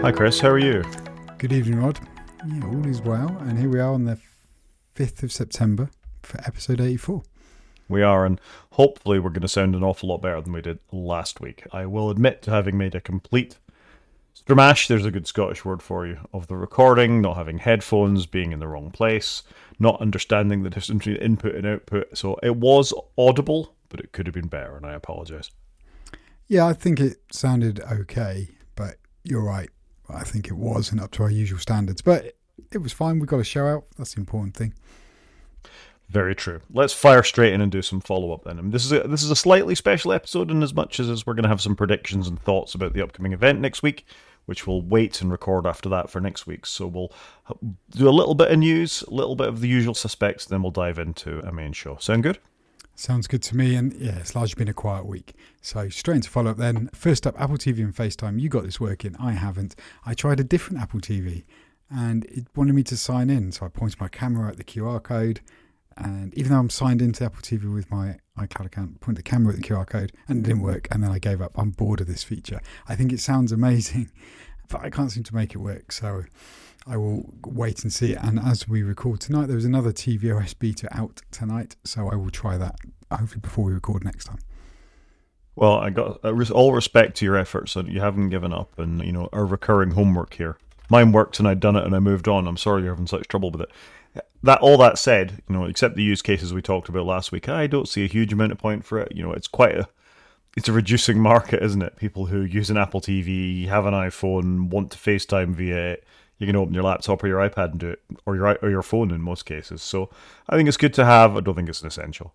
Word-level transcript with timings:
Hi, 0.00 0.12
Chris. 0.12 0.38
How 0.38 0.50
are 0.50 0.58
you? 0.60 0.84
Good 1.38 1.52
evening, 1.52 1.80
Rod. 1.80 1.98
Yeah, 2.46 2.64
all 2.66 2.86
is 2.86 3.02
well. 3.02 3.36
And 3.40 3.58
here 3.58 3.68
we 3.68 3.80
are 3.80 3.92
on 3.92 4.04
the 4.04 4.16
5th 4.94 5.24
of 5.24 5.32
September 5.32 5.90
for 6.22 6.38
episode 6.46 6.80
84. 6.80 7.24
We 7.88 8.04
are, 8.04 8.24
and 8.24 8.40
hopefully, 8.70 9.18
we're 9.18 9.30
going 9.30 9.42
to 9.42 9.48
sound 9.48 9.74
an 9.74 9.82
awful 9.82 10.08
lot 10.08 10.22
better 10.22 10.40
than 10.40 10.52
we 10.52 10.62
did 10.62 10.78
last 10.92 11.40
week. 11.40 11.66
I 11.72 11.84
will 11.86 12.10
admit 12.10 12.42
to 12.42 12.52
having 12.52 12.78
made 12.78 12.94
a 12.94 13.00
complete 13.00 13.58
stramash, 14.40 14.86
there's 14.86 15.04
a 15.04 15.10
good 15.10 15.26
Scottish 15.26 15.64
word 15.64 15.82
for 15.82 16.06
you, 16.06 16.18
of 16.32 16.46
the 16.46 16.56
recording, 16.56 17.20
not 17.20 17.36
having 17.36 17.58
headphones, 17.58 18.24
being 18.24 18.52
in 18.52 18.60
the 18.60 18.68
wrong 18.68 18.92
place, 18.92 19.42
not 19.80 20.00
understanding 20.00 20.62
the 20.62 20.70
difference 20.70 21.04
between 21.04 21.16
input 21.16 21.56
and 21.56 21.66
output. 21.66 22.16
So 22.16 22.38
it 22.40 22.54
was 22.54 22.94
audible, 23.18 23.74
but 23.88 23.98
it 23.98 24.12
could 24.12 24.28
have 24.28 24.34
been 24.34 24.46
better, 24.46 24.76
and 24.76 24.86
I 24.86 24.94
apologise. 24.94 25.50
Yeah, 26.46 26.66
I 26.66 26.72
think 26.72 27.00
it 27.00 27.16
sounded 27.32 27.80
okay, 27.80 28.50
but 28.76 28.94
you're 29.24 29.42
right. 29.44 29.70
I 30.10 30.24
think 30.24 30.48
it 30.48 30.54
wasn't 30.54 31.00
up 31.00 31.10
to 31.12 31.22
our 31.22 31.30
usual 31.30 31.58
standards, 31.58 32.02
but 32.02 32.36
it 32.72 32.78
was 32.78 32.92
fine. 32.92 33.18
We 33.18 33.26
got 33.26 33.40
a 33.40 33.44
show 33.44 33.66
out. 33.66 33.84
That's 33.96 34.14
the 34.14 34.20
important 34.20 34.56
thing. 34.56 34.74
Very 36.08 36.34
true. 36.34 36.60
Let's 36.72 36.94
fire 36.94 37.22
straight 37.22 37.52
in 37.52 37.60
and 37.60 37.70
do 37.70 37.82
some 37.82 38.00
follow 38.00 38.32
up 38.32 38.44
then. 38.44 38.56
Mean, 38.56 38.70
this 38.70 38.86
is 38.86 38.92
a, 38.92 39.00
this 39.06 39.22
is 39.22 39.30
a 39.30 39.36
slightly 39.36 39.74
special 39.74 40.12
episode 40.12 40.50
in 40.50 40.62
as 40.62 40.72
much 40.72 40.98
as, 41.00 41.10
as 41.10 41.26
we're 41.26 41.34
going 41.34 41.42
to 41.42 41.50
have 41.50 41.60
some 41.60 41.76
predictions 41.76 42.26
and 42.26 42.40
thoughts 42.40 42.74
about 42.74 42.94
the 42.94 43.02
upcoming 43.02 43.34
event 43.34 43.60
next 43.60 43.82
week, 43.82 44.06
which 44.46 44.66
we'll 44.66 44.80
wait 44.80 45.20
and 45.20 45.30
record 45.30 45.66
after 45.66 45.90
that 45.90 46.08
for 46.08 46.20
next 46.20 46.46
week. 46.46 46.64
So 46.64 46.86
we'll 46.86 47.12
uh, 47.50 47.54
do 47.90 48.08
a 48.08 48.10
little 48.10 48.34
bit 48.34 48.50
of 48.50 48.58
news, 48.58 49.02
a 49.02 49.12
little 49.12 49.36
bit 49.36 49.48
of 49.48 49.60
the 49.60 49.68
usual 49.68 49.94
suspects, 49.94 50.46
then 50.46 50.62
we'll 50.62 50.70
dive 50.70 50.98
into 50.98 51.40
a 51.40 51.52
main 51.52 51.74
show. 51.74 51.98
Sound 52.00 52.22
good? 52.22 52.38
Sounds 52.98 53.28
good 53.28 53.44
to 53.44 53.56
me. 53.56 53.76
And 53.76 53.94
yeah, 53.94 54.18
it's 54.18 54.34
largely 54.34 54.58
been 54.58 54.66
a 54.66 54.74
quiet 54.74 55.06
week. 55.06 55.34
So 55.62 55.88
straight 55.88 56.16
into 56.16 56.30
follow 56.30 56.50
up 56.50 56.56
then. 56.56 56.90
First 56.92 57.28
up, 57.28 57.40
Apple 57.40 57.56
TV 57.56 57.78
and 57.78 57.94
FaceTime. 57.94 58.40
You 58.40 58.48
got 58.48 58.64
this 58.64 58.80
working. 58.80 59.14
I 59.20 59.32
haven't. 59.32 59.76
I 60.04 60.14
tried 60.14 60.40
a 60.40 60.44
different 60.44 60.82
Apple 60.82 60.98
TV 60.98 61.44
and 61.88 62.24
it 62.24 62.48
wanted 62.56 62.74
me 62.74 62.82
to 62.82 62.96
sign 62.96 63.30
in. 63.30 63.52
So 63.52 63.64
I 63.64 63.68
pointed 63.68 64.00
my 64.00 64.08
camera 64.08 64.48
at 64.48 64.56
the 64.56 64.64
QR 64.64 65.00
code. 65.00 65.40
And 65.96 66.34
even 66.34 66.50
though 66.50 66.58
I'm 66.58 66.70
signed 66.70 67.00
into 67.00 67.24
Apple 67.24 67.40
TV 67.40 67.72
with 67.72 67.88
my 67.88 68.18
iCloud 68.36 68.66
account, 68.66 68.98
point 68.98 69.16
the 69.16 69.22
camera 69.22 69.54
at 69.54 69.62
the 69.62 69.68
QR 69.68 69.86
code 69.86 70.10
and 70.26 70.40
it 70.40 70.48
didn't 70.48 70.62
work. 70.62 70.88
And 70.90 71.00
then 71.00 71.12
I 71.12 71.20
gave 71.20 71.40
up. 71.40 71.52
I'm 71.56 71.70
bored 71.70 72.00
of 72.00 72.08
this 72.08 72.24
feature. 72.24 72.60
I 72.88 72.96
think 72.96 73.12
it 73.12 73.20
sounds 73.20 73.52
amazing, 73.52 74.10
but 74.68 74.80
I 74.80 74.90
can't 74.90 75.12
seem 75.12 75.22
to 75.22 75.34
make 75.36 75.54
it 75.54 75.58
work. 75.58 75.92
So 75.92 76.24
I 76.88 76.96
will 76.96 77.34
wait 77.44 77.82
and 77.82 77.92
see. 77.92 78.14
And 78.14 78.40
as 78.40 78.66
we 78.66 78.82
record 78.82 79.20
tonight, 79.20 79.46
there 79.46 79.56
was 79.56 79.66
another 79.66 79.92
tvOS 79.92 80.58
beta 80.58 80.88
out 80.90 81.20
tonight, 81.30 81.76
so 81.84 82.08
I 82.10 82.16
will 82.16 82.30
try 82.30 82.56
that 82.56 82.76
hopefully 83.10 83.40
before 83.40 83.66
we 83.66 83.72
record 83.72 84.04
next 84.04 84.24
time. 84.24 84.38
Well, 85.54 85.74
I 85.74 85.90
got 85.90 86.24
uh, 86.24 86.32
all 86.52 86.72
respect 86.72 87.16
to 87.18 87.24
your 87.24 87.36
efforts, 87.36 87.76
and 87.76 87.92
you 87.92 88.00
haven't 88.00 88.30
given 88.30 88.52
up, 88.52 88.78
and 88.78 89.02
you 89.04 89.12
know 89.12 89.28
our 89.32 89.44
recurring 89.44 89.90
homework 89.90 90.34
here. 90.34 90.56
Mine 90.88 91.12
worked, 91.12 91.38
and 91.38 91.46
I'd 91.46 91.60
done 91.60 91.76
it, 91.76 91.84
and 91.84 91.94
I 91.94 91.98
moved 91.98 92.28
on. 92.28 92.46
I'm 92.46 92.56
sorry 92.56 92.82
you're 92.82 92.92
having 92.92 93.06
such 93.06 93.28
trouble 93.28 93.50
with 93.50 93.62
it. 93.62 93.70
That 94.42 94.60
all 94.60 94.78
that 94.78 94.98
said, 94.98 95.42
you 95.48 95.54
know, 95.54 95.64
except 95.64 95.96
the 95.96 96.02
use 96.02 96.22
cases 96.22 96.54
we 96.54 96.62
talked 96.62 96.88
about 96.88 97.04
last 97.04 97.32
week, 97.32 97.48
I 97.48 97.66
don't 97.66 97.88
see 97.88 98.04
a 98.04 98.08
huge 98.08 98.32
amount 98.32 98.52
of 98.52 98.58
point 98.58 98.84
for 98.84 98.98
it. 98.98 99.12
You 99.14 99.24
know, 99.24 99.32
it's 99.32 99.48
quite 99.48 99.76
a 99.76 99.88
it's 100.56 100.68
a 100.68 100.72
reducing 100.72 101.18
market, 101.32 101.62
isn't 101.62 101.82
it? 101.82 101.96
People 101.96 102.26
who 102.26 102.42
use 102.42 102.70
an 102.70 102.78
Apple 102.78 103.00
TV, 103.00 103.66
have 103.66 103.84
an 103.84 103.94
iPhone, 103.94 104.70
want 104.70 104.92
to 104.92 104.96
FaceTime 104.96 105.54
via 105.54 105.92
it 105.92 106.04
you 106.38 106.46
can 106.46 106.56
open 106.56 106.74
your 106.74 106.84
laptop 106.84 107.22
or 107.22 107.28
your 107.28 107.38
iPad 107.38 107.72
and 107.72 107.80
do 107.80 107.90
it, 107.90 108.02
or 108.26 108.36
your 108.36 108.58
or 108.62 108.70
your 108.70 108.82
phone 108.82 109.10
in 109.10 109.20
most 109.20 109.44
cases. 109.44 109.82
So 109.82 110.10
I 110.48 110.56
think 110.56 110.68
it's 110.68 110.76
good 110.76 110.94
to 110.94 111.04
have. 111.04 111.36
I 111.36 111.40
don't 111.40 111.54
think 111.54 111.68
it's 111.68 111.82
an 111.82 111.88
essential. 111.88 112.34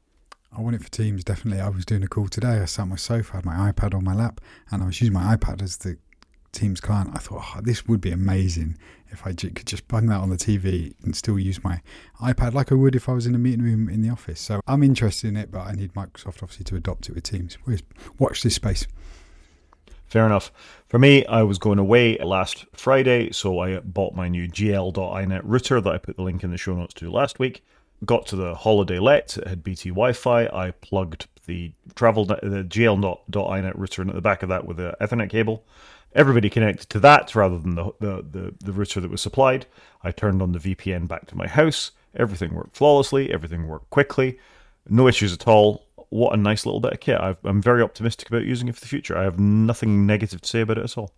I 0.56 0.62
want 0.62 0.76
it 0.76 0.84
for 0.84 0.92
Teams, 0.92 1.24
definitely. 1.24 1.62
I 1.62 1.70
was 1.70 1.84
doing 1.84 2.04
a 2.04 2.08
call 2.08 2.28
today. 2.28 2.60
I 2.60 2.66
sat 2.66 2.84
on 2.84 2.90
my 2.90 2.96
sofa, 2.96 3.38
had 3.38 3.46
my 3.46 3.72
iPad 3.72 3.96
on 3.96 4.04
my 4.04 4.14
lap, 4.14 4.40
and 4.70 4.84
I 4.84 4.86
was 4.86 5.02
using 5.02 5.14
my 5.14 5.36
iPad 5.36 5.64
as 5.64 5.78
the 5.78 5.98
Teams 6.52 6.80
client. 6.80 7.10
I 7.16 7.18
thought, 7.18 7.44
oh, 7.44 7.62
this 7.62 7.88
would 7.88 8.02
be 8.02 8.12
amazing 8.12 8.78
if 9.10 9.26
I 9.26 9.34
could 9.34 9.66
just 9.66 9.88
bung 9.88 10.08
that 10.08 10.20
on 10.20 10.30
the 10.30 10.38
TV 10.38 10.94
and 11.04 11.16
still 11.16 11.40
use 11.40 11.64
my 11.64 11.82
iPad 12.22 12.54
like 12.54 12.72
I 12.72 12.76
would 12.76 12.96
if 12.96 13.10
I 13.10 13.14
was 13.14 13.26
in 13.26 13.34
a 13.34 13.40
meeting 13.40 13.64
room 13.64 13.90
in 13.90 14.04
the 14.04 14.10
office. 14.10 14.40
So 14.40 14.62
I'm 14.68 14.84
interested 14.84 15.28
in 15.28 15.38
it, 15.38 15.52
but 15.52 15.62
I 15.62 15.72
need 15.72 15.94
Microsoft 15.94 16.44
obviously 16.44 16.66
to 16.66 16.76
adopt 16.76 17.10
it 17.10 17.16
with 17.16 17.24
Teams. 17.24 17.58
Watch 18.20 18.44
this 18.44 18.56
space. 18.56 18.88
Fair 20.14 20.28
enough. 20.28 20.52
For 20.90 21.00
me, 21.00 21.26
I 21.26 21.42
was 21.42 21.58
going 21.58 21.80
away 21.80 22.20
last 22.20 22.68
Friday, 22.74 23.32
so 23.32 23.58
I 23.58 23.80
bought 23.80 24.14
my 24.14 24.28
new 24.28 24.48
GL.iNet 24.48 25.42
router 25.44 25.82
that 25.82 25.92
I 25.92 25.98
put 25.98 26.18
the 26.18 26.22
link 26.22 26.44
in 26.44 26.52
the 26.52 26.58
show 26.58 26.76
notes 26.76 26.94
to 26.94 27.10
last 27.10 27.40
week. 27.40 27.66
Got 28.06 28.28
to 28.28 28.36
the 28.36 28.54
holiday 28.54 29.00
let, 29.00 29.36
it 29.38 29.48
had 29.48 29.64
BT 29.64 29.90
Wi 29.90 30.14
Fi. 30.14 30.46
I 30.46 30.70
plugged 30.70 31.30
the 31.48 31.72
travel 31.96 32.26
the 32.26 32.36
GL.iNet 32.36 33.74
router 33.76 34.04
in 34.04 34.10
at 34.10 34.14
the 34.14 34.22
back 34.22 34.44
of 34.44 34.50
that 34.50 34.68
with 34.68 34.80
an 34.80 34.94
Ethernet 35.02 35.32
cable. 35.32 35.66
Everybody 36.14 36.48
connected 36.48 36.90
to 36.90 37.00
that 37.00 37.34
rather 37.34 37.58
than 37.58 37.74
the, 37.74 37.86
the, 38.00 38.24
the, 38.30 38.54
the 38.64 38.72
router 38.72 39.02
that 39.02 39.10
was 39.10 39.20
supplied. 39.20 39.66
I 40.04 40.12
turned 40.12 40.44
on 40.44 40.52
the 40.52 40.60
VPN 40.60 41.08
back 41.08 41.26
to 41.26 41.36
my 41.36 41.48
house. 41.48 41.90
Everything 42.16 42.54
worked 42.54 42.78
flawlessly, 42.78 43.34
everything 43.34 43.68
worked 43.68 43.90
quickly, 43.90 44.38
no 44.88 45.08
issues 45.08 45.34
at 45.34 45.48
all 45.48 45.88
what 46.14 46.34
a 46.34 46.38
nice 46.38 46.66
little 46.66 46.80
bit 46.80 46.94
of 46.94 47.00
kit. 47.00 47.20
i 47.20 47.36
am 47.44 47.60
very 47.60 47.82
optimistic 47.82 48.30
about 48.30 48.44
using 48.44 48.68
it 48.68 48.76
for 48.76 48.82
the 48.82 48.88
future. 48.88 49.18
I 49.18 49.24
have 49.24 49.40
nothing 49.40 50.06
negative 50.06 50.42
to 50.42 50.48
say 50.48 50.62
about 50.62 50.78
it 50.78 50.84
at 50.84 50.98
all. 50.98 51.12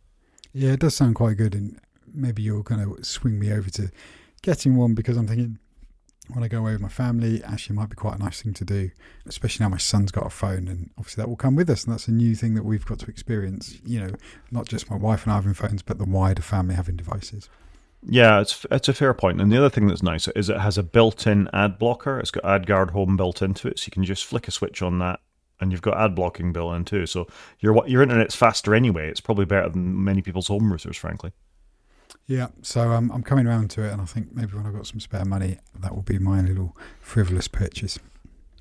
Yeah, 0.54 0.72
it 0.72 0.80
does 0.80 0.96
sound 0.96 1.16
quite 1.16 1.36
good, 1.36 1.54
and 1.54 1.80
maybe 2.14 2.42
you're 2.42 2.64
going 2.64 2.96
to 2.96 3.04
swing 3.04 3.38
me 3.38 3.52
over 3.52 3.70
to 3.72 3.92
getting 4.42 4.78
one 4.78 4.94
because 4.94 5.18
I'm 5.18 5.28
thinking 5.28 5.60
when 6.30 6.46
I 6.46 6.48
go 6.48 6.60
away 6.60 6.72
with 6.72 6.82
my 6.82 6.90
family, 6.90 7.44
actually, 7.44 7.76
might 7.76 7.90
be 7.90 7.96
quite 7.96 8.16
a 8.16 8.24
nice 8.24 8.42
thing 8.42 8.54
to 8.54 8.64
do, 8.64 8.90
especially 9.26 9.66
now 9.66 9.70
my 9.70 9.78
son's 9.78 10.12
got 10.12 10.26
a 10.26 10.30
phone, 10.30 10.70
and 10.70 10.90
obviously 10.98 11.22
that 11.22 11.28
will 11.28 11.36
come 11.36 11.56
with 11.56 11.70
us, 11.70 11.84
and 11.84 11.94
that's 11.94 12.08
a 12.08 12.12
new 12.12 12.34
thing 12.34 12.56
that 12.56 12.64
we've 12.64 12.86
got 12.86 13.00
to 13.00 13.08
experience. 13.08 13.78
You 13.86 14.00
know, 14.00 14.12
not 14.50 14.66
just 14.66 14.90
my 14.90 14.96
wife 14.96 15.24
and 15.24 15.34
I 15.34 15.36
having 15.36 15.54
phones, 15.54 15.82
but 15.82 15.98
the 15.98 16.06
wider 16.06 16.42
family 16.42 16.76
having 16.76 16.96
devices. 16.96 17.50
Yeah, 18.08 18.40
it's 18.40 18.66
it's 18.72 18.90
a 18.90 18.94
fair 18.94 19.14
point. 19.14 19.42
And 19.42 19.52
the 19.52 19.58
other 19.58 19.70
thing 19.70 19.88
that's 19.88 20.04
nice 20.04 20.28
is 20.30 20.50
it 20.50 20.60
has 20.60 20.78
a 20.78 20.84
built-in 20.84 21.50
ad 21.54 21.80
blocker. 21.80 22.20
It's 22.20 22.32
got 22.32 22.44
AdGuard 22.44 22.92
Home 22.92 23.18
built 23.18 23.42
into 23.42 23.68
it, 23.68 23.80
so 23.80 23.88
you 23.88 23.92
can 23.92 24.04
just 24.04 24.26
flick 24.26 24.48
a 24.48 24.52
switch 24.52 24.82
on 24.82 25.00
that, 25.00 25.20
and 25.60 25.72
you've 25.72 25.82
got 25.82 25.98
ad 25.98 26.14
blocking 26.14 26.54
built 26.54 26.76
in 26.76 26.86
too. 26.86 27.06
So 27.06 27.28
your 27.60 27.86
your 27.88 28.04
internet's 28.04 28.36
faster 28.36 28.76
anyway. 28.76 29.10
It's 29.10 29.22
probably 29.22 29.46
better 29.46 29.70
than 29.70 30.04
many 30.04 30.22
people's 30.22 30.48
home 30.48 30.72
routers, 30.72 30.98
frankly. 30.98 31.32
Yeah, 32.28 32.48
so 32.62 32.92
um, 32.92 33.12
I'm 33.12 33.24
coming 33.24 33.48
around 33.48 33.70
to 33.72 33.84
it, 33.84 33.92
and 33.92 34.02
I 34.02 34.06
think 34.06 34.34
maybe 34.34 34.54
when 34.54 34.66
I've 34.66 34.74
got 34.74 34.88
some 34.88 35.00
spare 35.00 35.26
money, 35.26 35.60
that 35.80 35.94
will 35.94 36.02
be 36.02 36.18
my 36.18 36.42
little 36.42 36.76
frivolous 37.00 37.48
purchase. 37.48 38.00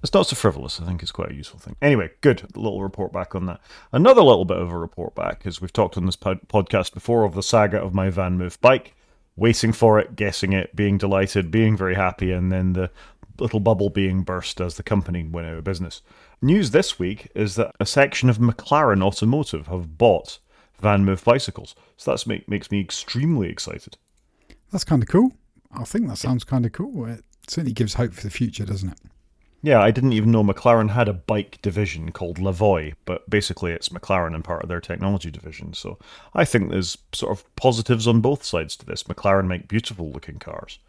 It's 0.02 0.12
not 0.12 0.26
so 0.26 0.36
frivolous. 0.36 0.80
I 0.80 0.84
think 0.84 1.02
it's 1.02 1.12
quite 1.12 1.30
a 1.30 1.34
useful 1.34 1.58
thing. 1.58 1.76
Anyway, 1.80 2.10
good 2.20 2.42
a 2.42 2.58
little 2.58 2.82
report 2.82 3.10
back 3.10 3.34
on 3.34 3.46
that. 3.46 3.60
Another 3.90 4.22
little 4.22 4.44
bit 4.44 4.58
of 4.58 4.70
a 4.70 4.76
report 4.76 5.14
back, 5.14 5.46
as 5.46 5.62
we've 5.62 5.72
talked 5.72 5.96
on 5.96 6.04
this 6.04 6.16
pod- 6.16 6.46
podcast 6.46 6.92
before, 6.92 7.24
of 7.24 7.34
the 7.34 7.42
saga 7.42 7.80
of 7.80 7.94
my 7.94 8.10
VanMoof 8.10 8.60
bike 8.60 8.94
waiting 9.36 9.72
for 9.72 9.98
it, 9.98 10.16
guessing 10.16 10.52
it, 10.52 10.74
being 10.76 10.98
delighted, 10.98 11.50
being 11.50 11.76
very 11.76 11.94
happy, 11.94 12.30
and 12.30 12.52
then 12.52 12.72
the 12.72 12.90
little 13.38 13.60
bubble 13.60 13.90
being 13.90 14.22
burst 14.22 14.60
as 14.60 14.76
the 14.76 14.82
company 14.82 15.24
went 15.24 15.48
out 15.48 15.56
of 15.56 15.64
business. 15.64 16.02
News 16.40 16.70
this 16.70 16.98
week 16.98 17.30
is 17.34 17.56
that 17.56 17.74
a 17.80 17.86
section 17.86 18.30
of 18.30 18.38
McLaren 18.38 19.02
Automotive 19.02 19.66
have 19.66 19.98
bought 19.98 20.38
VanMoof 20.82 21.24
bicycles. 21.24 21.74
So 21.96 22.12
that 22.12 22.26
make, 22.26 22.48
makes 22.48 22.70
me 22.70 22.80
extremely 22.80 23.48
excited. 23.48 23.96
That's 24.70 24.84
kind 24.84 25.02
of 25.02 25.08
cool. 25.08 25.32
I 25.72 25.84
think 25.84 26.08
that 26.08 26.18
sounds 26.18 26.44
kind 26.44 26.66
of 26.66 26.72
cool. 26.72 27.06
It 27.06 27.24
certainly 27.48 27.72
gives 27.72 27.94
hope 27.94 28.12
for 28.12 28.22
the 28.22 28.30
future, 28.30 28.64
doesn't 28.64 28.90
it? 28.90 28.98
Yeah, 29.64 29.80
I 29.80 29.92
didn't 29.92 30.12
even 30.12 30.30
know 30.30 30.44
McLaren 30.44 30.90
had 30.90 31.08
a 31.08 31.14
bike 31.14 31.58
division 31.62 32.12
called 32.12 32.36
Lavoie, 32.36 32.92
but 33.06 33.30
basically 33.30 33.72
it's 33.72 33.88
McLaren 33.88 34.34
and 34.34 34.44
part 34.44 34.62
of 34.62 34.68
their 34.68 34.78
technology 34.78 35.30
division. 35.30 35.72
So 35.72 35.98
I 36.34 36.44
think 36.44 36.68
there's 36.70 36.98
sort 37.14 37.32
of 37.32 37.56
positives 37.56 38.06
on 38.06 38.20
both 38.20 38.44
sides 38.44 38.76
to 38.76 38.84
this. 38.84 39.04
McLaren 39.04 39.46
make 39.46 39.66
beautiful 39.66 40.10
looking 40.10 40.38
cars. 40.38 40.80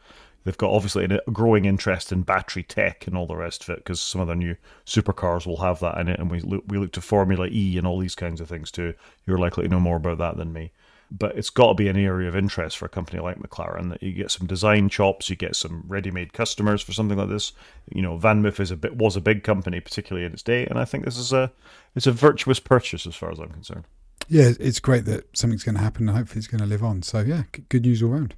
They've 0.44 0.58
got 0.58 0.74
obviously 0.74 1.06
a 1.06 1.32
growing 1.32 1.64
interest 1.64 2.12
in 2.12 2.24
battery 2.24 2.64
tech 2.64 3.08
and 3.08 3.16
all 3.16 3.28
the 3.28 3.38
rest 3.38 3.64
of 3.64 3.70
it 3.70 3.78
because 3.78 4.02
some 4.02 4.20
of 4.20 4.28
their 4.28 4.36
new 4.36 4.58
supercars 4.86 5.48
will 5.48 5.62
have 5.62 5.80
that 5.80 5.98
in 5.98 6.10
it. 6.10 6.20
And 6.20 6.30
we 6.30 6.42
look, 6.42 6.66
we 6.68 6.78
look 6.78 6.92
to 6.92 7.02
Formula 7.02 7.48
E 7.50 7.78
and 7.78 7.88
all 7.88 7.98
these 7.98 8.14
kinds 8.14 8.42
of 8.42 8.50
things 8.50 8.72
too. 8.72 8.94
You're 9.26 9.40
likely 9.40 9.64
to 9.64 9.70
know 9.70 9.80
more 9.80 9.96
about 9.96 10.18
that 10.18 10.36
than 10.36 10.52
me 10.52 10.74
but 11.12 11.38
it's 11.38 11.50
got 11.50 11.70
to 11.70 11.74
be 11.76 11.88
an 11.88 11.98
area 11.98 12.28
of 12.28 12.36
interest 12.36 12.78
for 12.78 12.86
a 12.86 12.90
company 12.90 13.20
like 13.20 13.38
McLaren 13.38 13.90
that 13.90 14.02
you 14.02 14.12
get 14.12 14.32
some 14.32 14.48
design 14.48 14.90
chops, 14.90 15.30
you 15.30 15.36
get 15.36 15.56
some 15.56 15.84
ready-made 15.88 16.34
customers 16.34 16.82
for 16.82 16.94
something 16.94 17.18
like 17.18 17.30
this. 17.30 17.54
You 17.94 18.02
know, 18.02 18.18
VanMoof 18.18 18.60
is 18.60 18.72
a 18.72 18.78
bit 18.78 18.96
was 18.98 19.16
a 19.16 19.22
big 19.22 19.44
company, 19.44 19.80
particularly 19.80 20.26
in 20.26 20.34
its 20.34 20.44
day, 20.44 20.66
and 20.66 20.80
I 20.80 20.86
think 20.86 21.06
this 21.06 21.18
is 21.18 21.34
a 21.34 21.52
it's 21.96 22.08
a 22.08 22.12
virtuous 22.12 22.60
purchase 22.60 23.06
as 23.06 23.16
far 23.16 23.32
as 23.32 23.40
I'm 23.40 23.52
concerned. 23.52 23.86
Yeah, 24.28 24.52
it's 24.60 24.80
great 24.80 25.06
that 25.06 25.38
something's 25.38 25.64
going 25.64 25.76
to 25.76 25.82
happen, 25.82 26.10
and 26.10 26.18
hopefully 26.18 26.40
it's 26.40 26.48
going 26.48 26.62
to 26.62 26.68
live 26.68 26.84
on. 26.84 27.04
So 27.04 27.20
yeah, 27.20 27.44
good 27.70 27.84
news 27.84 28.02
all 28.02 28.10
round. 28.10 28.36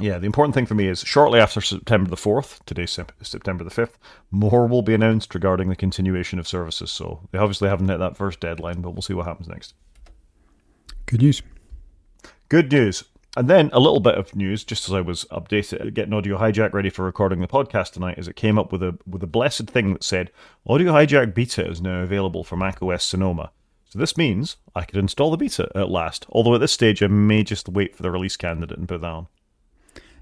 Yeah, 0.00 0.18
the 0.18 0.26
important 0.26 0.54
thing 0.54 0.66
for 0.66 0.74
me 0.74 0.88
is 0.88 1.00
shortly 1.00 1.38
after 1.38 1.60
September 1.60 2.10
the 2.10 2.16
4th, 2.16 2.58
today's 2.66 2.98
September 3.22 3.62
the 3.62 3.70
5th, 3.70 3.92
more 4.32 4.66
will 4.66 4.82
be 4.82 4.92
announced 4.92 5.34
regarding 5.34 5.68
the 5.68 5.76
continuation 5.76 6.40
of 6.40 6.48
services. 6.48 6.90
So 6.90 7.20
they 7.30 7.38
obviously 7.38 7.68
haven't 7.68 7.88
hit 7.88 8.00
that 8.00 8.16
first 8.16 8.40
deadline, 8.40 8.80
but 8.80 8.90
we'll 8.90 9.02
see 9.02 9.14
what 9.14 9.26
happens 9.26 9.46
next. 9.46 9.74
Good 11.06 11.22
news. 11.22 11.42
Good 12.54 12.70
news. 12.70 13.02
And 13.36 13.50
then 13.50 13.68
a 13.72 13.80
little 13.80 13.98
bit 13.98 14.14
of 14.14 14.36
news, 14.36 14.62
just 14.62 14.88
as 14.88 14.94
I 14.94 15.00
was 15.00 15.24
updating, 15.32 15.92
getting 15.92 16.14
Audio 16.14 16.38
Hijack 16.38 16.72
ready 16.72 16.88
for 16.88 17.04
recording 17.04 17.40
the 17.40 17.48
podcast 17.48 17.94
tonight, 17.94 18.16
as 18.16 18.28
it 18.28 18.36
came 18.36 18.60
up 18.60 18.70
with 18.70 18.80
a 18.80 18.96
with 19.08 19.24
a 19.24 19.26
blessed 19.26 19.66
thing 19.66 19.92
that 19.92 20.04
said 20.04 20.30
Audio 20.64 20.92
Hijack 20.92 21.34
Beta 21.34 21.68
is 21.68 21.80
now 21.80 22.02
available 22.02 22.44
for 22.44 22.56
Mac 22.56 22.80
OS 22.80 23.02
Sonoma. 23.02 23.50
So 23.86 23.98
this 23.98 24.16
means 24.16 24.56
I 24.72 24.84
could 24.84 25.00
install 25.00 25.32
the 25.32 25.36
beta 25.36 25.68
at 25.74 25.90
last. 25.90 26.26
Although 26.28 26.54
at 26.54 26.60
this 26.60 26.70
stage, 26.70 27.02
I 27.02 27.08
may 27.08 27.42
just 27.42 27.68
wait 27.68 27.96
for 27.96 28.04
the 28.04 28.10
release 28.12 28.36
candidate 28.36 28.78
and 28.78 28.86
put 28.86 29.00
that 29.00 29.10
on. 29.10 29.26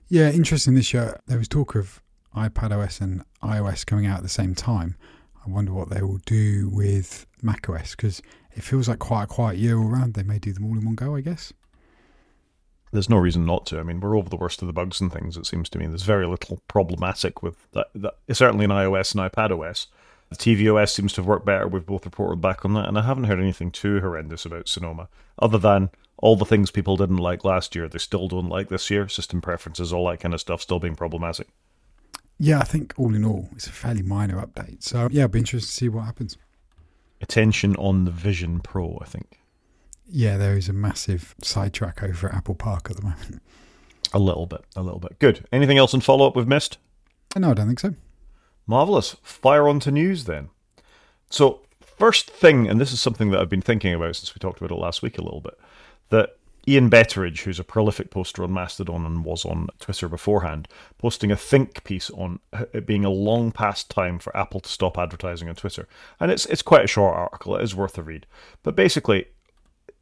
Yeah, 0.09 0.31
interesting 0.31 0.75
this 0.75 0.95
year. 0.95 1.21
There 1.27 1.37
was 1.37 1.49
talk 1.49 1.75
of 1.75 2.01
iPadOS 2.35 3.03
and 3.03 3.27
iOS 3.43 3.85
coming 3.85 4.07
out 4.07 4.17
at 4.17 4.23
the 4.23 4.31
same 4.31 4.55
time. 4.55 4.97
I 5.47 5.51
wonder 5.51 5.75
what 5.75 5.91
they 5.91 6.01
will 6.01 6.21
do 6.25 6.71
with 6.71 7.27
macOS 7.43 7.91
because 7.91 8.23
it 8.53 8.65
feels 8.65 8.89
like 8.89 9.01
quite 9.01 9.25
a 9.25 9.27
quiet 9.27 9.59
year 9.59 9.77
all 9.77 9.87
around. 9.87 10.15
They 10.15 10.23
may 10.23 10.39
do 10.39 10.55
them 10.55 10.65
all 10.65 10.79
in 10.79 10.87
one 10.87 10.95
go, 10.95 11.15
I 11.15 11.21
guess. 11.21 11.53
There's 12.93 13.09
no 13.09 13.17
reason 13.17 13.47
not 13.47 13.67
to. 13.67 13.81
I 13.81 13.83
mean, 13.83 14.01
we're 14.01 14.17
over 14.17 14.29
the 14.29 14.37
worst 14.37 14.61
of 14.61 14.67
the 14.67 14.73
bugs 14.73 15.01
and 15.01 15.11
things. 15.11 15.37
It 15.37 15.47
seems 15.47 15.71
to 15.71 15.79
me 15.79 15.87
there's 15.87 16.03
very 16.03 16.27
little 16.27 16.61
problematic 16.69 17.43
with 17.43 17.57
that. 17.73 17.89
that 17.95 18.15
certainly 18.33 18.65
in 18.65 18.71
iOS 18.71 19.15
and 19.15 19.33
iPadOS. 19.33 19.87
The 20.29 20.37
tvOS 20.37 20.91
seems 20.91 21.13
to 21.15 21.21
have 21.21 21.27
worked 21.27 21.45
better. 21.45 21.69
We've 21.69 21.85
both 21.85 22.07
reported 22.07 22.41
back 22.41 22.65
on 22.65 22.73
that, 22.75 22.89
and 22.89 22.99
I 22.99 23.03
haven't 23.03 23.25
heard 23.25 23.41
anything 23.41 23.71
too 23.71 24.01
horrendous 24.01 24.47
about 24.47 24.69
Sonoma, 24.69 25.09
other 25.39 25.59
than 25.59 25.91
all 26.19 26.37
the 26.37 26.47
things 26.47 26.71
people 26.71 26.97
didn't 26.97 27.19
like 27.19 27.45
last 27.45 27.75
year, 27.75 27.89
they 27.89 27.99
still 27.99 28.29
don't 28.29 28.49
like 28.49 28.69
this 28.69 28.91
year. 28.91 29.09
System 29.09 29.41
preferences, 29.41 29.93
all 29.93 30.09
that 30.09 30.21
kind 30.21 30.33
of 30.33 30.41
stuff, 30.41 30.63
still 30.63 30.79
being 30.79 30.95
problematic. 30.95 31.49
Yeah, 32.39 32.61
I 32.61 32.65
think 32.65 32.95
all 32.97 33.15
in 33.15 33.25
all, 33.25 33.49
it's 33.53 33.67
a 33.67 33.73
fairly 33.73 34.03
minor 34.03 34.41
update. 34.41 34.83
So 34.83 35.09
yeah, 35.11 35.23
I'll 35.23 35.29
be 35.29 35.41
interested 35.41 35.69
to 35.69 35.75
see 35.75 35.89
what 35.89 36.05
happens. 36.05 36.39
Attention 37.21 37.77
on 37.77 38.05
the 38.05 38.11
Vision 38.11 38.61
Pro, 38.61 38.99
I 39.03 39.05
think. 39.05 39.42
Yeah, 40.15 40.37
there 40.37 40.59
is 40.59 40.69
a 40.69 40.75
massive 40.75 41.35
sidetrack 41.43 42.03
over 42.03 42.29
at 42.29 42.35
Apple 42.35 42.55
Park 42.55 42.91
at 42.91 42.97
the 42.97 43.03
moment. 43.03 43.41
A 44.13 44.19
little 44.19 44.45
bit, 44.45 44.63
a 44.77 44.83
little 44.83 45.01
bit. 45.01 45.19
Good. 45.19 45.47
Anything 45.51 45.79
else 45.79 45.95
in 45.95 46.03
follow 46.03 46.27
up 46.27 46.37
we've 46.37 46.47
missed? 46.47 46.77
No, 47.35 47.53
I 47.53 47.55
don't 47.55 47.67
think 47.67 47.81
so. 47.81 47.95
Marvelous. 48.67 49.17
Fire 49.23 49.67
on 49.67 49.81
to 49.81 49.91
news 49.91 50.25
then. 50.25 50.51
So, 51.31 51.63
first 51.81 52.29
thing, 52.29 52.69
and 52.69 52.79
this 52.79 52.93
is 52.93 53.01
something 53.01 53.31
that 53.31 53.41
I've 53.41 53.49
been 53.49 53.63
thinking 53.63 53.95
about 53.95 54.17
since 54.17 54.35
we 54.35 54.39
talked 54.39 54.61
about 54.61 54.71
it 54.71 54.79
last 54.79 55.01
week 55.01 55.17
a 55.17 55.23
little 55.23 55.41
bit, 55.41 55.59
that 56.11 56.37
Ian 56.69 56.91
Betteridge, 56.91 57.41
who's 57.41 57.59
a 57.59 57.65
prolific 57.65 58.11
poster 58.11 58.45
on 58.45 58.53
Mastodon 58.53 59.07
and 59.07 59.25
was 59.25 59.47
on 59.47 59.69
Twitter 59.81 60.11
beforehand, 60.11 60.69
posting 60.99 61.33
a 61.33 61.37
think 61.37 61.85
piece 61.85 62.11
on 62.11 62.39
it 62.75 62.85
being 62.85 63.07
a 63.07 63.11
long 63.11 63.51
past 63.51 63.89
time 63.89 64.19
for 64.19 64.37
Apple 64.37 64.61
to 64.61 64.69
stop 64.69 64.99
advertising 64.99 65.49
on 65.49 65.55
Twitter. 65.55 65.89
And 66.21 66.31
it's 66.31 66.45
it's 66.47 66.61
quite 66.61 66.85
a 66.85 66.89
short 66.89 67.17
article, 67.17 67.57
it 67.57 67.63
is 67.63 67.75
worth 67.75 67.97
a 67.97 68.03
read. 68.03 68.27
But 68.63 68.77
basically, 68.77 69.27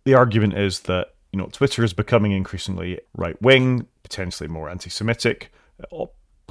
the 0.04 0.14
argument 0.14 0.56
is 0.56 0.80
that 0.80 1.14
you 1.32 1.38
know 1.38 1.46
Twitter 1.46 1.84
is 1.84 1.92
becoming 1.92 2.32
increasingly 2.32 3.00
right 3.16 3.40
wing, 3.40 3.86
potentially 4.02 4.48
more 4.48 4.68
anti-Semitic, 4.68 5.52
uh, 5.92 6.06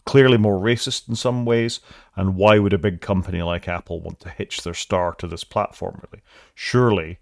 clearly 0.05 0.37
more 0.37 0.59
racist 0.59 1.09
in 1.09 1.15
some 1.15 1.45
ways. 1.45 1.79
And 2.15 2.35
why 2.35 2.59
would 2.59 2.73
a 2.73 2.77
big 2.77 3.01
company 3.01 3.41
like 3.41 3.67
Apple 3.67 4.01
want 4.01 4.19
to 4.21 4.29
hitch 4.29 4.61
their 4.61 4.73
star 4.73 5.13
to 5.15 5.27
this 5.27 5.43
platform? 5.43 6.01
Really, 6.03 6.23
surely 6.53 7.19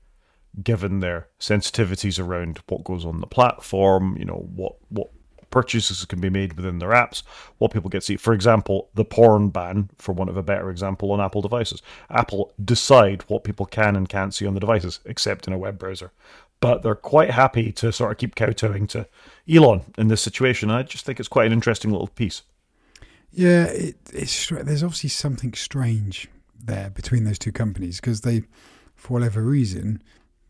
given 0.64 1.00
their 1.00 1.28
sensitivities 1.40 2.20
around 2.24 2.60
what 2.68 2.84
goes 2.84 3.06
on 3.06 3.20
the 3.22 3.28
platform, 3.28 4.18
you 4.18 4.26
know, 4.26 4.48
what 4.56 4.76
what 4.90 5.10
purchases 5.50 6.04
can 6.06 6.20
be 6.20 6.30
made 6.30 6.54
within 6.54 6.80
their 6.80 6.90
apps, 6.90 7.24
what 7.58 7.72
people 7.72 7.90
get 7.90 8.00
to 8.00 8.06
see. 8.06 8.18
For 8.18 8.34
example, 8.34 8.90
the 8.94 9.06
porn 9.06 9.50
ban, 9.50 9.90
for 9.98 10.14
one 10.14 10.30
of 10.30 10.38
a 10.38 10.44
better 10.44 10.70
example, 10.70 11.12
on 11.12 11.22
Apple 11.22 11.42
devices. 11.42 11.82
Apple 12.10 12.54
decide 12.64 13.24
what 13.24 13.44
people 13.44 13.66
can 13.66 13.96
and 13.96 14.10
can't 14.10 14.34
see 14.34 14.46
on 14.46 14.54
the 14.54 14.60
devices, 14.60 15.00
except 15.06 15.48
in 15.48 15.54
a 15.54 15.58
web 15.58 15.78
browser. 15.78 16.12
But 16.60 16.82
they're 16.82 16.96
quite 16.96 17.32
happy 17.32 17.72
to 17.74 17.92
sort 17.92 18.12
of 18.12 18.18
keep 18.18 18.36
kowtowing 18.36 18.88
to 18.88 19.08
Elon 19.50 19.82
in 19.98 20.08
this 20.08 20.22
situation. 20.22 20.72
I 20.72 20.84
just 20.84 21.06
think 21.06 21.20
it's 21.20 21.30
quite 21.30 21.48
an 21.48 21.54
interesting 21.54 21.92
little 21.92 22.08
piece. 22.08 22.42
Yeah, 23.32 23.66
it, 23.66 23.96
it's 24.14 24.50
there's 24.50 24.84
obviously 24.84 25.10
something 25.10 25.54
strange 25.54 26.28
there 26.64 26.90
between 26.90 27.24
those 27.24 27.38
two 27.38 27.52
companies 27.52 28.00
because 28.00 28.22
they, 28.22 28.44
for 28.96 29.14
whatever 29.14 29.42
reason, 29.42 30.02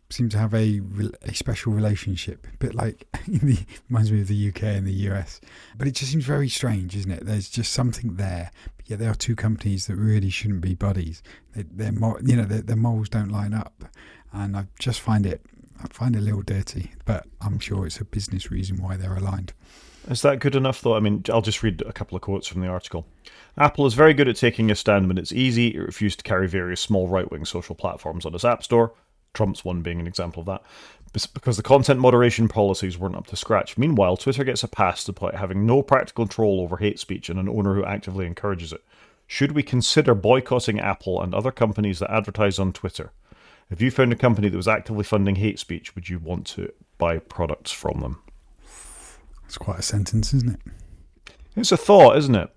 seem 0.09 0.29
to 0.29 0.37
have 0.37 0.53
a 0.53 0.81
a 1.23 1.33
special 1.33 1.73
relationship, 1.73 2.47
a 2.53 2.57
bit 2.57 2.75
like 2.75 3.07
the 3.27 3.65
reminds 3.89 4.11
me 4.11 4.21
of 4.21 4.27
the 4.27 4.49
UK 4.49 4.63
and 4.63 4.87
the 4.87 5.09
US. 5.09 5.41
But 5.77 5.87
it 5.87 5.95
just 5.95 6.11
seems 6.11 6.25
very 6.25 6.49
strange, 6.49 6.95
isn't 6.95 7.11
it? 7.11 7.25
There's 7.25 7.49
just 7.49 7.73
something 7.73 8.15
there. 8.15 8.51
But 8.77 8.89
yet 8.89 8.99
there 8.99 9.11
are 9.11 9.15
two 9.15 9.35
companies 9.35 9.87
that 9.87 9.95
really 9.95 10.29
shouldn't 10.29 10.61
be 10.61 10.75
buddies. 10.75 11.21
They're 11.55 11.91
more, 11.91 12.19
you 12.23 12.35
know 12.35 12.45
their, 12.45 12.61
their 12.61 12.75
morals 12.75 13.09
don't 13.09 13.31
line 13.31 13.53
up, 13.53 13.85
and 14.31 14.55
I 14.55 14.67
just 14.79 15.01
find 15.01 15.25
it 15.25 15.41
I 15.83 15.87
find 15.91 16.15
it 16.15 16.19
a 16.19 16.21
little 16.21 16.41
dirty. 16.41 16.91
But 17.05 17.25
I'm 17.41 17.59
sure 17.59 17.85
it's 17.85 17.99
a 17.99 18.05
business 18.05 18.51
reason 18.51 18.81
why 18.81 18.97
they're 18.97 19.15
aligned. 19.15 19.53
Is 20.09 20.21
that 20.21 20.39
good 20.39 20.55
enough, 20.55 20.81
though? 20.81 20.95
I 20.95 21.01
mean, 21.01 21.23
I'll 21.29 21.41
just 21.41 21.63
read 21.63 21.83
a 21.85 21.91
couple 21.91 22.15
of 22.15 22.21
quotes 22.21 22.47
from 22.47 22.61
the 22.61 22.67
article. 22.67 23.05
Apple 23.57 23.85
is 23.85 23.93
very 23.93 24.13
good 24.13 24.29
at 24.29 24.37
taking 24.37 24.71
a 24.71 24.75
stand 24.75 25.07
when 25.07 25.17
it's 25.17 25.33
easy. 25.33 25.75
It 25.75 25.79
refused 25.79 26.19
to 26.19 26.23
carry 26.23 26.47
various 26.47 26.79
small 26.79 27.09
right 27.09 27.29
wing 27.29 27.43
social 27.43 27.75
platforms 27.75 28.25
on 28.25 28.33
its 28.33 28.45
App 28.45 28.63
Store. 28.63 28.93
Trump's 29.37 29.63
one 29.63 29.83
being 29.83 29.99
an 29.99 30.07
example 30.07 30.41
of 30.41 30.47
that, 30.47 30.63
because 31.33 31.57
the 31.57 31.63
content 31.63 31.99
moderation 31.99 32.47
policies 32.47 32.97
weren't 32.97 33.15
up 33.15 33.27
to 33.27 33.35
scratch. 33.35 33.77
Meanwhile, 33.77 34.17
Twitter 34.17 34.43
gets 34.43 34.63
a 34.63 34.67
pass 34.67 35.03
despite 35.03 35.35
having 35.35 35.65
no 35.65 35.83
practical 35.83 36.25
control 36.25 36.59
over 36.59 36.77
hate 36.77 36.99
speech 36.99 37.29
and 37.29 37.39
an 37.39 37.47
owner 37.47 37.75
who 37.75 37.85
actively 37.85 38.25
encourages 38.25 38.73
it. 38.73 38.83
Should 39.27 39.51
we 39.51 39.61
consider 39.61 40.15
boycotting 40.15 40.79
Apple 40.79 41.21
and 41.21 41.35
other 41.35 41.51
companies 41.51 41.99
that 41.99 42.11
advertise 42.11 42.57
on 42.57 42.73
Twitter? 42.73 43.11
If 43.69 43.81
you 43.81 43.91
found 43.91 44.11
a 44.11 44.15
company 44.15 44.49
that 44.49 44.57
was 44.57 44.67
actively 44.67 45.03
funding 45.03 45.35
hate 45.35 45.59
speech, 45.59 45.93
would 45.93 46.09
you 46.09 46.17
want 46.17 46.47
to 46.47 46.71
buy 46.97 47.19
products 47.19 47.71
from 47.71 47.99
them? 47.99 48.21
It's 49.45 49.57
quite 49.57 49.79
a 49.79 49.83
sentence, 49.83 50.33
isn't 50.33 50.53
it? 50.53 51.33
It's 51.55 51.71
a 51.71 51.77
thought, 51.77 52.17
isn't 52.17 52.35
it? 52.35 52.49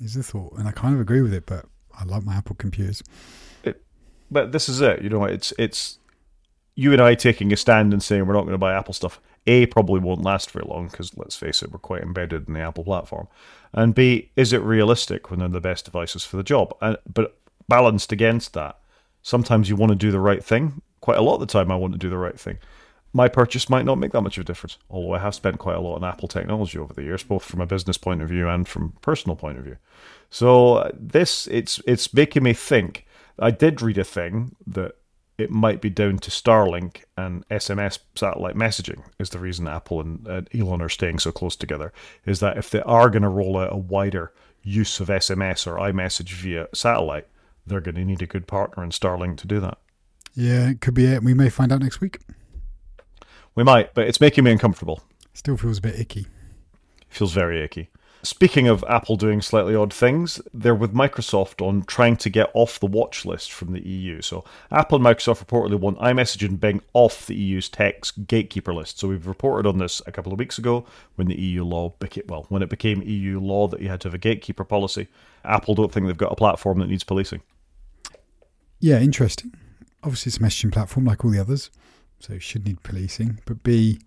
It's 0.00 0.16
a 0.16 0.22
thought, 0.22 0.54
and 0.56 0.66
I 0.66 0.72
kind 0.72 0.94
of 0.94 1.00
agree 1.00 1.20
with 1.20 1.34
it, 1.34 1.44
but 1.46 1.66
I 1.98 2.04
like 2.04 2.24
my 2.24 2.36
Apple 2.36 2.56
computers 2.56 3.02
but 4.30 4.52
this 4.52 4.68
is 4.68 4.80
it. 4.80 5.02
You 5.02 5.08
know, 5.08 5.24
it's 5.24 5.52
it's 5.58 5.98
you 6.74 6.92
and 6.92 7.00
I 7.02 7.14
taking 7.14 7.52
a 7.52 7.56
stand 7.56 7.92
and 7.92 8.02
saying 8.02 8.26
we're 8.26 8.34
not 8.34 8.42
going 8.42 8.52
to 8.52 8.58
buy 8.58 8.74
Apple 8.74 8.94
stuff. 8.94 9.20
A 9.46 9.66
probably 9.66 10.00
won't 10.00 10.22
last 10.22 10.50
very 10.50 10.66
long 10.66 10.88
because 10.88 11.16
let's 11.16 11.36
face 11.36 11.62
it, 11.62 11.72
we're 11.72 11.78
quite 11.78 12.02
embedded 12.02 12.46
in 12.46 12.54
the 12.54 12.60
Apple 12.60 12.84
platform. 12.84 13.26
And 13.72 13.94
B, 13.94 14.30
is 14.36 14.52
it 14.52 14.62
realistic 14.62 15.30
when 15.30 15.40
they're 15.40 15.48
the 15.48 15.60
best 15.60 15.84
devices 15.84 16.24
for 16.24 16.36
the 16.36 16.42
job? 16.42 16.74
And 16.80 16.96
but 17.12 17.38
balanced 17.68 18.12
against 18.12 18.52
that, 18.54 18.78
sometimes 19.22 19.68
you 19.68 19.76
want 19.76 19.90
to 19.90 19.96
do 19.96 20.10
the 20.10 20.20
right 20.20 20.42
thing. 20.44 20.82
Quite 21.00 21.18
a 21.18 21.22
lot 21.22 21.34
of 21.34 21.40
the 21.40 21.46
time, 21.46 21.70
I 21.70 21.76
want 21.76 21.92
to 21.94 21.98
do 21.98 22.10
the 22.10 22.18
right 22.18 22.38
thing. 22.38 22.58
My 23.12 23.28
purchase 23.28 23.68
might 23.68 23.84
not 23.84 23.98
make 23.98 24.12
that 24.12 24.20
much 24.20 24.38
of 24.38 24.42
a 24.42 24.44
difference, 24.44 24.78
although 24.88 25.14
I 25.14 25.18
have 25.18 25.34
spent 25.34 25.58
quite 25.58 25.76
a 25.76 25.80
lot 25.80 25.96
on 25.96 26.04
Apple 26.04 26.28
technology 26.28 26.78
over 26.78 26.94
the 26.94 27.02
years, 27.02 27.24
both 27.24 27.44
from 27.44 27.60
a 27.60 27.66
business 27.66 27.98
point 27.98 28.22
of 28.22 28.28
view 28.28 28.48
and 28.48 28.68
from 28.68 28.92
personal 29.00 29.34
point 29.34 29.58
of 29.58 29.64
view. 29.64 29.78
So 30.28 30.74
uh, 30.74 30.90
this 30.94 31.48
it's 31.48 31.80
it's 31.86 32.14
making 32.14 32.44
me 32.44 32.52
think 32.52 33.06
I 33.40 33.50
did 33.50 33.82
read 33.82 33.98
a 33.98 34.04
thing 34.04 34.54
that 34.66 34.96
it 35.38 35.50
might 35.50 35.80
be 35.80 35.88
down 35.88 36.18
to 36.18 36.30
Starlink 36.30 37.04
and 37.16 37.48
SMS 37.48 37.98
satellite 38.14 38.54
messaging 38.54 39.02
is 39.18 39.30
the 39.30 39.38
reason 39.38 39.66
Apple 39.66 40.00
and, 40.00 40.26
and 40.26 40.48
Elon 40.54 40.82
are 40.82 40.88
staying 40.90 41.18
so 41.18 41.32
close 41.32 41.56
together. 41.56 41.92
Is 42.26 42.40
that 42.40 42.58
if 42.58 42.68
they 42.68 42.82
are 42.82 43.08
going 43.08 43.22
to 43.22 43.28
roll 43.28 43.56
out 43.56 43.72
a 43.72 43.76
wider 43.76 44.32
use 44.62 45.00
of 45.00 45.08
SMS 45.08 45.66
or 45.66 45.76
iMessage 45.76 46.32
via 46.32 46.68
satellite, 46.74 47.26
they're 47.66 47.80
going 47.80 47.94
to 47.94 48.04
need 48.04 48.22
a 48.22 48.26
good 48.26 48.46
partner 48.46 48.84
in 48.84 48.90
Starlink 48.90 49.38
to 49.38 49.46
do 49.46 49.60
that. 49.60 49.78
Yeah, 50.34 50.68
it 50.68 50.80
could 50.80 50.94
be 50.94 51.06
it. 51.06 51.22
We 51.22 51.34
may 51.34 51.48
find 51.48 51.72
out 51.72 51.80
next 51.80 52.00
week. 52.00 52.18
We 53.54 53.64
might, 53.64 53.94
but 53.94 54.06
it's 54.06 54.20
making 54.20 54.44
me 54.44 54.52
uncomfortable. 54.52 55.02
Still 55.34 55.56
feels 55.56 55.78
a 55.78 55.82
bit 55.82 55.98
icky. 55.98 56.26
Feels 57.08 57.32
very 57.32 57.62
icky. 57.62 57.90
Speaking 58.22 58.68
of 58.68 58.84
Apple 58.86 59.16
doing 59.16 59.40
slightly 59.40 59.74
odd 59.74 59.94
things, 59.94 60.42
they're 60.52 60.74
with 60.74 60.92
Microsoft 60.92 61.66
on 61.66 61.84
trying 61.84 62.16
to 62.18 62.28
get 62.28 62.50
off 62.52 62.78
the 62.78 62.86
watch 62.86 63.24
list 63.24 63.50
from 63.50 63.72
the 63.72 63.80
EU. 63.86 64.20
So 64.20 64.44
Apple 64.70 64.96
and 64.96 65.06
Microsoft 65.06 65.42
reportedly 65.44 65.80
want 65.80 65.98
iMessage 66.00 66.46
and 66.46 66.60
Bing 66.60 66.82
off 66.92 67.26
the 67.26 67.34
EU's 67.34 67.70
text 67.70 68.26
gatekeeper 68.26 68.74
list. 68.74 68.98
So 68.98 69.08
we've 69.08 69.26
reported 69.26 69.66
on 69.66 69.78
this 69.78 70.02
a 70.06 70.12
couple 70.12 70.34
of 70.34 70.38
weeks 70.38 70.58
ago 70.58 70.84
when 71.14 71.28
the 71.28 71.40
EU 71.40 71.64
law 71.64 71.94
became 71.98 72.24
well, 72.28 72.44
when 72.50 72.62
it 72.62 72.68
became 72.68 73.00
EU 73.02 73.40
law 73.40 73.68
that 73.68 73.80
you 73.80 73.88
had 73.88 74.02
to 74.02 74.08
have 74.08 74.14
a 74.14 74.18
gatekeeper 74.18 74.64
policy. 74.64 75.08
Apple 75.42 75.74
don't 75.74 75.90
think 75.90 76.06
they've 76.06 76.16
got 76.16 76.32
a 76.32 76.36
platform 76.36 76.80
that 76.80 76.88
needs 76.88 77.04
policing. 77.04 77.40
Yeah, 78.80 79.00
interesting. 79.00 79.54
Obviously, 80.02 80.30
it's 80.30 80.36
a 80.36 80.40
messaging 80.40 80.72
platform 80.72 81.06
like 81.06 81.24
all 81.24 81.30
the 81.30 81.38
others, 81.38 81.70
so 82.18 82.34
it 82.34 82.42
should 82.42 82.66
need 82.66 82.82
policing. 82.82 83.40
But 83.46 83.62
B, 83.62 83.98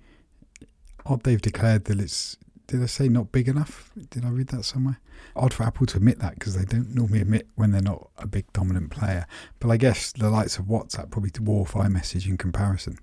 they've 1.24 1.42
declared 1.42 1.86
that 1.86 2.00
it's 2.00 2.38
did 2.74 2.82
I 2.82 2.88
say 2.88 3.08
not 3.08 3.32
big 3.32 3.48
enough? 3.48 3.92
Did 4.10 4.26
I 4.26 4.30
read 4.30 4.48
that 4.48 4.66
somewhere? 4.66 5.00
Odd 5.36 5.54
for 5.54 5.62
Apple 5.62 5.86
to 5.86 5.98
admit 5.98 6.18
that 6.22 6.34
because 6.34 6.56
they 6.56 6.66
don't 6.66 6.96
normally 6.96 7.22
admit 7.22 7.48
when 7.54 7.70
they're 7.70 7.84
not 7.84 8.10
a 8.18 8.26
big 8.26 8.52
dominant 8.52 8.90
player. 8.90 9.28
But 9.60 9.70
I 9.70 9.78
guess 9.78 10.12
the 10.12 10.32
likes 10.32 10.58
of 10.58 10.66
WhatsApp 10.66 11.12
probably 11.12 11.30
dwarf 11.30 11.74
iMessage 11.74 12.26
in 12.26 12.36
comparison. 12.36 12.98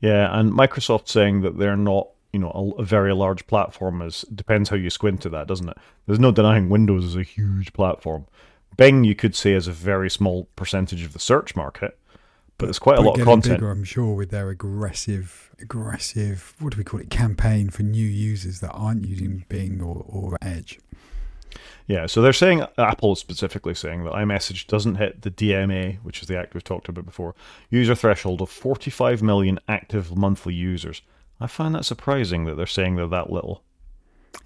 Yeah, 0.00 0.34
and 0.34 0.52
Microsoft 0.52 1.08
saying 1.08 1.42
that 1.42 1.58
they're 1.58 1.76
not, 1.76 2.08
you 2.32 2.38
know, 2.38 2.74
a, 2.78 2.80
a 2.80 2.82
very 2.82 3.12
large 3.12 3.46
platform 3.46 4.00
is 4.00 4.22
depends 4.34 4.70
how 4.70 4.76
you 4.76 4.88
squint 4.88 5.20
to 5.20 5.28
that, 5.28 5.46
doesn't 5.46 5.68
it? 5.68 5.76
There's 6.06 6.18
no 6.18 6.32
denying 6.32 6.70
Windows 6.70 7.04
is 7.04 7.16
a 7.16 7.22
huge 7.22 7.74
platform. 7.74 8.24
Bing, 8.78 9.04
you 9.04 9.14
could 9.14 9.36
say, 9.36 9.52
is 9.52 9.68
a 9.68 9.72
very 9.72 10.08
small 10.08 10.48
percentage 10.56 11.04
of 11.04 11.12
the 11.12 11.18
search 11.18 11.54
market, 11.54 11.98
but 12.56 12.64
there's 12.64 12.78
quite 12.78 12.96
a 12.98 13.02
lot 13.02 13.18
of 13.18 13.24
content. 13.26 13.56
Bigger, 13.58 13.70
I'm 13.70 13.84
sure, 13.84 14.14
with 14.14 14.30
their 14.30 14.48
aggressive, 14.48 15.49
aggressive, 15.60 16.54
what 16.58 16.72
do 16.72 16.78
we 16.78 16.84
call 16.84 17.00
it, 17.00 17.10
campaign 17.10 17.70
for 17.70 17.82
new 17.82 18.06
users 18.06 18.60
that 18.60 18.70
aren't 18.70 19.06
using 19.06 19.44
Bing 19.48 19.80
or, 19.80 20.04
or 20.08 20.36
Edge. 20.42 20.78
Yeah, 21.86 22.06
so 22.06 22.22
they're 22.22 22.32
saying 22.32 22.64
Apple 22.78 23.16
specifically 23.16 23.74
saying 23.74 24.04
that 24.04 24.12
iMessage 24.12 24.68
doesn't 24.68 24.94
hit 24.94 25.22
the 25.22 25.30
DMA, 25.30 25.98
which 26.04 26.22
is 26.22 26.28
the 26.28 26.38
act 26.38 26.54
we've 26.54 26.62
talked 26.62 26.88
about 26.88 27.04
before, 27.04 27.34
user 27.68 27.96
threshold 27.96 28.40
of 28.40 28.48
45 28.48 29.22
million 29.22 29.58
active 29.66 30.16
monthly 30.16 30.54
users. 30.54 31.02
I 31.40 31.48
find 31.48 31.74
that 31.74 31.84
surprising 31.84 32.44
that 32.44 32.56
they're 32.56 32.66
saying 32.66 32.96
they're 32.96 33.08
that 33.08 33.30
little. 33.30 33.64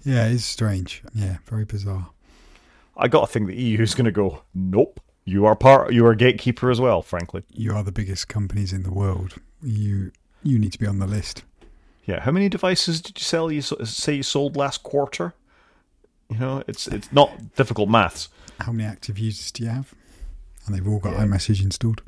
Yeah, 0.03 0.27
it's 0.27 0.45
strange. 0.45 1.03
Yeah, 1.13 1.37
very 1.45 1.65
bizarre. 1.65 2.09
I 2.97 3.07
got 3.07 3.21
to 3.21 3.27
think 3.27 3.47
the 3.47 3.55
EU 3.55 3.81
is 3.81 3.93
going 3.93 4.05
to 4.05 4.11
go, 4.11 4.41
nope. 4.53 4.99
You 5.25 5.45
are 5.45 5.55
part. 5.55 5.91
You 5.91 6.05
are 6.05 6.11
a 6.11 6.15
gatekeeper 6.15 6.69
as 6.69 6.79
well. 6.79 7.01
Frankly, 7.01 7.43
You 7.49 7.73
are 7.73 7.83
the 7.83 7.91
biggest 7.91 8.27
companies 8.27 8.71
in 8.71 8.83
the 8.83 8.91
world. 8.91 9.35
You 9.61 10.11
you 10.45 10.57
need 10.59 10.71
to 10.71 10.79
be 10.79 10.87
on 10.87 10.99
the 10.99 11.07
list. 11.07 11.43
yeah. 12.05 12.21
How 12.21 12.31
many 12.31 12.47
devices 12.49 13.01
did 13.01 13.17
you 13.19 13.23
sell? 13.23 13.51
You 13.51 13.61
say 13.61 14.13
you 14.15 14.23
sold 14.23 14.55
last 14.55 14.83
quarter. 14.83 15.33
You 16.29 16.37
know, 16.39 16.63
it's 16.67 16.87
it's 16.87 17.11
not 17.11 17.55
difficult 17.55 17.89
maths. 17.89 18.29
How 18.61 18.71
many 18.71 18.87
active 18.87 19.19
users 19.19 19.51
do 19.51 19.63
you 19.63 19.69
have? 19.69 19.93
And 20.65 20.73
they've 20.73 20.87
all 20.87 20.99
got 20.99 21.13
Yeah. 21.13 21.25
iMessage 21.25 21.61
installed. 21.63 22.01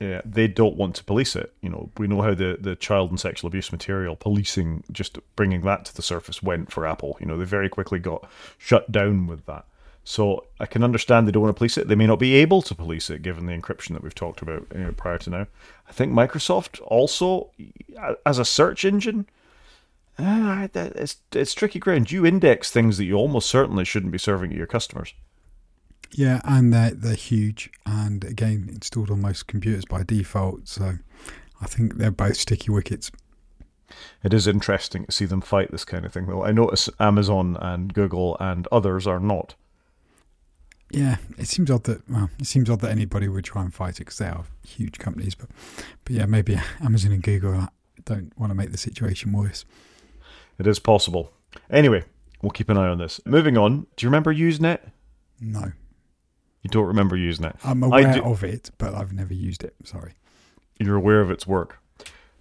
Yeah, 0.00 0.20
they 0.26 0.46
don't 0.46 0.76
want 0.76 0.94
to 0.96 1.04
police 1.04 1.34
it. 1.36 1.54
You 1.62 1.70
know, 1.70 1.90
we 1.96 2.06
know 2.06 2.20
how 2.20 2.34
the, 2.34 2.58
the 2.60 2.76
child 2.76 3.08
and 3.10 3.18
sexual 3.18 3.48
abuse 3.48 3.72
material 3.72 4.14
policing, 4.14 4.84
just 4.92 5.18
bringing 5.36 5.62
that 5.62 5.86
to 5.86 5.94
the 5.96 6.02
surface, 6.02 6.42
went 6.42 6.70
for 6.70 6.86
Apple. 6.86 7.16
You 7.18 7.24
know, 7.26 7.38
they 7.38 7.46
very 7.46 7.70
quickly 7.70 7.98
got 7.98 8.28
shut 8.58 8.92
down 8.92 9.26
with 9.26 9.46
that. 9.46 9.64
So 10.08 10.46
I 10.60 10.66
can 10.66 10.84
understand 10.84 11.26
they 11.26 11.32
don't 11.32 11.42
want 11.42 11.56
to 11.56 11.58
police 11.58 11.76
it. 11.76 11.88
They 11.88 11.96
may 11.96 12.06
not 12.06 12.20
be 12.20 12.36
able 12.36 12.62
to 12.62 12.76
police 12.76 13.10
it 13.10 13.22
given 13.22 13.46
the 13.46 13.52
encryption 13.52 13.88
that 13.94 14.04
we've 14.04 14.14
talked 14.14 14.40
about 14.40 14.64
you 14.72 14.84
know, 14.84 14.92
prior 14.92 15.18
to 15.18 15.30
now. 15.30 15.46
I 15.88 15.92
think 15.92 16.12
Microsoft 16.12 16.80
also, 16.82 17.50
as 18.24 18.38
a 18.38 18.44
search 18.44 18.84
engine, 18.84 19.26
uh, 20.16 20.68
it's, 20.72 21.16
it's 21.32 21.54
tricky 21.54 21.80
ground. 21.80 22.12
You 22.12 22.24
index 22.24 22.70
things 22.70 22.98
that 22.98 23.04
you 23.04 23.16
almost 23.16 23.50
certainly 23.50 23.84
shouldn't 23.84 24.12
be 24.12 24.18
serving 24.18 24.50
to 24.50 24.56
your 24.56 24.68
customers. 24.68 25.12
Yeah, 26.12 26.40
and 26.44 26.72
they're 26.72 26.92
they're 26.92 27.14
huge, 27.16 27.68
and 27.84 28.22
again 28.22 28.68
installed 28.70 29.10
on 29.10 29.20
most 29.20 29.48
computers 29.48 29.84
by 29.84 30.04
default. 30.04 30.68
So 30.68 30.98
I 31.60 31.66
think 31.66 31.96
they're 31.96 32.12
both 32.12 32.36
sticky 32.36 32.70
wickets. 32.70 33.10
It 34.22 34.32
is 34.32 34.46
interesting 34.46 35.04
to 35.06 35.12
see 35.12 35.24
them 35.24 35.40
fight 35.40 35.72
this 35.72 35.84
kind 35.84 36.06
of 36.06 36.12
thing, 36.12 36.26
though. 36.26 36.44
I 36.44 36.52
notice 36.52 36.88
Amazon 37.00 37.56
and 37.60 37.92
Google 37.92 38.36
and 38.38 38.68
others 38.70 39.08
are 39.08 39.18
not. 39.18 39.56
Yeah, 40.96 41.16
it 41.36 41.46
seems 41.46 41.70
odd 41.70 41.84
that 41.84 42.08
well, 42.08 42.30
it 42.38 42.46
seems 42.46 42.70
odd 42.70 42.80
that 42.80 42.90
anybody 42.90 43.28
would 43.28 43.44
try 43.44 43.60
and 43.62 43.72
fight 43.72 43.96
it 43.96 43.98
because 44.06 44.16
they 44.16 44.28
are 44.28 44.44
huge 44.66 44.98
companies. 44.98 45.34
But 45.34 45.50
but 46.04 46.14
yeah, 46.14 46.24
maybe 46.24 46.58
Amazon 46.82 47.12
and 47.12 47.22
Google 47.22 47.68
don't 48.06 48.32
want 48.38 48.50
to 48.50 48.54
make 48.54 48.72
the 48.72 48.78
situation 48.78 49.32
worse. 49.32 49.66
It 50.58 50.66
is 50.66 50.78
possible. 50.78 51.32
Anyway, 51.70 52.04
we'll 52.40 52.50
keep 52.50 52.70
an 52.70 52.78
eye 52.78 52.88
on 52.88 52.96
this. 52.96 53.20
Moving 53.26 53.58
on, 53.58 53.86
do 53.96 54.06
you 54.06 54.08
remember 54.08 54.32
Usenet? 54.34 54.78
No, 55.38 55.72
You 56.62 56.70
don't 56.70 56.86
remember 56.86 57.14
Usenet. 57.14 57.56
I'm 57.62 57.82
aware 57.82 58.24
of 58.24 58.42
it, 58.42 58.70
but 58.78 58.94
I've 58.94 59.12
never 59.12 59.34
used 59.34 59.62
it. 59.64 59.74
Sorry. 59.84 60.14
You're 60.78 60.96
aware 60.96 61.20
of 61.20 61.30
its 61.30 61.46
work. 61.46 61.78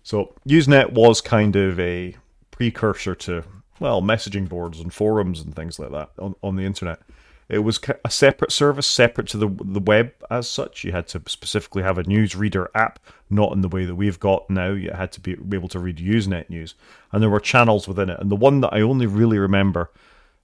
So, 0.04 0.34
Usenet 0.48 0.94
was 0.94 1.20
kind 1.20 1.58
of 1.58 1.78
a 1.78 2.16
precursor 2.52 3.16
to, 3.16 3.44
well, 3.82 4.02
messaging 4.02 4.48
boards 4.48 4.80
and 4.80 4.94
forums 4.94 5.42
and 5.42 5.54
things 5.54 5.78
like 5.78 5.92
that 5.92 6.12
on, 6.18 6.36
on 6.42 6.56
the 6.56 6.64
internet. 6.64 7.02
It 7.48 7.60
was 7.60 7.80
a 8.04 8.10
separate 8.10 8.52
service, 8.52 8.88
separate 8.88 9.28
to 9.28 9.38
the 9.38 9.48
the 9.48 9.80
web 9.80 10.14
as 10.32 10.50
such. 10.50 10.84
You 10.84 10.92
had 10.92 11.08
to 11.10 11.22
specifically 11.28 11.84
have 11.84 11.98
a 11.98 12.04
newsreader 12.04 12.68
app, 12.74 13.00
not 13.30 13.54
in 13.54 13.62
the 13.62 13.70
way 13.70 13.86
that 13.86 13.96
we've 13.96 14.20
got 14.20 14.50
now. 14.50 14.72
You 14.72 14.92
had 14.92 15.12
to 15.14 15.22
be, 15.22 15.36
be 15.36 15.56
able 15.56 15.70
to 15.70 15.80
read 15.80 15.98
Usenet 15.98 16.50
news, 16.50 16.74
and 17.12 17.22
there 17.22 17.30
were 17.30 17.40
channels 17.40 17.88
within 17.88 18.10
it. 18.10 18.20
And 18.20 18.32
the 18.32 18.36
one 18.36 18.62
that 18.62 18.74
I 18.74 18.82
only 18.82 19.06
really 19.06 19.38
remember 19.38 19.92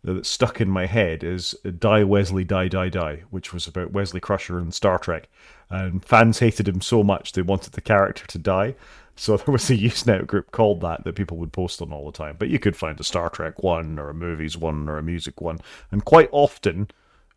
that 0.04 0.26
stuck 0.26 0.62
in 0.62 0.70
my 0.70 0.86
head 0.86 1.24
is 1.24 1.56
Die 1.80 2.04
Wesley 2.04 2.44
Die 2.44 2.68
Die 2.68 2.90
Die, 2.90 3.24
which 3.30 3.54
was 3.54 3.68
about 3.68 3.92
Wesley 3.92 4.20
Crusher 4.20 4.60
in 4.60 4.72
Star 4.72 4.98
Trek. 5.00 5.28
And 5.70 6.04
fans 6.04 6.40
hated 6.40 6.68
him 6.68 6.82
so 6.82 7.04
much 7.04 7.32
they 7.32 7.42
wanted 7.42 7.74
the 7.74 7.82
character 7.82 8.28
to 8.28 8.38
die. 8.38 8.76
So 9.22 9.38
there 9.38 9.52
was 9.52 9.70
a 9.70 9.78
Usenet 9.78 10.26
group 10.26 10.52
called 10.52 10.82
that 10.82 11.04
that 11.04 11.14
people 11.14 11.38
would 11.38 11.54
post 11.54 11.80
on 11.82 11.94
all 11.94 12.08
the 12.08 12.18
time. 12.18 12.38
But 12.40 12.50
you 12.50 12.58
could 12.58 12.76
find 12.76 13.00
a 13.00 13.04
Star 13.04 13.30
Trek 13.30 13.62
one 13.62 14.00
or 14.00 14.10
a 14.10 14.16
movies 14.16 14.58
one 14.58 14.90
or 14.90 14.98
a 14.98 15.04
music 15.04 15.40
one. 15.40 15.60
And 15.92 16.04
quite 16.04 16.30
often 16.32 16.90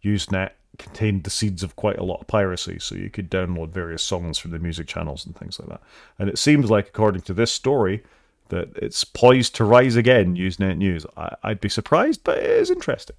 Usenet 0.03 0.53
contained 0.79 1.25
the 1.25 1.31
seeds 1.31 1.63
of 1.63 1.77
quite 1.77 1.99
a 1.99 2.03
lot 2.03 2.23
of 2.23 2.27
piracy, 2.27 2.79
so 2.81 2.95
you 2.95 3.11
could 3.11 3.31
download 3.31 3.69
various 3.69 4.03
songs 4.03 4.39
from 4.39 4.51
the 4.51 4.59
music 4.59 4.87
channels 4.87 5.27
and 5.27 5.37
things 5.37 5.61
like 5.61 5.69
that. 5.69 5.83
And 6.19 6.29
it 6.29 6.39
seems 6.39 6.71
like, 6.71 6.89
according 6.89 7.23
to 7.23 7.35
this 7.35 7.53
story, 7.53 8.03
that 8.49 8.71
it's 8.77 9.05
poised 9.05 9.55
to 9.57 9.65
rise 9.65 9.95
again, 9.95 10.37
Usenet 10.37 10.79
News. 10.79 11.05
I, 11.17 11.37
I'd 11.43 11.61
be 11.61 11.69
surprised, 11.69 12.25
but 12.25 12.39
it 12.39 12.51
is 12.51 12.71
interesting. 12.71 13.17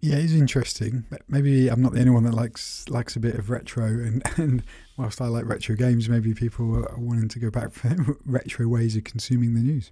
Yeah, 0.00 0.16
it's 0.16 0.32
interesting. 0.32 1.04
Maybe 1.28 1.68
I'm 1.68 1.82
not 1.82 1.92
the 1.92 2.00
only 2.00 2.12
one 2.12 2.22
that 2.22 2.34
likes 2.34 2.88
likes 2.88 3.16
a 3.16 3.20
bit 3.20 3.34
of 3.34 3.50
retro, 3.50 3.86
and, 3.86 4.22
and 4.36 4.62
whilst 4.96 5.20
I 5.20 5.26
like 5.26 5.46
retro 5.46 5.74
games, 5.74 6.08
maybe 6.08 6.34
people 6.34 6.76
are 6.76 6.96
wanting 6.96 7.28
to 7.28 7.38
go 7.38 7.50
back 7.50 7.72
for 7.72 8.16
retro 8.24 8.68
ways 8.68 8.96
of 8.96 9.04
consuming 9.04 9.54
the 9.54 9.60
news. 9.60 9.90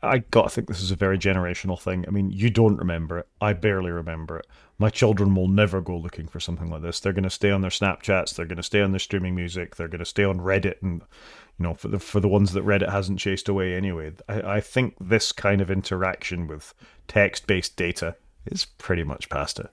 I 0.00 0.18
got 0.18 0.42
to 0.42 0.48
think 0.50 0.68
this 0.68 0.82
is 0.82 0.90
a 0.90 0.96
very 0.96 1.18
generational 1.18 1.80
thing. 1.80 2.04
I 2.06 2.10
mean, 2.10 2.30
you 2.30 2.50
don't 2.50 2.76
remember 2.76 3.18
it. 3.18 3.28
I 3.40 3.52
barely 3.54 3.90
remember 3.90 4.38
it. 4.38 4.46
My 4.78 4.90
children 4.90 5.34
will 5.34 5.48
never 5.48 5.80
go 5.80 5.96
looking 5.96 6.28
for 6.28 6.40
something 6.40 6.68
like 6.68 6.82
this. 6.82 7.00
They're 7.00 7.12
going 7.12 7.24
to 7.24 7.30
stay 7.30 7.50
on 7.50 7.62
their 7.62 7.70
Snapchats. 7.70 8.34
They're 8.34 8.46
going 8.46 8.56
to 8.56 8.62
stay 8.62 8.82
on 8.82 8.92
their 8.92 8.98
streaming 8.98 9.34
music. 9.34 9.76
They're 9.76 9.88
going 9.88 10.00
to 10.00 10.04
stay 10.04 10.24
on 10.24 10.38
Reddit, 10.38 10.82
and 10.82 11.02
you 11.58 11.62
know, 11.62 11.74
for 11.74 11.88
the 11.88 11.98
for 11.98 12.20
the 12.20 12.28
ones 12.28 12.52
that 12.52 12.64
Reddit 12.64 12.90
hasn't 12.90 13.18
chased 13.18 13.48
away 13.48 13.74
anyway. 13.74 14.12
I, 14.28 14.56
I 14.56 14.60
think 14.60 14.94
this 15.00 15.32
kind 15.32 15.60
of 15.60 15.70
interaction 15.70 16.46
with 16.46 16.74
text-based 17.08 17.76
data 17.76 18.16
is 18.46 18.64
pretty 18.64 19.04
much 19.04 19.28
past 19.28 19.58
it. 19.58 19.68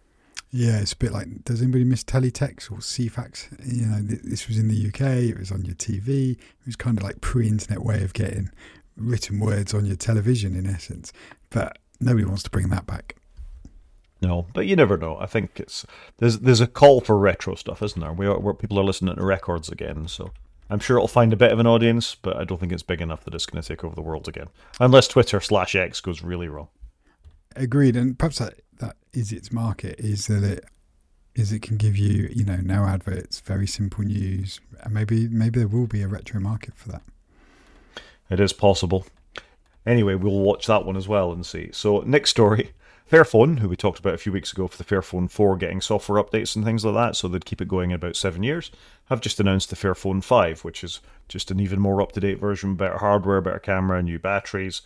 Yeah, 0.51 0.79
it's 0.79 0.91
a 0.91 0.97
bit 0.97 1.13
like 1.13 1.45
does 1.45 1.61
anybody 1.61 1.85
miss 1.85 2.03
teletext 2.03 2.71
or 2.71 2.77
Ceefax? 2.77 3.47
You 3.65 3.85
know, 3.85 4.05
th- 4.05 4.21
this 4.23 4.47
was 4.47 4.57
in 4.57 4.67
the 4.67 4.87
UK. 4.87 5.29
It 5.29 5.39
was 5.39 5.51
on 5.51 5.63
your 5.63 5.75
TV. 5.75 6.31
It 6.31 6.65
was 6.65 6.75
kind 6.75 6.97
of 6.97 7.03
like 7.03 7.21
pre-internet 7.21 7.83
way 7.83 8.03
of 8.03 8.13
getting 8.13 8.51
written 8.97 9.39
words 9.39 9.73
on 9.73 9.85
your 9.85 9.95
television, 9.95 10.55
in 10.55 10.67
essence. 10.67 11.13
But 11.49 11.77
nobody 12.01 12.25
wants 12.25 12.43
to 12.43 12.49
bring 12.49 12.67
that 12.69 12.85
back. 12.85 13.15
No, 14.21 14.45
but 14.53 14.67
you 14.67 14.75
never 14.75 14.97
know. 14.97 15.17
I 15.17 15.25
think 15.25 15.59
it's 15.59 15.85
there's 16.17 16.39
there's 16.39 16.61
a 16.61 16.67
call 16.67 17.01
for 17.01 17.17
retro 17.17 17.55
stuff, 17.55 17.81
isn't 17.81 17.99
there? 17.99 18.13
We 18.13 18.27
are, 18.27 18.37
where 18.37 18.53
people 18.53 18.77
are 18.77 18.83
listening 18.83 19.15
to 19.15 19.23
records 19.23 19.69
again, 19.69 20.07
so 20.07 20.31
I'm 20.69 20.79
sure 20.79 20.97
it'll 20.97 21.07
find 21.07 21.33
a 21.33 21.37
bit 21.37 21.51
of 21.51 21.59
an 21.59 21.67
audience, 21.67 22.15
but 22.15 22.37
I 22.37 22.43
don't 22.43 22.59
think 22.59 22.71
it's 22.71 22.83
big 22.83 23.01
enough 23.01 23.23
that 23.23 23.33
it's 23.33 23.45
going 23.45 23.61
to 23.61 23.67
take 23.67 23.83
over 23.83 23.95
the 23.95 24.01
world 24.01 24.27
again, 24.27 24.47
unless 24.79 25.07
Twitter 25.07 25.41
slash 25.41 25.75
X 25.75 26.01
goes 26.01 26.21
really 26.21 26.47
wrong. 26.49 26.67
Agreed, 27.55 27.95
and 27.95 28.17
perhaps 28.17 28.39
that, 28.39 28.61
that 28.79 28.95
is 29.13 29.31
its 29.31 29.51
market 29.51 29.99
is 29.99 30.27
that 30.27 30.43
it 30.43 30.65
is 31.33 31.51
it 31.51 31.61
can 31.61 31.77
give 31.77 31.97
you 31.97 32.29
you 32.33 32.43
know 32.43 32.57
no 32.57 32.85
adverts, 32.85 33.39
very 33.39 33.67
simple 33.67 34.03
news, 34.03 34.59
and 34.81 34.93
maybe 34.93 35.27
maybe 35.27 35.59
there 35.59 35.67
will 35.67 35.87
be 35.87 36.01
a 36.01 36.07
retro 36.07 36.39
market 36.39 36.75
for 36.75 36.89
that. 36.89 37.03
It 38.29 38.39
is 38.39 38.53
possible. 38.53 39.05
Anyway, 39.85 40.15
we'll 40.15 40.39
watch 40.39 40.67
that 40.67 40.85
one 40.85 40.95
as 40.95 41.07
well 41.07 41.31
and 41.31 41.45
see. 41.45 41.69
So, 41.73 42.01
next 42.01 42.29
story. 42.29 42.71
Fairphone, 43.11 43.59
who 43.59 43.67
we 43.67 43.75
talked 43.75 43.99
about 43.99 44.13
a 44.13 44.17
few 44.17 44.31
weeks 44.31 44.53
ago 44.53 44.67
for 44.67 44.77
the 44.77 44.85
Fairphone 44.85 45.29
4 45.29 45.57
getting 45.57 45.81
software 45.81 46.23
updates 46.23 46.55
and 46.55 46.63
things 46.63 46.85
like 46.85 46.95
that, 46.95 47.17
so 47.17 47.27
they'd 47.27 47.43
keep 47.43 47.59
it 47.59 47.67
going 47.67 47.91
in 47.91 47.95
about 47.95 48.15
seven 48.15 48.41
years, 48.41 48.71
have 49.07 49.19
just 49.19 49.37
announced 49.37 49.69
the 49.69 49.75
Fairphone 49.75 50.23
5, 50.23 50.63
which 50.63 50.81
is 50.81 51.01
just 51.27 51.51
an 51.51 51.59
even 51.59 51.81
more 51.81 52.01
up 52.01 52.13
to 52.13 52.21
date 52.21 52.39
version, 52.39 52.75
better 52.75 52.99
hardware, 52.99 53.41
better 53.41 53.59
camera, 53.59 54.01
new 54.01 54.17
batteries, 54.17 54.81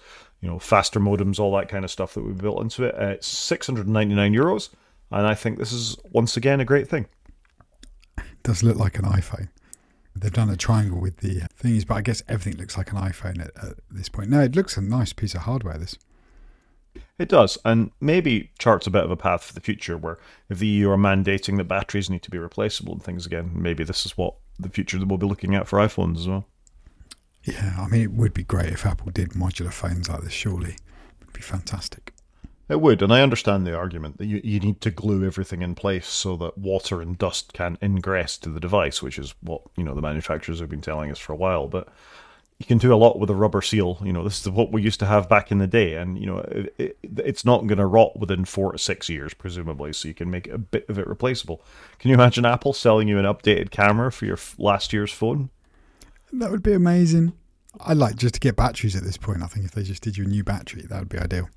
you 0.45 0.51
know, 0.51 0.59
faster 0.59 0.99
modems, 0.99 1.39
all 1.39 1.55
that 1.57 1.69
kind 1.69 1.83
of 1.83 1.89
stuff 1.89 2.13
that 2.13 2.23
we 2.23 2.31
built 2.31 2.61
into 2.61 2.83
it. 2.83 2.93
Uh, 2.93 3.07
it's 3.07 3.27
699 3.27 4.31
euros, 4.31 4.69
and 5.09 5.25
I 5.25 5.33
think 5.33 5.57
this 5.57 5.73
is 5.73 5.97
once 6.11 6.37
again 6.37 6.59
a 6.59 6.65
great 6.65 6.87
thing. 6.87 7.07
It 8.19 8.43
does 8.43 8.61
look 8.61 8.77
like 8.77 8.99
an 8.99 9.05
iPhone. 9.05 9.49
They've 10.15 10.31
done 10.31 10.51
a 10.51 10.55
triangle 10.55 11.01
with 11.01 11.17
the 11.17 11.47
things, 11.55 11.83
but 11.83 11.95
I 11.95 12.01
guess 12.01 12.21
everything 12.29 12.59
looks 12.59 12.77
like 12.77 12.91
an 12.91 12.99
iPhone 12.99 13.41
at, 13.41 13.51
at 13.57 13.77
this 13.89 14.07
point. 14.07 14.29
No, 14.29 14.39
it 14.41 14.55
looks 14.55 14.77
a 14.77 14.81
nice 14.81 15.13
piece 15.13 15.33
of 15.33 15.41
hardware. 15.41 15.79
This. 15.79 15.97
It 17.17 17.27
does, 17.27 17.57
and 17.65 17.89
maybe 17.99 18.51
charts 18.59 18.85
a 18.85 18.91
bit 18.91 19.03
of 19.03 19.09
a 19.09 19.17
path 19.17 19.45
for 19.45 19.53
the 19.53 19.61
future 19.61 19.97
where 19.97 20.19
if 20.47 20.59
the 20.59 20.67
EU 20.67 20.91
are 20.91 20.97
mandating 20.97 21.57
that 21.57 21.63
batteries 21.63 22.07
need 22.07 22.21
to 22.21 22.29
be 22.29 22.37
replaceable 22.37 22.93
and 22.93 23.01
things 23.03 23.25
again, 23.25 23.49
maybe 23.55 23.83
this 23.83 24.05
is 24.05 24.15
what 24.15 24.35
the 24.59 24.69
future 24.69 24.99
that 24.99 25.07
we'll 25.07 25.17
be 25.17 25.25
looking 25.25 25.55
at 25.55 25.67
for 25.67 25.79
iPhones 25.79 26.17
as 26.17 26.27
well. 26.27 26.45
Yeah, 27.45 27.75
I 27.77 27.87
mean, 27.87 28.01
it 28.01 28.11
would 28.11 28.33
be 28.33 28.43
great 28.43 28.73
if 28.73 28.85
Apple 28.85 29.11
did 29.11 29.29
modular 29.31 29.71
phones 29.71 30.09
like 30.09 30.21
this. 30.21 30.33
Surely, 30.33 30.77
it'd 31.21 31.33
be 31.33 31.41
fantastic. 31.41 32.11
It 32.67 32.81
would, 32.81 33.03
and 33.03 33.13
I 33.13 33.21
understand 33.21 33.67
the 33.67 33.77
argument 33.77 34.17
that 34.17 34.25
you, 34.25 34.41
you 34.43 34.59
need 34.59 34.81
to 34.81 34.89
glue 34.89 35.23
everything 35.23 35.61
in 35.61 35.75
place 35.75 36.07
so 36.07 36.35
that 36.37 36.57
water 36.57 36.99
and 36.99 37.15
dust 37.15 37.53
can 37.53 37.77
ingress 37.83 38.39
to 38.39 38.49
the 38.49 38.59
device, 38.59 39.03
which 39.03 39.19
is 39.19 39.35
what 39.41 39.61
you 39.77 39.83
know 39.83 39.93
the 39.93 40.01
manufacturers 40.01 40.59
have 40.59 40.69
been 40.69 40.81
telling 40.81 41.11
us 41.11 41.19
for 41.19 41.33
a 41.33 41.37
while. 41.37 41.67
But 41.67 41.89
you 42.57 42.65
can 42.65 42.79
do 42.79 42.91
a 42.91 42.97
lot 42.97 43.19
with 43.19 43.29
a 43.29 43.35
rubber 43.35 43.61
seal. 43.61 44.01
You 44.03 44.13
know, 44.13 44.23
this 44.23 44.41
is 44.41 44.49
what 44.49 44.71
we 44.71 44.81
used 44.81 44.99
to 45.01 45.05
have 45.05 45.29
back 45.29 45.51
in 45.51 45.59
the 45.59 45.67
day, 45.67 45.93
and 45.95 46.17
you 46.17 46.25
know, 46.25 46.39
it, 46.39 46.73
it, 46.79 46.97
it's 47.17 47.45
not 47.45 47.67
going 47.67 47.77
to 47.77 47.85
rot 47.85 48.17
within 48.19 48.45
four 48.45 48.71
to 48.71 48.79
six 48.79 49.09
years, 49.09 49.35
presumably. 49.35 49.93
So 49.93 50.07
you 50.07 50.15
can 50.15 50.31
make 50.31 50.47
a 50.47 50.57
bit 50.57 50.89
of 50.89 50.97
it 50.97 51.05
replaceable. 51.05 51.61
Can 51.99 52.09
you 52.09 52.15
imagine 52.15 52.47
Apple 52.47 52.73
selling 52.73 53.07
you 53.07 53.19
an 53.19 53.25
updated 53.25 53.69
camera 53.69 54.11
for 54.11 54.25
your 54.25 54.39
last 54.57 54.91
year's 54.91 55.11
phone? 55.11 55.51
That 56.39 56.51
would 56.51 56.63
be 56.63 56.73
amazing. 56.73 57.33
I'd 57.79 57.97
like 57.97 58.15
just 58.15 58.35
to 58.35 58.39
get 58.39 58.55
batteries 58.55 58.95
at 58.95 59.03
this 59.03 59.17
point. 59.17 59.43
I 59.43 59.47
think 59.47 59.65
if 59.65 59.71
they 59.71 59.83
just 59.83 60.03
did 60.03 60.17
you 60.17 60.25
a 60.25 60.27
new 60.27 60.43
battery, 60.43 60.83
that 60.83 60.99
would 60.99 61.09
be 61.09 61.17
ideal. 61.17 61.49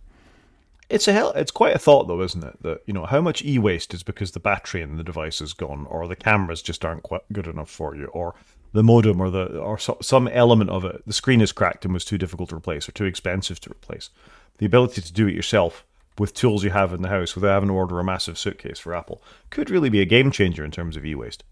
It's 0.88 1.06
a 1.06 1.12
hell. 1.12 1.32
It's 1.32 1.50
quite 1.50 1.74
a 1.74 1.78
thought, 1.78 2.08
though, 2.08 2.22
isn't 2.22 2.42
it? 2.42 2.62
That 2.62 2.82
you 2.86 2.94
know 2.94 3.04
how 3.04 3.20
much 3.20 3.44
e-waste 3.44 3.92
is 3.92 4.02
because 4.02 4.32
the 4.32 4.40
battery 4.40 4.80
in 4.80 4.96
the 4.96 5.04
device 5.04 5.40
is 5.40 5.52
gone, 5.52 5.86
or 5.86 6.08
the 6.08 6.16
cameras 6.16 6.62
just 6.62 6.84
aren't 6.84 7.02
quite 7.02 7.22
good 7.32 7.46
enough 7.46 7.70
for 7.70 7.94
you, 7.94 8.06
or 8.06 8.34
the 8.72 8.82
modem, 8.82 9.20
or 9.20 9.30
the 9.30 9.58
or 9.58 9.78
so, 9.78 9.98
some 10.00 10.28
element 10.28 10.70
of 10.70 10.84
it, 10.84 11.02
the 11.06 11.12
screen 11.12 11.40
is 11.40 11.52
cracked 11.52 11.84
and 11.84 11.92
was 11.92 12.04
too 12.04 12.18
difficult 12.18 12.48
to 12.50 12.56
replace 12.56 12.88
or 12.88 12.92
too 12.92 13.04
expensive 13.04 13.60
to 13.60 13.70
replace. 13.70 14.10
The 14.58 14.66
ability 14.66 15.02
to 15.02 15.12
do 15.12 15.26
it 15.26 15.34
yourself 15.34 15.84
with 16.18 16.34
tools 16.34 16.64
you 16.64 16.70
have 16.70 16.92
in 16.92 17.02
the 17.02 17.08
house 17.08 17.34
without 17.34 17.54
having 17.54 17.68
to 17.68 17.74
order 17.74 18.00
a 18.00 18.04
massive 18.04 18.38
suitcase 18.38 18.78
for 18.78 18.94
Apple 18.94 19.22
could 19.50 19.70
really 19.70 19.88
be 19.88 20.00
a 20.00 20.06
game 20.06 20.30
changer 20.30 20.64
in 20.64 20.70
terms 20.70 20.96
of 20.96 21.04
e-waste. 21.04 21.44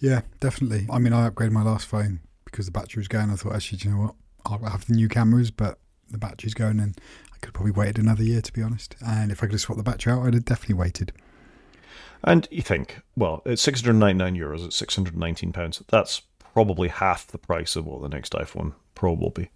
Yeah, 0.00 0.22
definitely. 0.40 0.86
I 0.90 0.98
mean, 0.98 1.12
I 1.12 1.28
upgraded 1.28 1.52
my 1.52 1.62
last 1.62 1.86
phone 1.86 2.20
because 2.46 2.64
the 2.64 2.72
battery 2.72 3.00
was 3.00 3.08
going. 3.08 3.30
I 3.30 3.34
thought, 3.34 3.54
actually, 3.54 3.78
do 3.78 3.88
you 3.88 3.94
know 3.94 4.00
what? 4.02 4.14
I'll 4.46 4.70
have 4.70 4.86
the 4.86 4.94
new 4.94 5.08
cameras, 5.08 5.50
but 5.50 5.78
the 6.08 6.18
battery's 6.18 6.54
going, 6.54 6.80
and 6.80 6.98
I 7.34 7.36
could 7.40 7.52
probably 7.52 7.72
waited 7.72 7.98
another 7.98 8.22
year 8.22 8.40
to 8.40 8.52
be 8.52 8.62
honest. 8.62 8.96
And 9.04 9.30
if 9.30 9.42
I 9.42 9.46
could 9.46 9.52
have 9.52 9.60
swapped 9.60 9.76
the 9.76 9.82
battery 9.82 10.12
out, 10.12 10.24
I'd 10.24 10.34
have 10.34 10.44
definitely 10.44 10.76
waited. 10.76 11.12
And 12.24 12.48
you 12.50 12.62
think, 12.62 13.02
well, 13.16 13.42
it's 13.44 13.62
699 13.62 14.40
euros, 14.40 14.64
it's 14.64 14.76
619 14.76 15.52
pounds. 15.52 15.82
That's 15.88 16.22
probably 16.54 16.88
half 16.88 17.26
the 17.26 17.38
price 17.38 17.76
of 17.76 17.84
what 17.84 18.00
the 18.00 18.08
next 18.08 18.32
iPhone 18.32 18.74
Pro 18.94 19.12
will 19.12 19.30
be. 19.30 19.50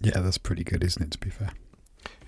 Yeah, 0.00 0.20
that's 0.20 0.38
pretty 0.38 0.64
good, 0.64 0.84
isn't 0.84 1.02
it? 1.02 1.10
To 1.12 1.18
be 1.18 1.30
fair. 1.30 1.52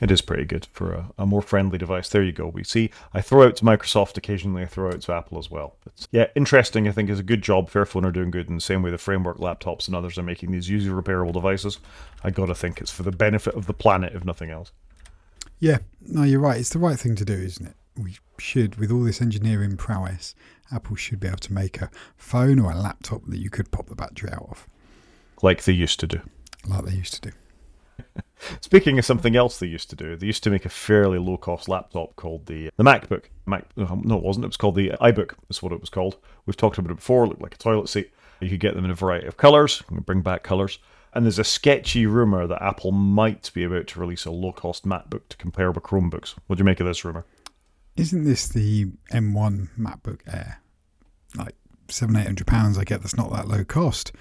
It 0.01 0.11
is 0.11 0.21
pretty 0.21 0.45
good 0.45 0.67
for 0.73 0.93
a, 0.93 1.11
a, 1.19 1.27
more 1.27 1.43
friendly 1.43 1.79
device. 1.79 2.09
There 2.09 2.23
you 2.23 2.33
go. 2.33 2.49
We 2.49 2.65
see 2.65 2.91
I 3.13 3.21
throw 3.21 3.47
out 3.47 3.57
to 3.57 3.65
Microsoft 3.65 4.17
occasionally, 4.17 4.63
I 4.63 4.67
throw 4.67 4.89
out 4.89 5.01
to 5.03 5.13
Apple 5.13 5.39
as 5.39 5.51
well. 5.51 5.77
But 5.85 6.07
yeah, 6.11 6.27
interesting. 6.35 6.89
I 6.89 6.93
think 6.93 7.11
is 7.11 7.21
a 7.21 7.25
good 7.25 7.43
job. 7.43 7.71
Fairphone 7.71 8.05
are 8.05 8.13
doing 8.13 8.31
good 8.31 8.49
in 8.49 8.55
the 8.55 8.61
same 8.61 8.83
way 8.83 8.91
the 8.91 8.99
framework 8.99 9.39
laptops 9.39 9.87
and 9.87 9.97
others 9.97 10.19
are 10.19 10.23
making 10.23 10.51
these 10.51 10.69
user 10.69 10.91
repairable 10.91 11.33
devices. 11.33 11.79
I 12.23 12.31
got 12.31 12.47
to 12.47 12.55
think 12.55 12.81
it's 12.81 12.91
for 12.91 13.03
the 13.03 13.13
benefit 13.13 13.55
of 13.55 13.67
the 13.67 13.75
planet, 13.75 14.15
if 14.15 14.25
nothing 14.25 14.51
else. 14.51 14.73
Yeah, 15.61 15.79
no, 16.01 16.25
you're 16.25 16.41
right. 16.41 16.59
It's 16.59 16.71
the 16.71 16.79
right 16.79 16.99
thing 16.99 17.15
to 17.17 17.25
do, 17.25 17.35
isn't 17.35 17.67
it? 17.67 17.77
We 17.97 18.17
should, 18.39 18.77
with 18.77 18.91
all 18.91 19.03
this 19.03 19.23
engineering 19.23 19.77
prowess, 19.77 20.35
Apple 20.73 20.97
should 20.97 21.21
be 21.21 21.29
able 21.29 21.39
to 21.39 21.53
make 21.53 21.81
a 21.81 21.91
phone 22.17 22.59
or 22.59 22.73
a 22.73 22.77
laptop 22.77 23.23
that 23.27 23.39
you 23.39 23.51
could 23.51 23.71
pop 23.71 23.87
the 23.87 23.95
battery 23.95 24.31
out 24.33 24.49
of. 24.51 24.67
Like 25.43 25.65
they 25.65 25.73
used 25.73 26.01
to 26.01 26.07
do. 26.07 26.21
Like 26.67 26.85
they 26.85 26.95
used 26.95 27.15
to 27.15 27.31
do. 27.31 27.37
Speaking 28.61 28.99
of 28.99 29.05
something 29.05 29.37
else 29.37 29.59
they 29.59 29.67
used 29.67 29.91
to 29.91 29.97
do, 29.97 30.17
they 30.17 30.27
used 30.27 30.43
to 30.45 30.51
make 30.51 30.65
a 30.65 30.71
fairly 30.71 31.19
low 31.19 31.37
cost 31.37 31.69
laptop 31.69 32.17
called 32.17 32.47
the 32.47 32.71
the 32.77 32.85
MacBook. 32.85 33.25
Mac, 33.47 33.67
uh, 33.77 33.97
no, 34.03 34.17
it 34.17 34.23
wasn't. 34.23 34.45
It 34.45 34.49
was 34.49 34.57
called 34.57 34.75
the 34.75 34.91
iBook. 35.01 35.35
That's 35.49 35.63
what 35.63 35.73
it 35.73 35.81
was 35.81 35.91
called. 35.91 36.17
We've 36.47 36.57
talked 36.57 36.79
about 36.79 36.93
it 36.93 36.97
before. 36.97 37.25
It 37.25 37.29
looked 37.29 37.43
like 37.43 37.55
a 37.55 37.59
toilet 37.59 37.89
seat. 37.89 38.13
You 38.41 38.51
could 38.51 38.61
get 38.61 38.75
them 38.75 38.85
in 38.85 38.91
a 38.91 38.95
variety 38.95 39.27
of 39.27 39.37
colors. 39.37 39.83
Bring 39.91 40.21
back 40.21 40.43
colors. 40.43 40.79
And 41.15 41.25
there's 41.25 41.39
a 41.39 41.45
sketchy 41.45 42.07
rumor 42.07 42.47
that 42.47 42.61
Apple 42.61 42.91
might 42.91 43.51
be 43.55 43.63
about 43.63 43.87
to 43.89 44.01
release 44.01 44.25
a 44.25 44.33
low 44.33 44.53
cost 44.53 44.85
MacBook 44.85 45.29
to 45.29 45.37
compare 45.37 45.71
with 45.71 45.85
Chromebooks. 45.85 46.35
What 46.47 46.57
do 46.57 46.61
you 46.61 46.65
make 46.65 46.81
of 46.81 46.87
this 46.87 47.05
rumor? 47.05 47.25
Isn't 47.97 48.25
this 48.25 48.49
the 48.49 48.87
M1 49.13 49.69
MacBook 49.79 50.21
Air? 50.27 50.61
Like 51.37 51.55
seven, 51.89 52.17
eight 52.17 52.27
hundred 52.27 52.49
pounds. 52.49 52.77
I 52.77 52.85
get 52.85 53.01
that's 53.01 53.17
not 53.17 53.33
that 53.33 53.47
low 53.47 53.65
cost, 53.65 54.13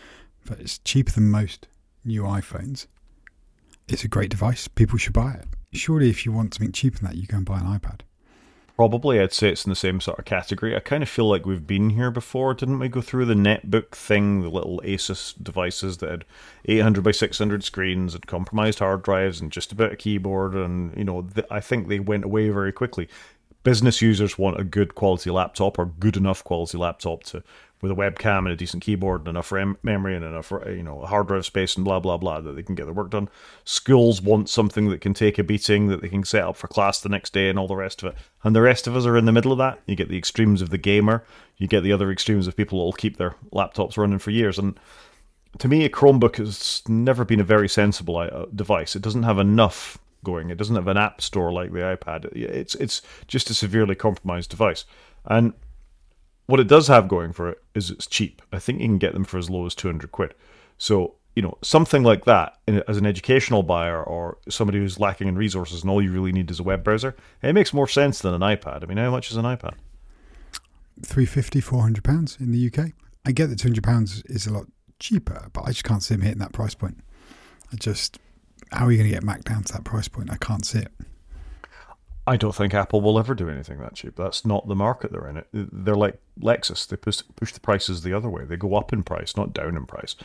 but 0.46 0.60
it's 0.60 0.78
cheaper 0.80 1.12
than 1.12 1.32
most 1.32 1.68
new 2.06 2.24
iPhones 2.24 2.86
it's 3.88 4.04
a 4.04 4.08
great 4.08 4.30
device. 4.30 4.68
People 4.68 4.98
should 4.98 5.14
buy 5.14 5.34
it. 5.34 5.46
Surely, 5.74 6.10
if 6.10 6.26
you 6.26 6.32
want 6.32 6.54
something 6.54 6.72
cheaper 6.72 7.00
than 7.00 7.08
that, 7.08 7.18
you 7.18 7.28
go 7.28 7.38
and 7.38 7.46
buy 7.46 7.60
an 7.60 7.66
iPad. 7.66 8.02
Probably, 8.76 9.20
I'd 9.20 9.34
say 9.34 9.50
it's 9.50 9.66
in 9.66 9.70
the 9.70 9.76
same 9.76 10.02
sort 10.02 10.18
of 10.18 10.26
category. 10.26 10.76
I 10.76 10.80
kind 10.80 11.04
of 11.04 11.10
feel 11.10 11.30
like 11.30 11.46
we've 11.46 11.68
been 11.68 11.92
here 11.92 12.10
before, 12.10 12.56
didn't 12.56 12.80
we? 12.80 12.88
Go 12.88 13.02
through 13.02 13.26
the 13.26 13.36
netbook 13.36 13.92
thing, 13.92 14.42
the 14.42 14.50
little 14.50 14.82
Asus 14.84 15.36
devices 15.42 15.98
that 15.98 16.10
had 16.10 16.26
800 16.66 17.04
by 17.04 17.12
600 17.12 17.64
screens 17.64 18.16
and 18.16 18.26
compromised 18.26 18.80
hard 18.80 19.04
drives 19.04 19.40
and 19.40 19.52
just 19.52 19.72
about 19.72 19.92
a 19.92 19.96
keyboard, 19.96 20.56
and 20.56 20.96
you 20.98 21.04
know, 21.04 21.22
th- 21.22 21.46
I 21.52 21.60
think 21.60 21.88
they 21.88 22.00
went 22.00 22.26
away 22.26 22.50
very 22.50 22.72
quickly. 22.72 23.08
Business 23.64 24.02
users 24.02 24.38
want 24.38 24.60
a 24.60 24.64
good 24.64 24.94
quality 24.94 25.32
laptop 25.32 25.80
or 25.80 25.86
good 25.86 26.18
enough 26.18 26.44
quality 26.44 26.78
laptop 26.78 27.24
to 27.26 27.44
with 27.84 27.92
a 27.92 27.96
webcam 27.96 28.40
and 28.40 28.48
a 28.48 28.56
decent 28.56 28.82
keyboard 28.82 29.22
and 29.22 29.30
enough 29.30 29.52
memory 29.84 30.16
and 30.16 30.24
enough 30.24 30.54
you 30.68 30.82
know 30.82 31.02
hard 31.02 31.28
drive 31.28 31.46
space 31.46 31.76
and 31.76 31.84
blah 31.84 32.00
blah 32.00 32.18
blah 32.18 32.40
that 32.40 32.54
they 32.54 32.64
can 32.64 32.76
get 32.76 32.86
their 32.86 32.94
work 32.94 33.12
done. 33.12 33.30
Schools 33.66 34.22
want 34.22 34.50
something 34.50 34.90
that 34.90 35.02
can 35.02 35.14
take 35.14 35.38
a 35.38 35.44
beating 35.44 35.88
that 35.88 36.02
they 36.02 36.08
can 36.08 36.24
set 36.24 36.44
up 36.44 36.56
for 36.56 36.68
class 36.68 37.02
the 37.02 37.10
next 37.10 37.34
day 37.34 37.50
and 37.50 37.60
all 37.60 37.68
the 37.68 37.76
rest 37.76 38.02
of 38.02 38.14
it. 38.14 38.18
And 38.44 38.56
the 38.56 38.62
rest 38.62 38.88
of 38.88 38.96
us 38.96 39.06
are 39.06 39.18
in 39.18 39.26
the 39.26 39.34
middle 39.34 39.52
of 39.52 39.58
that. 39.58 39.82
You 39.86 39.98
get 39.98 40.08
the 40.08 40.18
extremes 40.18 40.62
of 40.62 40.70
the 40.70 40.78
gamer. 40.78 41.26
You 41.58 41.68
get 41.68 41.82
the 41.82 41.92
other 41.92 42.10
extremes 42.10 42.48
of 42.48 42.56
people 42.56 42.80
will 42.80 42.94
keep 42.94 43.18
their 43.18 43.36
laptops 43.52 43.98
running 43.98 44.20
for 44.20 44.32
years. 44.32 44.58
And 44.58 44.80
to 45.60 45.68
me, 45.68 45.84
a 45.84 45.90
Chromebook 45.90 46.38
has 46.38 46.84
never 46.88 47.26
been 47.26 47.42
a 47.42 47.46
very 47.46 47.68
sensible 47.68 48.18
uh, 48.18 48.46
device. 48.56 48.96
It 48.96 49.02
doesn't 49.02 49.24
have 49.24 49.40
enough 49.40 50.00
going. 50.24 50.50
It 50.50 50.58
doesn't 50.58 50.76
have 50.76 50.88
an 50.88 50.98
app 50.98 51.22
store 51.22 51.52
like 51.52 51.72
the 51.72 51.80
iPad. 51.80 52.26
It's 52.36 52.76
it's 52.76 53.02
just 53.28 53.50
a 53.50 53.54
severely 53.54 53.96
compromised 53.96 54.50
device. 54.50 54.86
And 55.26 55.54
what 56.46 56.60
it 56.60 56.68
does 56.68 56.88
have 56.88 57.08
going 57.08 57.34
for 57.34 57.50
it 57.50 57.64
is 57.74 57.90
it's 57.90 58.08
cheap. 58.08 58.42
I 58.52 58.60
think 58.60 58.80
you 58.80 58.88
can 58.88 58.98
get 58.98 59.14
them 59.14 59.24
for 59.24 59.38
as 59.38 59.50
low 59.50 59.66
as 59.66 59.76
200 59.76 60.12
quid. 60.12 60.34
So, 60.78 61.16
you 61.36 61.42
know, 61.42 61.58
something 61.62 62.04
like 62.04 62.26
that 62.26 62.58
as 62.68 62.98
an 62.98 63.06
educational 63.06 63.64
buyer 63.64 64.04
or 64.04 64.38
somebody 64.50 64.80
who's 64.80 65.00
lacking 65.00 65.28
in 65.28 65.38
resources 65.38 65.82
and 65.82 65.90
all 65.90 66.02
you 66.02 66.12
really 66.12 66.32
need 66.32 66.52
is 66.52 66.60
a 66.60 66.64
web 66.64 66.84
browser, 66.84 67.16
it 67.42 67.54
makes 67.54 67.74
more 67.74 67.88
sense 67.88 68.20
than 68.20 68.34
an 68.34 68.42
iPad. 68.42 68.84
I 68.84 68.88
mean, 68.88 68.98
how 68.98 69.12
much 69.12 69.32
is 69.32 69.38
an 69.38 69.46
iPad? 69.46 69.76
350 71.02 71.62
400 71.62 72.04
pounds 72.04 72.38
in 72.40 72.52
the 72.52 72.68
UK. 72.68 72.92
I 73.26 73.32
get 73.32 73.48
that 73.48 73.60
200 73.60 73.84
pounds 73.84 74.22
is 74.26 74.46
a 74.46 74.54
lot 74.54 74.66
cheaper, 75.00 75.48
but 75.54 75.62
I 75.62 75.70
just 75.70 75.86
can't 75.86 76.04
see 76.04 76.16
them 76.16 76.22
hitting 76.22 76.40
that 76.40 76.52
price 76.52 76.76
point. 76.76 77.00
I 77.72 77.78
just, 77.78 78.20
how 78.74 78.86
are 78.86 78.92
you 78.92 78.98
going 78.98 79.10
to 79.10 79.16
get 79.16 79.24
Mac 79.24 79.44
down 79.44 79.64
to 79.64 79.74
that 79.74 79.84
price 79.84 80.08
point? 80.08 80.32
I 80.32 80.38
can't 80.38 80.66
see 80.66 80.80
it. 80.80 80.92
I 82.26 82.38
don't 82.38 82.56
think 82.56 82.74
Apple 82.74 83.02
will 83.02 83.20
ever 83.20 83.36
do 83.36 83.50
anything 83.50 83.80
that 83.80 83.96
cheap. 83.96 84.16
That's 84.16 84.46
not 84.46 84.68
the 84.68 84.76
market 84.76 85.12
they're 85.12 85.28
in. 85.28 85.38
It 85.38 85.48
they're 85.52 85.96
like 85.96 86.20
Lexus. 86.40 86.88
They 86.88 86.96
push 86.96 87.22
push 87.36 87.52
the 87.52 87.60
prices 87.60 88.02
the 88.02 88.14
other 88.14 88.30
way. 88.30 88.46
They 88.46 88.56
go 88.56 88.76
up 88.76 88.94
in 88.94 89.04
price, 89.04 89.36
not 89.36 89.54
down 89.54 89.76
in 89.76 89.86
price. 89.86 90.16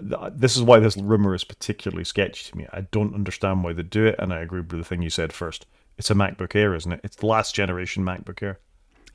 This 0.00 0.56
is 0.56 0.62
why 0.62 0.78
this 0.78 0.96
rumor 0.96 1.34
is 1.34 1.44
particularly 1.44 2.04
sketchy 2.04 2.50
to 2.50 2.56
me. 2.56 2.66
I 2.72 2.80
don't 2.80 3.14
understand 3.14 3.62
why 3.62 3.74
they 3.74 3.82
do 3.82 4.06
it, 4.06 4.16
and 4.18 4.32
I 4.32 4.40
agree 4.40 4.60
with 4.60 4.70
the 4.70 4.84
thing 4.84 5.02
you 5.02 5.10
said 5.10 5.34
first. 5.34 5.66
It's 5.98 6.10
a 6.10 6.14
MacBook 6.14 6.56
Air, 6.56 6.74
isn't 6.74 6.90
it? 6.90 7.00
It's 7.04 7.16
the 7.16 7.26
last 7.26 7.54
generation 7.54 8.02
MacBook 8.02 8.42
Air. 8.42 8.58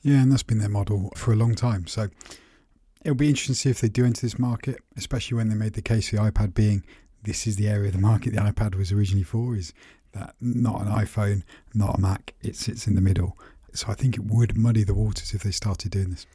Yeah, 0.04 0.22
and 0.22 0.32
that's 0.32 0.44
been 0.44 0.60
their 0.60 0.70
model 0.70 1.12
for 1.16 1.34
a 1.34 1.36
long 1.36 1.56
time. 1.56 1.88
So 1.88 2.10
it'll 3.04 3.16
be 3.16 3.30
interesting 3.30 3.56
to 3.56 3.60
see 3.60 3.70
if 3.72 3.82
they 3.82 3.90
do 3.90 4.06
enter 4.06 4.22
this 4.22 4.38
market, 4.38 4.78
especially 4.96 5.38
when 5.38 5.50
they 5.50 5.56
made 5.56 5.74
the 5.74 5.82
case 5.82 6.10
for 6.10 6.18
the 6.18 6.22
iPad 6.22 6.54
being 6.54 6.84
this 7.24 7.48
is 7.48 7.56
the 7.56 7.68
area 7.68 7.88
of 7.88 7.94
the 7.94 8.02
market 8.02 8.34
the 8.34 8.42
iPad 8.42 8.76
was 8.76 8.92
originally 8.92 9.24
for. 9.24 9.56
Is 9.56 9.74
that 10.14 10.36
not 10.42 10.82
an 10.82 10.88
iPhone, 10.88 11.44
not 11.74 11.98
a 11.98 12.02
Mac, 12.02 12.34
it 12.42 12.56
sits 12.56 12.88
in 12.88 12.96
the 12.96 13.02
middle. 13.02 13.38
So 13.74 13.88
I 13.90 13.94
think 13.94 14.16
it 14.16 14.26
would 14.26 14.58
muddy 14.58 14.84
the 14.84 14.94
waters 14.94 15.34
if 15.34 15.44
they 15.44 15.52
started 15.52 15.92
doing 15.92 16.10
this. 16.10 16.26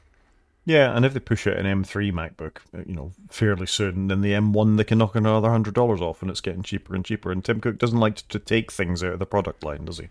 Yeah, 0.64 0.94
and 0.96 1.04
if 1.04 1.12
they 1.12 1.20
push 1.20 1.46
out 1.48 1.56
an 1.56 1.66
M3 1.66 2.12
MacBook, 2.12 2.58
uh, 2.72 2.84
you 2.86 2.94
know, 2.94 3.10
fairly 3.28 3.66
soon, 3.66 4.06
then 4.06 4.20
the 4.20 4.32
M1 4.32 4.76
they 4.76 4.84
can 4.84 4.98
knock 4.98 5.16
another 5.16 5.50
hundred 5.50 5.74
dollars 5.74 6.00
off, 6.00 6.22
and 6.22 6.30
it's 6.30 6.40
getting 6.40 6.62
cheaper 6.62 6.94
and 6.94 7.04
cheaper. 7.04 7.32
And 7.32 7.44
Tim 7.44 7.60
Cook 7.60 7.78
doesn't 7.78 7.98
like 7.98 8.16
to 8.28 8.38
take 8.38 8.70
things 8.70 9.02
out 9.02 9.14
of 9.14 9.18
the 9.18 9.26
product 9.26 9.64
line, 9.64 9.86
does 9.86 9.98
he? 9.98 10.08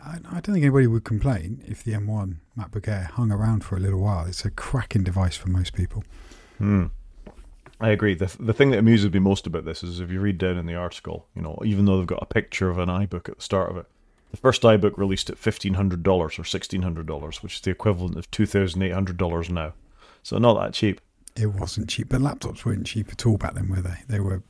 I, 0.00 0.16
I 0.28 0.40
don't 0.40 0.54
think 0.54 0.64
anybody 0.64 0.88
would 0.88 1.04
complain 1.04 1.62
if 1.66 1.84
the 1.84 1.92
M1 1.92 2.36
MacBook 2.58 2.88
Air 2.88 3.10
hung 3.12 3.30
around 3.30 3.64
for 3.64 3.76
a 3.76 3.80
little 3.80 4.00
while. 4.00 4.26
It's 4.26 4.44
a 4.44 4.50
cracking 4.50 5.04
device 5.04 5.36
for 5.36 5.48
most 5.48 5.72
people. 5.72 6.02
Hmm. 6.58 6.86
I 7.82 7.90
agree. 7.90 8.14
The 8.14 8.34
the 8.38 8.52
thing 8.54 8.70
that 8.70 8.78
amuses 8.78 9.12
me 9.12 9.18
most 9.18 9.46
about 9.46 9.64
this 9.64 9.82
is 9.82 9.98
if 9.98 10.10
you 10.10 10.20
read 10.20 10.38
down 10.38 10.56
in 10.56 10.66
the 10.66 10.76
article, 10.76 11.26
you 11.34 11.42
know, 11.42 11.58
even 11.64 11.84
though 11.84 11.98
they've 11.98 12.06
got 12.06 12.22
a 12.22 12.26
picture 12.26 12.70
of 12.70 12.78
an 12.78 12.88
iBook 12.88 13.28
at 13.28 13.36
the 13.36 13.42
start 13.42 13.70
of 13.70 13.76
it, 13.76 13.86
the 14.30 14.36
first 14.36 14.62
iBook 14.62 14.96
released 14.96 15.28
at 15.28 15.36
fifteen 15.36 15.74
hundred 15.74 16.04
dollars 16.04 16.38
or 16.38 16.44
sixteen 16.44 16.82
hundred 16.82 17.06
dollars, 17.06 17.42
which 17.42 17.56
is 17.56 17.60
the 17.60 17.70
equivalent 17.72 18.16
of 18.16 18.30
two 18.30 18.46
thousand 18.46 18.82
eight 18.82 18.92
hundred 18.92 19.16
dollars 19.16 19.50
now. 19.50 19.74
So 20.22 20.38
not 20.38 20.54
that 20.60 20.74
cheap. 20.74 21.00
It 21.34 21.46
wasn't 21.46 21.88
cheap, 21.88 22.10
but 22.10 22.20
laptops 22.20 22.64
weren't 22.64 22.86
cheap 22.86 23.08
at 23.10 23.26
all 23.26 23.36
back 23.36 23.54
then, 23.54 23.68
were 23.68 23.80
they? 23.80 23.96
They 24.06 24.20
were 24.20 24.42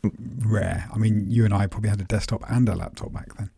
rare. 0.44 0.88
I 0.92 0.98
mean, 0.98 1.30
you 1.30 1.46
and 1.46 1.54
I 1.54 1.68
probably 1.68 1.88
had 1.88 2.00
a 2.00 2.04
desktop 2.04 2.42
and 2.50 2.68
a 2.68 2.74
laptop 2.74 3.12
back 3.12 3.34
then. 3.36 3.50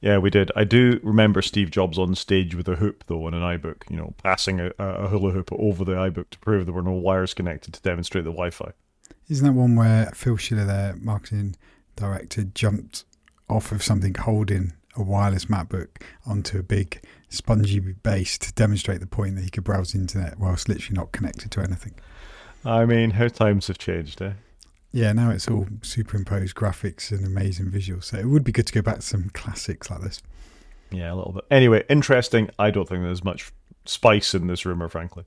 Yeah, 0.00 0.18
we 0.18 0.30
did. 0.30 0.52
I 0.54 0.64
do 0.64 1.00
remember 1.02 1.42
Steve 1.42 1.70
Jobs 1.70 1.98
on 1.98 2.14
stage 2.14 2.54
with 2.54 2.68
a 2.68 2.76
hoop, 2.76 3.04
though, 3.08 3.26
on 3.26 3.34
an 3.34 3.42
iBook, 3.42 3.82
you 3.90 3.96
know, 3.96 4.14
passing 4.22 4.60
a, 4.60 4.70
a 4.78 5.08
hula 5.08 5.32
hoop 5.32 5.50
over 5.52 5.84
the 5.84 5.94
iBook 5.94 6.30
to 6.30 6.38
prove 6.38 6.66
there 6.66 6.74
were 6.74 6.82
no 6.82 6.92
wires 6.92 7.34
connected 7.34 7.74
to 7.74 7.82
demonstrate 7.82 8.24
the 8.24 8.30
Wi 8.30 8.50
Fi. 8.50 8.72
Isn't 9.28 9.46
that 9.46 9.52
one 9.52 9.74
where 9.74 10.06
Phil 10.14 10.36
Schiller, 10.36 10.64
their 10.64 10.94
marketing 10.96 11.56
director, 11.96 12.44
jumped 12.44 13.04
off 13.48 13.72
of 13.72 13.82
something 13.82 14.14
holding 14.14 14.72
a 14.94 15.02
wireless 15.02 15.46
MacBook 15.46 15.88
onto 16.24 16.58
a 16.58 16.62
big 16.62 17.02
spongy 17.28 17.80
base 17.80 18.38
to 18.38 18.52
demonstrate 18.52 19.00
the 19.00 19.06
point 19.06 19.34
that 19.34 19.42
he 19.42 19.50
could 19.50 19.64
browse 19.64 19.92
the 19.92 19.98
internet 19.98 20.38
whilst 20.38 20.68
literally 20.68 20.96
not 20.96 21.12
connected 21.12 21.50
to 21.50 21.60
anything? 21.60 21.94
I 22.64 22.84
mean, 22.84 23.10
how 23.10 23.28
times 23.28 23.66
have 23.66 23.78
changed, 23.78 24.22
eh? 24.22 24.32
Yeah, 24.92 25.12
now 25.12 25.30
it's 25.30 25.48
all 25.48 25.66
superimposed 25.82 26.54
graphics 26.54 27.10
and 27.10 27.26
amazing 27.26 27.66
visuals. 27.66 28.04
So 28.04 28.18
it 28.18 28.26
would 28.26 28.44
be 28.44 28.52
good 28.52 28.66
to 28.68 28.72
go 28.72 28.82
back 28.82 28.96
to 28.96 29.02
some 29.02 29.30
classics 29.34 29.90
like 29.90 30.00
this. 30.00 30.22
Yeah, 30.90 31.12
a 31.12 31.14
little 31.14 31.32
bit. 31.32 31.44
Anyway, 31.50 31.84
interesting. 31.90 32.48
I 32.58 32.70
don't 32.70 32.88
think 32.88 33.02
there's 33.02 33.24
much 33.24 33.52
spice 33.84 34.34
in 34.34 34.46
this 34.46 34.64
rumor, 34.64 34.88
frankly. 34.88 35.24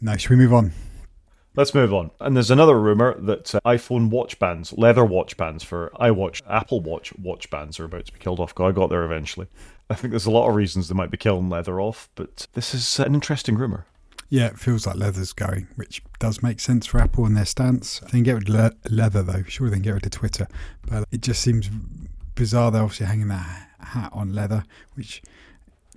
No, 0.00 0.16
should 0.16 0.30
we 0.30 0.36
move 0.36 0.54
on? 0.54 0.72
Let's 1.56 1.74
move 1.74 1.94
on. 1.94 2.10
And 2.20 2.34
there's 2.34 2.50
another 2.50 2.78
rumor 2.78 3.18
that 3.20 3.54
uh, 3.54 3.60
iPhone 3.64 4.10
watch 4.10 4.38
bands, 4.38 4.72
leather 4.72 5.04
watch 5.04 5.36
bands 5.36 5.62
for 5.62 5.92
iWatch, 6.00 6.42
Apple 6.48 6.80
Watch 6.80 7.16
watch 7.16 7.48
bands 7.48 7.78
are 7.78 7.84
about 7.84 8.06
to 8.06 8.12
be 8.12 8.18
killed 8.18 8.40
off. 8.40 8.58
I 8.58 8.72
got 8.72 8.90
there 8.90 9.04
eventually. 9.04 9.46
I 9.88 9.94
think 9.94 10.10
there's 10.10 10.26
a 10.26 10.30
lot 10.32 10.48
of 10.48 10.56
reasons 10.56 10.88
they 10.88 10.94
might 10.94 11.10
be 11.10 11.16
killing 11.16 11.48
leather 11.48 11.80
off, 11.80 12.08
but 12.16 12.48
this 12.54 12.74
is 12.74 12.98
uh, 12.98 13.04
an 13.04 13.14
interesting 13.14 13.56
rumor. 13.56 13.86
Yeah, 14.30 14.46
it 14.46 14.58
feels 14.58 14.86
like 14.86 14.96
leather's 14.96 15.32
going, 15.32 15.68
which 15.76 16.02
does 16.18 16.42
make 16.42 16.58
sense 16.58 16.86
for 16.86 16.98
Apple 16.98 17.24
and 17.26 17.36
their 17.36 17.44
stance. 17.44 18.00
They 18.00 18.10
can 18.10 18.22
get 18.24 18.32
rid 18.34 18.48
of 18.48 18.54
le- 18.54 18.90
leather, 18.90 19.22
though. 19.22 19.44
Sure, 19.44 19.68
they 19.68 19.76
can 19.76 19.82
get 19.82 19.94
rid 19.94 20.06
of 20.06 20.12
Twitter, 20.12 20.48
but 20.86 21.06
it 21.12 21.20
just 21.20 21.40
seems 21.40 21.70
bizarre. 22.34 22.72
They're 22.72 22.82
obviously 22.82 23.06
hanging 23.06 23.28
that 23.28 23.68
hat 23.78 24.10
on 24.12 24.32
leather, 24.32 24.64
which 24.94 25.22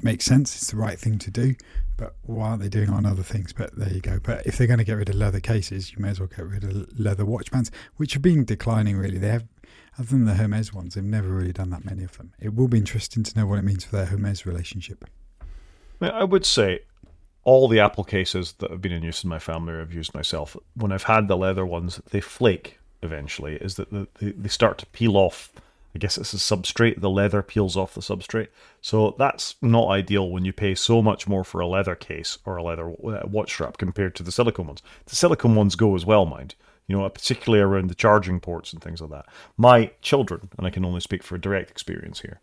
makes 0.03 0.25
sense. 0.25 0.55
It's 0.55 0.69
the 0.69 0.77
right 0.77 0.99
thing 0.99 1.17
to 1.19 1.31
do. 1.31 1.55
But 1.97 2.15
why 2.21 2.49
aren't 2.49 2.61
they 2.61 2.69
doing 2.69 2.89
on 2.89 3.05
other 3.05 3.23
things? 3.23 3.53
But 3.53 3.75
there 3.75 3.91
you 3.91 4.01
go. 4.01 4.19
But 4.21 4.45
if 4.45 4.57
they're 4.57 4.67
going 4.67 4.77
to 4.77 4.85
get 4.85 4.93
rid 4.93 5.09
of 5.09 5.15
leather 5.15 5.39
cases, 5.39 5.91
you 5.91 5.97
may 5.99 6.09
as 6.09 6.19
well 6.19 6.29
get 6.29 6.45
rid 6.45 6.63
of 6.63 6.99
leather 6.99 7.25
watch 7.25 7.51
bands, 7.51 7.71
which 7.95 8.13
have 8.13 8.21
been 8.21 8.45
declining 8.45 8.97
really. 8.97 9.17
They 9.17 9.29
have, 9.29 9.45
other 9.97 10.09
than 10.09 10.25
the 10.25 10.35
Hermes 10.35 10.71
ones, 10.71 10.93
they've 10.93 11.03
never 11.03 11.29
really 11.29 11.53
done 11.53 11.71
that 11.71 11.83
many 11.83 12.03
of 12.03 12.15
them. 12.17 12.33
It 12.39 12.53
will 12.53 12.67
be 12.67 12.77
interesting 12.77 13.23
to 13.23 13.37
know 13.37 13.47
what 13.47 13.57
it 13.57 13.63
means 13.63 13.83
for 13.83 13.95
their 13.95 14.05
Hermes 14.05 14.45
relationship. 14.45 15.05
I 15.99 16.23
would 16.23 16.45
say 16.45 16.81
all 17.43 17.67
the 17.67 17.79
Apple 17.79 18.03
cases 18.03 18.53
that 18.59 18.69
have 18.69 18.81
been 18.81 18.91
in 18.91 19.01
use 19.01 19.23
in 19.23 19.29
my 19.29 19.39
family 19.39 19.73
or 19.73 19.81
I've 19.81 19.93
used 19.93 20.13
myself, 20.13 20.55
when 20.75 20.91
I've 20.91 21.03
had 21.03 21.27
the 21.27 21.37
leather 21.37 21.65
ones, 21.65 21.99
they 22.11 22.21
flake 22.21 22.77
eventually. 23.01 23.55
Is 23.55 23.75
that 23.75 23.89
they 24.21 24.49
start 24.49 24.77
to 24.79 24.85
peel 24.87 25.17
off 25.17 25.51
I 25.95 25.99
guess 25.99 26.17
it's 26.17 26.33
a 26.33 26.37
substrate. 26.37 27.01
The 27.01 27.09
leather 27.09 27.41
peels 27.41 27.75
off 27.75 27.93
the 27.93 28.01
substrate. 28.01 28.49
So 28.81 29.15
that's 29.17 29.55
not 29.61 29.89
ideal 29.89 30.29
when 30.29 30.45
you 30.45 30.53
pay 30.53 30.75
so 30.75 31.01
much 31.01 31.27
more 31.27 31.43
for 31.43 31.59
a 31.59 31.67
leather 31.67 31.95
case 31.95 32.37
or 32.45 32.57
a 32.57 32.63
leather 32.63 32.89
uh, 32.89 33.27
watch 33.27 33.51
strap 33.51 33.77
compared 33.77 34.15
to 34.15 34.23
the 34.23 34.31
silicone 34.31 34.67
ones. 34.67 34.81
The 35.05 35.15
silicone 35.15 35.55
ones 35.55 35.75
go 35.75 35.95
as 35.95 36.05
well, 36.05 36.25
mind. 36.25 36.55
You 36.87 36.97
know, 36.97 37.09
particularly 37.09 37.61
around 37.61 37.89
the 37.89 37.95
charging 37.95 38.39
ports 38.39 38.71
and 38.71 38.81
things 38.81 39.01
like 39.01 39.09
that. 39.09 39.25
My 39.57 39.91
children, 40.01 40.49
and 40.57 40.65
I 40.65 40.69
can 40.69 40.85
only 40.85 41.01
speak 41.01 41.23
for 41.23 41.35
a 41.35 41.41
direct 41.41 41.69
experience 41.69 42.21
here, 42.21 42.39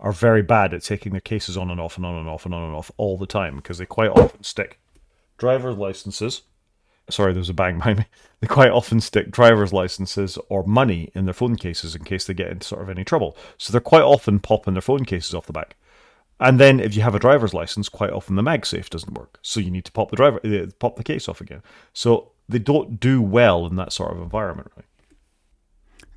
are 0.00 0.12
very 0.12 0.42
bad 0.42 0.72
at 0.72 0.82
taking 0.82 1.12
their 1.12 1.20
cases 1.20 1.56
on 1.56 1.70
and 1.70 1.80
off 1.80 1.96
and 1.96 2.06
on 2.06 2.14
and 2.14 2.28
off 2.28 2.46
and 2.46 2.54
on 2.54 2.64
and 2.64 2.74
off 2.74 2.90
all 2.96 3.18
the 3.18 3.26
time 3.26 3.56
because 3.56 3.78
they 3.78 3.86
quite 3.86 4.10
often 4.10 4.42
stick 4.42 4.78
driver's 5.38 5.76
licenses 5.76 6.42
sorry, 7.10 7.32
there's 7.32 7.48
a 7.48 7.54
bang 7.54 7.78
behind 7.78 7.98
me. 7.98 8.06
They 8.40 8.48
quite 8.48 8.72
often 8.72 9.00
stick 9.00 9.30
driver's 9.30 9.72
licenses 9.72 10.36
or 10.48 10.64
money 10.64 11.12
in 11.14 11.26
their 11.26 11.32
phone 11.32 11.54
cases 11.54 11.94
in 11.94 12.02
case 12.02 12.24
they 12.24 12.34
get 12.34 12.50
into 12.50 12.66
sort 12.66 12.82
of 12.82 12.90
any 12.90 13.04
trouble. 13.04 13.36
So 13.56 13.70
they're 13.70 13.80
quite 13.80 14.02
often 14.02 14.40
popping 14.40 14.74
their 14.74 14.80
phone 14.80 15.04
cases 15.04 15.32
off 15.32 15.46
the 15.46 15.52
back. 15.52 15.76
And 16.40 16.58
then 16.58 16.80
if 16.80 16.96
you 16.96 17.02
have 17.02 17.14
a 17.14 17.20
driver's 17.20 17.54
license, 17.54 17.88
quite 17.88 18.10
often 18.10 18.34
the 18.34 18.42
MagSafe 18.42 18.90
doesn't 18.90 19.14
work. 19.14 19.38
So 19.42 19.60
you 19.60 19.70
need 19.70 19.84
to 19.84 19.92
pop 19.92 20.10
the 20.10 20.16
driver 20.16 20.40
uh, 20.44 20.66
pop 20.80 20.96
the 20.96 21.04
case 21.04 21.28
off 21.28 21.40
again. 21.40 21.62
So 21.92 22.32
they 22.48 22.58
don't 22.58 22.98
do 22.98 23.22
well 23.22 23.64
in 23.66 23.76
that 23.76 23.92
sort 23.92 24.10
of 24.10 24.20
environment, 24.20 24.72
right? 24.76 24.86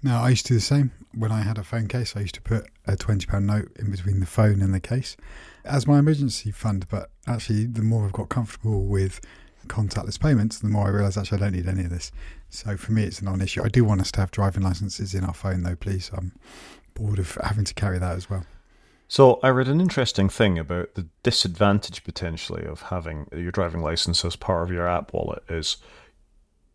No, 0.01 0.15
I 0.17 0.29
used 0.29 0.47
to 0.47 0.53
do 0.53 0.55
the 0.55 0.61
same. 0.61 0.91
When 1.13 1.31
I 1.31 1.41
had 1.41 1.59
a 1.59 1.63
phone 1.63 1.87
case, 1.87 2.15
I 2.15 2.21
used 2.21 2.35
to 2.35 2.41
put 2.41 2.65
a 2.87 2.93
£20 2.95 3.43
note 3.43 3.71
in 3.77 3.91
between 3.91 4.19
the 4.19 4.25
phone 4.25 4.61
and 4.61 4.73
the 4.73 4.79
case 4.79 5.15
as 5.63 5.85
my 5.87 5.99
emergency 5.99 6.51
fund. 6.51 6.87
But 6.89 7.11
actually, 7.27 7.65
the 7.65 7.81
more 7.81 8.05
I've 8.05 8.11
got 8.11 8.29
comfortable 8.29 8.85
with 8.85 9.21
contactless 9.67 10.19
payments, 10.19 10.59
the 10.59 10.67
more 10.67 10.87
I 10.87 10.91
realise 10.91 11.17
actually 11.17 11.39
I 11.39 11.41
don't 11.41 11.53
need 11.53 11.67
any 11.67 11.83
of 11.83 11.89
this. 11.89 12.11
So 12.49 12.77
for 12.77 12.91
me, 12.91 13.03
it's 13.03 13.21
a 13.21 13.25
non-issue. 13.25 13.63
I 13.63 13.69
do 13.69 13.83
want 13.83 14.01
us 14.01 14.11
to 14.13 14.19
have 14.21 14.31
driving 14.31 14.63
licenses 14.63 15.13
in 15.13 15.23
our 15.23 15.33
phone, 15.33 15.63
though. 15.63 15.75
Please, 15.75 16.11
I'm 16.13 16.33
bored 16.93 17.19
of 17.19 17.37
having 17.43 17.65
to 17.65 17.73
carry 17.73 17.99
that 17.99 18.15
as 18.15 18.29
well. 18.29 18.45
So 19.07 19.39
I 19.43 19.49
read 19.49 19.67
an 19.67 19.81
interesting 19.81 20.29
thing 20.29 20.57
about 20.57 20.95
the 20.95 21.07
disadvantage 21.21 22.03
potentially 22.03 22.65
of 22.65 22.83
having 22.83 23.27
your 23.31 23.51
driving 23.51 23.81
license 23.81 24.25
as 24.25 24.35
part 24.35 24.63
of 24.63 24.71
your 24.71 24.87
app 24.87 25.13
wallet 25.13 25.43
is 25.47 25.77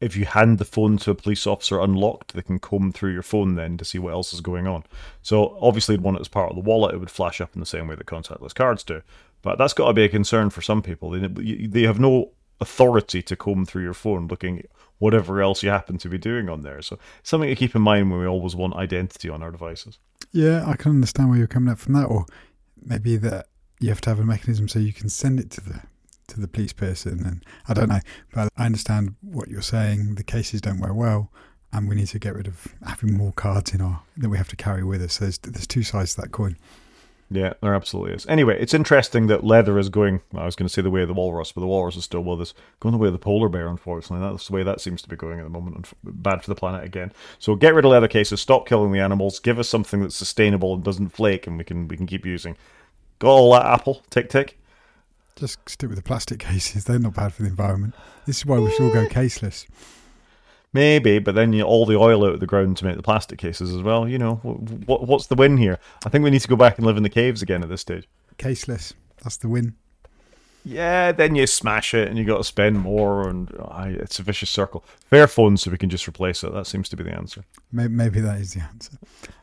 if 0.01 0.17
you 0.17 0.25
hand 0.25 0.59
the 0.59 0.65
phone 0.65 0.97
to 0.99 1.11
a 1.11 1.15
police 1.15 1.47
officer 1.47 1.81
unlocked, 1.81 2.33
they 2.33 2.43
can 2.43 2.59
comb 2.59 2.93
through 2.93 3.13
your 3.13 3.23
phone 3.23 3.55
then 3.55 3.77
to 3.77 3.85
see 3.85 3.99
what 3.99 4.13
else 4.13 4.33
is 4.33 4.41
going 4.41 4.67
on. 4.67 4.85
So 5.23 5.59
obviously, 5.61 5.97
it 5.97 6.21
as 6.21 6.29
part 6.29 6.51
of 6.51 6.57
the 6.57 6.63
wallet; 6.63 6.95
it 6.95 6.99
would 6.99 7.11
flash 7.11 7.41
up 7.41 7.51
in 7.55 7.61
the 7.61 7.67
same 7.67 7.87
way 7.87 7.97
that 7.97 8.07
contactless 8.07 8.55
cards 8.55 8.83
do. 8.83 9.03
But 9.43 9.59
that's 9.59 9.75
got 9.75 9.89
to 9.89 9.93
be 9.93 10.05
a 10.05 10.09
concern 10.09 10.51
for 10.51 10.63
some 10.63 10.83
people. 10.83 11.11
They, 11.11 11.67
they 11.67 11.83
have 11.83 12.01
no 12.01 12.31
authority 12.61 13.23
to 13.23 13.37
comb 13.37 13.65
through 13.65 13.83
your 13.83 13.95
phone 13.95 14.27
looking 14.29 14.59
at 14.61 14.67
whatever 14.99 15.41
else 15.41 15.63
you 15.63 15.71
happen 15.71 15.99
to 15.99 16.09
be 16.09 16.19
doing 16.19 16.49
on 16.49 16.63
there. 16.63 16.83
So 16.83 16.99
something 17.23 17.49
to 17.49 17.57
keep 17.57 17.75
in 17.75 17.83
mind 17.83 18.11
when 18.11 18.21
we 18.21 18.27
always 18.27 18.55
want 18.55 18.75
identity 18.75 19.29
on 19.29 19.43
our 19.43 19.51
devices. 19.51 19.99
Yeah, 20.33 20.65
I 20.67 20.77
can 20.77 20.93
understand 20.93 21.31
where 21.31 21.39
you're 21.39 21.47
coming 21.47 21.73
up 21.73 21.79
from 21.79 21.95
that, 21.95 22.05
or 22.05 22.27
maybe 22.83 23.17
that 23.17 23.47
you 23.81 23.89
have 23.89 24.01
to 24.03 24.11
have 24.11 24.21
a 24.21 24.25
mechanism 24.25 24.69
so 24.69 24.79
you 24.79 24.93
can 24.93 25.09
send 25.09 25.41
it 25.41 25.51
to 25.53 25.61
the 25.61 25.81
to 26.29 26.41
the 26.41 26.47
police 26.47 26.73
person, 26.73 27.27
and 27.27 27.45
I 27.69 27.75
don't 27.75 27.89
know, 27.89 27.99
but 28.33 28.51
I 28.57 28.67
understand 28.67 29.17
what 29.21 29.49
you're 29.49 29.63
saying. 29.63 30.15
The 30.15 30.23
cases 30.23 30.61
don't 30.61 30.79
wear 30.79 30.95
well, 30.95 31.33
and 31.73 31.89
we 31.89 31.97
need 31.97 32.07
to 32.09 32.21
get 32.21 32.37
rid 32.37 32.47
of 32.47 32.69
having 32.87 33.17
more 33.17 33.33
cards 33.33 33.75
in 33.75 33.81
our 33.81 34.03
that 34.19 34.29
we 34.29 34.37
have 34.37 34.49
to 34.49 34.57
carry 34.57 34.85
with 34.85 35.03
us. 35.03 35.15
So 35.15 35.25
there's 35.25 35.39
there's 35.39 35.67
two 35.67 35.83
sides 35.83 36.15
to 36.15 36.21
that 36.21 36.31
coin. 36.31 36.57
Yeah, 37.33 37.53
there 37.63 37.75
absolutely 37.75 38.15
is. 38.15 38.27
Anyway, 38.27 38.61
it's 38.61 38.75
interesting 38.75 39.29
that 39.29 39.45
leather 39.45 39.79
is 39.79 39.89
going. 39.89 40.21
I 40.35 40.45
was 40.45 40.57
going 40.57 40.67
to 40.67 40.73
say 40.73 40.83
the 40.83 40.91
way 40.91 41.03
of 41.03 41.09
the 41.09 41.15
walrus, 41.15 41.53
but 41.53 41.61
the 41.61 41.67
walrus 41.69 41.95
is 41.95 42.03
still 42.03 42.23
with 42.23 42.41
us. 42.41 42.55
Going 42.81 42.93
the 42.93 42.99
way 42.99 43.07
of 43.07 43.13
the 43.13 43.21
polar 43.21 43.49
bear, 43.49 43.69
unfortunately. 43.69 44.29
That's 44.29 44.49
the 44.49 44.53
way 44.53 44.65
that 44.65 44.81
seems 44.81 45.01
to 45.03 45.09
be 45.09 45.15
going 45.15 45.39
at 45.39 45.45
the 45.45 45.51
moment. 45.51 45.93
Bad 46.03 46.43
for 46.43 46.51
the 46.51 46.57
planet 46.57 46.83
again. 46.83 47.13
So 47.39 47.55
get 47.55 47.73
rid 47.73 47.85
of 47.85 47.93
leather 47.93 48.09
cases. 48.09 48.41
Stop 48.41 48.67
killing 48.67 48.91
the 48.91 48.99
animals. 48.99 49.39
Give 49.39 49.61
us 49.61 49.69
something 49.69 50.03
that's 50.03 50.17
sustainable 50.17 50.75
and 50.75 50.83
doesn't 50.83 51.11
flake, 51.11 51.47
and 51.47 51.57
we 51.57 51.63
can 51.63 51.87
we 51.87 51.97
can 51.97 52.07
keep 52.07 52.27
using. 52.27 52.57
Got 53.21 53.31
all 53.31 53.53
that 53.53 53.67
apple. 53.67 54.03
Tick 54.11 54.29
tick. 54.29 54.59
Just 55.37 55.69
stick 55.69 55.89
with 55.89 55.99
the 55.99 56.03
plastic 56.03 56.39
cases. 56.41 56.85
They're 56.85 56.99
not 56.99 57.15
bad 57.15 57.33
for 57.33 57.43
the 57.43 57.49
environment. 57.49 57.95
This 58.27 58.39
is 58.39 58.47
why 58.47 58.59
we 58.59 58.73
should 58.73 58.87
all 58.87 58.93
go 58.93 59.07
caseless. 59.07 59.67
Maybe, 60.73 61.19
but 61.19 61.35
then 61.35 61.53
you 61.53 61.63
all 61.63 61.85
the 61.85 61.97
oil 61.97 62.25
out 62.25 62.35
of 62.35 62.41
the 62.41 62.47
ground 62.47 62.77
to 62.77 62.85
make 62.85 62.97
the 62.97 63.03
plastic 63.03 63.39
cases 63.39 63.75
as 63.75 63.83
well. 63.83 64.09
You 64.09 64.19
know, 64.19 64.37
what 64.87 65.07
what's 65.07 65.27
the 65.27 65.35
win 65.35 65.57
here? 65.57 65.79
I 66.07 66.09
think 66.11 66.23
we 66.23 66.31
need 66.31 66.43
to 66.43 66.49
go 66.49 66.57
back 66.57 66.79
and 66.79 66.87
live 66.87 66.97
in 66.97 67.03
the 67.03 67.09
caves 67.09 67.43
again 67.43 67.63
at 67.63 67.69
this 67.69 67.81
stage. 67.81 68.09
Caseless, 68.39 68.93
that's 69.23 69.37
the 69.37 69.49
win. 69.49 69.75
Yeah, 70.65 71.13
then 71.13 71.35
you 71.35 71.47
smash 71.47 71.95
it 71.95 72.09
and 72.09 72.19
you 72.19 72.25
got 72.25 72.37
to 72.37 72.45
spend 72.45 72.79
more, 72.79 73.29
and 73.29 73.51
oh, 73.59 73.85
it's 73.87 74.19
a 74.19 74.23
vicious 74.23 74.51
circle. 74.51 74.85
Fair 75.07 75.27
phones, 75.27 75.63
so 75.63 75.71
we 75.71 75.79
can 75.79 75.91
just 75.91 76.07
replace 76.07 76.45
it. 76.45 76.53
That 76.53 76.67
seems 76.67 76.89
to 76.91 76.97
be 76.97 77.03
the 77.03 77.15
answer. 77.15 77.45
Maybe, 77.73 77.93
maybe 77.93 78.21
that 78.21 78.41
is 78.41 78.55
the 78.55 78.61
answer. 78.61 78.93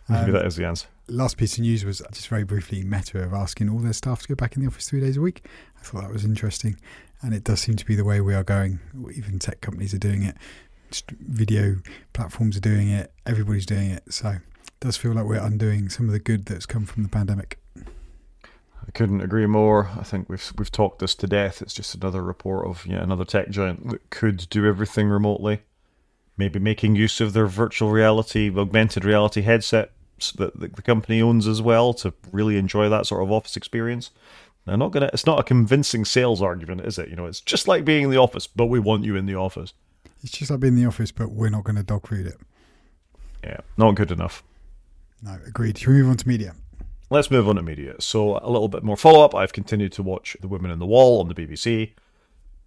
Maybe 0.08 0.26
um, 0.26 0.32
that 0.32 0.46
is 0.46 0.56
the 0.56 0.66
answer. 0.66 0.88
Last 1.10 1.38
piece 1.38 1.58
of 1.58 1.62
news 1.62 1.84
was 1.84 2.02
just 2.12 2.28
very 2.28 2.44
briefly 2.44 2.84
Meta 2.84 3.24
of 3.24 3.34
asking 3.34 3.70
all 3.70 3.80
their 3.80 3.94
staff 3.94 4.22
to 4.22 4.28
go 4.28 4.36
back 4.36 4.56
in 4.56 4.62
the 4.62 4.68
office 4.68 4.90
three 4.90 5.02
days 5.02 5.18
a 5.18 5.22
week. 5.22 5.46
I 5.78 5.84
thought 5.84 6.02
that 6.02 6.12
was 6.12 6.24
interesting, 6.24 6.78
and 7.22 7.34
it 7.34 7.44
does 7.44 7.62
seem 7.62 7.76
to 7.78 7.86
be 7.86 7.96
the 7.96 8.06
way 8.06 8.22
we 8.22 8.36
are 8.36 8.44
going. 8.44 8.80
Even 9.16 9.40
tech 9.40 9.60
companies 9.60 9.94
are 9.94 10.00
doing 10.00 10.24
it 10.24 10.38
video 11.20 11.78
platforms 12.14 12.58
are 12.58 12.62
doing 12.62 12.90
it, 12.90 13.12
everybody's 13.26 13.66
doing 13.66 13.92
it. 13.92 14.04
So 14.10 14.30
it 14.30 14.42
does 14.80 14.98
feel 14.98 15.14
like 15.14 15.26
we're 15.26 15.44
undoing 15.44 15.90
some 15.90 16.08
of 16.08 16.12
the 16.12 16.20
good 16.20 16.46
that's 16.46 16.66
come 16.66 16.86
from 16.86 17.04
the 17.04 17.10
pandemic. 17.10 17.60
I 18.88 18.92
couldn't 18.92 19.22
agree 19.22 19.48
more. 19.48 19.90
I 20.00 20.04
think 20.04 20.30
we've 20.30 20.54
we've 20.58 20.72
talked 20.72 21.00
this 21.00 21.14
to 21.16 21.28
death. 21.28 21.62
It's 21.62 21.74
just 21.74 21.94
another 21.94 22.24
report 22.24 22.68
of 22.68 22.86
yeah, 22.86 23.04
another 23.04 23.26
tech 23.26 23.50
giant 23.50 23.90
that 23.90 24.10
could 24.10 24.48
do 24.50 24.66
everything 24.66 25.10
remotely. 25.10 25.62
Maybe 26.38 26.60
making 26.60 26.96
use 26.96 27.20
of 27.20 27.34
their 27.34 27.48
virtual 27.48 27.90
reality, 27.90 28.50
augmented 28.56 29.04
reality 29.04 29.42
headsets 29.42 30.32
that 30.38 30.60
the 30.60 30.70
company 30.82 31.22
owns 31.22 31.48
as 31.48 31.62
well 31.62 31.94
to 31.96 32.14
really 32.32 32.58
enjoy 32.58 32.90
that 32.90 33.06
sort 33.06 33.24
of 33.24 33.32
office 33.32 33.58
experience. 33.58 34.12
They're 34.66 34.78
not 34.78 34.92
gonna. 34.92 35.10
It's 35.14 35.26
not 35.26 35.40
a 35.40 35.44
convincing 35.44 36.06
sales 36.06 36.42
argument, 36.42 36.82
is 36.82 36.98
it? 36.98 37.10
You 37.10 37.16
know, 37.16 37.26
it's 37.26 37.42
just 37.42 37.68
like 37.68 37.84
being 37.84 38.06
in 38.06 38.10
the 38.10 38.18
office, 38.18 38.48
but 38.48 38.68
we 38.68 38.80
want 38.80 39.04
you 39.04 39.16
in 39.16 39.26
the 39.26 39.36
office. 39.36 39.74
It's 40.24 40.32
just 40.32 40.52
like 40.52 40.60
being 40.60 40.74
in 40.74 40.82
the 40.82 40.88
office, 40.88 41.12
but 41.12 41.32
we're 41.32 41.50
not 41.50 41.64
going 41.64 41.76
to 41.76 41.84
dog 41.84 42.08
food 42.08 42.28
it. 42.28 42.38
Yeah, 43.44 43.60
not 43.78 43.96
good 43.96 44.12
enough. 44.12 44.44
No, 45.22 45.38
agreed. 45.46 45.78
Should 45.78 45.90
we 45.90 46.02
move 46.02 46.10
on 46.10 46.18
to 46.18 46.28
media? 46.28 46.56
Let's 47.10 47.32
move 47.32 47.48
on 47.48 47.56
to 47.56 47.62
media. 47.62 47.96
So 48.00 48.38
a 48.42 48.50
little 48.50 48.68
bit 48.68 48.84
more 48.84 48.98
follow 48.98 49.24
up. 49.24 49.34
I've 49.34 49.54
continued 49.54 49.94
to 49.94 50.04
watch 50.04 50.36
The 50.42 50.48
Women 50.48 50.72
in 50.72 50.80
the 50.80 50.86
Wall 50.86 51.22
on 51.22 51.28
the 51.28 51.36
BBC. 51.36 51.94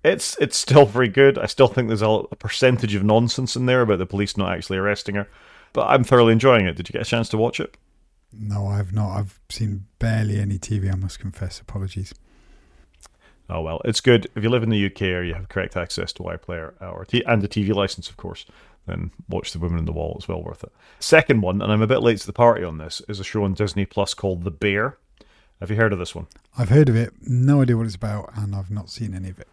It's 0.03 0.37
it's 0.41 0.57
still 0.57 0.87
very 0.87 1.09
good. 1.09 1.39
I 1.39 1.47
still 1.47 1.69
think 1.69 1.89
there's 1.89 2.01
a, 2.03 2.09
a 2.09 2.37
percentage 2.37 2.95
of 2.95 3.05
nonsense 3.05 3.55
in 3.55 3.67
there 3.67 3.83
about 3.83 3.99
the 3.99 4.07
police 4.07 4.37
not 4.37 4.53
actually 4.53 4.79
arresting 4.79 5.17
her, 5.17 5.29
but 5.75 5.87
I'm 5.89 6.05
thoroughly 6.05 6.33
enjoying 6.33 6.67
it. 6.67 6.77
Did 6.77 6.89
you 6.89 6.95
get 6.95 7.03
a 7.03 7.11
chance 7.11 7.29
to 7.31 7.37
watch 7.37 7.61
it? 7.61 7.77
No, 8.33 8.67
I've 8.67 8.95
not. 8.95 9.19
I've 9.19 9.41
seen 9.51 9.87
barely 9.99 10.41
any 10.41 10.59
TV. 10.59 10.91
I 10.91 10.97
must 10.97 11.19
confess. 11.19 11.61
Apologies. 11.61 12.15
Oh 13.51 13.63
well, 13.63 13.81
it's 13.85 14.01
good 14.01 14.29
if 14.37 14.45
you 14.45 14.49
live 14.49 14.63
in 14.63 14.71
the 14.71 14.87
UK 14.87 15.03
or 15.03 15.25
you 15.25 15.35
have 15.35 15.49
correct 15.49 15.77
access 15.77 16.13
to 16.15 16.23
iPlayer 16.23 16.73
or 16.81 17.05
t- 17.05 17.25
and 17.27 17.43
a 17.43 17.49
TV 17.49 17.75
license, 17.75 18.09
of 18.09 18.17
course. 18.17 18.47
Then 18.87 19.11
watch 19.29 19.53
The 19.53 19.59
Women 19.59 19.81
in 19.81 19.85
the 19.87 19.93
Wall; 19.93 20.15
it's 20.17 20.29
well 20.29 20.43
worth 20.43 20.63
it. 20.63 20.73
Second 21.01 21.41
one, 21.43 21.61
and 21.61 21.73
I'm 21.73 21.83
a 21.83 21.87
bit 21.87 22.01
late 22.01 22.19
to 22.19 22.27
the 22.27 22.33
party 22.33 22.63
on 22.63 22.79
this, 22.79 23.03
is 23.09 23.19
a 23.19 23.25
show 23.25 23.45
on 23.45 23.55
Disney 23.55 23.85
Plus 23.85 24.15
called 24.15 24.45
The 24.45 24.51
Bear. 24.53 24.99
Have 25.59 25.71
you 25.71 25.77
heard 25.77 25.93
of 25.93 25.99
this 25.99 26.15
one? 26.15 26.27
I've 26.57 26.71
heard 26.71 26.89
of 26.89 26.97
it. 26.97 27.13
No 27.23 27.61
idea 27.61 27.77
what 27.77 27.87
it's 27.87 27.95
about, 27.95 28.31
and 28.37 28.55
I've 28.55 28.71
not 28.71 28.89
seen 28.89 29.15
any 29.15 29.31
of 29.31 29.39
it. 29.41 29.49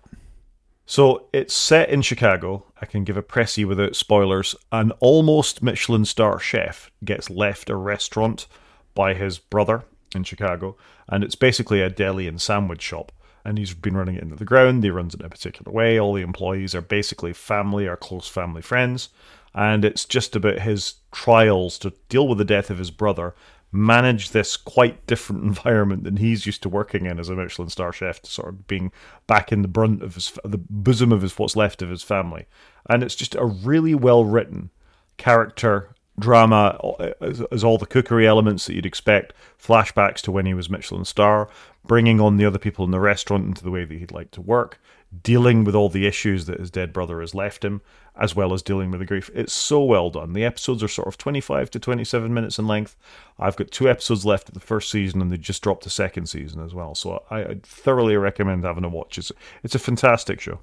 So 0.85 1.27
it's 1.33 1.53
set 1.53 1.89
in 1.89 2.01
Chicago. 2.01 2.65
I 2.79 2.85
can 2.85 3.03
give 3.03 3.17
a 3.17 3.23
pressy 3.23 3.65
without 3.65 3.95
spoilers. 3.95 4.55
An 4.71 4.91
almost 4.99 5.61
Michelin 5.61 6.05
star 6.05 6.39
chef 6.39 6.91
gets 7.03 7.29
left 7.29 7.69
a 7.69 7.75
restaurant 7.75 8.47
by 8.93 9.15
his 9.15 9.37
brother 9.37 9.83
in 10.15 10.23
Chicago, 10.23 10.77
and 11.09 11.23
it's 11.23 11.35
basically 11.35 11.81
a 11.81 11.89
deli 11.89 12.27
and 12.27 12.41
sandwich 12.41 12.81
shop 12.81 13.11
and 13.47 13.57
he's 13.57 13.73
been 13.73 13.95
running 13.95 14.15
it 14.15 14.23
into 14.23 14.35
the 14.35 14.43
ground. 14.43 14.83
He 14.83 14.89
runs 14.89 15.13
it 15.13 15.21
in 15.21 15.25
a 15.25 15.29
particular 15.29 15.71
way. 15.71 15.97
All 15.97 16.13
the 16.13 16.21
employees 16.21 16.75
are 16.75 16.81
basically 16.81 17.31
family 17.31 17.87
or 17.87 17.95
close 17.95 18.27
family 18.27 18.61
friends, 18.61 19.07
and 19.55 19.85
it's 19.85 20.03
just 20.03 20.35
about 20.35 20.59
his 20.59 20.95
trials 21.13 21.79
to 21.79 21.93
deal 22.09 22.27
with 22.27 22.39
the 22.39 22.45
death 22.45 22.69
of 22.69 22.77
his 22.77 22.91
brother, 22.91 23.33
manage 23.71 24.31
this 24.31 24.57
quite 24.57 25.07
different 25.07 25.43
environment 25.45 26.03
than 26.03 26.17
he's 26.17 26.45
used 26.45 26.61
to 26.63 26.69
working 26.69 27.05
in 27.05 27.19
as 27.19 27.29
a 27.29 27.35
Michelin 27.35 27.69
star 27.69 27.93
chef, 27.93 28.19
sort 28.25 28.49
of 28.49 28.67
being 28.67 28.91
back 29.27 29.53
in 29.53 29.61
the 29.61 29.69
brunt 29.69 30.03
of 30.03 30.15
his 30.15 30.37
the 30.43 30.59
bosom 30.69 31.13
of 31.13 31.21
his 31.21 31.39
what's 31.39 31.55
left 31.55 31.81
of 31.81 31.89
his 31.89 32.03
family, 32.03 32.47
and 32.89 33.01
it's 33.01 33.15
just 33.15 33.33
a 33.35 33.45
really 33.45 33.95
well 33.95 34.25
written 34.25 34.71
character 35.15 35.95
drama 36.19 36.79
as, 37.21 37.63
all 37.63 37.77
the 37.77 37.85
cookery 37.85 38.27
elements 38.27 38.65
that 38.65 38.73
you'd 38.73 38.85
expect, 38.85 39.33
flashbacks 39.61 40.21
to 40.21 40.31
when 40.31 40.45
he 40.45 40.53
was 40.53 40.69
Michelin 40.69 41.05
star, 41.05 41.49
bringing 41.85 42.19
on 42.19 42.37
the 42.37 42.45
other 42.45 42.59
people 42.59 42.85
in 42.85 42.91
the 42.91 42.99
restaurant 42.99 43.45
into 43.45 43.63
the 43.63 43.71
way 43.71 43.85
that 43.85 43.97
he'd 43.97 44.11
like 44.11 44.31
to 44.31 44.41
work, 44.41 44.79
dealing 45.23 45.63
with 45.63 45.75
all 45.75 45.89
the 45.89 46.05
issues 46.05 46.45
that 46.45 46.59
his 46.59 46.71
dead 46.71 46.91
brother 46.91 47.21
has 47.21 47.35
left 47.35 47.63
him, 47.63 47.81
as 48.15 48.35
well 48.35 48.51
as 48.51 48.63
dealing 48.63 48.89
with 48.89 48.99
the 48.99 49.05
grief. 49.05 49.29
It's 49.33 49.53
so 49.53 49.83
well 49.83 50.09
done. 50.09 50.33
The 50.33 50.43
episodes 50.43 50.81
are 50.81 50.87
sort 50.87 51.07
of 51.07 51.17
25 51.17 51.69
to 51.71 51.79
27 51.79 52.33
minutes 52.33 52.57
in 52.57 52.67
length. 52.67 52.95
I've 53.37 53.55
got 53.55 53.71
two 53.71 53.89
episodes 53.89 54.25
left 54.25 54.49
of 54.49 54.53
the 54.53 54.59
first 54.59 54.89
season, 54.89 55.21
and 55.21 55.31
they 55.31 55.37
just 55.37 55.61
dropped 55.61 55.83
the 55.83 55.89
second 55.89 56.27
season 56.27 56.63
as 56.63 56.73
well. 56.73 56.95
So 56.95 57.23
I, 57.29 57.41
I 57.41 57.55
thoroughly 57.63 58.17
recommend 58.17 58.63
having 58.63 58.83
a 58.83 58.89
watch. 58.89 59.17
It's, 59.17 59.31
it's 59.63 59.75
a 59.75 59.79
fantastic 59.79 60.41
show. 60.41 60.59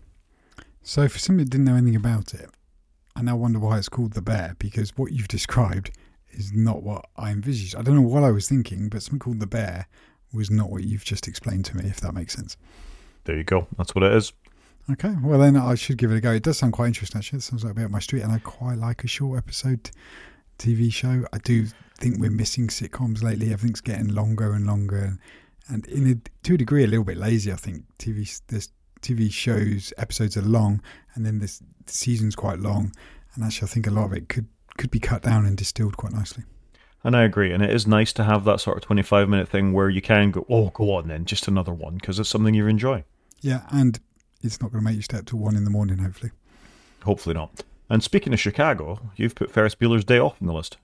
So, 0.87 1.09
for 1.09 1.19
somebody 1.19 1.45
that 1.45 1.51
didn't 1.51 1.65
know 1.65 1.77
anything 1.77 1.97
about 1.97 2.35
it, 2.35 2.51
I 3.17 3.23
now 3.23 3.37
wonder 3.37 3.61
why 3.61 3.79
it's 3.79 3.89
called 3.89 4.15
The 4.15 4.23
Bear 4.23 4.57
because 4.59 4.97
what 4.97 5.13
you've 5.13 5.29
described 5.29 5.93
is 6.33 6.53
not 6.53 6.83
what 6.83 7.07
I 7.17 7.31
envisaged. 7.31 7.77
I 7.77 7.83
don't 7.83 7.95
know 7.95 8.03
what 8.03 8.25
I 8.25 8.33
was 8.33 8.49
thinking, 8.49 8.89
but 8.89 9.03
something 9.03 9.21
called 9.21 9.39
The 9.39 9.47
Bear 9.47 9.87
was 10.33 10.51
not 10.51 10.71
what 10.71 10.83
you've 10.83 11.05
just 11.05 11.29
explained 11.29 11.65
to 11.67 11.77
me, 11.77 11.89
if 11.89 12.01
that 12.01 12.13
makes 12.13 12.35
sense. 12.35 12.57
There 13.25 13.37
you 13.37 13.45
go. 13.45 13.69
That's 13.79 13.95
what 13.95 14.03
it 14.03 14.13
is. 14.15 14.33
Okay, 14.91 15.15
well 15.23 15.39
then 15.39 15.57
I 15.57 15.77
should 15.77 15.97
give 15.97 16.11
it 16.11 16.17
a 16.17 16.21
go. 16.21 16.33
It 16.33 16.43
does 16.43 16.59
sound 16.59 16.73
quite 16.73 16.89
interesting, 16.89 17.19
actually. 17.19 17.39
It 17.39 17.43
sounds 17.43 17.65
like 17.65 17.71
a 17.71 17.75
bit 17.75 17.85
up 17.85 17.91
my 17.91 18.01
street, 18.01 18.23
and 18.23 18.33
I 18.33 18.39
quite 18.41 18.79
like 18.79 19.05
a 19.05 19.09
short 19.09 19.39
episode 19.39 19.91
TV 20.59 20.93
show. 20.93 21.25
I 21.33 21.39
do 21.39 21.67
think 21.99 22.19
we're 22.19 22.31
missing 22.31 22.67
sitcoms 22.67 23.23
lately. 23.23 23.53
Everything's 23.53 23.81
getting 23.81 24.09
longer 24.09 24.53
and 24.53 24.67
longer, 24.67 25.19
and 25.69 25.87
in 25.87 26.11
a, 26.11 26.31
to 26.43 26.55
a 26.55 26.59
degree, 26.59 26.85
a 26.85 26.89
little 26.89 27.05
bit 27.05 27.17
lazy. 27.17 27.51
I 27.51 27.57
think 27.57 27.85
TV 27.99 28.43
there's 28.49 28.71
TV 29.05 29.31
shows 29.31 29.93
episodes 29.99 30.37
are 30.37 30.43
long, 30.43 30.83
and 31.15 31.25
then 31.25 31.39
this 31.39 31.63
the 31.87 31.93
season's 31.93 32.35
quite 32.35 32.59
long, 32.59 32.93
and 33.35 33.45
actually 33.45 33.69
I 33.69 33.71
think 33.71 33.87
a 33.87 33.91
lot 33.91 34.07
of 34.07 34.13
it 34.13 34.29
could 34.29 34.47
could 34.77 34.91
be 34.91 34.99
cut 35.01 35.23
down 35.23 35.47
and 35.47 35.57
distilled 35.57 35.97
quite 35.97 36.13
nicely. 36.13 36.45
And 37.05 37.15
I 37.15 37.25
agree, 37.25 37.53
and 37.53 37.63
it 37.63 37.71
is 37.71 37.87
nice 37.87 38.13
to 38.15 38.25
have 38.25 38.45
that 38.45 38.61
sort 38.61 38.79
of 38.79 38.83
twenty-five 38.83 39.29
minute 39.29 39.49
thing 39.49 39.73
where 39.73 39.91
you 39.91 40.01
can 40.01 40.31
go, 40.31 40.47
oh, 40.49 40.71
go 40.71 40.95
on 40.95 41.09
then, 41.09 41.27
just 41.27 41.47
another 41.47 41.73
one, 41.73 41.95
because 41.95 42.19
it's 42.19 42.31
something 42.31 42.55
you 42.55 42.67
enjoy. 42.67 43.05
Yeah, 43.41 43.63
and 43.71 44.01
it's 44.43 44.61
not 44.63 44.73
going 44.73 44.83
to 44.83 44.91
make 44.91 44.97
you 44.97 45.03
stay 45.03 45.19
up 45.19 45.27
till 45.27 45.39
one 45.39 45.55
in 45.55 45.65
the 45.65 45.71
morning, 45.71 45.99
hopefully. 45.99 46.33
Hopefully 47.05 47.35
not. 47.35 47.63
And 47.91 48.03
speaking 48.03 48.33
of 48.33 48.41
Chicago, 48.41 48.99
you've 49.17 49.35
put 49.35 49.51
Ferris 49.51 49.75
Bueller's 49.75 50.07
Day 50.07 50.19
Off 50.19 50.41
on 50.41 50.47
the 50.47 50.55
list 50.55 50.79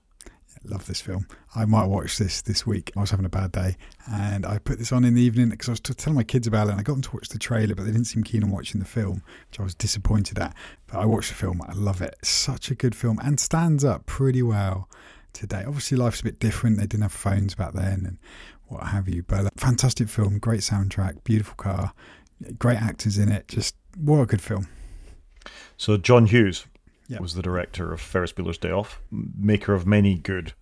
love 0.63 0.85
this 0.85 1.01
film. 1.01 1.27
I 1.55 1.65
might 1.65 1.85
watch 1.85 2.17
this 2.17 2.41
this 2.41 2.65
week. 2.65 2.91
I 2.95 3.01
was 3.01 3.11
having 3.11 3.25
a 3.25 3.29
bad 3.29 3.51
day 3.51 3.77
and 4.11 4.45
I 4.45 4.59
put 4.59 4.79
this 4.79 4.91
on 4.91 5.03
in 5.03 5.15
the 5.15 5.21
evening 5.21 5.49
because 5.49 5.69
I 5.69 5.71
was 5.71 5.79
telling 5.81 6.15
my 6.15 6.23
kids 6.23 6.47
about 6.47 6.67
it 6.67 6.71
and 6.71 6.79
I 6.79 6.83
got 6.83 6.93
them 6.93 7.01
to 7.01 7.11
watch 7.11 7.29
the 7.29 7.39
trailer, 7.39 7.75
but 7.75 7.85
they 7.85 7.91
didn't 7.91 8.07
seem 8.07 8.23
keen 8.23 8.43
on 8.43 8.51
watching 8.51 8.79
the 8.79 8.85
film, 8.85 9.23
which 9.49 9.59
I 9.59 9.63
was 9.63 9.75
disappointed 9.75 10.37
at. 10.39 10.55
But 10.87 10.99
I 10.99 11.05
watched 11.05 11.29
the 11.29 11.35
film. 11.35 11.61
I 11.67 11.73
love 11.73 12.01
it. 12.01 12.15
Such 12.23 12.71
a 12.71 12.75
good 12.75 12.95
film 12.95 13.19
and 13.23 13.39
stands 13.39 13.83
up 13.83 14.05
pretty 14.05 14.43
well 14.43 14.89
today. 15.33 15.63
Obviously, 15.65 15.97
life's 15.97 16.21
a 16.21 16.25
bit 16.25 16.39
different. 16.39 16.77
They 16.77 16.87
didn't 16.87 17.03
have 17.03 17.11
phones 17.11 17.55
back 17.55 17.73
then 17.73 18.05
and 18.05 18.17
what 18.67 18.83
have 18.87 19.07
you. 19.07 19.23
But 19.23 19.45
uh, 19.45 19.49
fantastic 19.57 20.09
film, 20.09 20.39
great 20.39 20.61
soundtrack, 20.61 21.23
beautiful 21.23 21.55
car, 21.55 21.93
great 22.57 22.81
actors 22.81 23.17
in 23.17 23.31
it. 23.31 23.47
Just 23.47 23.75
what 23.97 24.19
a 24.19 24.25
good 24.25 24.41
film. 24.41 24.67
So 25.77 25.97
John 25.97 26.27
Hughes 26.27 26.67
yep. 27.11 27.21
was 27.21 27.33
the 27.33 27.41
director 27.41 27.91
of 27.93 28.01
Ferris 28.01 28.33
Bueller's 28.33 28.57
Day 28.57 28.71
Off, 28.71 29.01
maker 29.11 29.73
of 29.73 29.85
many 29.85 30.15
good, 30.15 30.53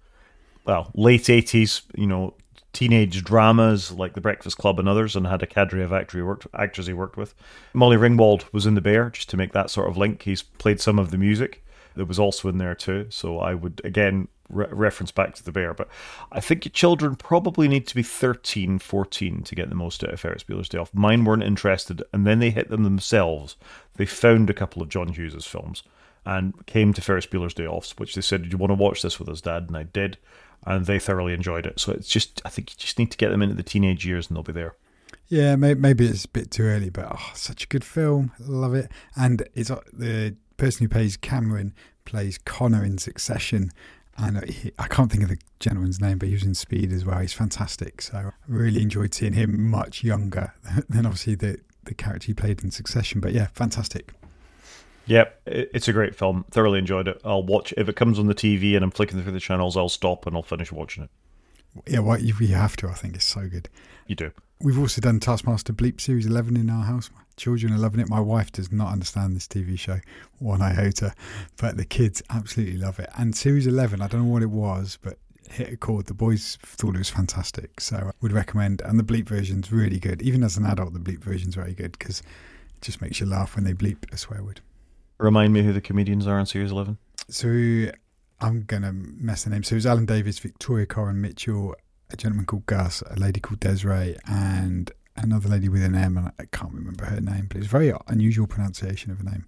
well, 0.65 0.91
late 0.93 1.23
80s, 1.23 1.83
you 1.95 2.07
know, 2.07 2.33
teenage 2.73 3.23
dramas 3.23 3.91
like 3.91 4.13
The 4.13 4.21
Breakfast 4.21 4.57
Club 4.57 4.79
and 4.79 4.87
others, 4.87 5.15
and 5.15 5.25
had 5.27 5.43
a 5.43 5.47
cadre 5.47 5.83
of 5.83 5.93
actor 5.93 6.17
he 6.17 6.23
worked, 6.23 6.47
actors 6.53 6.87
he 6.87 6.93
worked 6.93 7.17
with. 7.17 7.33
Molly 7.73 7.97
Ringwald 7.97 8.51
was 8.53 8.65
in 8.65 8.75
The 8.75 8.81
Bear, 8.81 9.09
just 9.09 9.29
to 9.29 9.37
make 9.37 9.53
that 9.53 9.69
sort 9.69 9.89
of 9.89 9.97
link. 9.97 10.23
He's 10.23 10.43
played 10.43 10.79
some 10.79 10.99
of 10.99 11.11
the 11.11 11.17
music 11.17 11.63
that 11.95 12.05
was 12.05 12.19
also 12.19 12.49
in 12.49 12.57
there 12.57 12.75
too. 12.75 13.07
So 13.09 13.39
I 13.39 13.53
would, 13.53 13.81
again, 13.83 14.27
re- 14.49 14.67
reference 14.69 15.11
back 15.11 15.35
to 15.35 15.43
The 15.43 15.51
Bear. 15.51 15.73
But 15.73 15.89
I 16.31 16.39
think 16.39 16.65
your 16.65 16.71
children 16.71 17.15
probably 17.15 17.67
need 17.67 17.87
to 17.87 17.95
be 17.95 18.03
13, 18.03 18.79
14 18.79 19.43
to 19.43 19.55
get 19.55 19.69
the 19.69 19.75
most 19.75 20.03
out 20.03 20.13
of 20.13 20.19
Ferris 20.19 20.43
Bueller's 20.43 20.69
Day 20.69 20.77
Off. 20.77 20.93
Mine 20.93 21.25
weren't 21.25 21.43
interested, 21.43 22.03
and 22.13 22.25
then 22.25 22.39
they 22.39 22.51
hit 22.51 22.69
them 22.69 22.83
themselves. 22.83 23.55
They 23.95 24.05
found 24.05 24.49
a 24.49 24.53
couple 24.53 24.81
of 24.81 24.89
John 24.89 25.09
Hughes's 25.09 25.45
films 25.45 25.83
and 26.25 26.65
came 26.65 26.93
to 26.93 27.01
Ferris 27.01 27.25
Bueller's 27.25 27.53
Day 27.53 27.65
Off, 27.65 27.91
which 27.97 28.15
they 28.15 28.21
said, 28.21 28.43
"Do 28.43 28.49
you 28.49 28.57
want 28.57 28.71
to 28.71 28.75
watch 28.75 29.01
this 29.01 29.19
with 29.19 29.29
us, 29.29 29.41
Dad?" 29.41 29.65
And 29.67 29.77
I 29.77 29.83
did, 29.83 30.17
and 30.65 30.85
they 30.85 30.99
thoroughly 30.99 31.33
enjoyed 31.33 31.65
it. 31.65 31.79
So 31.79 31.91
it's 31.93 32.09
just, 32.09 32.41
I 32.45 32.49
think 32.49 32.71
you 32.71 32.75
just 32.77 32.99
need 32.99 33.11
to 33.11 33.17
get 33.17 33.29
them 33.29 33.41
into 33.41 33.55
the 33.55 33.63
teenage 33.63 34.05
years, 34.05 34.27
and 34.27 34.35
they'll 34.35 34.43
be 34.43 34.53
there. 34.53 34.75
Yeah, 35.27 35.55
maybe 35.55 36.07
it's 36.07 36.25
a 36.25 36.29
bit 36.29 36.49
too 36.49 36.63
early, 36.63 36.89
but 36.89 37.07
oh, 37.11 37.31
such 37.35 37.63
a 37.63 37.67
good 37.67 37.83
film, 37.83 38.31
love 38.39 38.73
it. 38.73 38.91
And 39.15 39.47
it's 39.53 39.69
uh, 39.69 39.81
the 39.93 40.35
person 40.57 40.83
who 40.83 40.89
plays 40.89 41.17
Cameron 41.17 41.73
plays 42.05 42.39
Connor 42.39 42.83
in 42.83 42.97
Succession, 42.97 43.71
and 44.17 44.43
he, 44.49 44.71
I 44.79 44.87
can't 44.87 45.11
think 45.11 45.23
of 45.23 45.29
the 45.29 45.37
gentleman's 45.59 46.01
name, 46.01 46.17
but 46.17 46.27
he 46.27 46.33
was 46.33 46.43
in 46.43 46.55
Speed 46.55 46.91
as 46.91 47.05
well. 47.05 47.19
He's 47.19 47.33
fantastic. 47.33 48.01
So 48.01 48.17
I 48.17 48.31
really 48.47 48.81
enjoyed 48.81 49.13
seeing 49.13 49.33
him 49.33 49.69
much 49.69 50.03
younger 50.03 50.53
than 50.89 51.05
obviously 51.05 51.35
the 51.35 51.59
the 51.83 51.93
character 51.93 52.27
he 52.27 52.33
played 52.33 52.63
in 52.63 52.71
Succession. 52.71 53.21
But 53.21 53.33
yeah, 53.33 53.47
fantastic. 53.53 54.11
Yep, 55.09 55.41
it's 55.47 55.87
a 55.87 55.93
great 55.93 56.15
film. 56.15 56.45
Thoroughly 56.51 56.77
enjoyed 56.77 57.07
it. 57.07 57.19
I'll 57.25 57.41
watch 57.41 57.73
if 57.75 57.89
it 57.89 57.95
comes 57.95 58.19
on 58.19 58.27
the 58.27 58.35
TV 58.35 58.75
and 58.75 58.83
I'm 58.83 58.91
flicking 58.91 59.21
through 59.21 59.31
the 59.31 59.39
channels. 59.39 59.75
I'll 59.75 59.89
stop 59.89 60.27
and 60.27 60.35
I'll 60.35 60.43
finish 60.43 60.71
watching 60.71 61.03
it. 61.03 61.09
Yeah, 61.87 61.99
well, 61.99 62.19
you, 62.19 62.35
you 62.39 62.53
have 62.53 62.77
to. 62.77 62.87
I 62.87 62.93
think 62.93 63.15
it's 63.15 63.25
so 63.25 63.47
good. 63.47 63.69
You 64.05 64.15
do. 64.15 64.31
We've 64.61 64.77
also 64.77 65.01
done 65.01 65.19
Taskmaster 65.19 65.73
Bleep 65.73 65.99
Series 65.99 66.27
11 66.27 66.55
in 66.57 66.69
our 66.69 66.83
house. 66.83 67.09
My 67.15 67.21
children 67.37 67.73
are 67.73 67.79
loving 67.79 67.99
it. 67.99 68.07
My 68.07 68.19
wife 68.19 68.51
does 68.51 68.71
not 68.71 68.91
understand 68.91 69.35
this 69.35 69.47
TV 69.47 69.79
show, 69.79 69.99
one 70.37 70.61
iota, 70.61 71.15
but 71.57 71.77
the 71.77 71.85
kids 71.85 72.21
absolutely 72.29 72.77
love 72.77 72.99
it. 72.99 73.09
And 73.17 73.35
Series 73.35 73.65
11, 73.65 74.03
I 74.03 74.07
don't 74.07 74.21
know 74.21 74.31
what 74.31 74.43
it 74.43 74.51
was, 74.51 74.99
but 75.01 75.17
hit 75.49 75.73
a 75.73 75.77
chord. 75.77 76.05
The 76.05 76.13
boys 76.13 76.59
thought 76.61 76.93
it 76.93 76.99
was 76.99 77.09
fantastic, 77.09 77.79
so 77.81 77.95
I 77.95 78.11
would 78.21 78.31
recommend. 78.31 78.81
And 78.81 78.99
the 78.99 79.03
bleep 79.03 79.27
version's 79.27 79.71
really 79.71 79.99
good. 79.99 80.21
Even 80.21 80.43
as 80.43 80.55
an 80.55 80.67
adult, 80.67 80.93
the 80.93 80.99
bleep 80.99 81.23
version's 81.23 81.55
very 81.55 81.73
good 81.73 81.93
because 81.93 82.19
it 82.19 82.81
just 82.81 83.01
makes 83.01 83.19
you 83.19 83.25
laugh 83.25 83.55
when 83.55 83.63
they 83.63 83.73
bleep 83.73 84.11
a 84.13 84.17
swear 84.17 84.43
word. 84.43 84.61
Remind 85.19 85.53
me 85.53 85.63
who 85.63 85.73
the 85.73 85.81
comedians 85.81 86.27
are 86.27 86.39
on 86.39 86.45
Series 86.45 86.71
11. 86.71 86.97
So 87.27 87.91
I'm 88.39 88.63
going 88.63 88.83
to 88.83 88.93
mess 88.93 89.43
the 89.43 89.49
name. 89.49 89.63
So 89.63 89.73
it 89.73 89.77
was 89.77 89.85
Alan 89.85 90.05
Davies, 90.05 90.39
Victoria 90.39 90.85
Coren 90.85 91.15
Mitchell, 91.15 91.75
a 92.09 92.15
gentleman 92.15 92.45
called 92.45 92.65
Gus, 92.65 93.01
a 93.01 93.15
lady 93.19 93.39
called 93.39 93.59
Desiree, 93.59 94.17
and 94.25 94.91
another 95.17 95.49
lady 95.49 95.67
with 95.67 95.83
an 95.83 95.95
M, 95.95 96.17
and 96.17 96.31
I 96.39 96.45
can't 96.51 96.73
remember 96.73 97.05
her 97.05 97.19
name, 97.19 97.47
but 97.49 97.57
it's 97.57 97.67
a 97.67 97.69
very 97.69 97.93
unusual 98.07 98.47
pronunciation 98.47 99.11
of 99.11 99.19
a 99.19 99.23
name. 99.23 99.45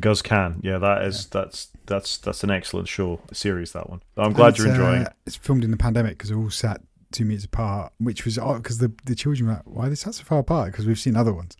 Guz 0.00 0.22
Khan, 0.22 0.60
yeah, 0.62 0.78
that 0.78 1.04
is 1.04 1.28
yeah. 1.32 1.40
that's 1.40 1.68
that's 1.86 2.18
that's 2.18 2.44
an 2.44 2.50
excellent 2.50 2.88
show 2.88 3.20
series. 3.32 3.72
That 3.72 3.88
one. 3.88 4.02
I'm 4.16 4.32
glad 4.32 4.58
you're 4.58 4.68
enjoying 4.68 5.02
uh, 5.02 5.06
it. 5.06 5.12
It's 5.26 5.36
filmed 5.36 5.64
in 5.64 5.70
the 5.70 5.76
pandemic 5.78 6.18
because 6.18 6.32
we're 6.32 6.42
all 6.42 6.50
sat 6.50 6.82
two 7.12 7.24
meters 7.24 7.44
apart, 7.44 7.92
which 7.98 8.24
was 8.26 8.38
odd 8.38 8.62
because 8.62 8.78
the 8.78 8.92
the 9.04 9.14
children 9.14 9.48
were 9.48 9.54
like, 9.54 9.62
"Why 9.64 9.86
are 9.86 9.88
they 9.88 9.94
sat 9.94 10.14
so 10.14 10.24
far 10.24 10.40
apart?" 10.40 10.72
Because 10.72 10.86
we've 10.86 10.98
seen 10.98 11.16
other 11.16 11.32
ones. 11.32 11.56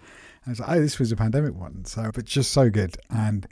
I 0.47 0.51
was 0.51 0.61
like, 0.61 0.71
oh, 0.71 0.81
this 0.81 0.99
was 0.99 1.13
a 1.13 1.17
pandemic 1.17 1.55
one. 1.55 1.85
So, 1.85 2.11
but 2.15 2.25
just 2.25 2.53
so 2.53 2.71
good. 2.71 2.97
And 3.11 3.47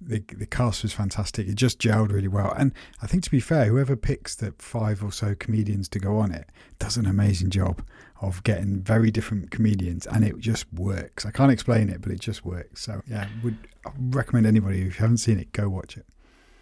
the 0.00 0.22
the 0.36 0.46
cast 0.46 0.82
was 0.82 0.92
fantastic. 0.92 1.48
It 1.48 1.56
just 1.56 1.80
gelled 1.80 2.12
really 2.12 2.28
well. 2.28 2.52
And 2.56 2.72
I 3.02 3.06
think 3.06 3.24
to 3.24 3.30
be 3.30 3.40
fair, 3.40 3.66
whoever 3.66 3.96
picks 3.96 4.34
the 4.34 4.54
five 4.58 5.02
or 5.02 5.12
so 5.12 5.34
comedians 5.34 5.88
to 5.90 5.98
go 5.98 6.18
on 6.18 6.32
it 6.32 6.48
does 6.78 6.96
an 6.96 7.06
amazing 7.06 7.50
job 7.50 7.82
of 8.20 8.42
getting 8.44 8.80
very 8.80 9.10
different 9.10 9.50
comedians, 9.50 10.06
and 10.06 10.24
it 10.24 10.38
just 10.38 10.72
works. 10.72 11.26
I 11.26 11.30
can't 11.30 11.52
explain 11.52 11.88
it, 11.88 12.00
but 12.00 12.12
it 12.12 12.20
just 12.20 12.44
works. 12.44 12.82
So 12.82 13.02
yeah, 13.06 13.28
would 13.42 13.58
recommend 13.98 14.46
anybody 14.46 14.82
if 14.82 14.84
you 14.84 15.00
haven't 15.00 15.18
seen 15.18 15.38
it, 15.38 15.52
go 15.52 15.68
watch 15.68 15.96
it. 15.96 16.06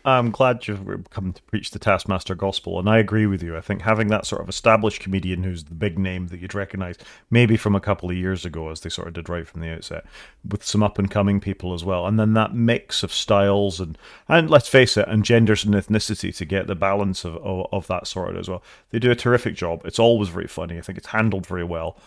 I'm 0.06 0.30
glad 0.30 0.68
you've 0.68 1.10
come 1.10 1.32
to 1.32 1.42
preach 1.42 1.72
the 1.72 1.80
Taskmaster 1.80 2.36
gospel, 2.36 2.78
and 2.78 2.88
I 2.88 2.98
agree 2.98 3.26
with 3.26 3.42
you. 3.42 3.56
I 3.56 3.60
think 3.60 3.82
having 3.82 4.06
that 4.08 4.24
sort 4.24 4.40
of 4.40 4.48
established 4.48 5.00
comedian 5.00 5.42
who's 5.42 5.64
the 5.64 5.74
big 5.74 5.98
name 5.98 6.28
that 6.28 6.38
you'd 6.38 6.54
recognize, 6.54 6.96
maybe 7.28 7.56
from 7.56 7.74
a 7.74 7.80
couple 7.80 8.08
of 8.08 8.16
years 8.16 8.44
ago, 8.44 8.70
as 8.70 8.80
they 8.80 8.88
sort 8.88 9.08
of 9.08 9.14
did 9.14 9.28
right 9.28 9.48
from 9.48 9.62
the 9.62 9.68
outset, 9.68 10.06
with 10.48 10.64
some 10.64 10.84
up 10.84 11.00
and 11.00 11.10
coming 11.10 11.40
people 11.40 11.74
as 11.74 11.84
well, 11.84 12.06
and 12.06 12.20
then 12.20 12.34
that 12.34 12.54
mix 12.54 13.02
of 13.02 13.12
styles 13.12 13.80
and 13.80 13.98
and 14.28 14.48
let's 14.48 14.68
face 14.68 14.96
it, 14.96 15.08
and 15.08 15.24
genders 15.24 15.64
and 15.64 15.74
ethnicity 15.74 16.34
to 16.36 16.44
get 16.44 16.68
the 16.68 16.76
balance 16.76 17.24
of, 17.24 17.34
of, 17.38 17.66
of 17.72 17.86
that 17.88 18.06
sort 18.06 18.36
as 18.36 18.48
well. 18.48 18.62
They 18.90 19.00
do 19.00 19.10
a 19.10 19.16
terrific 19.16 19.56
job. 19.56 19.82
It's 19.84 19.98
always 19.98 20.28
very 20.28 20.46
funny. 20.46 20.78
I 20.78 20.82
think 20.82 20.98
it's 20.98 21.08
handled 21.08 21.46
very 21.46 21.64
well. 21.64 21.98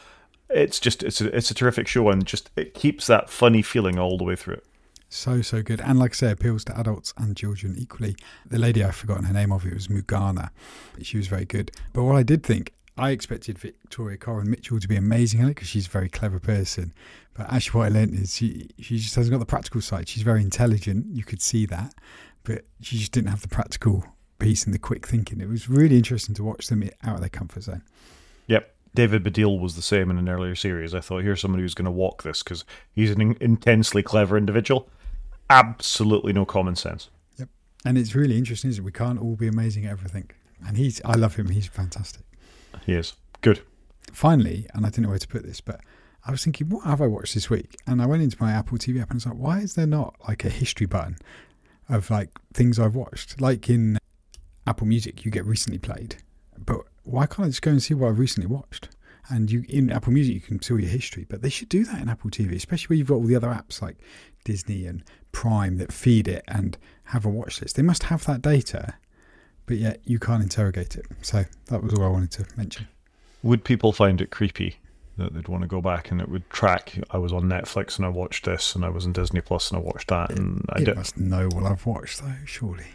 It's 0.50 0.80
just 0.80 1.04
it's 1.04 1.20
a, 1.20 1.36
it's 1.36 1.52
a 1.52 1.54
terrific 1.54 1.86
show, 1.86 2.10
and 2.10 2.26
just 2.26 2.50
it 2.56 2.74
keeps 2.74 3.08
that 3.08 3.30
funny 3.30 3.62
feeling 3.62 4.00
all 4.00 4.18
the 4.18 4.24
way 4.24 4.38
through 4.38 4.56
it. 4.56 4.66
So, 5.10 5.42
so 5.42 5.64
good. 5.64 5.82
And 5.82 5.98
like 5.98 6.12
I 6.12 6.16
say, 6.16 6.32
appeals 6.32 6.64
to 6.66 6.80
adults 6.80 7.14
and 7.18 7.36
children 7.36 7.76
equally. 7.78 8.16
The 8.46 8.60
lady, 8.60 8.84
I've 8.84 8.96
forgotten 8.96 9.26
her 9.26 9.34
name 9.34 9.52
of, 9.52 9.66
it 9.66 9.74
was 9.74 9.90
Morgana. 9.90 10.52
She 11.02 11.18
was 11.18 11.28
very 11.28 11.46
good. 11.46 11.72
But 11.94 12.04
what 12.04 12.16
I 12.16 12.24
did 12.24 12.44
think, 12.44 12.74
I 12.96 13.12
expected 13.12 13.58
Victoria 13.58 14.18
Coren 14.18 14.48
Mitchell 14.48 14.80
to 14.80 14.88
be 14.88 14.98
amazing 14.98 15.42
at 15.42 15.46
it 15.46 15.56
because 15.56 15.70
she's 15.70 15.88
a 15.88 15.90
very 15.90 16.10
clever 16.10 16.40
person. 16.40 16.94
But 17.34 17.52
actually, 17.52 17.80
what 17.80 17.86
I 17.86 17.90
learned 17.90 18.14
is 18.14 18.36
she 18.36 18.70
she 18.78 18.98
just 18.98 19.16
hasn't 19.16 19.32
got 19.32 19.40
the 19.40 19.46
practical 19.46 19.80
side. 19.80 20.10
She's 20.10 20.24
very 20.24 20.42
intelligent. 20.42 21.06
You 21.10 21.24
could 21.24 21.42
see 21.42 21.66
that, 21.68 21.94
but 22.44 22.66
she 22.82 22.98
just 22.98 23.14
didn't 23.14 23.30
have 23.30 23.42
the 23.42 23.48
practical 23.48 24.04
piece 24.38 24.66
and 24.66 24.74
the 24.74 24.80
quick 24.80 25.08
thinking. 25.08 25.40
It 25.40 25.48
was 25.48 25.70
really 25.70 25.96
interesting 25.96 26.36
to 26.36 26.44
watch 26.44 26.68
them 26.68 26.90
out 27.04 27.16
of 27.16 27.22
their 27.22 27.30
comfort 27.30 27.64
zone. 27.64 27.84
Yep. 28.48 28.76
David 28.96 29.24
Baddiel 29.24 29.60
was 29.60 29.76
the 29.76 29.82
same 29.82 30.10
in 30.10 30.18
an 30.18 30.28
earlier 30.28 30.56
series. 30.56 30.94
I 30.94 31.00
thought, 31.00 31.24
here's 31.24 31.40
somebody 31.40 31.64
who's 31.64 31.76
going 31.76 31.86
to 31.86 31.92
walk 31.92 32.24
this 32.24 32.44
because 32.44 32.66
he's 32.92 33.12
an 33.12 33.22
in- 33.22 33.38
intensely 33.40 34.04
clever 34.04 34.38
individual. 34.38 34.90
Absolutely 35.50 36.34
no 36.34 36.46
common 36.46 36.76
sense. 36.76 37.10
Yep. 37.38 37.50
And 37.86 37.98
it's 37.98 38.16
really 38.16 38.38
interesting, 38.38 38.70
isn't 38.70 38.84
it? 38.84 38.86
We 38.86 38.92
can't 38.92 39.20
all 39.20 39.36
be 39.36 39.48
amazing 39.48 39.86
at 39.86 39.92
everything. 39.92 40.30
And 40.66 40.78
he's, 40.78 41.02
I 41.06 41.16
love 41.16 41.36
him. 41.36 41.50
He's 41.50 41.68
fantastic. 41.68 42.24
He 42.86 42.94
is. 42.94 43.14
Good. 43.42 43.62
Finally, 44.12 44.68
and 44.74 44.86
I 44.86 44.90
didn't 44.90 45.04
know 45.04 45.10
where 45.10 45.20
to 45.20 45.28
put 45.28 45.44
this, 45.44 45.62
but 45.62 45.82
I 46.26 46.32
was 46.32 46.44
thinking, 46.44 46.70
what 46.70 46.86
have 46.86 47.02
I 47.02 47.08
watched 47.08 47.34
this 47.34 47.50
week? 47.50 47.78
And 47.88 48.02
I 48.02 48.06
went 48.06 48.22
into 48.22 48.38
my 48.40 48.52
Apple 48.52 48.78
TV 48.78 49.02
app 49.02 49.10
and 49.10 49.16
I 49.16 49.16
was 49.16 49.26
like, 49.26 49.36
why 49.36 49.60
is 49.60 49.76
there 49.76 49.88
not 49.88 50.16
like 50.28 50.44
a 50.44 50.50
history 50.50 50.86
button 50.86 51.18
of 51.88 52.10
like 52.10 52.30
things 52.54 52.78
I've 52.78 52.96
watched? 52.96 53.40
Like 53.40 53.70
in 53.70 53.98
Apple 54.68 54.88
Music, 54.88 55.24
you 55.26 55.32
get 55.32 55.46
recently 55.46 55.80
played, 55.80 56.18
but 56.58 56.82
why 57.04 57.26
can't 57.26 57.46
I 57.46 57.50
just 57.50 57.62
go 57.62 57.72
and 57.72 57.82
see 57.82 57.94
what 57.94 58.10
I've 58.10 58.20
recently 58.20 58.48
watched? 58.48 58.90
And 59.30 59.52
you 59.52 59.64
in 59.70 59.92
Apple 59.92 60.14
Music, 60.14 60.34
you 60.34 60.42
can 60.42 60.62
see 60.62 60.74
all 60.74 60.80
your 60.80 60.90
history, 60.90 61.26
but 61.30 61.42
they 61.42 61.50
should 61.50 61.70
do 61.70 61.84
that 61.86 62.02
in 62.02 62.10
Apple 62.10 62.30
TV, 62.32 62.56
especially 62.56 62.88
where 62.88 62.98
you've 62.98 63.08
got 63.08 63.16
all 63.16 63.24
the 63.24 63.36
other 63.36 63.50
apps 63.50 63.82
like 63.82 63.98
Disney 64.44 64.86
and 64.86 65.04
Prime 65.32 65.78
that 65.78 65.92
feed 65.92 66.28
it 66.28 66.44
and 66.48 66.78
have 67.06 67.26
a 67.26 67.30
watch 67.30 67.62
list. 67.62 67.76
They 67.76 67.84
must 67.84 68.04
have 68.04 68.26
that 68.26 68.42
data, 68.42 68.96
but 69.66 69.78
yet 69.78 70.00
you 70.04 70.18
can't 70.20 70.42
interrogate 70.42 70.96
it. 70.96 71.06
So 71.22 71.46
that 71.68 71.84
was 71.84 71.94
all 71.94 72.04
I 72.04 72.10
wanted 72.10 72.32
to 72.32 72.46
mention. 72.58 72.88
Would 73.44 73.64
people 73.64 73.92
find 73.94 74.20
it 74.20 74.32
creepy 74.32 74.78
that 75.18 75.34
they'd 75.34 75.48
want 75.48 75.62
to 75.62 75.68
go 75.68 75.82
back 75.82 76.12
and 76.12 76.20
it 76.20 76.30
would 76.30 76.50
track? 76.50 76.98
I 77.12 77.18
was 77.18 77.32
on 77.32 77.44
Netflix 77.44 77.98
and 77.98 78.06
I 78.06 78.10
watched 78.10 78.46
this, 78.46 78.76
and 78.76 78.84
I 78.84 78.90
was 78.90 79.06
on 79.06 79.14
Disney 79.14 79.42
Plus 79.42 79.70
and 79.70 79.80
I 79.80 79.84
watched 79.84 80.08
that, 80.08 80.32
and 80.32 80.66
I 80.70 80.82
it 80.82 80.86
did. 80.86 80.96
must 80.96 81.18
know 81.18 81.48
what 81.50 81.64
I've 81.66 81.86
watched, 81.86 82.22
though, 82.22 82.34
surely. 82.46 82.88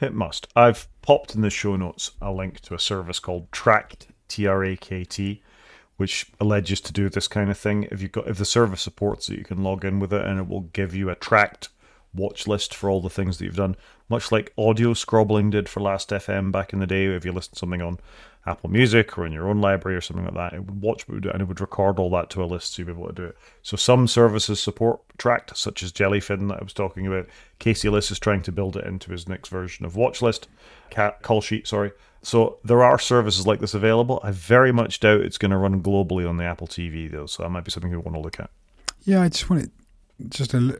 It 0.00 0.14
must. 0.14 0.48
I've 0.56 0.88
popped 1.02 1.34
in 1.34 1.40
the 1.40 1.50
show 1.50 1.76
notes 1.76 2.12
a 2.22 2.32
link 2.32 2.60
to 2.60 2.74
a 2.74 2.78
service 2.78 3.18
called 3.18 3.50
Trakt, 3.50 4.06
T 4.30 4.46
R 4.46 4.64
A 4.64 4.76
K 4.76 5.04
T, 5.04 5.42
which 5.98 6.30
alleges 6.40 6.80
to 6.82 6.92
do 6.92 7.10
this 7.10 7.28
kind 7.28 7.50
of 7.50 7.58
thing. 7.58 7.86
If 7.90 8.00
you've 8.00 8.12
got 8.12 8.28
if 8.28 8.38
the 8.38 8.44
service 8.46 8.80
supports 8.80 9.28
it, 9.28 9.38
you 9.38 9.44
can 9.44 9.62
log 9.62 9.84
in 9.84 10.00
with 10.00 10.12
it 10.12 10.24
and 10.24 10.38
it 10.38 10.48
will 10.48 10.62
give 10.72 10.94
you 10.94 11.10
a 11.10 11.14
tracked 11.14 11.68
watch 12.14 12.46
list 12.46 12.74
for 12.74 12.88
all 12.88 13.00
the 13.00 13.10
things 13.10 13.38
that 13.38 13.44
you've 13.44 13.56
done. 13.56 13.76
Much 14.08 14.32
like 14.32 14.52
audio 14.56 14.94
scrobbling 14.94 15.50
did 15.50 15.68
for 15.68 15.80
Last 15.80 16.10
FM 16.10 16.50
back 16.50 16.72
in 16.72 16.78
the 16.78 16.86
day. 16.86 17.06
If 17.06 17.24
you 17.24 17.32
listen 17.32 17.52
to 17.52 17.58
something 17.58 17.82
on 17.82 17.98
Apple 18.46 18.70
Music 18.70 19.18
or 19.18 19.26
in 19.26 19.32
your 19.32 19.48
own 19.48 19.60
library 19.60 19.96
or 19.96 20.00
something 20.00 20.24
like 20.24 20.34
that, 20.34 20.52
it 20.54 20.64
would 20.64 20.80
watch 20.80 21.06
what 21.06 21.14
would 21.14 21.22
do 21.22 21.30
and 21.30 21.42
it 21.42 21.48
would 21.48 21.60
record 21.60 21.98
all 21.98 22.10
that 22.10 22.30
to 22.30 22.42
a 22.42 22.46
list 22.46 22.74
so 22.74 22.80
you'd 22.80 22.86
be 22.86 22.92
able 22.92 23.06
to 23.08 23.12
do 23.12 23.24
it. 23.24 23.36
So 23.62 23.76
some 23.76 24.08
services 24.08 24.60
support 24.60 25.00
Trakt, 25.18 25.56
such 25.56 25.82
as 25.82 25.92
Jellyfin 25.92 26.48
that 26.48 26.60
I 26.60 26.64
was 26.64 26.72
talking 26.72 27.06
about. 27.06 27.26
Casey 27.58 27.88
Liss 27.88 28.10
is 28.10 28.18
trying 28.18 28.42
to 28.42 28.52
build 28.52 28.76
it 28.76 28.86
into 28.86 29.12
his 29.12 29.28
next 29.28 29.50
version 29.50 29.84
of 29.84 29.94
Watchlist, 29.94 30.46
cat 30.88 31.22
Callsheet, 31.22 31.66
sorry. 31.66 31.92
So 32.22 32.58
there 32.64 32.82
are 32.82 32.98
services 32.98 33.46
like 33.46 33.60
this 33.60 33.74
available. 33.74 34.20
I 34.22 34.30
very 34.30 34.72
much 34.72 35.00
doubt 35.00 35.20
it's 35.20 35.38
going 35.38 35.50
to 35.50 35.56
run 35.56 35.82
globally 35.82 36.28
on 36.28 36.36
the 36.36 36.44
Apple 36.44 36.66
TV 36.66 37.10
though, 37.10 37.26
so 37.26 37.42
that 37.42 37.50
might 37.50 37.64
be 37.64 37.70
something 37.70 37.90
we 37.90 37.96
want 37.96 38.14
to 38.14 38.20
look 38.20 38.40
at. 38.40 38.50
Yeah, 39.02 39.22
I 39.22 39.28
just 39.28 39.48
wanted 39.48 39.70
just 40.28 40.50
to 40.50 40.78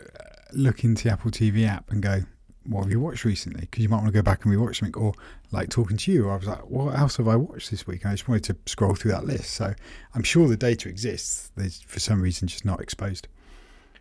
look 0.52 0.84
into 0.84 1.04
the 1.04 1.12
Apple 1.12 1.30
TV 1.30 1.66
app 1.66 1.90
and 1.90 2.02
go, 2.02 2.22
what 2.64 2.82
have 2.82 2.92
you 2.92 3.00
watched 3.00 3.24
recently? 3.24 3.62
Because 3.62 3.82
you 3.82 3.88
might 3.88 3.98
want 3.98 4.08
to 4.08 4.12
go 4.12 4.22
back 4.22 4.44
and 4.44 4.54
rewatch 4.54 4.76
something, 4.76 5.00
or 5.00 5.14
like 5.50 5.70
talking 5.70 5.96
to 5.96 6.12
you. 6.12 6.28
I 6.28 6.36
was 6.36 6.46
like, 6.46 6.68
what 6.68 6.98
else 6.98 7.16
have 7.16 7.28
I 7.28 7.36
watched 7.36 7.70
this 7.70 7.86
week? 7.86 8.04
I 8.04 8.12
just 8.12 8.28
wanted 8.28 8.44
to 8.44 8.56
scroll 8.70 8.94
through 8.94 9.12
that 9.12 9.24
list. 9.24 9.52
So 9.52 9.74
I'm 10.14 10.22
sure 10.22 10.48
the 10.48 10.56
data 10.56 10.88
exists. 10.88 11.50
There's 11.56 11.80
for 11.82 12.00
some 12.00 12.20
reason 12.20 12.48
just 12.48 12.64
not 12.64 12.80
exposed. 12.80 13.28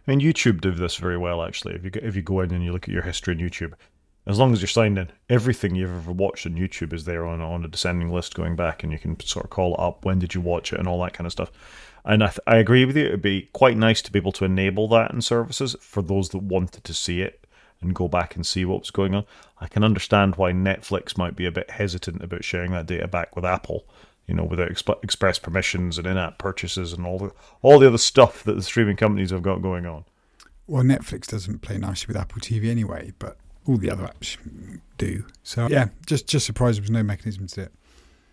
I 0.07 0.11
mean, 0.11 0.21
YouTube 0.21 0.61
do 0.61 0.71
this 0.71 0.97
very 0.97 1.17
well 1.17 1.43
actually. 1.43 1.75
If 1.75 1.83
you 1.83 1.89
go, 1.89 1.99
if 2.03 2.15
you 2.15 2.21
go 2.21 2.41
in 2.41 2.51
and 2.51 2.63
you 2.63 2.71
look 2.71 2.87
at 2.87 2.93
your 2.93 3.03
history 3.03 3.33
on 3.33 3.39
YouTube, 3.39 3.73
as 4.25 4.37
long 4.37 4.53
as 4.53 4.61
you're 4.61 4.67
signed 4.67 4.97
in, 4.97 5.09
everything 5.29 5.75
you've 5.75 5.89
ever 5.89 6.11
watched 6.11 6.45
on 6.45 6.55
YouTube 6.55 6.93
is 6.93 7.05
there 7.05 7.25
on 7.25 7.41
on 7.41 7.63
a 7.63 7.67
descending 7.67 8.11
list 8.11 8.35
going 8.35 8.55
back, 8.55 8.83
and 8.83 8.91
you 8.91 8.99
can 8.99 9.19
sort 9.21 9.45
of 9.45 9.49
call 9.51 9.73
it 9.75 9.79
up. 9.79 10.05
When 10.05 10.19
did 10.19 10.33
you 10.33 10.41
watch 10.41 10.73
it, 10.73 10.79
and 10.79 10.87
all 10.87 11.01
that 11.03 11.13
kind 11.13 11.25
of 11.25 11.31
stuff. 11.31 11.51
And 12.05 12.23
I, 12.23 12.27
th- 12.27 12.39
I 12.47 12.57
agree 12.57 12.85
with 12.85 12.95
you. 12.95 13.05
It'd 13.05 13.21
be 13.21 13.49
quite 13.53 13.77
nice 13.77 14.01
to 14.03 14.11
be 14.11 14.19
able 14.19 14.31
to 14.33 14.45
enable 14.45 14.87
that 14.89 15.11
in 15.11 15.21
services 15.21 15.75
for 15.81 16.01
those 16.01 16.29
that 16.29 16.39
wanted 16.39 16.83
to 16.85 16.93
see 16.93 17.21
it 17.21 17.45
and 17.81 17.95
go 17.95 18.07
back 18.07 18.35
and 18.35 18.45
see 18.45 18.65
what 18.65 18.81
was 18.81 18.91
going 18.91 19.15
on. 19.15 19.25
I 19.59 19.67
can 19.67 19.83
understand 19.83 20.35
why 20.35 20.51
Netflix 20.51 21.17
might 21.17 21.35
be 21.35 21.45
a 21.45 21.51
bit 21.51 21.69
hesitant 21.69 22.21
about 22.23 22.43
sharing 22.43 22.71
that 22.71 22.87
data 22.87 23.07
back 23.07 23.35
with 23.35 23.45
Apple. 23.45 23.85
You 24.27 24.35
know, 24.35 24.43
without 24.43 24.69
exp- 24.69 25.03
express 25.03 25.39
permissions 25.39 25.97
and 25.97 26.05
in-app 26.05 26.37
purchases 26.37 26.93
and 26.93 27.03
all 27.03 27.17
the 27.17 27.31
all 27.63 27.79
the 27.79 27.87
other 27.87 27.97
stuff 27.97 28.43
that 28.43 28.53
the 28.53 28.61
streaming 28.61 28.95
companies 28.95 29.31
have 29.31 29.41
got 29.41 29.63
going 29.63 29.87
on. 29.87 30.05
Well, 30.67 30.83
Netflix 30.83 31.25
doesn't 31.25 31.63
play 31.63 31.79
nicely 31.79 32.05
with 32.07 32.15
Apple 32.15 32.39
TV 32.39 32.69
anyway, 32.69 33.11
but 33.17 33.37
all 33.65 33.77
the 33.77 33.89
other 33.89 34.03
apps 34.03 34.37
do. 34.99 35.25
So 35.41 35.67
yeah, 35.67 35.87
just 36.05 36.27
just 36.27 36.45
surprised 36.45 36.77
there 36.77 36.83
was 36.83 36.91
no 36.91 37.01
mechanism 37.01 37.47
to 37.47 37.61
it. 37.63 37.73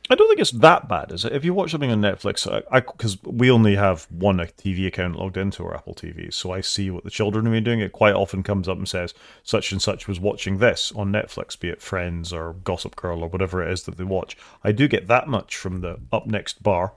I 0.09 0.14
don't 0.14 0.29
think 0.29 0.40
it's 0.40 0.53
that 0.53 0.88
bad, 0.88 1.11
is 1.11 1.25
it? 1.25 1.33
If 1.33 1.45
you 1.45 1.53
watch 1.53 1.73
something 1.73 1.90
on 1.90 2.01
Netflix, 2.01 2.47
I 2.71 2.81
because 2.81 3.23
we 3.25 3.51
only 3.51 3.75
have 3.75 4.07
one 4.11 4.38
TV 4.38 4.87
account 4.87 5.16
logged 5.16 5.37
into 5.37 5.64
our 5.64 5.75
Apple 5.75 5.95
TV, 5.95 6.33
so 6.33 6.53
I 6.53 6.61
see 6.61 6.90
what 6.90 7.05
the 7.05 7.11
children 7.11 7.45
have 7.45 7.53
been 7.53 7.64
doing. 7.64 7.81
It 7.81 7.92
quite 7.92 8.14
often 8.14 8.42
comes 8.42 8.69
up 8.69 8.79
and 8.79 8.88
says 8.88 9.14
such 9.42 9.73
and 9.73 9.83
such 9.83 10.07
was 10.07 10.21
watching 10.21 10.59
this 10.59 10.92
on 10.92 11.11
Netflix, 11.11 11.59
be 11.59 11.69
it 11.69 11.83
Friends 11.83 12.33
or 12.33 12.53
Gossip 12.53 12.95
Girl 12.95 13.23
or 13.23 13.29
whatever 13.29 13.62
it 13.62 13.73
is 13.73 13.83
that 13.85 13.97
they 13.97 14.05
watch. 14.05 14.37
I 14.62 14.73
do 14.73 14.87
get 14.87 15.09
that 15.09 15.27
much 15.27 15.57
from 15.57 15.81
the 15.81 15.99
up 16.12 16.27
next 16.27 16.62
bar. 16.62 16.92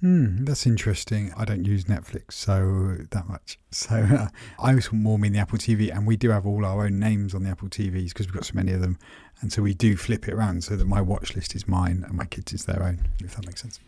Hmm, 0.00 0.44
that's 0.44 0.66
interesting. 0.66 1.32
I 1.36 1.44
don't 1.46 1.64
use 1.64 1.84
Netflix 1.84 2.32
so 2.32 2.96
that 3.10 3.28
much. 3.28 3.58
So 3.76 3.96
uh, 3.96 4.28
I 4.58 4.74
was 4.74 4.90
more 4.90 5.18
mean 5.18 5.32
the 5.34 5.38
Apple 5.38 5.58
TV, 5.58 5.94
and 5.94 6.06
we 6.06 6.16
do 6.16 6.30
have 6.30 6.46
all 6.46 6.64
our 6.64 6.86
own 6.86 6.98
names 6.98 7.34
on 7.34 7.42
the 7.42 7.50
Apple 7.50 7.68
TVs 7.68 8.08
because 8.08 8.26
we've 8.26 8.34
got 8.34 8.46
so 8.46 8.54
many 8.54 8.72
of 8.72 8.80
them, 8.80 8.98
and 9.42 9.52
so 9.52 9.60
we 9.60 9.74
do 9.74 9.96
flip 9.98 10.26
it 10.28 10.32
around 10.32 10.64
so 10.64 10.76
that 10.76 10.86
my 10.86 11.02
watch 11.02 11.34
list 11.36 11.54
is 11.54 11.68
mine 11.68 12.02
and 12.06 12.14
my 12.16 12.24
kids 12.24 12.54
is 12.54 12.64
their 12.64 12.82
own. 12.82 13.06
If 13.22 13.36
that 13.36 13.44
makes 13.44 13.60
sense. 13.60 13.78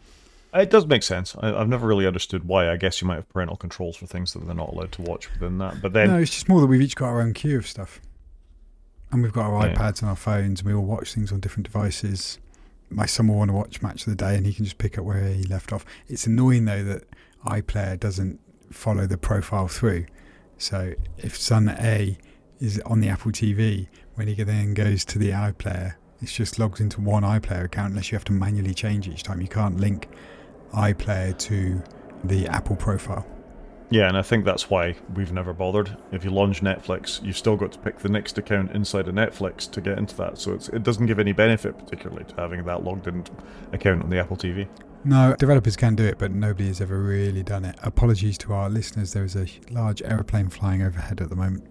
It 0.52 0.68
does 0.68 0.86
make 0.86 1.02
sense. 1.02 1.34
I, 1.40 1.48
have 1.58 1.68
never 1.68 1.86
really 1.86 2.06
understood 2.06 2.44
why. 2.44 2.70
I 2.70 2.76
guess 2.76 3.00
you 3.00 3.08
might 3.08 3.14
have 3.16 3.28
parental 3.30 3.56
controls 3.56 3.96
for 3.96 4.06
things 4.06 4.34
that 4.34 4.44
they're 4.44 4.54
not 4.54 4.68
allowed 4.70 4.92
to 4.92 5.02
watch 5.02 5.30
within 5.32 5.56
that. 5.58 5.80
But 5.80 5.94
then, 5.94 6.08
no, 6.10 6.18
it's 6.18 6.32
just 6.32 6.48
more 6.50 6.60
that 6.60 6.66
we've 6.66 6.82
each 6.82 6.96
got 6.96 7.06
our 7.06 7.22
own 7.22 7.32
queue 7.32 7.56
of 7.56 7.66
stuff, 7.66 8.00
and 9.10 9.22
we've 9.22 9.32
got 9.32 9.46
our 9.46 9.68
Yeah. 9.68 9.74
iPads 9.74 10.00
and 10.02 10.10
our 10.10 10.16
phones, 10.16 10.60
and 10.60 10.68
we 10.68 10.74
all 10.74 10.84
watch 10.84 11.14
things 11.14 11.32
on 11.32 11.40
different 11.40 11.64
devices. 11.64 12.38
My 12.90 13.06
son 13.06 13.28
will 13.28 13.36
want 13.36 13.50
to 13.50 13.54
watch 13.54 13.82
Match 13.82 14.06
of 14.06 14.16
the 14.16 14.16
Day, 14.16 14.36
and 14.36 14.46
he 14.46 14.52
can 14.52 14.64
just 14.64 14.78
pick 14.78 14.98
up 14.98 15.04
where 15.04 15.28
he 15.28 15.44
left 15.44 15.72
off. 15.72 15.84
It's 16.08 16.26
annoying 16.26 16.64
though 16.64 16.84
that 16.84 17.04
iPlayer 17.46 17.98
doesn't 17.98 18.40
follow 18.70 19.06
the 19.06 19.18
profile 19.18 19.68
through. 19.68 20.06
So 20.56 20.94
if 21.18 21.36
son 21.36 21.68
A 21.68 22.18
is 22.60 22.80
on 22.80 23.00
the 23.00 23.08
Apple 23.08 23.32
TV, 23.32 23.88
when 24.14 24.26
he 24.26 24.42
then 24.42 24.74
goes 24.74 25.04
to 25.06 25.18
the 25.18 25.30
iPlayer, 25.30 25.94
it's 26.20 26.34
just 26.34 26.58
logged 26.58 26.80
into 26.80 27.00
one 27.00 27.22
iPlayer 27.22 27.64
account 27.64 27.90
unless 27.90 28.10
you 28.10 28.16
have 28.16 28.24
to 28.24 28.32
manually 28.32 28.74
change 28.74 29.06
each 29.06 29.22
time. 29.22 29.40
You 29.40 29.48
can't 29.48 29.78
link 29.78 30.08
iPlayer 30.72 31.38
to 31.38 31.82
the 32.24 32.48
Apple 32.48 32.76
profile. 32.76 33.24
Yeah, 33.90 34.08
and 34.08 34.16
I 34.18 34.22
think 34.22 34.44
that's 34.44 34.68
why 34.68 34.96
we've 35.14 35.32
never 35.32 35.54
bothered. 35.54 35.96
If 36.12 36.22
you 36.22 36.30
launch 36.30 36.60
Netflix, 36.60 37.22
you've 37.24 37.38
still 37.38 37.56
got 37.56 37.72
to 37.72 37.78
pick 37.78 37.98
the 37.98 38.10
next 38.10 38.36
account 38.36 38.72
inside 38.72 39.08
of 39.08 39.14
Netflix 39.14 39.70
to 39.70 39.80
get 39.80 39.96
into 39.96 40.14
that. 40.16 40.38
So 40.38 40.52
it's, 40.52 40.68
it 40.68 40.82
doesn't 40.82 41.06
give 41.06 41.18
any 41.18 41.32
benefit, 41.32 41.78
particularly, 41.78 42.24
to 42.24 42.34
having 42.36 42.64
that 42.64 42.84
logged 42.84 43.06
in 43.06 43.24
account 43.72 44.02
on 44.02 44.10
the 44.10 44.18
Apple 44.18 44.36
TV. 44.36 44.68
No, 45.04 45.34
developers 45.38 45.76
can 45.76 45.94
do 45.94 46.04
it, 46.04 46.18
but 46.18 46.32
nobody 46.32 46.68
has 46.68 46.82
ever 46.82 46.98
really 46.98 47.42
done 47.42 47.64
it. 47.64 47.78
Apologies 47.82 48.36
to 48.38 48.52
our 48.52 48.68
listeners. 48.68 49.14
There 49.14 49.24
is 49.24 49.36
a 49.36 49.46
large 49.70 50.02
aeroplane 50.02 50.50
flying 50.50 50.82
overhead 50.82 51.22
at 51.22 51.30
the 51.30 51.36
moment. 51.36 51.64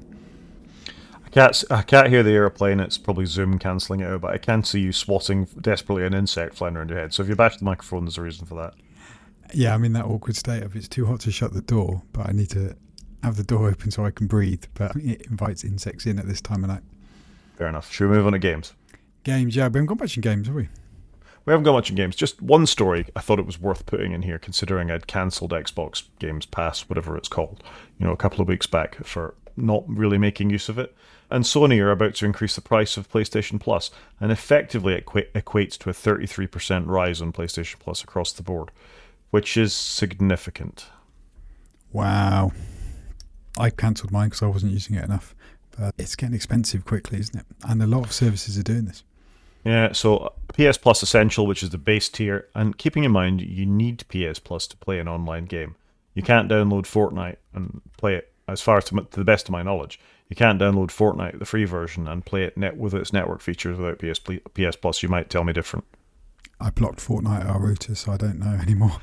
I 1.24 1.30
can't, 1.30 1.64
I 1.70 1.82
can't 1.84 2.08
hear 2.08 2.24
the 2.24 2.32
aeroplane. 2.32 2.80
It's 2.80 2.98
probably 2.98 3.26
Zoom 3.26 3.60
cancelling 3.60 4.00
it 4.00 4.08
out, 4.08 4.22
but 4.22 4.34
I 4.34 4.38
can 4.40 4.64
see 4.64 4.80
you 4.80 4.92
swatting 4.92 5.46
desperately 5.62 6.06
an 6.06 6.16
insect 6.16 6.56
flying 6.56 6.78
around 6.78 6.90
your 6.90 6.98
head. 6.98 7.14
So 7.14 7.22
if 7.22 7.30
you 7.30 7.36
bash 7.36 7.58
the 7.58 7.66
microphone, 7.66 8.06
there's 8.06 8.18
a 8.18 8.22
reason 8.22 8.48
for 8.48 8.56
that. 8.56 8.74
Yeah, 9.54 9.74
I'm 9.74 9.84
in 9.84 9.94
that 9.94 10.06
awkward 10.06 10.36
state 10.36 10.64
of 10.64 10.76
it's 10.76 10.88
too 10.88 11.06
hot 11.06 11.22
to 11.22 11.32
shut 11.32 11.54
the 11.54 11.62
door, 11.62 12.02
but 12.14 12.28
I 12.28 12.32
need 12.32 12.50
to 12.52 12.76
have 13.24 13.38
the 13.38 13.44
door 13.44 13.70
open 13.70 13.92
so 13.92 14.06
I 14.06 14.12
can 14.12 14.28
breathe. 14.28 14.64
But 14.74 14.96
it 14.98 15.24
invites 15.28 15.64
insects 15.64 16.06
in 16.06 16.20
at 16.20 16.28
this 16.28 16.42
time 16.42 16.64
of 16.64 16.70
night. 16.70 16.84
Fair 17.58 17.68
enough. 17.68 17.92
Should 17.92 18.10
we 18.10 18.18
move 18.18 18.28
on 18.28 18.34
to 18.34 18.40
games? 18.40 18.74
Games, 19.24 19.56
yeah, 19.56 19.64
we 19.68 19.78
haven't 19.78 19.88
got 19.88 20.00
much 20.00 20.16
in 20.16 20.22
games, 20.22 20.48
have 20.48 20.56
we? 20.56 20.70
We 21.46 21.52
haven't 21.52 21.64
got 21.64 21.74
much 21.74 21.90
in 21.90 21.96
games. 21.96 22.16
Just 22.16 22.42
one 22.42 22.66
story 22.66 23.08
I 23.16 23.22
thought 23.22 23.40
it 23.40 23.46
was 23.46 23.60
worth 23.60 23.86
putting 23.86 24.12
in 24.12 24.22
here, 24.22 24.38
considering 24.38 24.92
I'd 24.92 25.08
cancelled 25.08 25.52
Xbox 25.52 26.04
Games 26.20 26.46
Pass, 26.46 26.82
whatever 26.90 27.18
it's 27.18 27.30
called, 27.30 27.64
you 27.98 28.06
know, 28.06 28.12
a 28.12 28.18
couple 28.18 28.42
of 28.42 28.50
weeks 28.50 28.68
back 28.68 28.96
for 29.06 29.34
not 29.56 29.84
really 29.88 30.18
making 30.18 30.50
use 30.50 30.70
of 30.70 30.78
it. 30.78 30.96
And 31.30 31.44
Sony 31.44 31.82
are 31.82 31.92
about 31.92 32.16
to 32.16 32.26
increase 32.26 32.56
the 32.56 32.62
price 32.62 32.96
of 32.96 33.10
PlayStation 33.10 33.60
Plus, 33.60 33.92
and 34.20 34.32
effectively 34.32 34.94
it 34.94 35.06
equates 35.06 35.78
to 35.80 35.90
a 35.90 35.94
33% 35.94 36.86
rise 36.88 37.22
on 37.22 37.34
PlayStation 37.34 37.80
Plus 37.80 38.04
across 38.04 38.32
the 38.32 38.44
board, 38.44 38.72
which 39.32 39.58
is 39.58 39.74
significant. 39.74 40.88
Wow. 41.92 42.52
I 43.58 43.70
cancelled 43.70 44.12
mine 44.12 44.30
because 44.30 44.44
I 44.44 44.48
wasn't 44.48 44.74
using 44.74 44.96
it 44.96 45.04
enough. 45.04 45.36
But 45.78 45.94
it's 45.98 46.16
getting 46.16 46.36
expensive 46.36 46.86
quickly, 46.86 47.20
isn't 47.20 47.40
it? 47.40 47.46
And 47.68 47.82
a 47.82 47.88
lot 47.88 48.04
of 48.04 48.12
services 48.12 48.58
are 48.58 48.64
doing 48.64 48.86
this. 48.86 49.04
Yeah, 49.64 49.92
so 49.92 50.34
PS 50.54 50.78
Plus 50.78 51.04
Essential, 51.04 51.46
which 51.46 51.62
is 51.62 51.72
the 51.72 51.78
base 51.78 52.10
tier, 52.10 52.48
and 52.56 52.78
keeping 52.78 53.04
in 53.04 53.12
mind 53.12 53.42
you 53.42 53.66
need 53.66 54.06
PS 54.08 54.40
Plus 54.40 54.66
to 54.68 54.78
play 54.78 55.00
an 55.00 55.08
online 55.08 55.46
game. 55.46 55.76
You 56.14 56.24
can't 56.24 56.50
download 56.50 56.84
Fortnite 56.84 57.36
and 57.54 57.82
play 57.98 58.16
it. 58.16 58.34
As 58.48 58.62
far 58.62 58.78
as 58.78 58.86
to, 58.86 58.96
to 58.96 59.20
the 59.20 59.26
best 59.26 59.50
of 59.50 59.52
my 59.52 59.62
knowledge, 59.62 60.00
you 60.30 60.36
can't 60.38 60.60
download 60.60 60.88
Fortnite, 60.88 61.38
the 61.38 61.46
free 61.46 61.66
version, 61.66 62.08
and 62.08 62.26
play 62.26 62.44
it 62.44 62.58
net 62.58 62.78
with 62.78 62.94
its 62.94 63.12
network 63.12 63.42
features 63.42 63.78
without 63.78 64.00
PS 64.00 64.20
PS 64.54 64.78
Plus. 64.78 65.04
You 65.04 65.10
might 65.10 65.30
tell 65.30 65.44
me 65.44 65.52
different. 65.52 65.86
I 66.60 66.72
blocked 66.72 67.00
Fortnite 67.00 67.48
our 67.48 67.60
router, 67.60 67.94
so 67.94 68.12
I 68.12 68.18
don't 68.18 68.40
know 68.40 68.58
anymore. 68.62 68.98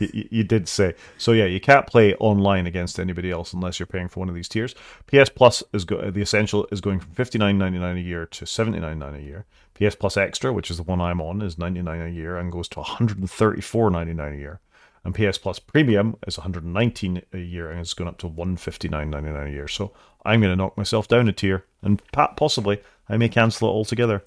you, 0.00 0.28
you, 0.30 0.44
did 0.44 0.68
say 0.68 0.94
so. 1.16 1.32
Yeah, 1.32 1.44
you 1.44 1.60
can't 1.60 1.86
play 1.86 2.14
online 2.14 2.66
against 2.66 2.98
anybody 2.98 3.30
else 3.30 3.52
unless 3.52 3.78
you're 3.78 3.86
paying 3.86 4.08
for 4.08 4.20
one 4.20 4.28
of 4.28 4.34
these 4.34 4.48
tiers. 4.48 4.74
PS 5.06 5.28
Plus 5.28 5.62
is 5.72 5.84
go- 5.84 6.10
the 6.10 6.20
essential 6.22 6.66
is 6.72 6.80
going 6.80 6.98
from 6.98 7.12
fifty 7.12 7.38
nine 7.38 7.56
ninety 7.56 7.78
nine 7.78 7.96
a 7.96 8.00
year 8.00 8.26
to 8.26 8.46
seventy 8.46 8.80
nine 8.80 8.98
nine 8.98 9.14
a 9.14 9.20
year. 9.20 9.46
PS 9.74 9.94
Plus 9.94 10.16
Extra, 10.16 10.52
which 10.52 10.70
is 10.70 10.78
the 10.78 10.82
one 10.82 11.00
I'm 11.00 11.20
on, 11.20 11.40
is 11.40 11.56
ninety 11.56 11.82
nine 11.82 12.00
a 12.00 12.08
year 12.08 12.36
and 12.36 12.50
goes 12.50 12.68
to 12.70 12.80
one 12.80 12.88
hundred 12.88 13.18
and 13.18 13.30
thirty 13.30 13.60
four 13.60 13.90
ninety 13.90 14.14
nine 14.14 14.32
a 14.32 14.38
year. 14.38 14.60
And 15.04 15.14
PS 15.14 15.38
Plus 15.38 15.60
Premium 15.60 16.16
is 16.26 16.36
one 16.36 16.42
hundred 16.42 16.64
nineteen 16.64 17.22
a 17.32 17.38
year 17.38 17.70
and 17.70 17.80
it's 17.80 17.94
going 17.94 18.08
up 18.08 18.18
to 18.18 18.26
one 18.26 18.56
fifty 18.56 18.88
nine 18.88 19.10
ninety 19.10 19.30
nine 19.30 19.46
a 19.46 19.50
year. 19.50 19.68
So 19.68 19.92
I'm 20.24 20.40
going 20.40 20.52
to 20.52 20.56
knock 20.56 20.76
myself 20.76 21.06
down 21.06 21.28
a 21.28 21.32
tier 21.32 21.64
and 21.80 22.02
possibly 22.12 22.82
I 23.08 23.16
may 23.16 23.28
cancel 23.28 23.68
it 23.68 23.72
altogether. 23.72 24.24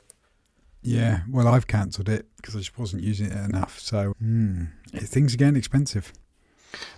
Yeah, 0.84 1.22
well, 1.30 1.48
I've 1.48 1.68
cancelled 1.68 2.10
it 2.10 2.26
because 2.38 2.56
I 2.56 2.60
just 2.60 2.78
wasn't 2.78 3.04
using 3.04 3.28
it 3.28 3.46
enough. 3.46 3.80
So 3.80 4.14
mm, 4.22 4.70
things 4.96 5.34
are 5.34 5.38
getting 5.38 5.56
expensive. 5.56 6.12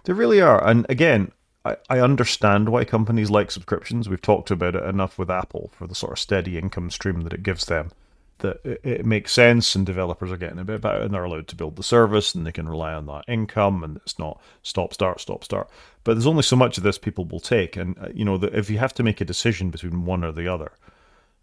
They 0.05 0.13
really 0.13 0.41
are. 0.41 0.65
And 0.65 0.85
again, 0.89 1.31
I, 1.65 1.77
I 1.89 1.99
understand 1.99 2.69
why 2.69 2.85
companies 2.85 3.29
like 3.29 3.51
subscriptions. 3.51 4.09
We've 4.09 4.21
talked 4.21 4.51
about 4.51 4.75
it 4.75 4.83
enough 4.83 5.17
with 5.17 5.29
Apple 5.29 5.71
for 5.73 5.87
the 5.87 5.95
sort 5.95 6.13
of 6.13 6.19
steady 6.19 6.57
income 6.57 6.89
stream 6.91 7.21
that 7.21 7.33
it 7.33 7.43
gives 7.43 7.65
them. 7.65 7.91
That 8.39 8.59
it, 8.63 8.81
it 8.83 9.05
makes 9.05 9.31
sense, 9.31 9.75
and 9.75 9.85
developers 9.85 10.31
are 10.31 10.37
getting 10.37 10.59
a 10.59 10.65
bit 10.65 10.81
better, 10.81 11.01
and 11.01 11.13
they're 11.13 11.23
allowed 11.23 11.47
to 11.49 11.55
build 11.55 11.75
the 11.75 11.83
service, 11.83 12.33
and 12.35 12.45
they 12.45 12.51
can 12.51 12.67
rely 12.67 12.93
on 12.93 13.05
that 13.05 13.25
income, 13.27 13.83
and 13.83 13.97
it's 13.97 14.19
not 14.19 14.41
stop, 14.63 14.93
start, 14.93 15.21
stop, 15.21 15.43
start. 15.43 15.69
But 16.03 16.13
there's 16.13 16.27
only 16.27 16.43
so 16.43 16.55
much 16.55 16.77
of 16.77 16.83
this 16.83 16.97
people 16.97 17.25
will 17.25 17.39
take, 17.39 17.77
and 17.77 17.97
uh, 17.99 18.09
you 18.13 18.25
know, 18.25 18.37
the, 18.37 18.47
if 18.57 18.69
you 18.69 18.79
have 18.79 18.93
to 18.95 19.03
make 19.03 19.21
a 19.21 19.25
decision 19.25 19.69
between 19.69 20.05
one 20.05 20.23
or 20.23 20.31
the 20.31 20.47
other, 20.47 20.73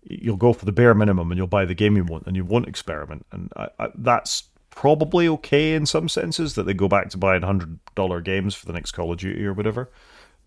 you'll 0.03 0.37
go 0.37 0.53
for 0.53 0.65
the 0.65 0.73
bare 0.73 0.95
minimum 0.95 1.31
and 1.31 1.39
you'll 1.39 1.47
buy 1.47 1.65
the 1.65 1.75
game 1.75 1.97
you 1.97 2.05
want 2.05 2.27
and 2.27 2.37
you 2.37 2.45
won't 2.45 2.69
experiment. 2.69 3.27
And 3.33 3.53
I, 3.57 3.69
I, 3.79 3.89
that's 3.95 4.45
probably 4.71 5.29
okay 5.29 5.75
in 5.75 5.85
some 5.85 6.09
senses 6.09 6.55
that 6.55 6.65
they 6.65 6.75
go 6.75 6.89
back 6.89 7.11
to 7.11 7.19
buying 7.19 7.43
hundred 7.43 7.79
dollar 7.95 8.21
games 8.21 8.55
for 8.55 8.67
the 8.67 8.73
next 8.73 8.93
Call 8.93 9.13
of 9.13 9.19
Duty 9.19 9.45
or 9.45 9.53
whatever. 9.53 9.91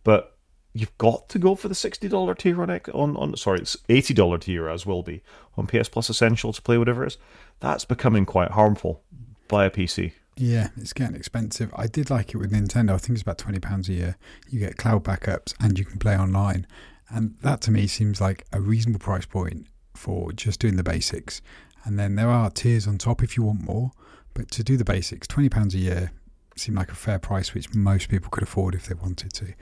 But 0.03 0.35
you've 0.73 0.97
got 0.97 1.29
to 1.29 1.39
go 1.39 1.55
for 1.55 1.67
the 1.67 1.75
sixty 1.75 2.07
dollar 2.07 2.33
tier 2.33 2.61
on, 2.61 2.69
on 2.93 3.17
on 3.17 3.37
sorry, 3.37 3.59
it's 3.59 3.77
eighty 3.89 4.13
dollar 4.13 4.37
tier 4.37 4.69
as 4.69 4.85
will 4.85 5.03
be 5.03 5.21
on 5.57 5.67
PS 5.67 5.89
Plus 5.89 6.09
Essential 6.09 6.53
to 6.53 6.61
play 6.61 6.77
whatever 6.77 7.03
it 7.03 7.07
is. 7.07 7.17
That's 7.59 7.85
becoming 7.85 8.25
quite 8.25 8.51
harmful. 8.51 9.03
Buy 9.47 9.65
a 9.65 9.69
PC. 9.69 10.13
Yeah, 10.35 10.69
it's 10.77 10.93
getting 10.93 11.15
expensive. 11.15 11.71
I 11.75 11.85
did 11.85 12.09
like 12.09 12.33
it 12.33 12.37
with 12.37 12.51
Nintendo. 12.51 12.93
I 12.93 12.97
think 12.97 13.11
it's 13.11 13.21
about 13.21 13.37
twenty 13.37 13.59
pounds 13.59 13.87
a 13.89 13.93
year. 13.93 14.17
You 14.49 14.59
get 14.59 14.77
cloud 14.77 15.03
backups 15.03 15.53
and 15.59 15.77
you 15.77 15.85
can 15.85 15.99
play 15.99 16.17
online. 16.17 16.65
And 17.13 17.35
that 17.41 17.61
to 17.61 17.71
me 17.71 17.85
seems 17.85 18.19
like 18.19 18.45
a 18.51 18.59
reasonable 18.59 18.99
price 18.99 19.25
point 19.25 19.67
for 19.93 20.31
just 20.31 20.59
doing 20.59 20.77
the 20.77 20.83
basics. 20.83 21.41
And 21.85 21.99
then 21.99 22.15
there 22.15 22.29
are 22.29 22.49
tiers 22.49 22.87
on 22.87 22.97
top 22.97 23.21
if 23.21 23.37
you 23.37 23.43
want 23.43 23.61
more. 23.61 23.91
But 24.33 24.49
to 24.51 24.63
do 24.63 24.77
the 24.77 24.83
basics, 24.83 25.27
£20 25.27 25.75
a 25.75 25.77
year 25.77 26.11
seemed 26.55 26.77
like 26.77 26.91
a 26.91 26.95
fair 26.95 27.19
price, 27.19 27.53
which 27.53 27.73
most 27.75 28.09
people 28.09 28.31
could 28.31 28.43
afford 28.43 28.73
if 28.73 28.87
they 28.87 28.95
wanted 28.95 29.31
to. 29.33 29.53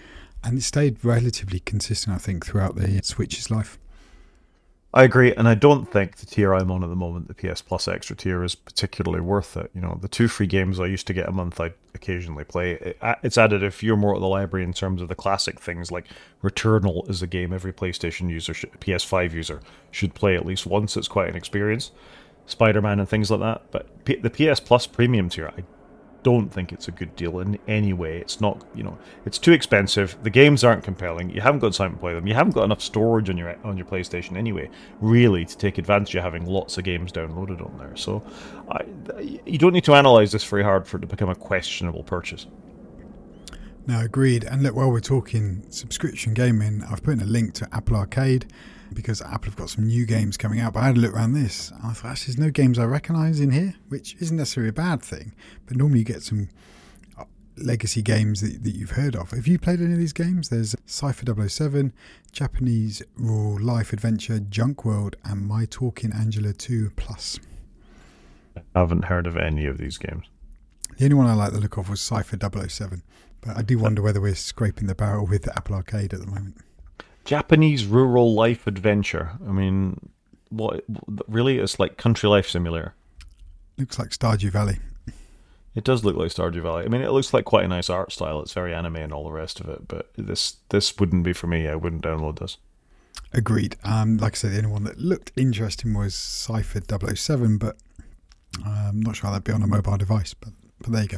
And 0.44 0.58
it 0.58 0.62
stayed 0.62 1.04
relatively 1.04 1.60
consistent, 1.60 2.16
I 2.16 2.20
think, 2.20 2.46
throughout 2.46 2.76
the 2.76 3.02
Switch's 3.04 3.52
life. 3.52 3.78
I 4.94 5.04
agree, 5.04 5.34
and 5.34 5.48
I 5.48 5.56
don't 5.56 5.90
think 5.90 6.18
the 6.18 6.26
tier 6.26 6.54
I'm 6.54 6.70
on 6.70 6.84
at 6.84 6.90
the 6.90 6.98
moment, 6.98 7.30
the 7.30 7.34
PS 7.34 7.62
Plus 7.62 7.88
Extra 7.88 8.14
tier, 8.14 8.44
is 8.44 8.56
particularly 8.56 9.22
worth 9.22 9.56
it. 9.56 9.72
You 9.74 9.80
know, 9.80 9.98
the 10.02 10.10
two 10.10 10.28
free 10.28 10.48
games 10.48 10.82
I 10.82 10.86
used 10.88 11.08
to 11.08 11.14
get 11.14 11.30
a 11.30 11.32
month, 11.32 11.62
I 11.62 11.72
occasionally 11.96 12.44
play. 12.44 12.96
It's 13.24 13.38
added 13.38 13.64
if 13.64 13.82
you're 13.84 13.96
more 13.96 14.16
at 14.16 14.20
the 14.20 14.28
library 14.28 14.66
in 14.66 14.74
terms 14.74 15.02
of 15.02 15.08
the 15.08 15.16
classic 15.16 15.62
things 15.62 15.92
like 15.92 16.08
Returnal 16.44 17.10
is 17.10 17.22
a 17.22 17.28
game 17.28 17.54
every 17.54 17.72
PlayStation 17.72 18.30
user, 18.30 18.54
PS5 18.54 19.32
user 19.32 19.62
should 19.92 20.14
play 20.14 20.36
at 20.36 20.46
least 20.46 20.66
once. 20.66 20.98
It's 20.98 21.08
quite 21.08 21.30
an 21.30 21.38
experience. 21.38 21.92
Spider 22.46 22.82
Man 22.82 23.00
and 23.00 23.08
things 23.08 23.32
like 23.32 23.40
that. 23.40 23.72
But 23.72 24.04
P- 24.04 24.16
the 24.16 24.30
PS 24.30 24.60
Plus 24.60 24.88
Premium 24.88 25.30
tier, 25.30 25.54
I 25.58 25.64
don't 26.24 26.50
think 26.50 26.72
it's 26.72 26.88
a 26.88 26.92
good 26.92 27.16
deal 27.16 27.40
in 27.40 27.58
any 27.68 27.94
way. 27.94 28.18
It's 28.18 28.42
not, 28.42 28.64
you 28.76 28.84
know, 28.84 28.98
it's 29.26 29.38
too 29.38 29.52
expensive. 29.52 30.18
The 30.24 30.30
games 30.30 30.64
aren't 30.64 30.84
compelling. 30.84 31.30
You 31.30 31.42
haven't 31.42 31.60
got 31.60 31.74
time 31.74 31.94
to 31.94 31.98
play 32.00 32.14
them. 32.14 32.28
You 32.28 32.34
haven't 32.34 32.54
got 32.54 32.64
enough 32.64 32.82
storage 32.82 33.30
on 33.30 33.38
your 33.38 33.56
on 33.64 33.78
your 33.78 33.86
PlayStation 33.86 34.38
anyway, 34.38 34.70
really, 35.00 35.46
to 35.46 35.58
take 35.58 35.78
advantage 35.78 36.16
of 36.16 36.24
having 36.24 36.46
lots 36.46 36.78
of 36.78 36.84
games 36.84 37.12
downloaded 37.12 37.66
on 37.66 37.78
there. 37.78 37.96
So, 37.96 38.24
I, 38.70 38.86
you 39.46 39.58
don't 39.58 39.74
need 39.74 39.86
to 39.86 39.94
analyze 39.96 40.32
this 40.32 40.44
very 40.44 40.64
hard 40.64 40.88
for 40.88 40.98
it 40.98 41.02
to 41.02 41.08
become 41.08 41.30
a 41.30 41.36
questionable 41.36 42.04
purchase. 42.04 42.48
No, 43.88 44.00
agreed. 44.00 44.44
And 44.44 44.62
look, 44.62 44.76
while 44.76 44.92
we're 44.92 45.00
talking 45.00 45.64
subscription 45.70 46.34
gaming, 46.34 46.84
I've 46.90 47.04
put 47.04 47.14
in 47.14 47.22
a 47.22 47.26
link 47.26 47.54
to 47.56 47.68
Apple 47.74 47.96
Arcade 47.96 48.46
because 48.94 49.22
Apple 49.22 49.46
have 49.46 49.56
got 49.56 49.70
some 49.70 49.88
new 49.88 50.06
games 50.06 50.38
coming 50.38 50.60
out. 50.60 50.74
But 50.74 50.82
I 50.82 50.88
had 50.88 50.98
a 50.98 51.00
look 51.00 51.14
around 51.14 51.34
this. 51.34 51.72
And 51.72 51.86
I 51.86 51.94
thought, 51.94 52.12
actually, 52.12 52.34
there's 52.34 52.46
no 52.46 52.52
games 52.52 52.78
I 52.78 52.86
recognise 52.86 53.40
in 53.40 53.52
here, 53.52 53.76
which 53.90 54.16
isn't 54.20 54.38
necessarily 54.38 54.70
a 54.70 54.74
bad 54.74 55.02
thing. 55.02 55.34
But 55.66 55.78
normally 55.78 56.00
you 56.00 56.06
get 56.06 56.22
some 56.22 56.50
uh, 57.18 57.24
legacy 57.58 58.02
games 58.02 58.42
that, 58.42 58.64
that 58.64 58.76
you've 58.76 58.92
heard 58.92 59.16
of. 59.16 59.32
Have 59.32 59.48
you 59.48 59.58
played 59.58 59.82
any 59.82 59.94
of 59.94 60.00
these 60.00 60.14
games? 60.14 60.50
There's 60.50 60.76
Cypher 60.86 61.26
007, 61.50 61.94
Japanese 62.32 63.02
Rural 63.16 63.60
Life 63.60 63.94
Adventure, 63.94 64.40
Junk 64.40 64.86
World, 64.86 65.16
and 65.24 65.48
My 65.48 65.66
Talking 65.66 66.12
Angela 66.14 66.54
2 66.54 66.92
Plus. 66.96 67.40
I 68.56 68.80
haven't 68.80 69.06
heard 69.06 69.26
of 69.26 69.38
any 69.38 69.66
of 69.66 69.78
these 69.78 69.98
games. 69.98 70.26
The 70.98 71.06
only 71.06 71.16
one 71.16 71.28
I 71.28 71.34
like 71.34 71.54
the 71.54 71.60
look 71.60 71.78
of 71.78 71.90
was 71.90 72.02
Cypher 72.02 72.38
007. 72.38 73.02
But 73.42 73.58
I 73.58 73.62
do 73.64 73.80
wonder 73.80 74.02
whether 74.02 74.22
we're 74.22 74.36
scraping 74.36 74.88
the 74.88 74.96
barrel 74.96 75.26
with 75.26 75.48
Apple 75.56 75.76
Arcade 75.76 76.14
at 76.14 76.20
the 76.20 76.28
moment. 76.28 76.58
Japanese 77.26 77.86
rural 77.86 78.34
life 78.34 78.68
adventure. 78.68 79.32
I 79.48 79.52
mean, 79.52 80.12
what 80.50 80.84
really? 81.28 81.60
It's 81.60 81.80
like 81.80 81.98
country 81.98 82.30
life 82.30 82.48
simulator. 82.50 82.94
Looks 83.78 83.98
like 83.98 84.10
Stardew 84.10 84.52
Valley. 84.52 84.80
It 85.74 85.84
does 85.84 86.04
look 86.04 86.18
like 86.18 86.30
Stardew 86.30 86.62
Valley. 86.62 86.84
I 86.84 86.90
mean, 86.90 87.02
it 87.02 87.12
looks 87.12 87.34
like 87.34 87.46
quite 87.46 87.64
a 87.64 87.68
nice 87.68 87.90
art 87.90 88.12
style. 88.12 88.42
It's 88.42 88.54
very 88.54 88.74
anime 88.74 88.98
and 88.98 89.14
all 89.14 89.24
the 89.24 89.32
rest 89.32 89.60
of 89.60 89.70
it. 89.70 89.88
But 89.88 90.12
this 90.18 90.58
this 90.70 90.98
wouldn't 91.00 91.24
be 91.24 91.34
for 91.34 91.48
me. 91.48 91.68
I 91.68 91.76
wouldn't 91.76 92.04
download 92.04 92.40
this. 92.40 92.58
Agreed. 93.34 93.78
Um, 93.84 94.18
like 94.18 94.34
I 94.34 94.36
said, 94.36 94.52
the 94.52 94.58
only 94.58 94.72
one 94.72 94.84
that 94.84 95.00
looked 95.00 95.32
interesting 95.38 95.94
was 95.94 96.14
Cypher 96.14 96.82
007, 97.16 97.58
but 97.58 97.78
I'm 98.66 99.00
not 99.00 99.16
sure 99.16 99.28
how 99.28 99.32
that'd 99.32 99.46
be 99.46 99.54
on 99.54 99.64
a 99.64 99.68
mobile 99.68 99.98
device. 99.98 100.34
But 100.34 100.50
but 100.80 100.92
there 100.92 101.04
you 101.04 101.08
go. 101.08 101.18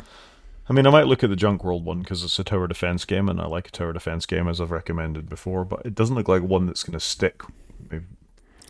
I 0.70 0.74
mean, 0.74 0.88
I 0.88 0.92
might 0.92 1.08
look 1.08 1.24
at 1.24 1.30
the 1.30 1.36
Junk 1.36 1.64
World 1.64 1.84
one 1.84 2.00
because 2.00 2.24
it's 2.24 2.40
a 2.40 2.44
tower 2.44 2.68
defense 2.68 3.04
game, 3.06 3.28
and 3.28 3.42
I 3.42 3.48
like 3.48 3.68
a 3.68 3.72
tower 3.72 3.92
defense 3.94 4.26
game 4.26 4.48
as 4.48 4.62
I've 4.62 4.72
recommended 4.72 5.30
before. 5.30 5.66
But 5.66 5.86
it 5.86 5.96
doesn't 5.96 6.16
look 6.16 6.30
like 6.30 6.42
one 6.42 6.68
that's 6.68 6.84
going 6.84 6.94
to 6.94 7.00
stick 7.00 7.42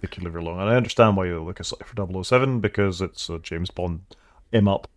particularly 0.03 0.33
very 0.33 0.43
long. 0.43 0.59
And 0.59 0.69
I 0.69 0.75
understand 0.75 1.15
why 1.15 1.25
you 1.25 1.41
look 1.41 1.59
at 1.59 1.65
for 1.65 2.23
007 2.23 2.59
because 2.59 3.01
it's 3.01 3.29
a 3.29 3.39
James 3.39 3.69
Bond 3.69 4.01
im 4.51 4.67
up. 4.67 4.89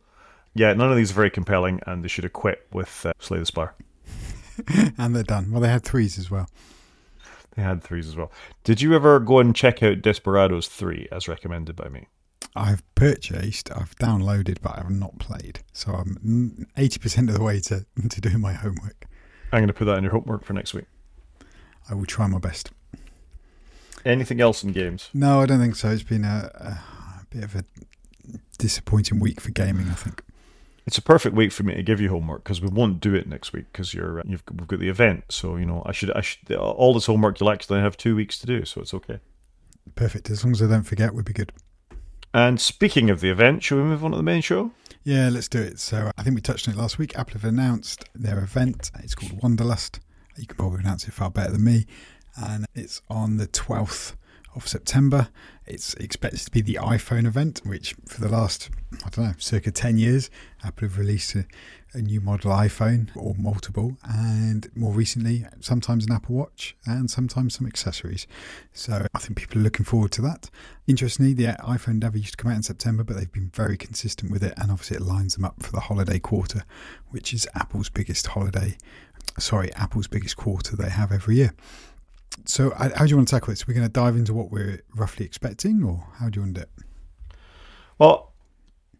Yeah, 0.54 0.72
none 0.72 0.90
of 0.90 0.96
these 0.96 1.12
are 1.12 1.14
very 1.14 1.30
compelling, 1.30 1.80
and 1.86 2.02
they 2.02 2.08
should 2.08 2.24
have 2.24 2.32
quit 2.32 2.66
with 2.72 3.06
uh, 3.06 3.12
Slay 3.20 3.38
the 3.38 3.46
Spire. 3.46 3.74
and 4.98 5.14
they're 5.14 5.22
done. 5.22 5.52
Well, 5.52 5.60
they 5.60 5.68
had 5.68 5.84
threes 5.84 6.18
as 6.18 6.30
well. 6.30 6.48
They 7.54 7.62
had 7.62 7.82
threes 7.82 8.08
as 8.08 8.16
well. 8.16 8.32
Did 8.64 8.80
you 8.80 8.94
ever 8.94 9.20
go 9.20 9.38
and 9.38 9.54
check 9.54 9.82
out 9.82 10.02
Desperados 10.02 10.66
3 10.68 11.08
as 11.12 11.28
recommended 11.28 11.76
by 11.76 11.88
me? 11.88 12.08
I've 12.56 12.82
purchased, 12.94 13.70
I've 13.70 13.94
downloaded, 13.96 14.58
but 14.62 14.74
I 14.74 14.78
have 14.78 14.90
not 14.90 15.18
played. 15.18 15.60
So 15.72 15.92
I'm 15.92 16.16
mm, 16.24 16.66
80% 16.76 17.28
of 17.28 17.34
the 17.34 17.42
way 17.42 17.60
to, 17.60 17.86
to 18.08 18.20
doing 18.20 18.40
my 18.40 18.52
homework. 18.52 19.06
I'm 19.52 19.60
going 19.60 19.68
to 19.68 19.74
put 19.74 19.84
that 19.84 19.98
in 19.98 20.04
your 20.04 20.12
homework 20.12 20.44
for 20.44 20.52
next 20.52 20.74
week. 20.74 20.86
I 21.88 21.94
will 21.94 22.06
try 22.06 22.26
my 22.26 22.38
best. 22.38 22.70
Anything 24.04 24.40
else 24.40 24.62
in 24.62 24.72
games? 24.72 25.10
No, 25.14 25.40
I 25.40 25.46
don't 25.46 25.60
think 25.60 25.76
so. 25.76 25.90
It's 25.90 26.02
been 26.02 26.24
a, 26.24 26.50
a 26.54 27.26
bit 27.30 27.44
of 27.44 27.54
a 27.54 27.64
disappointing 28.58 29.20
week 29.20 29.40
for 29.40 29.50
gaming, 29.50 29.88
I 29.88 29.94
think. 29.94 30.22
It's 30.86 30.98
a 30.98 31.02
perfect 31.02 31.34
week 31.34 31.50
for 31.50 31.64
me 31.64 31.74
to 31.74 31.82
give 31.82 32.00
you 32.00 32.10
homework 32.10 32.44
because 32.44 32.60
we 32.60 32.68
won't 32.68 33.00
do 33.00 33.14
it 33.14 33.26
next 33.26 33.52
week 33.52 33.66
because 33.72 33.92
you're 33.92 34.20
uh, 34.20 34.22
you've 34.24 34.44
we've 34.52 34.68
got 34.68 34.78
the 34.78 34.88
event. 34.88 35.24
So 35.30 35.56
you 35.56 35.66
know 35.66 35.82
I 35.84 35.90
should 35.90 36.12
I 36.12 36.20
should 36.20 36.52
all 36.54 36.94
this 36.94 37.06
homework 37.06 37.40
you'll 37.40 37.50
actually 37.50 37.80
have 37.80 37.96
two 37.96 38.14
weeks 38.14 38.38
to 38.38 38.46
do. 38.46 38.64
So 38.64 38.82
it's 38.82 38.94
okay. 38.94 39.18
Perfect. 39.96 40.30
As 40.30 40.44
long 40.44 40.52
as 40.52 40.62
I 40.62 40.68
don't 40.68 40.84
forget, 40.84 41.12
we'll 41.12 41.24
be 41.24 41.32
good. 41.32 41.52
And 42.36 42.60
speaking 42.60 43.08
of 43.08 43.22
the 43.22 43.30
event, 43.30 43.62
shall 43.62 43.78
we 43.78 43.84
move 43.84 44.04
on 44.04 44.10
to 44.10 44.18
the 44.18 44.22
main 44.22 44.42
show? 44.42 44.70
Yeah, 45.04 45.30
let's 45.30 45.48
do 45.48 45.58
it. 45.58 45.80
So 45.80 46.10
I 46.18 46.22
think 46.22 46.34
we 46.34 46.42
touched 46.42 46.68
on 46.68 46.74
it 46.74 46.76
last 46.76 46.98
week. 46.98 47.18
Apple 47.18 47.40
have 47.40 47.46
announced 47.46 48.04
their 48.14 48.40
event. 48.40 48.90
It's 49.02 49.14
called 49.14 49.40
Wonderlust. 49.40 50.00
You 50.36 50.46
can 50.46 50.54
probably 50.54 50.80
pronounce 50.80 51.08
it 51.08 51.14
far 51.14 51.30
better 51.30 51.52
than 51.52 51.64
me. 51.64 51.86
And 52.36 52.66
it's 52.74 53.00
on 53.08 53.38
the 53.38 53.46
12th 53.46 54.16
of 54.56 54.66
September. 54.66 55.28
It's 55.66 55.94
expected 55.94 56.40
to 56.40 56.50
be 56.50 56.62
the 56.62 56.78
iPhone 56.80 57.26
event, 57.26 57.60
which 57.64 57.94
for 58.06 58.20
the 58.20 58.28
last, 58.28 58.70
I 59.04 59.10
don't 59.10 59.24
know, 59.24 59.34
circa 59.38 59.70
10 59.70 59.98
years, 59.98 60.30
Apple 60.64 60.88
have 60.88 60.98
released 60.98 61.34
a, 61.34 61.44
a 61.92 61.98
new 61.98 62.20
model 62.20 62.50
iPhone 62.52 63.10
or 63.14 63.34
multiple, 63.36 63.98
and 64.02 64.70
more 64.74 64.92
recently, 64.92 65.44
sometimes 65.60 66.06
an 66.06 66.12
Apple 66.12 66.36
Watch 66.36 66.76
and 66.86 67.10
sometimes 67.10 67.56
some 67.56 67.66
accessories. 67.66 68.26
So 68.72 69.06
I 69.14 69.18
think 69.18 69.36
people 69.36 69.58
are 69.58 69.64
looking 69.64 69.84
forward 69.84 70.12
to 70.12 70.22
that. 70.22 70.50
Interestingly, 70.86 71.34
the 71.34 71.56
iPhone 71.64 72.00
never 72.00 72.16
used 72.16 72.32
to 72.32 72.36
come 72.36 72.50
out 72.50 72.56
in 72.56 72.62
September, 72.62 73.04
but 73.04 73.16
they've 73.16 73.30
been 73.30 73.50
very 73.50 73.76
consistent 73.76 74.32
with 74.32 74.42
it, 74.42 74.54
and 74.56 74.70
obviously 74.70 74.96
it 74.96 75.02
lines 75.02 75.34
them 75.34 75.44
up 75.44 75.62
for 75.62 75.72
the 75.72 75.80
holiday 75.80 76.18
quarter, 76.18 76.64
which 77.10 77.34
is 77.34 77.46
Apple's 77.54 77.90
biggest 77.90 78.28
holiday. 78.28 78.76
Sorry, 79.38 79.72
Apple's 79.74 80.06
biggest 80.06 80.36
quarter 80.36 80.76
they 80.76 80.88
have 80.90 81.12
every 81.12 81.36
year. 81.36 81.52
So, 82.44 82.70
how 82.76 82.88
do 82.88 83.06
you 83.06 83.16
want 83.16 83.28
to 83.28 83.34
tackle 83.34 83.52
this? 83.52 83.66
We're 83.66 83.74
going 83.74 83.86
to 83.86 83.92
dive 83.92 84.16
into 84.16 84.34
what 84.34 84.50
we're 84.50 84.80
roughly 84.94 85.26
expecting, 85.26 85.82
or 85.82 86.06
how 86.18 86.28
do 86.28 86.38
you 86.38 86.42
want 86.44 86.54
to 86.54 86.60
do 86.60 86.64
it? 86.64 87.36
Well, 87.98 88.32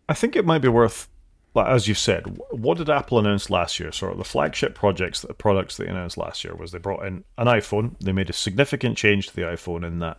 I 0.09 0.15
think 0.15 0.37
it 0.37 0.45
might 0.45 0.61
be 0.61 0.69
worth, 0.69 1.09
as 1.57 1.87
you 1.87 1.95
said, 1.95 2.39
what 2.51 2.79
did 2.79 2.91
Apple 2.91 3.19
announce 3.19 3.51
last 3.51 3.79
year? 3.79 3.93
Sort 3.93 4.13
of 4.13 4.19
the 4.19 4.25
flagship 4.25 4.75
projects, 4.75 5.21
the 5.21 5.35
products 5.35 5.77
they 5.77 5.87
announced 5.87 6.17
last 6.17 6.45
year 6.45 6.55
was 6.55 6.73
they 6.73 6.79
brought 6.79 7.05
in 7.05 7.25
an 7.39 7.47
iPhone. 7.47 7.97
They 8.01 8.13
made 8.13 8.31
a 8.31 8.35
significant 8.35 8.97
change 8.97 9.29
to 9.29 9.37
the 9.37 9.43
iPhone 9.43 9.87
in 9.87 9.99
that 10.01 10.19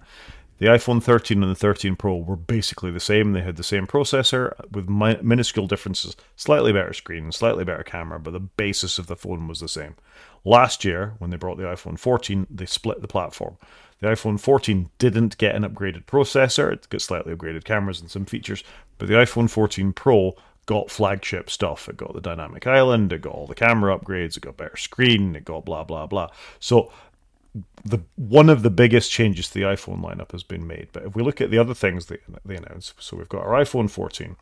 the 0.60 0.68
iPhone 0.68 1.04
13 1.04 1.44
and 1.44 1.52
the 1.52 1.56
13 1.56 1.96
Pro 1.96 2.18
were 2.18 2.36
basically 2.36 2.90
the 2.90 3.00
same. 3.00 3.34
They 3.34 3.42
had 3.42 3.58
the 3.58 3.64
same 3.64 3.86
processor 3.86 4.54
with 4.72 4.90
mi- 4.90 5.20
minuscule 5.22 5.68
differences, 5.68 6.16
slightly 6.36 6.74
better 6.74 6.94
screen, 6.94 7.32
slightly 7.32 7.64
better 7.64 7.84
camera, 7.84 8.20
but 8.20 8.32
the 8.32 8.40
basis 8.40 8.98
of 8.98 9.06
the 9.06 9.16
phone 9.16 9.48
was 9.48 9.60
the 9.60 9.68
same. 9.68 9.96
Last 10.44 10.86
year, 10.86 11.16
when 11.18 11.30
they 11.30 11.38
brought 11.38 11.58
the 11.58 11.64
iPhone 11.64 12.00
14, 12.00 12.48
they 12.50 12.66
split 12.66 13.02
the 13.02 13.08
platform. 13.08 13.58
The 14.00 14.08
iPhone 14.08 14.40
14 14.40 14.90
didn't 15.00 15.38
get 15.38 15.56
an 15.56 15.64
upgraded 15.64 16.06
processor, 16.06 16.72
it 16.72 16.88
got 16.90 17.02
slightly 17.02 17.34
upgraded 17.34 17.64
cameras 17.64 18.00
and 18.00 18.12
some 18.12 18.26
features, 18.26 18.64
but 18.98 19.08
the 19.08 19.16
iPhone 19.16 19.50
14 19.50 19.92
Pro 19.94 20.36
got 20.68 20.92
flagship 20.92 21.50
stuff. 21.50 21.90
It 21.90 21.98
got 21.98 22.14
the 22.14 22.22
dynamic 22.22 22.68
island, 22.68 23.12
it 23.12 23.22
got 23.22 23.34
all 23.34 23.48
the 23.48 23.56
camera 23.56 23.98
upgrades, 23.98 24.38
it 24.38 24.42
got 24.42 24.58
better 24.58 24.78
screen, 24.78 25.36
it 25.36 25.46
got 25.46 25.66
blah 25.66 25.84
blah 25.84 26.06
blah. 26.06 26.30
So 26.60 26.92
the 27.84 28.00
one 28.16 28.50
of 28.50 28.62
the 28.62 28.70
biggest 28.70 29.12
changes 29.12 29.48
to 29.48 29.54
the 29.56 29.66
iPhone 29.66 30.02
lineup 30.02 30.32
has 30.32 30.44
been 30.44 30.68
made. 30.68 30.90
But 30.92 31.04
if 31.04 31.16
we 31.16 31.24
look 31.24 31.42
at 31.42 31.50
the 31.50 31.58
other 31.58 31.74
things 31.74 32.06
they, 32.06 32.20
they 32.46 32.58
announced, 32.58 32.94
so 33.00 33.18
we've 33.18 33.30
got 33.30 33.44
our 33.44 33.64
iPhone 33.64 33.90
14, 33.90 34.36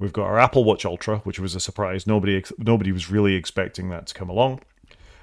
we've 0.00 0.12
got 0.12 0.24
our 0.24 0.40
Apple 0.40 0.64
Watch 0.64 0.84
Ultra, 0.84 1.18
which 1.18 1.38
was 1.38 1.54
a 1.54 1.60
surprise. 1.60 2.04
Nobody 2.04 2.42
nobody 2.58 2.90
was 2.90 3.10
really 3.10 3.34
expecting 3.34 3.90
that 3.90 4.08
to 4.08 4.14
come 4.14 4.28
along 4.28 4.60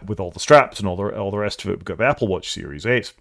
with 0.05 0.19
all 0.19 0.31
the 0.31 0.39
straps 0.39 0.79
and 0.79 0.87
all 0.87 0.95
the 0.95 1.17
all 1.17 1.31
the 1.31 1.37
rest 1.37 1.63
of 1.63 1.69
it. 1.69 1.77
We've 1.77 1.85
got 1.85 1.97
the 1.97 2.05
Apple 2.05 2.27
Watch 2.27 2.51
Series 2.51 2.85
8. 2.85 3.13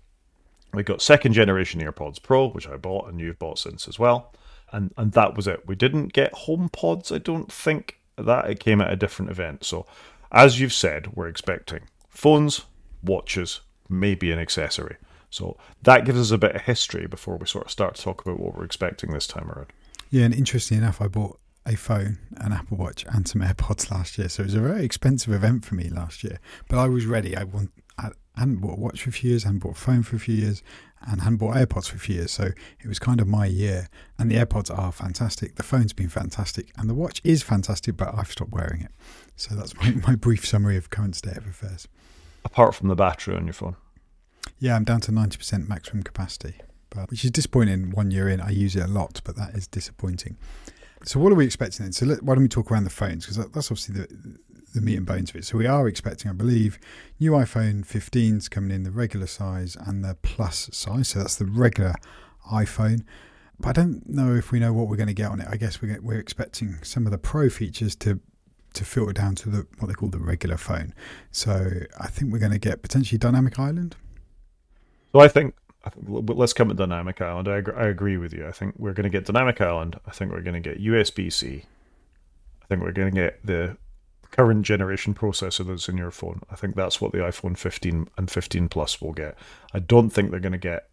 We've 0.74 0.84
got 0.84 1.00
second 1.00 1.32
generation 1.32 1.80
AirPods 1.80 2.22
Pro, 2.22 2.48
which 2.48 2.68
I 2.68 2.76
bought 2.76 3.08
and 3.08 3.20
you've 3.20 3.38
bought 3.38 3.58
since 3.58 3.88
as 3.88 3.98
well. 3.98 4.32
And 4.70 4.92
and 4.96 5.12
that 5.12 5.36
was 5.36 5.46
it. 5.46 5.66
We 5.66 5.74
didn't 5.74 6.12
get 6.12 6.32
HomePods, 6.32 7.14
I 7.14 7.18
don't 7.18 7.50
think. 7.50 7.96
That 8.16 8.50
it 8.50 8.58
came 8.58 8.80
at 8.80 8.92
a 8.92 8.96
different 8.96 9.30
event. 9.30 9.64
So 9.64 9.86
as 10.32 10.60
you've 10.60 10.72
said, 10.72 11.16
we're 11.16 11.28
expecting 11.28 11.82
phones, 12.08 12.64
watches, 13.02 13.60
maybe 13.88 14.32
an 14.32 14.38
accessory. 14.38 14.96
So 15.30 15.56
that 15.82 16.04
gives 16.04 16.18
us 16.18 16.30
a 16.30 16.38
bit 16.38 16.56
of 16.56 16.62
history 16.62 17.06
before 17.06 17.36
we 17.36 17.46
sort 17.46 17.66
of 17.66 17.70
start 17.70 17.94
to 17.94 18.02
talk 18.02 18.22
about 18.22 18.40
what 18.40 18.56
we're 18.56 18.64
expecting 18.64 19.12
this 19.12 19.26
time 19.26 19.50
around. 19.50 19.68
Yeah, 20.10 20.24
and 20.24 20.34
interestingly 20.34 20.82
enough, 20.82 21.00
I 21.00 21.08
bought 21.08 21.38
a 21.68 21.76
phone, 21.76 22.18
an 22.38 22.52
Apple 22.52 22.76
Watch, 22.76 23.04
and 23.08 23.28
some 23.28 23.42
AirPods 23.42 23.90
last 23.90 24.18
year. 24.18 24.28
So 24.28 24.42
it 24.42 24.46
was 24.46 24.54
a 24.54 24.60
very 24.60 24.84
expensive 24.84 25.32
event 25.32 25.64
for 25.64 25.74
me 25.74 25.88
last 25.88 26.24
year. 26.24 26.40
But 26.68 26.78
I 26.78 26.88
was 26.88 27.06
ready. 27.06 27.36
I 27.36 27.44
want. 27.44 27.70
I 27.98 28.10
hadn't 28.36 28.58
bought 28.58 28.78
a 28.78 28.80
watch 28.80 29.02
for 29.02 29.10
a 29.10 29.12
few 29.12 29.30
years, 29.30 29.42
hadn't 29.42 29.58
bought 29.58 29.72
a 29.72 29.80
phone 29.80 30.04
for 30.04 30.14
a 30.14 30.20
few 30.20 30.34
years, 30.36 30.62
and 31.06 31.20
hadn't 31.22 31.38
bought 31.38 31.56
AirPods 31.56 31.88
for 31.88 31.96
a 31.96 32.00
few 32.00 32.16
years. 32.16 32.30
So 32.30 32.44
it 32.44 32.86
was 32.86 32.98
kind 32.98 33.20
of 33.20 33.26
my 33.26 33.46
year. 33.46 33.88
And 34.18 34.30
the 34.30 34.36
AirPods 34.36 34.76
are 34.76 34.92
fantastic. 34.92 35.56
The 35.56 35.62
phone's 35.62 35.92
been 35.92 36.08
fantastic. 36.08 36.70
And 36.76 36.88
the 36.88 36.94
watch 36.94 37.20
is 37.24 37.42
fantastic, 37.42 37.96
but 37.96 38.14
I've 38.14 38.30
stopped 38.30 38.52
wearing 38.52 38.82
it. 38.82 38.92
So 39.36 39.54
that's 39.54 39.76
my, 39.76 39.90
my 40.06 40.14
brief 40.14 40.46
summary 40.46 40.76
of 40.76 40.90
current 40.90 41.16
state 41.16 41.36
of 41.36 41.46
affairs. 41.46 41.88
Apart 42.44 42.74
from 42.74 42.88
the 42.88 42.96
battery 42.96 43.36
on 43.36 43.46
your 43.46 43.54
phone. 43.54 43.76
Yeah, 44.58 44.76
I'm 44.76 44.84
down 44.84 45.00
to 45.02 45.12
90% 45.12 45.68
maximum 45.68 46.02
capacity, 46.02 46.54
but 46.90 47.10
which 47.10 47.24
is 47.24 47.30
disappointing. 47.30 47.90
One 47.90 48.10
year 48.10 48.28
in, 48.28 48.40
I 48.40 48.50
use 48.50 48.74
it 48.74 48.84
a 48.84 48.88
lot, 48.88 49.20
but 49.24 49.36
that 49.36 49.54
is 49.54 49.66
disappointing. 49.66 50.36
So, 51.04 51.20
what 51.20 51.32
are 51.32 51.36
we 51.36 51.44
expecting 51.44 51.84
then? 51.84 51.92
So, 51.92 52.06
let, 52.06 52.22
why 52.22 52.34
don't 52.34 52.42
we 52.42 52.48
talk 52.48 52.70
around 52.70 52.84
the 52.84 52.90
phones? 52.90 53.24
Because 53.24 53.36
that, 53.36 53.52
that's 53.52 53.70
obviously 53.70 53.94
the, 53.94 54.38
the 54.74 54.80
meat 54.80 54.96
and 54.96 55.06
bones 55.06 55.30
of 55.30 55.36
it. 55.36 55.44
So, 55.44 55.58
we 55.58 55.66
are 55.66 55.86
expecting, 55.88 56.30
I 56.30 56.34
believe, 56.34 56.78
new 57.20 57.32
iPhone 57.32 57.86
15s 57.86 58.50
coming 58.50 58.70
in 58.70 58.82
the 58.82 58.90
regular 58.90 59.26
size 59.26 59.76
and 59.76 60.04
the 60.04 60.16
plus 60.22 60.70
size. 60.72 61.08
So, 61.08 61.20
that's 61.20 61.36
the 61.36 61.46
regular 61.46 61.94
iPhone. 62.50 63.04
But 63.60 63.70
I 63.70 63.72
don't 63.82 64.08
know 64.08 64.34
if 64.34 64.52
we 64.52 64.60
know 64.60 64.72
what 64.72 64.88
we're 64.88 64.96
going 64.96 65.08
to 65.08 65.14
get 65.14 65.30
on 65.30 65.40
it. 65.40 65.48
I 65.50 65.56
guess 65.56 65.82
we're, 65.82 66.00
we're 66.00 66.20
expecting 66.20 66.78
some 66.82 67.06
of 67.06 67.12
the 67.12 67.18
pro 67.18 67.48
features 67.48 67.96
to 67.96 68.20
to 68.74 68.84
filter 68.84 69.12
down 69.12 69.34
to 69.34 69.48
the 69.48 69.66
what 69.78 69.88
they 69.88 69.94
call 69.94 70.08
the 70.08 70.18
regular 70.18 70.56
phone. 70.56 70.94
So 71.30 71.70
I 71.98 72.06
think 72.08 72.32
we're 72.32 72.38
going 72.38 72.52
to 72.52 72.58
get 72.58 72.82
potentially 72.82 73.18
dynamic 73.18 73.58
island. 73.58 73.96
So 75.12 75.20
I 75.20 75.28
think, 75.28 75.54
I 75.54 75.54
think 75.54 75.54
let's 76.06 76.52
come 76.52 76.70
at 76.70 76.76
Dynamic 76.76 77.20
Island. 77.20 77.48
I, 77.48 77.58
agree, 77.58 77.74
I 77.74 77.86
agree 77.86 78.16
with 78.16 78.32
you. 78.32 78.46
I 78.46 78.52
think 78.52 78.74
we're 78.78 78.92
going 78.92 79.04
to 79.04 79.10
get 79.10 79.26
Dynamic 79.26 79.60
Island. 79.60 79.98
I 80.06 80.10
think 80.10 80.32
we're 80.32 80.42
going 80.42 80.60
to 80.60 80.68
get 80.74 80.82
USB 80.82 81.32
C. 81.32 81.64
I 82.62 82.66
think 82.66 82.82
we're 82.82 82.92
going 82.92 83.14
to 83.14 83.20
get 83.20 83.44
the 83.44 83.76
current 84.30 84.62
generation 84.62 85.14
processor 85.14 85.66
that's 85.66 85.88
in 85.88 85.96
your 85.96 86.10
phone. 86.10 86.42
I 86.50 86.56
think 86.56 86.74
that's 86.74 87.00
what 87.00 87.12
the 87.12 87.18
iPhone 87.18 87.56
15 87.56 88.08
and 88.16 88.30
15 88.30 88.68
Plus 88.68 89.00
will 89.00 89.12
get. 89.12 89.38
I 89.72 89.78
don't 89.78 90.10
think 90.10 90.30
they're 90.30 90.40
going 90.40 90.52
to 90.52 90.58
get, 90.58 90.88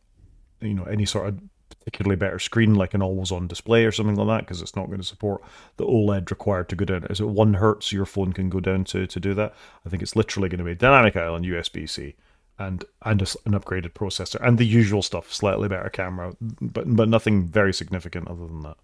you 0.61 0.73
know, 0.73 0.83
any 0.83 1.05
sort 1.05 1.27
of 1.27 1.39
particularly 1.79 2.15
better 2.15 2.39
screen 2.39 2.75
like 2.75 2.93
an 2.93 3.01
always 3.01 3.31
on 3.31 3.47
display 3.47 3.85
or 3.85 3.91
something 3.91 4.15
like 4.15 4.27
that 4.27 4.45
because 4.45 4.61
it's 4.61 4.75
not 4.75 4.87
going 4.87 4.99
to 4.99 5.05
support 5.05 5.41
the 5.77 5.85
OLED 5.85 6.29
required 6.29 6.69
to 6.69 6.75
go 6.75 6.85
down. 6.85 7.05
Is 7.09 7.19
it 7.19 7.27
one 7.27 7.55
hertz 7.55 7.91
your 7.91 8.05
phone 8.05 8.33
can 8.33 8.49
go 8.49 8.59
down 8.59 8.83
to 8.85 9.05
to 9.05 9.19
do 9.19 9.33
that? 9.33 9.53
I 9.85 9.89
think 9.89 10.01
it's 10.01 10.15
literally 10.15 10.49
going 10.49 10.59
to 10.59 10.65
be 10.65 10.75
dynamic 10.75 11.15
island 11.15 11.45
USB 11.45 11.89
C 11.89 12.15
and 12.57 12.85
and 13.03 13.21
a, 13.21 13.27
an 13.45 13.53
upgraded 13.53 13.93
processor 13.93 14.37
and 14.41 14.57
the 14.57 14.65
usual 14.65 15.01
stuff, 15.01 15.33
slightly 15.33 15.67
better 15.67 15.89
camera, 15.89 16.35
but 16.39 16.95
but 16.95 17.09
nothing 17.09 17.47
very 17.47 17.73
significant 17.73 18.27
other 18.27 18.47
than 18.47 18.61
that. 18.61 18.77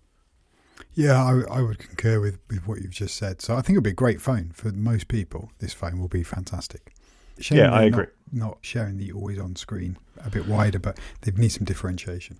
Yeah, 0.93 1.23
I, 1.23 1.59
I 1.59 1.61
would 1.61 1.79
concur 1.79 2.19
with, 2.19 2.39
with 2.49 2.67
what 2.67 2.81
you've 2.81 2.91
just 2.91 3.15
said. 3.15 3.41
So 3.41 3.55
I 3.55 3.61
think 3.61 3.77
it'll 3.77 3.83
be 3.83 3.91
a 3.91 3.93
great 3.93 4.19
phone 4.19 4.51
for 4.53 4.71
most 4.71 5.07
people. 5.07 5.51
This 5.59 5.73
phone 5.73 5.99
will 5.99 6.09
be 6.09 6.23
fantastic. 6.23 6.93
Shame 7.39 7.59
yeah, 7.59 7.71
I 7.71 7.83
agree. 7.83 8.07
Not, 8.31 8.47
not 8.47 8.57
sharing 8.61 8.97
the 8.97 9.11
always 9.13 9.39
on 9.39 9.55
screen 9.55 9.97
a 10.23 10.29
bit 10.29 10.47
wider, 10.47 10.79
but 10.79 10.99
they 11.21 11.31
need 11.31 11.49
some 11.49 11.65
differentiation. 11.65 12.37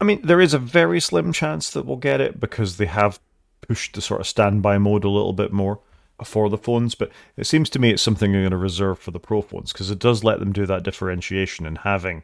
I 0.00 0.04
mean, 0.04 0.22
there 0.22 0.40
is 0.40 0.54
a 0.54 0.58
very 0.58 0.98
slim 0.98 1.32
chance 1.32 1.70
that 1.70 1.84
we'll 1.84 1.96
get 1.96 2.20
it 2.20 2.40
because 2.40 2.78
they 2.78 2.86
have 2.86 3.20
pushed 3.60 3.94
the 3.94 4.00
sort 4.00 4.20
of 4.20 4.26
standby 4.26 4.78
mode 4.78 5.04
a 5.04 5.10
little 5.10 5.34
bit 5.34 5.52
more 5.52 5.80
for 6.26 6.48
the 6.48 6.58
phones, 6.58 6.94
but 6.94 7.10
it 7.36 7.46
seems 7.46 7.70
to 7.70 7.78
me 7.78 7.90
it's 7.90 8.02
something 8.02 8.32
you're 8.32 8.42
going 8.42 8.50
to 8.50 8.56
reserve 8.56 8.98
for 8.98 9.10
the 9.10 9.20
pro 9.20 9.42
phones 9.42 9.72
because 9.72 9.90
it 9.90 9.98
does 9.98 10.24
let 10.24 10.38
them 10.38 10.52
do 10.52 10.66
that 10.66 10.82
differentiation 10.82 11.66
and 11.66 11.78
having, 11.78 12.22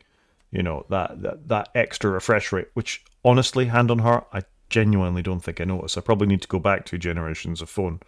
you 0.51 0.62
know, 0.62 0.84
that, 0.90 1.22
that 1.22 1.49
that 1.49 1.68
extra 1.74 2.11
refresh 2.11 2.53
rate. 2.53 2.68
Which 2.74 3.05
honestly, 3.24 3.66
hand 3.66 3.90
on 3.90 4.01
heart, 4.01 4.26
I 4.32 4.42
genuinely 4.68 5.22
don't 5.22 5.40
think 5.40 5.61
I 5.61 5.64
notice. 5.64 5.97
I 5.97 6.01
probably 6.01 6.26
need 6.26 6.42
to 6.42 6.49
go 6.49 6.59
back 6.59 6.84
two 6.84 6.99
generations 6.99 7.62
of 7.62 7.70
phone 7.70 8.01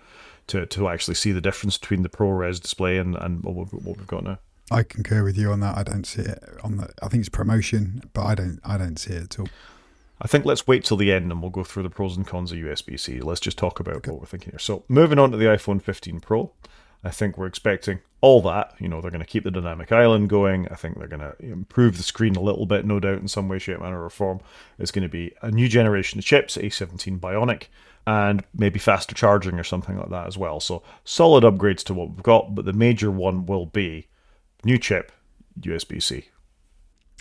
to 0.49 0.67
to 0.67 0.89
actually 0.89 1.15
see 1.15 1.33
the 1.33 1.41
difference 1.41 1.79
between 1.79 2.03
the 2.03 2.09
ProRes 2.09 2.61
display 2.61 2.99
and 2.99 3.17
and 3.17 3.43
what 3.43 3.55
we've, 3.55 3.73
what 3.73 3.97
we've 3.97 4.07
got 4.07 4.25
now. 4.25 4.39
I 4.71 4.83
concur 4.83 5.25
with 5.25 5.39
you 5.39 5.51
on 5.51 5.61
that. 5.61 5.79
I 5.79 5.83
don't 5.83 6.05
see 6.05 6.23
it 6.23 6.43
on 6.63 6.77
the. 6.77 6.91
I 7.03 7.09
think 7.09 7.21
it's 7.21 7.29
promotion, 7.29 8.03
but 8.13 8.25
I 8.25 8.35
don't. 8.35 8.61
I 8.65 8.77
don't 8.77 8.99
see 8.99 9.15
it 9.15 9.23
at 9.23 9.39
all. 9.39 9.49
I 10.21 10.27
think 10.27 10.45
let's 10.45 10.67
wait 10.67 10.85
till 10.85 10.97
the 10.97 11.13
end 11.13 11.31
and 11.31 11.41
we'll 11.41 11.51
go 11.51 11.65
through 11.65 11.85
the 11.85 11.91
pros 11.91 12.17
and 12.17 12.27
cons 12.27 12.53
of 12.53 12.59
USB 12.59 12.99
C. 12.99 13.21
Let's 13.21 13.41
just 13.41 13.59
talk 13.59 13.79
about 13.79 13.97
okay. 13.97 14.11
what 14.11 14.21
we're 14.21 14.27
thinking 14.27 14.51
here. 14.51 14.59
So, 14.59 14.85
moving 14.89 15.19
on 15.19 15.31
to 15.31 15.37
the 15.37 15.47
iPhone 15.47 15.81
15 15.81 16.21
Pro, 16.21 16.53
I 17.05 17.11
think 17.11 17.39
we're 17.39 17.47
expecting 17.47 18.01
all 18.21 18.43
that. 18.43 18.75
You 18.81 18.89
know, 18.89 19.01
they're 19.01 19.13
going 19.13 19.23
to 19.23 19.27
keep 19.27 19.45
the 19.45 19.51
dynamic 19.51 19.93
island 19.93 20.29
going. 20.29 20.67
I 20.69 20.75
think 20.75 20.99
they're 20.99 21.07
going 21.07 21.21
to 21.21 21.37
improve 21.41 21.97
the 21.97 22.03
screen 22.03 22.35
a 22.35 22.41
little 22.41 22.67
bit, 22.67 22.85
no 22.85 22.99
doubt, 22.99 23.21
in 23.21 23.29
some 23.29 23.49
way, 23.49 23.59
shape, 23.59 23.81
manner, 23.81 24.03
or 24.03 24.11
form. 24.11 24.41
It's 24.79 24.91
going 24.91 25.05
to 25.05 25.09
be 25.09 25.33
a 25.41 25.51
new 25.51 25.69
generation 25.69 26.19
of 26.19 26.25
chips, 26.25 26.57
A17 26.57 27.21
Bionic, 27.21 27.65
and 28.07 28.45
maybe 28.53 28.81
faster 28.81 29.15
charging 29.15 29.59
or 29.59 29.65
something 29.65 29.97
like 29.97 30.11
that 30.11 30.27
as 30.27 30.37
well. 30.37 30.59
So, 30.59 30.83
solid 31.05 31.45
upgrades 31.45 31.85
to 31.85 31.95
what 31.95 32.11
we've 32.11 32.23
got, 32.23 32.57
but 32.57 32.65
the 32.65 32.73
major 32.73 33.11
one 33.13 33.47
will 33.47 33.67
be 33.67 34.09
new 34.65 34.79
chip, 34.79 35.13
USB 35.61 36.03
C. 36.03 36.29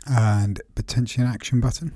And 0.08 0.62
potentially 0.74 1.26
an 1.26 1.32
action 1.32 1.60
button? 1.60 1.92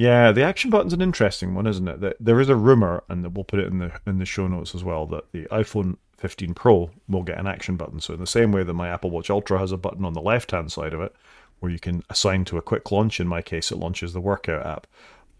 Yeah, 0.00 0.32
the 0.32 0.42
action 0.42 0.70
button's 0.70 0.94
an 0.94 1.02
interesting 1.02 1.54
one, 1.54 1.66
isn't 1.66 1.86
it? 1.86 2.00
That 2.00 2.16
there 2.18 2.40
is 2.40 2.48
a 2.48 2.56
rumor, 2.56 3.04
and 3.10 3.34
we'll 3.34 3.44
put 3.44 3.58
it 3.58 3.66
in 3.66 3.80
the 3.80 3.92
in 4.06 4.18
the 4.18 4.24
show 4.24 4.48
notes 4.48 4.74
as 4.74 4.82
well, 4.82 5.04
that 5.08 5.30
the 5.32 5.44
iPhone 5.50 5.98
15 6.16 6.54
Pro 6.54 6.90
will 7.06 7.22
get 7.22 7.38
an 7.38 7.46
action 7.46 7.76
button. 7.76 8.00
So 8.00 8.14
in 8.14 8.20
the 8.20 8.26
same 8.26 8.50
way 8.50 8.62
that 8.62 8.72
my 8.72 8.88
Apple 8.88 9.10
Watch 9.10 9.28
Ultra 9.28 9.58
has 9.58 9.72
a 9.72 9.76
button 9.76 10.06
on 10.06 10.14
the 10.14 10.22
left 10.22 10.52
hand 10.52 10.72
side 10.72 10.94
of 10.94 11.02
it, 11.02 11.14
where 11.58 11.70
you 11.70 11.78
can 11.78 12.02
assign 12.08 12.46
to 12.46 12.56
a 12.56 12.62
quick 12.62 12.90
launch. 12.90 13.20
In 13.20 13.28
my 13.28 13.42
case, 13.42 13.70
it 13.70 13.76
launches 13.76 14.14
the 14.14 14.22
workout 14.22 14.64
app, 14.64 14.86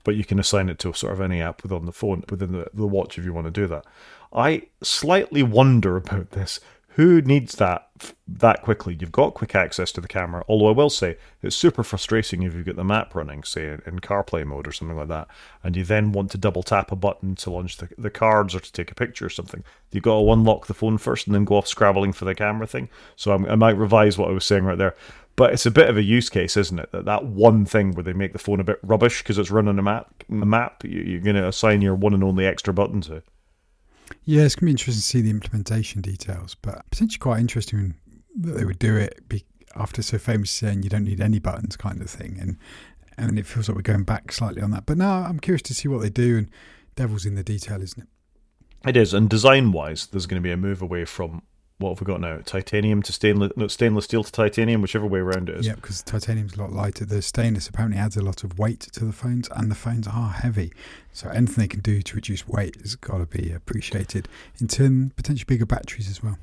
but 0.05 0.15
you 0.15 0.25
can 0.25 0.39
assign 0.39 0.69
it 0.69 0.79
to 0.81 0.93
sort 0.93 1.15
of 1.15 1.23
any 1.23 1.41
app 1.41 1.63
within 1.63 1.87
the 1.87 1.91
phone, 1.91 2.23
within 2.29 2.53
the, 2.53 2.69
the 2.75 2.87
watch, 2.87 3.17
if 3.17 3.25
you 3.25 3.33
want 3.33 3.47
to 3.47 3.51
do 3.51 3.67
that. 3.67 3.87
I 4.31 4.65
slightly 4.83 5.43
wonder 5.43 5.97
about 5.97 6.33
this. 6.33 6.61
Who 6.97 7.23
needs 7.23 7.55
that 7.55 7.89
that 8.29 8.63
quickly. 8.63 8.97
You've 8.99 9.13
got 9.13 9.35
quick 9.35 9.55
access 9.55 9.93
to 9.93 10.01
the 10.01 10.09
camera, 10.09 10.45
although 10.49 10.69
I 10.69 10.73
will 10.73 10.91
say 10.91 11.17
it's 11.43 11.57
super 11.57 11.83
frustrating 11.83 12.43
if 12.43 12.55
you've 12.55 12.67
got 12.67 12.77
the 12.77 12.85
map 12.85 13.15
running, 13.15 13.43
say 13.43 13.67
in 13.69 14.01
CarPlay 14.01 14.47
mode 14.47 14.67
or 14.67 14.73
something 14.73 14.97
like 14.97 15.09
that, 15.09 15.29
and 15.63 15.77
you 15.77 15.85
then 15.85 16.13
want 16.13 16.31
to 16.33 16.39
double 16.39 16.63
tap 16.63 16.93
a 16.93 16.97
button 16.97 17.35
to 17.37 17.51
launch 17.51 17.79
the, 17.79 17.89
the 17.99 18.11
cards 18.11 18.55
or 18.55 18.61
to 18.61 18.73
take 18.73 18.91
a 18.91 18.95
picture 18.95 19.27
or 19.27 19.31
something. 19.31 19.65
You've 19.91 20.05
got 20.05 20.21
to 20.21 20.33
unlock 20.33 20.67
the 20.67 20.75
phone 20.75 20.99
first 20.99 21.27
and 21.27 21.35
then 21.35 21.45
go 21.45 21.57
off 21.57 21.67
scrabbling 21.67 22.13
for 22.13 22.25
the 22.25 22.35
camera 22.35 22.67
thing. 22.67 22.89
So 23.17 23.33
I'm, 23.33 23.47
I 23.47 23.55
might 23.57 23.77
revise 23.77 24.17
what 24.17 24.29
I 24.29 24.33
was 24.33 24.45
saying 24.45 24.65
right 24.65 24.79
there. 24.79 24.95
But 25.37 25.55
it's 25.55 25.65
a 25.65 25.71
bit 25.71 25.89
of 25.89 25.97
a 25.97 26.03
use 26.03 26.29
case, 26.29 26.57
isn't 26.57 26.79
it? 26.79 26.93
That 26.93 27.07
that 27.07 27.25
one 27.25 27.65
thing 27.65 27.93
where 27.93 28.03
they 28.03 28.13
make 28.13 28.33
the 28.35 28.39
phone 28.39 28.61
a 28.61 28.65
bit 28.65 28.79
rubbish 28.83 29.23
because 29.23 29.39
it's 29.39 29.51
running 29.51 29.79
a 29.79 29.83
map, 29.83 30.23
a 30.29 30.35
map 30.35 30.85
you, 30.85 31.17
are 31.17 31.21
going 31.21 31.37
to 31.37 31.49
assign 31.49 31.81
your 31.81 31.95
one 31.95 32.13
and 32.13 32.23
only 32.23 32.45
extra 32.45 32.75
button 32.75 33.01
to. 33.03 33.23
Yeah, 34.25 34.43
it's 34.43 34.55
going 34.55 34.61
to 34.61 34.65
be 34.67 34.71
interesting 34.73 34.95
to 34.95 35.01
see 35.01 35.21
the 35.23 35.31
implementation 35.31 36.03
details, 36.03 36.55
but 36.61 36.89
potentially 36.91 37.19
quite 37.19 37.41
interesting 37.41 37.95
that 38.41 38.53
they 38.53 38.65
would 38.65 38.79
do 38.79 38.97
it 38.97 39.21
after 39.75 40.03
so 40.03 40.19
famous 40.19 40.51
saying 40.51 40.83
you 40.83 40.91
don't 40.91 41.05
need 41.05 41.21
any 41.21 41.39
buttons 41.39 41.77
kind 41.77 42.01
of 42.01 42.11
thing. 42.11 42.39
And 42.41 42.57
and 43.17 43.39
it 43.39 43.47
feels 43.47 43.69
like 43.69 43.77
we're 43.77 43.83
going 43.83 44.05
back 44.05 44.33
slightly 44.33 44.63
on 44.63 44.71
that. 44.71 44.87
But 44.87 44.97
now 44.97 45.25
I'm 45.25 45.39
curious 45.41 45.63
to 45.63 45.75
see 45.75 45.89
what 45.89 46.01
they 46.01 46.11
do, 46.11 46.39
and 46.39 46.51
devil's 46.97 47.27
in 47.27 47.35
the 47.35 47.45
detail, 47.45 47.83
isn't 47.83 48.03
it? 48.03 48.89
It 48.89 48.97
is, 48.97 49.13
and 49.13 49.29
design 49.29 49.73
wise, 49.73 50.07
there's 50.07 50.27
going 50.27 50.41
to 50.41 50.47
be 50.47 50.53
a 50.53 50.57
move 50.57 50.81
away 50.81 51.05
from 51.05 51.43
what 51.81 51.91
have 51.91 52.01
we 52.01 52.05
got 52.05 52.21
now? 52.21 52.39
Titanium 52.45 53.03
to 53.03 53.13
stainless, 53.13 53.53
no, 53.57 53.67
stainless 53.67 54.05
steel 54.05 54.23
to 54.23 54.31
titanium, 54.31 54.83
whichever 54.83 55.07
way 55.07 55.21
around 55.21 55.49
it 55.49 55.57
is. 55.57 55.67
Yeah, 55.67 55.77
because 55.77 56.03
titanium's 56.03 56.55
a 56.55 56.61
lot 56.61 56.73
lighter. 56.73 57.07
The 57.07 57.23
stainless 57.23 57.69
apparently 57.69 57.99
adds 57.99 58.17
a 58.17 58.23
lot 58.23 58.45
of 58.45 58.59
weight 58.59 58.81
to 58.93 59.05
the 59.05 59.13
phones, 59.13 59.49
and 59.57 59.71
the 59.71 59.75
phones 59.75 60.07
are 60.07 60.31
heavy. 60.31 60.73
So 61.13 61.31
anything 61.31 61.63
they 61.63 61.69
can 61.69 61.81
do 61.81 62.03
to 62.03 62.15
reduce 62.15 62.47
weight 62.47 62.77
has 62.83 62.97
got 62.97 63.19
to 63.19 63.27
be 63.27 63.51
appreciated. 63.53 64.29
In 64.61 64.69
turn, 64.69 65.11
potentially 65.17 65.47
bigger 65.47 65.67
batteries 65.67 66.09
as 66.09 66.23
well. 66.23 66.39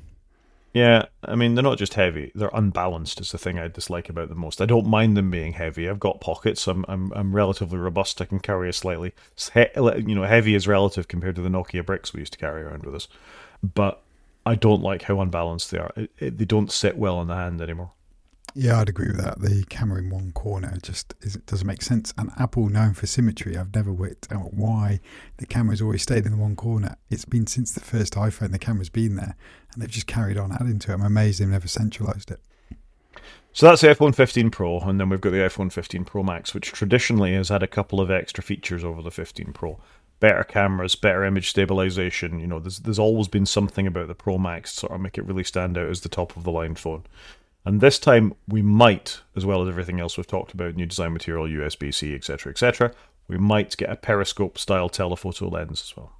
Yeah, 0.74 1.06
I 1.24 1.34
mean 1.34 1.54
they're 1.54 1.62
not 1.62 1.78
just 1.78 1.94
heavy; 1.94 2.32
they're 2.34 2.50
unbalanced. 2.52 3.20
Is 3.20 3.30
the 3.30 3.38
thing 3.38 3.58
I 3.58 3.68
dislike 3.68 4.08
about 4.08 4.28
them 4.28 4.38
most. 4.38 4.60
I 4.60 4.66
don't 4.66 4.86
mind 4.86 5.16
them 5.16 5.30
being 5.30 5.52
heavy. 5.52 5.88
I've 5.88 6.00
got 6.00 6.20
pockets. 6.20 6.66
I'm 6.66 6.84
I'm, 6.88 7.12
I'm 7.14 7.34
relatively 7.34 7.78
robust. 7.78 8.20
I 8.20 8.24
can 8.26 8.40
carry 8.40 8.68
a 8.68 8.72
slightly, 8.72 9.14
you 9.56 10.14
know, 10.14 10.24
heavy 10.24 10.54
is 10.54 10.68
relative 10.68 11.06
compared 11.06 11.36
to 11.36 11.42
the 11.42 11.48
Nokia 11.48 11.86
bricks 11.86 12.12
we 12.12 12.20
used 12.20 12.32
to 12.34 12.38
carry 12.38 12.62
around 12.62 12.84
with 12.84 12.94
us. 12.94 13.08
But 13.62 14.02
I 14.48 14.54
don't 14.54 14.82
like 14.82 15.02
how 15.02 15.20
unbalanced 15.20 15.70
they 15.70 15.78
are. 15.78 15.92
It, 15.94 16.10
it, 16.18 16.38
they 16.38 16.46
don't 16.46 16.72
sit 16.72 16.96
well 16.96 17.20
in 17.20 17.28
the 17.28 17.34
hand 17.34 17.60
anymore. 17.60 17.92
Yeah, 18.54 18.80
I'd 18.80 18.88
agree 18.88 19.08
with 19.08 19.18
that. 19.18 19.40
The 19.40 19.64
camera 19.68 20.00
in 20.00 20.08
one 20.08 20.32
corner 20.32 20.78
just 20.82 21.14
is, 21.20 21.34
doesn't 21.34 21.66
make 21.66 21.82
sense. 21.82 22.14
And 22.16 22.30
Apple, 22.38 22.70
known 22.70 22.94
for 22.94 23.06
symmetry, 23.06 23.58
I've 23.58 23.74
never 23.74 23.92
worked 23.92 24.32
out 24.32 24.54
why 24.54 25.00
the 25.36 25.44
camera's 25.44 25.82
always 25.82 26.02
stayed 26.02 26.24
in 26.24 26.32
the 26.32 26.38
one 26.38 26.56
corner. 26.56 26.96
It's 27.10 27.26
been 27.26 27.46
since 27.46 27.72
the 27.72 27.80
first 27.80 28.14
iPhone, 28.14 28.52
the 28.52 28.58
camera's 28.58 28.88
been 28.88 29.16
there, 29.16 29.36
and 29.72 29.82
they've 29.82 29.90
just 29.90 30.06
carried 30.06 30.38
on 30.38 30.50
adding 30.50 30.78
to 30.80 30.92
it. 30.92 30.94
I'm 30.94 31.02
amazed 31.02 31.40
they've 31.40 31.48
never 31.48 31.68
centralized 31.68 32.30
it. 32.30 32.40
So 33.52 33.66
that's 33.66 33.82
the 33.82 33.88
iPhone 33.88 34.14
15 34.14 34.50
Pro, 34.50 34.80
and 34.80 34.98
then 34.98 35.10
we've 35.10 35.20
got 35.20 35.30
the 35.30 35.38
iPhone 35.38 35.70
15 35.70 36.04
Pro 36.04 36.22
Max, 36.22 36.54
which 36.54 36.72
traditionally 36.72 37.34
has 37.34 37.50
had 37.50 37.62
a 37.62 37.66
couple 37.66 38.00
of 38.00 38.10
extra 38.10 38.42
features 38.42 38.82
over 38.82 39.02
the 39.02 39.10
15 39.10 39.52
Pro 39.52 39.78
better 40.20 40.44
cameras, 40.44 40.94
better 40.94 41.24
image 41.24 41.50
stabilization. 41.50 42.40
You 42.40 42.46
know, 42.46 42.58
there's 42.58 42.80
there's 42.80 42.98
always 42.98 43.28
been 43.28 43.46
something 43.46 43.86
about 43.86 44.08
the 44.08 44.14
Pro 44.14 44.38
Max 44.38 44.72
to 44.74 44.80
sort 44.80 44.92
of 44.92 45.00
make 45.00 45.18
it 45.18 45.26
really 45.26 45.44
stand 45.44 45.78
out 45.78 45.88
as 45.88 46.00
the 46.00 46.08
top 46.08 46.36
of 46.36 46.44
the 46.44 46.52
line 46.52 46.74
phone. 46.74 47.04
And 47.64 47.80
this 47.80 47.98
time 47.98 48.34
we 48.46 48.62
might, 48.62 49.20
as 49.36 49.44
well 49.44 49.62
as 49.62 49.68
everything 49.68 50.00
else 50.00 50.16
we've 50.16 50.26
talked 50.26 50.54
about, 50.54 50.76
new 50.76 50.86
design 50.86 51.12
material, 51.12 51.46
USB 51.46 51.92
C, 51.92 52.14
etc., 52.14 52.50
etc., 52.50 52.92
we 53.26 53.36
might 53.36 53.76
get 53.76 53.90
a 53.90 53.96
periscope 53.96 54.56
style 54.58 54.88
telephoto 54.88 55.48
lens 55.48 55.82
as 55.82 55.96
well. 55.96 56.12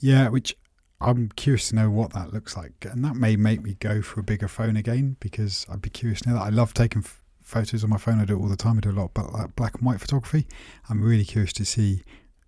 Yeah, 0.00 0.28
which 0.28 0.56
I'm 1.00 1.28
curious 1.36 1.68
to 1.68 1.76
know 1.76 1.90
what 1.90 2.12
that 2.14 2.32
looks 2.32 2.56
like, 2.56 2.84
and 2.90 3.04
that 3.04 3.14
may 3.14 3.36
make 3.36 3.62
me 3.62 3.76
go 3.78 4.02
for 4.02 4.20
a 4.20 4.24
bigger 4.24 4.48
phone 4.48 4.76
again 4.76 5.16
because 5.20 5.66
I'd 5.70 5.82
be 5.82 5.90
curious 5.90 6.22
to 6.22 6.30
know 6.30 6.34
that. 6.34 6.42
I 6.42 6.48
love 6.48 6.74
taking 6.74 7.02
f- 7.02 7.22
photos 7.40 7.84
on 7.84 7.90
my 7.90 7.98
phone. 7.98 8.18
I 8.18 8.24
do 8.24 8.36
it 8.36 8.40
all 8.40 8.48
the 8.48 8.56
time. 8.56 8.78
I 8.78 8.80
do 8.80 8.90
a 8.90 8.92
lot 8.92 9.10
of 9.14 9.54
black 9.54 9.74
and 9.74 9.86
white 9.86 10.00
photography. 10.00 10.48
I'm 10.88 11.02
really 11.02 11.24
curious 11.24 11.52
to 11.54 11.64
see 11.64 12.02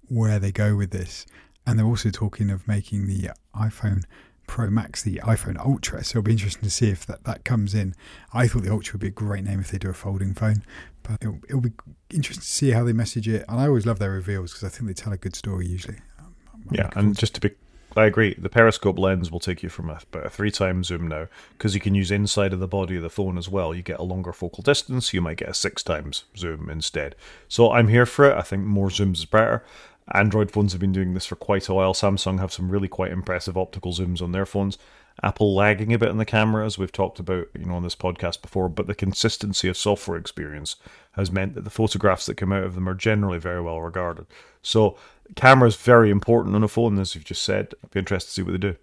where 0.09 0.39
they 0.39 0.53
go 0.53 0.77
with 0.77 0.91
this. 0.91 1.27
And 1.67 1.79
they're 1.79 1.87
also 1.87 2.11
talking 2.11 2.51
of 2.51 2.69
making 2.69 3.07
the 3.07 3.31
iPhone 3.55 4.05
Pro 4.47 4.69
Max 4.69 5.03
the 5.03 5.17
iPhone 5.25 5.59
Ultra. 5.59 6.05
So 6.05 6.19
it'll 6.19 6.27
be 6.27 6.33
interesting 6.33 6.63
to 6.63 6.71
see 6.71 6.91
if 6.91 7.07
that, 7.07 7.25
that 7.25 7.45
comes 7.45 7.75
in. 7.75 7.95
I 8.33 8.47
thought 8.47 8.63
the 8.63 8.73
Ultra 8.73 8.95
would 8.95 9.01
be 9.01 9.09
a 9.09 9.11
great 9.11 9.45
name 9.45 9.61
if 9.61 9.71
they 9.71 9.79
do 9.79 9.89
a 9.89 9.95
folding 9.95 10.35
phone, 10.35 10.63
but 11.03 11.19
it'll, 11.23 11.41
it'll 11.49 11.61
be 11.61 11.73
interesting 12.11 12.43
to 12.43 12.47
see 12.47 12.71
how 12.73 12.85
they 12.85 12.93
message 12.93 13.29
it. 13.29 13.45
And 13.49 13.61
I 13.61 13.67
always 13.67 13.87
love 13.87 13.99
their 13.99 14.11
reveals 14.11 14.53
because 14.53 14.65
I 14.65 14.69
think 14.69 14.87
they 14.89 14.95
tell 14.95 15.13
a 15.13 15.17
good 15.17 15.35
story 15.35 15.67
usually. 15.67 15.99
I'm, 16.19 16.35
I'm 16.53 16.75
yeah, 16.75 16.91
and 16.95 17.17
just 17.17 17.35
to 17.37 17.41
be 17.41 17.53
I 17.97 18.07
agree. 18.07 18.35
The 18.35 18.49
periscope 18.49 18.99
lens 18.99 19.31
will 19.31 19.41
take 19.41 19.63
you 19.63 19.69
from 19.69 19.89
a, 19.89 20.01
a 20.15 20.29
three 20.29 20.51
times 20.51 20.89
zoom 20.89 21.07
now 21.09 21.29
because 21.53 21.75
you 21.75 21.81
can 21.81 21.95
use 21.95 22.11
inside 22.11 22.53
of 22.53 22.59
the 22.59 22.67
body 22.67 22.97
of 22.97 23.03
the 23.03 23.11
phone 23.11 23.39
as 23.39 23.49
well. 23.49 23.75
You 23.75 23.83
get 23.83 24.01
a 24.01 24.05
longer 24.05 24.33
focal 24.33 24.63
distance. 24.63 25.15
You 25.15 25.21
might 25.21 25.37
get 25.37 25.49
a 25.49 25.55
six 25.55 25.83
times 25.83 26.25
zoom 26.37 26.69
instead. 26.69 27.15
So 27.49 27.71
I'm 27.71 27.89
here 27.89 28.07
for 28.07 28.29
it. 28.31 28.37
I 28.37 28.43
think 28.43 28.65
more 28.65 28.89
zooms 28.89 29.19
is 29.19 29.25
better. 29.27 29.65
Android 30.13 30.51
phones 30.51 30.73
have 30.73 30.81
been 30.81 30.93
doing 30.93 31.15
this 31.15 31.27
for 31.27 31.37
quite 31.37 31.69
a 31.69 31.75
while. 31.75 31.95
Samsung 31.95 32.39
have 32.39 32.53
some 32.53 32.71
really 32.71 32.89
quite 32.89 33.13
impressive 33.13 33.57
optical 33.57 33.93
zooms 33.93 34.21
on 34.21 34.33
their 34.33 34.45
phones. 34.45 34.77
Apple 35.23 35.55
lagging 35.55 35.93
a 35.93 35.99
bit 35.99 36.11
in 36.11 36.19
the 36.19 36.25
camera, 36.25 36.67
as 36.67 36.77
we've 36.77 36.93
talked 36.93 37.21
about, 37.21 37.47
you 37.55 37.65
know, 37.65 37.75
on 37.75 37.85
this 37.85 37.95
podcast 37.95 38.43
before, 38.43 38.69
but 38.69 38.87
the 38.87 38.95
consistency 38.95 39.69
of 39.69 39.77
software 39.77 40.19
experience 40.19 40.77
has 41.13 41.31
meant 41.31 41.55
that 41.55 41.63
the 41.63 41.71
photographs 41.71 42.27
that 42.27 42.37
come 42.37 42.53
out 42.53 42.65
of 42.65 42.75
them 42.75 42.89
are 42.89 42.95
generally 42.95 43.39
very 43.39 43.61
well 43.61 43.81
regarded. 43.81 44.27
So, 44.63 44.97
camera 45.37 45.69
is 45.69 45.77
very 45.77 46.11
important 46.11 46.57
on 46.57 46.65
a 46.65 46.69
phone, 46.69 46.99
as 46.99 47.15
you've 47.15 47.25
just 47.25 47.43
said. 47.43 47.75
I'd 47.83 47.91
be 47.93 48.01
interested 48.01 48.29
to 48.29 48.35
see 48.35 48.43
what 48.43 48.53
they 48.53 48.59
do. 48.59 48.77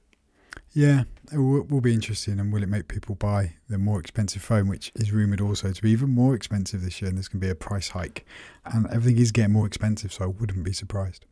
Yeah, 0.73 1.03
it 1.33 1.37
will, 1.37 1.63
will 1.63 1.81
be 1.81 1.93
interesting. 1.93 2.39
And 2.39 2.51
will 2.51 2.63
it 2.63 2.69
make 2.69 2.87
people 2.87 3.15
buy 3.15 3.53
the 3.67 3.77
more 3.77 3.99
expensive 3.99 4.41
phone, 4.41 4.67
which 4.67 4.91
is 4.95 5.11
rumoured 5.11 5.41
also 5.41 5.71
to 5.71 5.81
be 5.81 5.91
even 5.91 6.09
more 6.09 6.33
expensive 6.35 6.81
this 6.81 7.01
year? 7.01 7.09
And 7.09 7.17
there's 7.17 7.27
going 7.27 7.41
to 7.41 7.47
be 7.47 7.51
a 7.51 7.55
price 7.55 7.89
hike. 7.89 8.25
And 8.65 8.87
everything 8.87 9.21
is 9.21 9.31
getting 9.31 9.53
more 9.53 9.67
expensive, 9.67 10.13
so 10.13 10.25
I 10.25 10.27
wouldn't 10.27 10.63
be 10.63 10.73
surprised. 10.73 11.25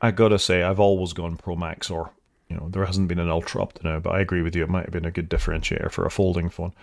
I 0.00 0.10
gotta 0.10 0.38
say, 0.38 0.64
I've 0.64 0.80
always 0.80 1.12
gone 1.12 1.36
Pro 1.36 1.54
Max, 1.54 1.88
or, 1.88 2.10
you 2.48 2.56
know, 2.56 2.68
there 2.68 2.84
hasn't 2.84 3.06
been 3.06 3.20
an 3.20 3.30
Ultra 3.30 3.62
up 3.62 3.74
to 3.74 3.84
now, 3.84 4.00
but 4.00 4.10
I 4.10 4.20
agree 4.20 4.42
with 4.42 4.56
you. 4.56 4.64
It 4.64 4.68
might 4.68 4.84
have 4.84 4.92
been 4.92 5.04
a 5.04 5.12
good 5.12 5.30
differentiator 5.30 5.92
for 5.92 6.04
a 6.04 6.10
folding 6.10 6.50
phone. 6.50 6.74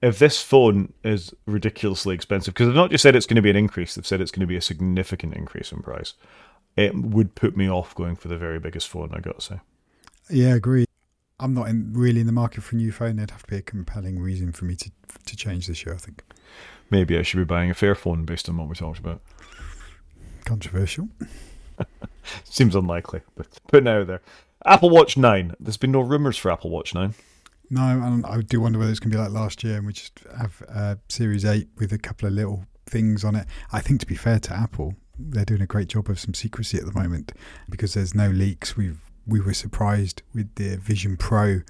If 0.00 0.20
this 0.20 0.40
phone 0.40 0.92
is 1.02 1.34
ridiculously 1.46 2.14
expensive, 2.14 2.54
because 2.54 2.68
they've 2.68 2.76
not 2.76 2.90
just 2.90 3.02
said 3.02 3.16
it's 3.16 3.26
going 3.26 3.36
to 3.36 3.42
be 3.42 3.50
an 3.50 3.56
increase, 3.56 3.96
they've 3.96 4.06
said 4.06 4.20
it's 4.20 4.30
going 4.30 4.42
to 4.42 4.46
be 4.46 4.56
a 4.56 4.60
significant 4.60 5.34
increase 5.34 5.72
in 5.72 5.82
price, 5.82 6.14
it 6.76 6.94
would 6.94 7.34
put 7.34 7.56
me 7.56 7.68
off 7.68 7.94
going 7.94 8.14
for 8.14 8.28
the 8.28 8.36
very 8.36 8.60
biggest 8.60 8.88
phone, 8.88 9.10
I 9.12 9.20
gotta 9.20 9.40
say. 9.40 9.60
Yeah, 10.30 10.54
agree. 10.54 10.86
I'm 11.44 11.52
not 11.52 11.68
in, 11.68 11.92
really 11.92 12.20
in 12.20 12.26
the 12.26 12.32
market 12.32 12.62
for 12.62 12.74
a 12.74 12.78
new 12.78 12.90
phone. 12.90 13.16
There'd 13.16 13.30
have 13.30 13.42
to 13.42 13.50
be 13.50 13.58
a 13.58 13.62
compelling 13.62 14.18
reason 14.18 14.50
for 14.50 14.64
me 14.64 14.76
to 14.76 14.90
to 15.26 15.36
change 15.36 15.66
this 15.66 15.84
year. 15.84 15.94
I 15.94 15.98
think. 15.98 16.22
Maybe 16.90 17.18
I 17.18 17.22
should 17.22 17.36
be 17.36 17.44
buying 17.44 17.70
a 17.70 17.74
Fairphone 17.74 18.24
based 18.24 18.48
on 18.48 18.56
what 18.56 18.68
we 18.68 18.74
talked 18.74 18.98
about. 18.98 19.20
Controversial. 20.44 21.08
Seems 22.44 22.74
unlikely, 22.74 23.20
but 23.36 23.46
putting 23.68 23.88
out 23.88 24.06
there. 24.06 24.22
Apple 24.64 24.88
Watch 24.88 25.18
Nine. 25.18 25.54
There's 25.60 25.76
been 25.76 25.92
no 25.92 26.00
rumors 26.00 26.38
for 26.38 26.50
Apple 26.50 26.70
Watch 26.70 26.94
Nine. 26.94 27.14
No, 27.68 27.82
and 27.82 28.24
I 28.24 28.40
do 28.40 28.60
wonder 28.60 28.78
whether 28.78 28.90
it's 28.90 29.00
going 29.00 29.10
to 29.10 29.18
be 29.18 29.22
like 29.22 29.32
last 29.32 29.64
year 29.64 29.76
and 29.76 29.86
we 29.86 29.92
just 29.92 30.20
have 30.38 30.62
a 30.68 30.98
Series 31.08 31.44
8 31.44 31.68
with 31.78 31.92
a 31.92 31.98
couple 31.98 32.28
of 32.28 32.34
little 32.34 32.66
things 32.86 33.24
on 33.24 33.34
it. 33.34 33.46
I 33.72 33.80
think, 33.80 34.00
to 34.00 34.06
be 34.06 34.14
fair 34.14 34.38
to 34.38 34.54
Apple, 34.54 34.94
they're 35.18 35.44
doing 35.44 35.62
a 35.62 35.66
great 35.66 35.88
job 35.88 36.08
of 36.08 36.20
some 36.20 36.34
secrecy 36.34 36.78
at 36.78 36.84
the 36.84 36.98
moment 36.98 37.32
because 37.68 37.94
there's 37.94 38.14
no 38.14 38.28
leaks. 38.28 38.76
We've 38.76 39.00
we 39.26 39.40
were 39.40 39.54
surprised 39.54 40.22
with 40.34 40.54
the 40.56 40.76
Vision 40.76 41.16
Pro 41.16 41.60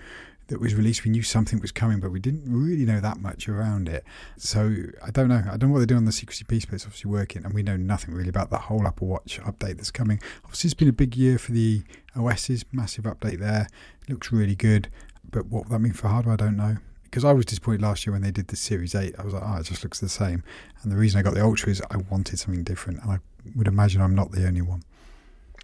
that 0.48 0.60
was 0.60 0.74
released. 0.74 1.04
We 1.04 1.10
knew 1.10 1.22
something 1.22 1.60
was 1.60 1.72
coming, 1.72 2.00
but 2.00 2.10
we 2.10 2.20
didn't 2.20 2.44
really 2.46 2.84
know 2.84 3.00
that 3.00 3.18
much 3.18 3.48
around 3.48 3.88
it. 3.88 4.04
So 4.36 4.74
I 5.02 5.10
don't 5.10 5.28
know. 5.28 5.42
I 5.50 5.56
don't 5.56 5.68
know 5.68 5.74
what 5.74 5.78
they're 5.78 5.86
doing 5.86 5.98
on 5.98 6.04
the 6.04 6.12
secrecy 6.12 6.44
piece, 6.44 6.66
but 6.66 6.74
it's 6.74 6.84
obviously 6.84 7.10
working, 7.10 7.44
and 7.44 7.54
we 7.54 7.62
know 7.62 7.76
nothing 7.76 8.14
really 8.14 8.28
about 8.28 8.50
the 8.50 8.58
whole 8.58 8.86
Apple 8.86 9.08
Watch 9.08 9.40
update 9.40 9.76
that's 9.76 9.90
coming. 9.90 10.20
Obviously, 10.44 10.68
it's 10.68 10.74
been 10.74 10.88
a 10.88 10.92
big 10.92 11.16
year 11.16 11.38
for 11.38 11.52
the 11.52 11.82
OS's 12.14 12.64
massive 12.72 13.04
update 13.04 13.40
there. 13.40 13.68
It 14.06 14.12
looks 14.12 14.32
really 14.32 14.56
good, 14.56 14.88
but 15.30 15.46
what 15.46 15.68
that 15.70 15.78
means 15.78 15.98
for 15.98 16.08
hardware, 16.08 16.34
I 16.34 16.36
don't 16.36 16.56
know. 16.56 16.76
Because 17.04 17.24
I 17.24 17.32
was 17.32 17.46
disappointed 17.46 17.80
last 17.80 18.06
year 18.06 18.12
when 18.12 18.22
they 18.22 18.32
did 18.32 18.48
the 18.48 18.56
Series 18.56 18.92
8. 18.92 19.14
I 19.18 19.22
was 19.22 19.34
like, 19.34 19.42
oh, 19.46 19.56
it 19.58 19.66
just 19.66 19.84
looks 19.84 20.00
the 20.00 20.08
same. 20.08 20.42
And 20.82 20.90
the 20.90 20.96
reason 20.96 21.18
I 21.18 21.22
got 21.22 21.34
the 21.34 21.44
Ultra 21.44 21.70
is 21.70 21.80
I 21.90 21.98
wanted 22.10 22.40
something 22.40 22.64
different, 22.64 23.00
and 23.02 23.10
I 23.12 23.18
would 23.54 23.68
imagine 23.68 24.02
I'm 24.02 24.16
not 24.16 24.32
the 24.32 24.46
only 24.46 24.62
one. 24.62 24.82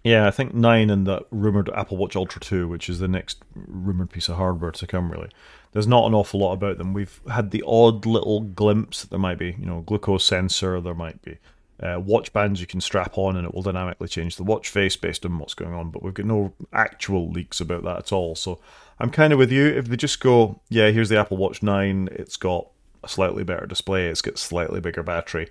Yeah, 0.03 0.27
I 0.27 0.31
think 0.31 0.53
nine 0.53 0.89
and 0.89 1.05
the 1.05 1.25
rumored 1.29 1.69
Apple 1.75 1.97
Watch 1.97 2.15
Ultra 2.15 2.41
2, 2.41 2.67
which 2.67 2.89
is 2.89 2.99
the 2.99 3.07
next 3.07 3.43
rumored 3.53 4.09
piece 4.09 4.29
of 4.29 4.37
hardware 4.37 4.71
to 4.71 4.87
come, 4.87 5.11
really. 5.11 5.29
There's 5.73 5.87
not 5.87 6.07
an 6.07 6.13
awful 6.13 6.39
lot 6.39 6.53
about 6.53 6.77
them. 6.77 6.93
We've 6.93 7.21
had 7.29 7.51
the 7.51 7.63
odd 7.65 8.05
little 8.05 8.41
glimpse 8.41 9.01
that 9.01 9.09
there 9.11 9.19
might 9.19 9.37
be, 9.37 9.55
you 9.59 9.65
know, 9.65 9.81
glucose 9.81 10.25
sensor, 10.25 10.81
there 10.81 10.95
might 10.95 11.21
be 11.21 11.37
uh, 11.81 11.99
watch 11.99 12.31
bands 12.31 12.61
you 12.61 12.67
can 12.67 12.81
strap 12.81 13.17
on 13.17 13.35
and 13.35 13.45
it 13.45 13.53
will 13.53 13.63
dynamically 13.63 14.07
change 14.07 14.35
the 14.35 14.43
watch 14.43 14.69
face 14.69 14.95
based 14.95 15.25
on 15.25 15.37
what's 15.39 15.53
going 15.53 15.73
on, 15.73 15.89
but 15.89 16.03
we've 16.03 16.13
got 16.13 16.25
no 16.25 16.53
actual 16.73 17.29
leaks 17.29 17.59
about 17.59 17.83
that 17.83 17.97
at 17.97 18.11
all. 18.11 18.35
So 18.35 18.59
I'm 18.99 19.09
kind 19.09 19.33
of 19.33 19.39
with 19.39 19.51
you. 19.51 19.65
If 19.65 19.87
they 19.87 19.97
just 19.97 20.19
go, 20.19 20.61
yeah, 20.69 20.89
here's 20.91 21.09
the 21.09 21.19
Apple 21.19 21.37
Watch 21.37 21.63
9, 21.63 22.09
it's 22.11 22.37
got 22.37 22.67
a 23.03 23.09
slightly 23.09 23.43
better 23.43 23.65
display, 23.65 24.07
it's 24.07 24.21
got 24.21 24.37
slightly 24.37 24.79
bigger 24.79 25.01
battery 25.01 25.49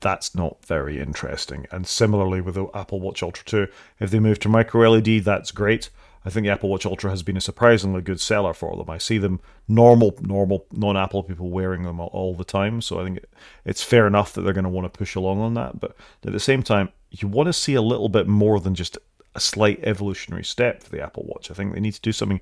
that's 0.00 0.34
not 0.34 0.64
very 0.64 0.98
interesting. 0.98 1.66
And 1.70 1.86
similarly 1.86 2.40
with 2.40 2.54
the 2.54 2.66
Apple 2.74 3.00
Watch 3.00 3.22
Ultra 3.22 3.44
2, 3.44 3.68
if 4.00 4.10
they 4.10 4.18
move 4.18 4.38
to 4.40 4.48
micro 4.48 4.90
LED, 4.90 5.24
that's 5.24 5.50
great. 5.50 5.90
I 6.24 6.30
think 6.30 6.44
the 6.44 6.52
Apple 6.52 6.68
Watch 6.68 6.84
Ultra 6.84 7.10
has 7.10 7.22
been 7.22 7.36
a 7.36 7.40
surprisingly 7.40 8.02
good 8.02 8.20
seller 8.20 8.52
for 8.52 8.76
them. 8.76 8.90
I 8.90 8.98
see 8.98 9.16
them 9.16 9.40
normal, 9.68 10.14
normal 10.20 10.66
non-Apple 10.70 11.22
people 11.22 11.48
wearing 11.48 11.84
them 11.84 11.98
all, 11.98 12.10
all 12.12 12.34
the 12.34 12.44
time, 12.44 12.82
so 12.82 13.00
I 13.00 13.04
think 13.04 13.20
it's 13.64 13.82
fair 13.82 14.06
enough 14.06 14.34
that 14.34 14.42
they're 14.42 14.52
going 14.52 14.64
to 14.64 14.70
want 14.70 14.92
to 14.92 14.98
push 14.98 15.14
along 15.14 15.40
on 15.40 15.54
that. 15.54 15.80
But 15.80 15.96
at 16.26 16.32
the 16.32 16.40
same 16.40 16.62
time, 16.62 16.90
you 17.10 17.26
want 17.26 17.46
to 17.46 17.54
see 17.54 17.74
a 17.74 17.82
little 17.82 18.10
bit 18.10 18.26
more 18.26 18.60
than 18.60 18.74
just 18.74 18.98
a 19.34 19.40
slight 19.40 19.80
evolutionary 19.82 20.44
step 20.44 20.82
for 20.82 20.90
the 20.90 21.02
Apple 21.02 21.24
Watch. 21.26 21.50
I 21.50 21.54
think 21.54 21.72
they 21.72 21.80
need 21.80 21.94
to 21.94 22.00
do 22.00 22.12
something 22.12 22.40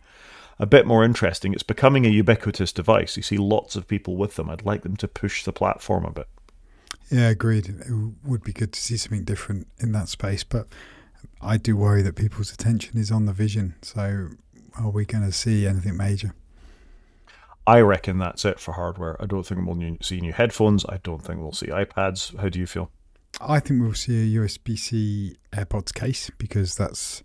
a 0.59 0.67
bit 0.67 0.87
more 0.87 1.05
interesting. 1.05 1.53
It's 1.53 1.63
becoming 1.63 2.05
a 2.05 2.11
ubiquitous 2.11 2.73
device. 2.73 3.17
You 3.17 3.23
see 3.23 3.39
lots 3.39 3.77
of 3.77 3.87
people 3.87 4.17
with 4.17 4.35
them. 4.35 4.51
I'd 4.51 4.65
like 4.65 4.83
them 4.83 4.97
to 4.97 5.07
push 5.07 5.45
the 5.45 5.53
platform 5.53 6.05
a 6.05 6.11
bit. 6.11 6.29
Yeah, 7.11 7.29
agreed. 7.29 7.69
It 7.69 7.87
would 8.25 8.43
be 8.43 8.53
good 8.53 8.73
to 8.73 8.81
see 8.81 8.97
something 8.97 9.25
different 9.25 9.69
in 9.79 9.93
that 9.93 10.09
space, 10.09 10.45
but 10.45 10.67
I 11.41 11.57
do 11.57 11.77
worry 11.77 12.03
that 12.03 12.17
people's 12.17 12.53
attention 12.53 12.99
is 12.99 13.11
on 13.11 13.27
the 13.27 13.33
vision. 13.33 13.77
So, 13.83 14.31
are 14.79 14.91
we 14.91 15.05
going 15.05 15.25
to 15.25 15.33
see 15.33 15.67
anything 15.67 15.97
major? 15.97 16.35
I 17.67 17.81
reckon 17.81 18.19
that's 18.19 18.45
it 18.45 18.59
for 18.59 18.73
hardware. 18.73 19.21
I 19.23 19.27
don't 19.27 19.45
think 19.45 19.67
we'll 19.67 19.97
see 20.01 20.21
new 20.21 20.33
headphones. 20.33 20.85
I 20.87 20.99
don't 21.03 21.23
think 21.23 21.41
we'll 21.41 21.53
see 21.53 21.67
iPads. 21.67 22.39
How 22.41 22.49
do 22.49 22.59
you 22.59 22.67
feel? 22.67 22.91
I 23.41 23.61
think 23.61 23.83
we'll 23.83 23.95
see 23.95 24.37
a 24.37 24.41
USB 24.41 24.79
C 24.79 25.37
AirPods 25.53 25.93
case 25.93 26.31
because 26.39 26.77
that's 26.77 27.23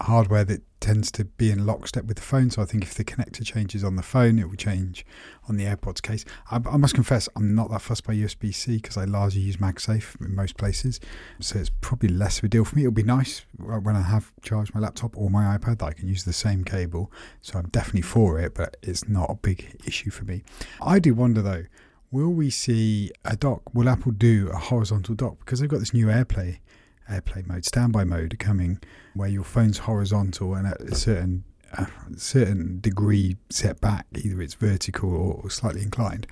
hardware 0.00 0.44
that 0.44 0.62
tends 0.80 1.10
to 1.10 1.24
be 1.24 1.50
in 1.50 1.66
lockstep 1.66 2.04
with 2.04 2.16
the 2.16 2.22
phone. 2.22 2.50
So 2.50 2.62
I 2.62 2.64
think 2.64 2.84
if 2.84 2.94
the 2.94 3.04
connector 3.04 3.44
changes 3.44 3.82
on 3.82 3.96
the 3.96 4.02
phone, 4.02 4.38
it 4.38 4.48
will 4.48 4.56
change 4.56 5.04
on 5.48 5.56
the 5.56 5.64
AirPods 5.64 6.00
case. 6.00 6.24
I, 6.50 6.56
I 6.56 6.76
must 6.76 6.94
confess, 6.94 7.28
I'm 7.36 7.54
not 7.54 7.70
that 7.70 7.82
fussed 7.82 8.04
by 8.04 8.14
USB 8.14 8.54
C 8.54 8.76
because 8.76 8.96
I 8.96 9.04
largely 9.04 9.40
use 9.40 9.56
MagSafe 9.56 10.20
in 10.20 10.34
most 10.34 10.56
places. 10.56 11.00
So 11.40 11.58
it's 11.58 11.70
probably 11.80 12.10
less 12.10 12.38
of 12.38 12.44
a 12.44 12.48
deal 12.48 12.64
for 12.64 12.76
me. 12.76 12.82
It'll 12.82 12.92
be 12.92 13.02
nice 13.02 13.44
uh, 13.60 13.80
when 13.80 13.96
I 13.96 14.02
have 14.02 14.32
charged 14.42 14.74
my 14.74 14.80
laptop 14.80 15.16
or 15.16 15.30
my 15.30 15.56
iPad 15.56 15.78
that 15.78 15.86
I 15.86 15.92
can 15.92 16.08
use 16.08 16.24
the 16.24 16.32
same 16.32 16.64
cable. 16.64 17.10
So 17.40 17.58
I'm 17.58 17.68
definitely 17.68 18.02
for 18.02 18.38
it, 18.38 18.54
but 18.54 18.76
it's 18.82 19.08
not 19.08 19.30
a 19.30 19.34
big 19.34 19.80
issue 19.84 20.10
for 20.10 20.24
me. 20.24 20.42
I 20.80 20.98
do 20.98 21.14
wonder 21.14 21.42
though. 21.42 21.64
Will 22.10 22.30
we 22.30 22.48
see 22.48 23.10
a 23.26 23.36
dock? 23.36 23.74
Will 23.74 23.86
Apple 23.86 24.12
do 24.12 24.48
a 24.50 24.56
horizontal 24.56 25.14
dock? 25.14 25.40
Because 25.40 25.60
they've 25.60 25.68
got 25.68 25.80
this 25.80 25.92
new 25.92 26.06
AirPlay 26.06 26.60
AirPlay 27.08 27.46
mode, 27.46 27.64
standby 27.64 28.04
mode 28.04 28.38
coming, 28.38 28.80
where 29.18 29.28
your 29.28 29.44
phone's 29.44 29.78
horizontal 29.78 30.54
and 30.54 30.66
at 30.66 30.80
a 30.80 30.94
certain 30.94 31.44
a 31.72 31.86
certain 32.16 32.80
degree 32.80 33.36
set 33.50 33.80
back, 33.80 34.06
either 34.16 34.40
it's 34.40 34.54
vertical 34.54 35.14
or 35.14 35.50
slightly 35.50 35.82
inclined. 35.82 36.26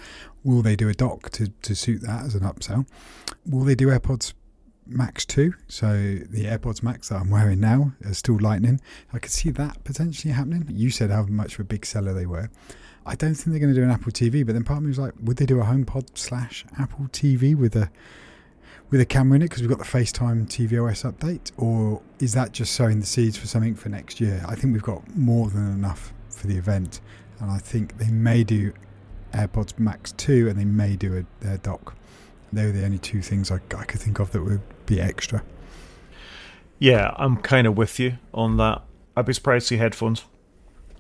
Will 0.45 0.63
they 0.63 0.77
do 0.77 0.89
a 0.89 0.95
dock 0.95 1.31
to, 1.31 1.49
to 1.49 1.75
suit 1.75 2.01
that 2.03 2.25
as 2.25 2.35
an 2.35 2.41
upsell? 2.41 2.87
Will 3.45 3.65
they 3.65 3.75
do 3.75 3.89
AirPods 3.89 4.33
Max 4.87 5.27
2? 5.27 5.53
So 5.69 5.93
the 6.31 6.45
AirPods 6.45 6.83
Max 6.83 7.11
that 7.11 7.21
I'm 7.21 7.31
wearing 7.31 7.61
now 7.61 7.93
are 8.05 8.15
still 8.15 8.39
lightning. 8.41 8.81
I 9.13 9.19
could 9.19 9.33
see 9.33 9.51
that 9.51 9.85
potentially 9.85 10.33
happening. 10.33 10.65
You 10.71 10.91
said 10.91 11.11
how 11.11 11.25
much 11.25 11.55
of 11.55 11.61
a 11.61 11.65
big 11.65 11.85
seller 11.85 12.15
they 12.15 12.27
were. 12.27 12.51
I 13.05 13.15
don't 13.15 13.35
think 13.35 13.53
they're 13.53 13.61
going 13.61 13.75
to 13.75 13.79
do 13.79 13.85
an 13.85 13.91
Apple 13.91 14.13
TV, 14.13 14.45
but 14.45 14.55
then 14.55 14.65
part 14.65 14.79
of 14.79 14.85
me 14.85 14.89
was 14.89 14.99
like, 14.99 15.13
would 15.21 15.37
they 15.37 15.47
do 15.47 15.61
a 15.61 15.65
HomePod 15.65 16.17
slash 16.17 16.65
Apple 16.79 17.07
TV 17.13 17.55
with 17.55 17.77
a 17.77 17.91
with 18.91 19.01
a 19.01 19.07
camera 19.07 19.37
in 19.37 19.43
it 19.43 19.47
because 19.47 19.63
we've 19.63 19.71
got 19.71 19.79
the 19.79 19.85
FaceTime 19.85 20.47
tvOS 20.47 21.11
update, 21.11 21.51
or 21.57 22.03
is 22.21 22.33
that 22.35 22.53
just 22.53 22.73
sowing 22.73 23.01
the 23.01 23.07
seeds 23.07 23.37
for 23.37 23.47
something 23.47 23.75
for 23.75 23.89
next 23.89 24.21
year? 24.21 24.45
I 24.47 24.55
think 24.55 24.73
we've 24.73 24.83
got 24.83 25.17
more 25.17 25.51
than 25.51 25.73
enough 25.73 26.13
for 26.31 26.47
the 26.47 26.57
event, 26.57 27.01
and 27.41 27.51
I 27.51 27.59
think 27.59 27.99
they 27.99 28.11
may 28.11 28.45
do 28.45 28.73
AirPods 29.33 29.79
Max 29.79 30.13
2 30.13 30.49
and 30.49 30.59
they 30.59 30.65
may 30.65 30.97
do 30.97 31.19
a, 31.19 31.45
their 31.45 31.59
dock. 31.59 31.95
They 32.53 32.65
were 32.65 32.73
the 32.73 32.85
only 32.85 32.99
two 32.99 33.23
things 33.23 33.51
I, 33.51 33.57
I 33.77 33.85
could 33.85 34.01
think 34.01 34.19
of 34.19 34.31
that 34.33 34.43
would 34.43 34.63
be 34.87 35.01
extra. 35.01 35.43
Yeah, 36.79 37.13
I'm 37.17 37.37
kind 37.39 37.67
of 37.67 37.77
with 37.77 37.99
you 37.99 38.19
on 38.33 38.57
that. 38.59 38.83
I'd 39.17 39.27
be 39.27 39.33
surprised 39.33 39.69
to 39.69 39.75
see 39.75 39.79
headphones, 39.79 40.25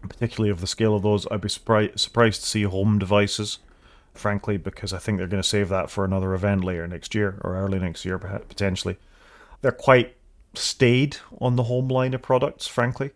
particularly 0.02 0.50
of 0.50 0.60
the 0.60 0.66
scale 0.66 0.96
of 0.96 1.02
those. 1.02 1.26
I'd 1.30 1.40
be 1.40 1.48
surprised 1.48 2.00
surprised 2.00 2.42
to 2.42 2.48
see 2.48 2.62
home 2.62 2.98
devices 2.98 3.58
frankly, 4.18 4.56
because 4.56 4.92
I 4.92 4.98
think 4.98 5.18
they're 5.18 5.26
going 5.26 5.42
to 5.42 5.48
save 5.48 5.68
that 5.68 5.90
for 5.90 6.04
another 6.04 6.34
event 6.34 6.64
later 6.64 6.86
next 6.86 7.14
year 7.14 7.38
or 7.42 7.56
early 7.56 7.78
next 7.78 8.04
year, 8.04 8.18
potentially. 8.18 8.96
They're 9.62 9.72
quite 9.72 10.16
staid 10.54 11.18
on 11.40 11.56
the 11.56 11.64
home 11.64 11.88
line 11.88 12.14
of 12.14 12.22
products, 12.22 12.66
frankly. 12.66 13.10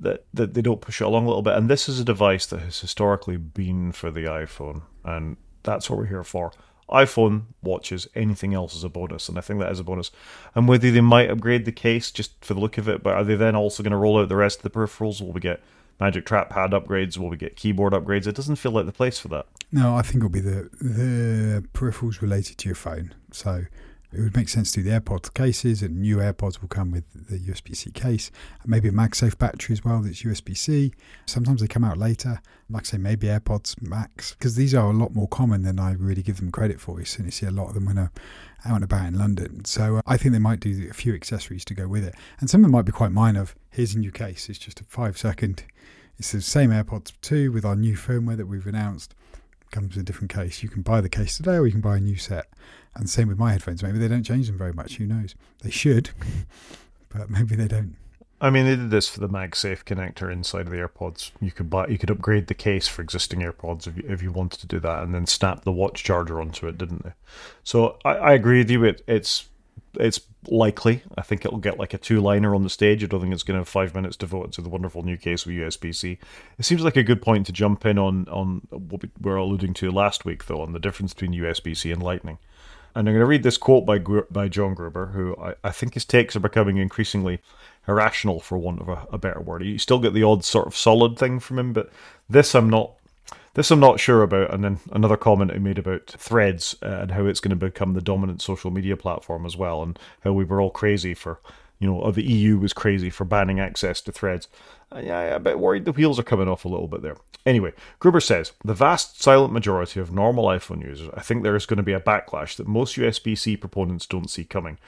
That, 0.00 0.24
that 0.32 0.54
they 0.54 0.62
don't 0.62 0.80
push 0.80 1.02
it 1.02 1.04
along 1.04 1.24
a 1.24 1.28
little 1.28 1.42
bit. 1.42 1.54
And 1.54 1.68
this 1.68 1.86
is 1.86 2.00
a 2.00 2.04
device 2.04 2.46
that 2.46 2.60
has 2.60 2.80
historically 2.80 3.36
been 3.36 3.92
for 3.92 4.10
the 4.10 4.24
iPhone, 4.24 4.84
and 5.04 5.36
that's 5.64 5.90
what 5.90 5.98
we're 5.98 6.06
here 6.06 6.24
for. 6.24 6.50
iPhone 6.88 7.42
watches, 7.62 8.08
anything 8.14 8.54
else 8.54 8.74
is 8.74 8.84
a 8.84 8.88
bonus, 8.88 9.28
and 9.28 9.36
I 9.36 9.42
think 9.42 9.60
that 9.60 9.70
is 9.70 9.80
a 9.80 9.84
bonus. 9.84 10.10
And 10.54 10.66
whether 10.66 10.90
they 10.90 11.02
might 11.02 11.30
upgrade 11.30 11.66
the 11.66 11.72
case 11.72 12.10
just 12.10 12.42
for 12.42 12.54
the 12.54 12.60
look 12.60 12.78
of 12.78 12.88
it, 12.88 13.02
but 13.02 13.12
are 13.12 13.22
they 13.22 13.34
then 13.34 13.54
also 13.54 13.82
going 13.82 13.90
to 13.90 13.98
roll 13.98 14.18
out 14.18 14.30
the 14.30 14.36
rest 14.36 14.60
of 14.60 14.62
the 14.62 14.70
peripherals? 14.70 15.20
Will 15.20 15.32
we 15.32 15.40
get 15.42 15.62
Magic 16.00 16.26
Trackpad 16.26 16.70
upgrades? 16.70 17.16
Will 17.18 17.28
we 17.28 17.36
get 17.36 17.56
keyboard 17.56 17.92
upgrades? 17.92 18.26
It 18.26 18.34
doesn't 18.34 18.56
feel 18.56 18.72
like 18.72 18.86
the 18.86 18.92
place 18.92 19.18
for 19.18 19.28
that. 19.28 19.46
No, 19.70 19.96
I 19.96 20.02
think 20.02 20.16
it'll 20.16 20.28
be 20.28 20.40
the 20.40 20.68
the 20.80 21.64
peripherals 21.72 22.20
related 22.20 22.58
to 22.58 22.68
your 22.68 22.74
phone. 22.74 23.14
So 23.30 23.64
it 24.12 24.20
would 24.20 24.36
make 24.36 24.48
sense 24.48 24.70
to 24.72 24.82
do 24.82 24.90
the 24.90 25.00
AirPods 25.00 25.32
cases, 25.32 25.82
and 25.82 26.00
new 26.00 26.18
AirPods 26.18 26.60
will 26.60 26.68
come 26.68 26.90
with 26.90 27.04
the 27.14 27.38
USB 27.38 27.74
C 27.74 27.90
case, 27.90 28.30
and 28.62 28.70
maybe 28.70 28.88
a 28.88 28.92
MagSafe 28.92 29.38
battery 29.38 29.72
as 29.72 29.84
well 29.84 30.00
that's 30.00 30.22
USB 30.22 30.56
C. 30.56 30.92
Sometimes 31.26 31.60
they 31.60 31.66
come 31.66 31.84
out 31.84 31.98
later. 31.98 32.40
Like 32.68 32.82
I 32.82 32.84
say, 32.84 32.98
maybe 32.98 33.26
AirPods 33.26 33.80
Max, 33.80 34.34
because 34.34 34.54
these 34.54 34.74
are 34.74 34.90
a 34.90 34.92
lot 34.92 35.14
more 35.14 35.28
common 35.28 35.62
than 35.62 35.78
I 35.78 35.92
really 35.92 36.22
give 36.22 36.38
them 36.38 36.50
credit 36.50 36.80
for. 36.80 36.98
You 36.98 37.04
certainly 37.04 37.30
see 37.30 37.46
a 37.46 37.50
lot 37.50 37.68
of 37.68 37.74
them 37.74 37.86
when 37.86 37.98
I'm 37.98 38.10
out 38.64 38.76
and 38.76 38.84
about 38.84 39.06
in 39.06 39.18
London. 39.18 39.64
So 39.64 39.96
uh, 39.96 40.02
I 40.06 40.16
think 40.16 40.32
they 40.32 40.38
might 40.38 40.60
do 40.60 40.88
a 40.90 40.94
few 40.94 41.14
accessories 41.14 41.64
to 41.66 41.74
go 41.74 41.88
with 41.88 42.04
it, 42.04 42.14
and 42.40 42.50
some 42.50 42.60
of 42.60 42.64
them 42.64 42.72
might 42.72 42.84
be 42.84 42.92
quite 42.92 43.12
minor. 43.12 43.46
Here's 43.70 43.94
a 43.94 43.98
new 43.98 44.12
case. 44.12 44.48
It's 44.48 44.58
just 44.58 44.80
a 44.80 44.84
five 44.84 45.16
second. 45.16 45.64
It's 46.18 46.32
the 46.32 46.42
same 46.42 46.70
AirPods 46.70 47.12
2 47.22 47.50
with 47.50 47.64
our 47.64 47.74
new 47.74 47.96
firmware 47.96 48.36
that 48.36 48.46
we've 48.46 48.66
announced 48.66 49.14
comes 49.72 49.96
in 49.96 50.02
a 50.02 50.04
different 50.04 50.32
case. 50.32 50.62
You 50.62 50.68
can 50.68 50.82
buy 50.82 51.00
the 51.00 51.08
case 51.08 51.36
today 51.36 51.56
or 51.56 51.66
you 51.66 51.72
can 51.72 51.80
buy 51.80 51.96
a 51.96 52.00
new 52.00 52.16
set. 52.16 52.46
And 52.94 53.08
same 53.08 53.28
with 53.28 53.38
my 53.38 53.52
headphones. 53.52 53.82
Maybe 53.82 53.98
they 53.98 54.08
don't 54.08 54.22
change 54.22 54.46
them 54.46 54.58
very 54.58 54.72
much. 54.72 54.96
Who 54.96 55.06
knows? 55.06 55.34
They 55.62 55.70
should, 55.70 56.10
but 57.08 57.30
maybe 57.30 57.56
they 57.56 57.68
don't. 57.68 57.96
I 58.40 58.50
mean, 58.50 58.64
they 58.64 58.74
did 58.74 58.90
this 58.90 59.08
for 59.08 59.20
the 59.20 59.28
MagSafe 59.28 59.84
connector 59.84 60.30
inside 60.30 60.66
of 60.66 60.70
the 60.70 60.76
AirPods. 60.76 61.30
You 61.40 61.52
could 61.52 61.70
buy, 61.70 61.86
you 61.86 61.96
could 61.96 62.10
upgrade 62.10 62.48
the 62.48 62.54
case 62.54 62.88
for 62.88 63.00
existing 63.00 63.40
AirPods 63.40 63.86
if 63.86 63.96
you, 63.96 64.04
if 64.08 64.20
you 64.20 64.32
wanted 64.32 64.58
to 64.60 64.66
do 64.66 64.80
that, 64.80 65.04
and 65.04 65.14
then 65.14 65.26
snap 65.26 65.62
the 65.62 65.70
watch 65.70 66.02
charger 66.02 66.40
onto 66.40 66.66
it, 66.66 66.76
didn't 66.76 67.04
they? 67.04 67.12
So 67.62 67.98
I, 68.04 68.14
I 68.14 68.32
agree 68.32 68.58
with 68.58 68.70
you. 68.70 68.84
It, 68.84 69.02
it's 69.06 69.48
it's 69.94 70.20
likely. 70.48 71.02
I 71.16 71.22
think 71.22 71.44
it'll 71.44 71.58
get 71.58 71.78
like 71.78 71.94
a 71.94 71.98
two 71.98 72.20
liner 72.20 72.54
on 72.54 72.62
the 72.62 72.70
stage. 72.70 73.02
I 73.02 73.06
don't 73.06 73.20
think 73.20 73.32
it's 73.32 73.42
going 73.42 73.56
to 73.56 73.60
have 73.60 73.68
five 73.68 73.94
minutes 73.94 74.16
devoted 74.16 74.52
to 74.52 74.62
the 74.62 74.68
wonderful 74.68 75.02
new 75.02 75.16
case 75.16 75.46
with 75.46 75.56
USB 75.56 75.94
C. 75.94 76.18
It 76.58 76.64
seems 76.64 76.82
like 76.82 76.96
a 76.96 77.02
good 77.02 77.22
point 77.22 77.46
to 77.46 77.52
jump 77.52 77.86
in 77.86 77.98
on, 77.98 78.28
on 78.28 78.62
what 78.70 79.02
we 79.02 79.10
were 79.20 79.36
alluding 79.36 79.74
to 79.74 79.90
last 79.90 80.24
week, 80.24 80.46
though, 80.46 80.62
on 80.62 80.72
the 80.72 80.80
difference 80.80 81.14
between 81.14 81.32
USB 81.32 81.76
C 81.76 81.92
and 81.92 82.02
Lightning. 82.02 82.38
And 82.94 83.08
I'm 83.08 83.14
going 83.14 83.22
to 83.22 83.26
read 83.26 83.42
this 83.42 83.56
quote 83.56 83.86
by 83.86 83.98
by 83.98 84.48
John 84.48 84.74
Gruber, 84.74 85.06
who 85.06 85.34
I, 85.36 85.54
I 85.64 85.70
think 85.70 85.94
his 85.94 86.04
takes 86.04 86.36
are 86.36 86.40
becoming 86.40 86.76
increasingly 86.76 87.40
irrational, 87.88 88.38
for 88.38 88.58
want 88.58 88.80
of 88.80 88.88
a, 88.88 89.06
a 89.12 89.18
better 89.18 89.40
word. 89.40 89.64
You 89.64 89.78
still 89.78 89.98
get 89.98 90.12
the 90.12 90.22
odd 90.22 90.44
sort 90.44 90.66
of 90.66 90.76
solid 90.76 91.18
thing 91.18 91.40
from 91.40 91.58
him, 91.58 91.72
but 91.72 91.90
this 92.28 92.54
I'm 92.54 92.68
not 92.68 92.92
this 93.54 93.70
I'm 93.70 93.80
not 93.80 94.00
sure 94.00 94.22
about. 94.22 94.52
And 94.52 94.64
then 94.64 94.80
another 94.92 95.16
comment 95.16 95.52
he 95.52 95.58
made 95.58 95.78
about 95.78 96.06
threads 96.06 96.76
uh, 96.82 96.86
and 96.86 97.10
how 97.10 97.26
it's 97.26 97.40
going 97.40 97.50
to 97.50 97.56
become 97.56 97.94
the 97.94 98.00
dominant 98.00 98.42
social 98.42 98.70
media 98.70 98.96
platform 98.96 99.44
as 99.46 99.56
well, 99.56 99.82
and 99.82 99.98
how 100.20 100.32
we 100.32 100.44
were 100.44 100.60
all 100.60 100.70
crazy 100.70 101.14
for, 101.14 101.40
you 101.78 101.88
know, 101.90 102.10
the 102.10 102.24
EU 102.24 102.58
was 102.58 102.72
crazy 102.72 103.10
for 103.10 103.24
banning 103.24 103.60
access 103.60 104.00
to 104.02 104.12
threads. 104.12 104.48
Uh, 104.94 105.00
yeah, 105.00 105.18
I'm 105.18 105.32
a 105.34 105.40
bit 105.40 105.58
worried 105.58 105.84
the 105.84 105.92
wheels 105.92 106.18
are 106.18 106.24
coming 106.24 106.48
off 106.48 106.64
a 106.64 106.68
little 106.68 106.88
bit 106.88 107.02
there. 107.02 107.16
Anyway, 107.44 107.72
Gruber 107.98 108.20
says 108.20 108.52
the 108.64 108.74
vast 108.74 109.20
silent 109.20 109.52
majority 109.52 109.98
of 109.98 110.12
normal 110.12 110.44
iPhone 110.44 110.82
users, 110.82 111.10
I 111.14 111.22
think 111.22 111.42
there 111.42 111.56
is 111.56 111.66
going 111.66 111.78
to 111.78 111.82
be 111.82 111.92
a 111.92 112.00
backlash 112.00 112.56
that 112.56 112.68
most 112.68 112.96
USB 112.96 113.36
C 113.36 113.56
proponents 113.56 114.06
don't 114.06 114.30
see 114.30 114.44
coming. 114.44 114.78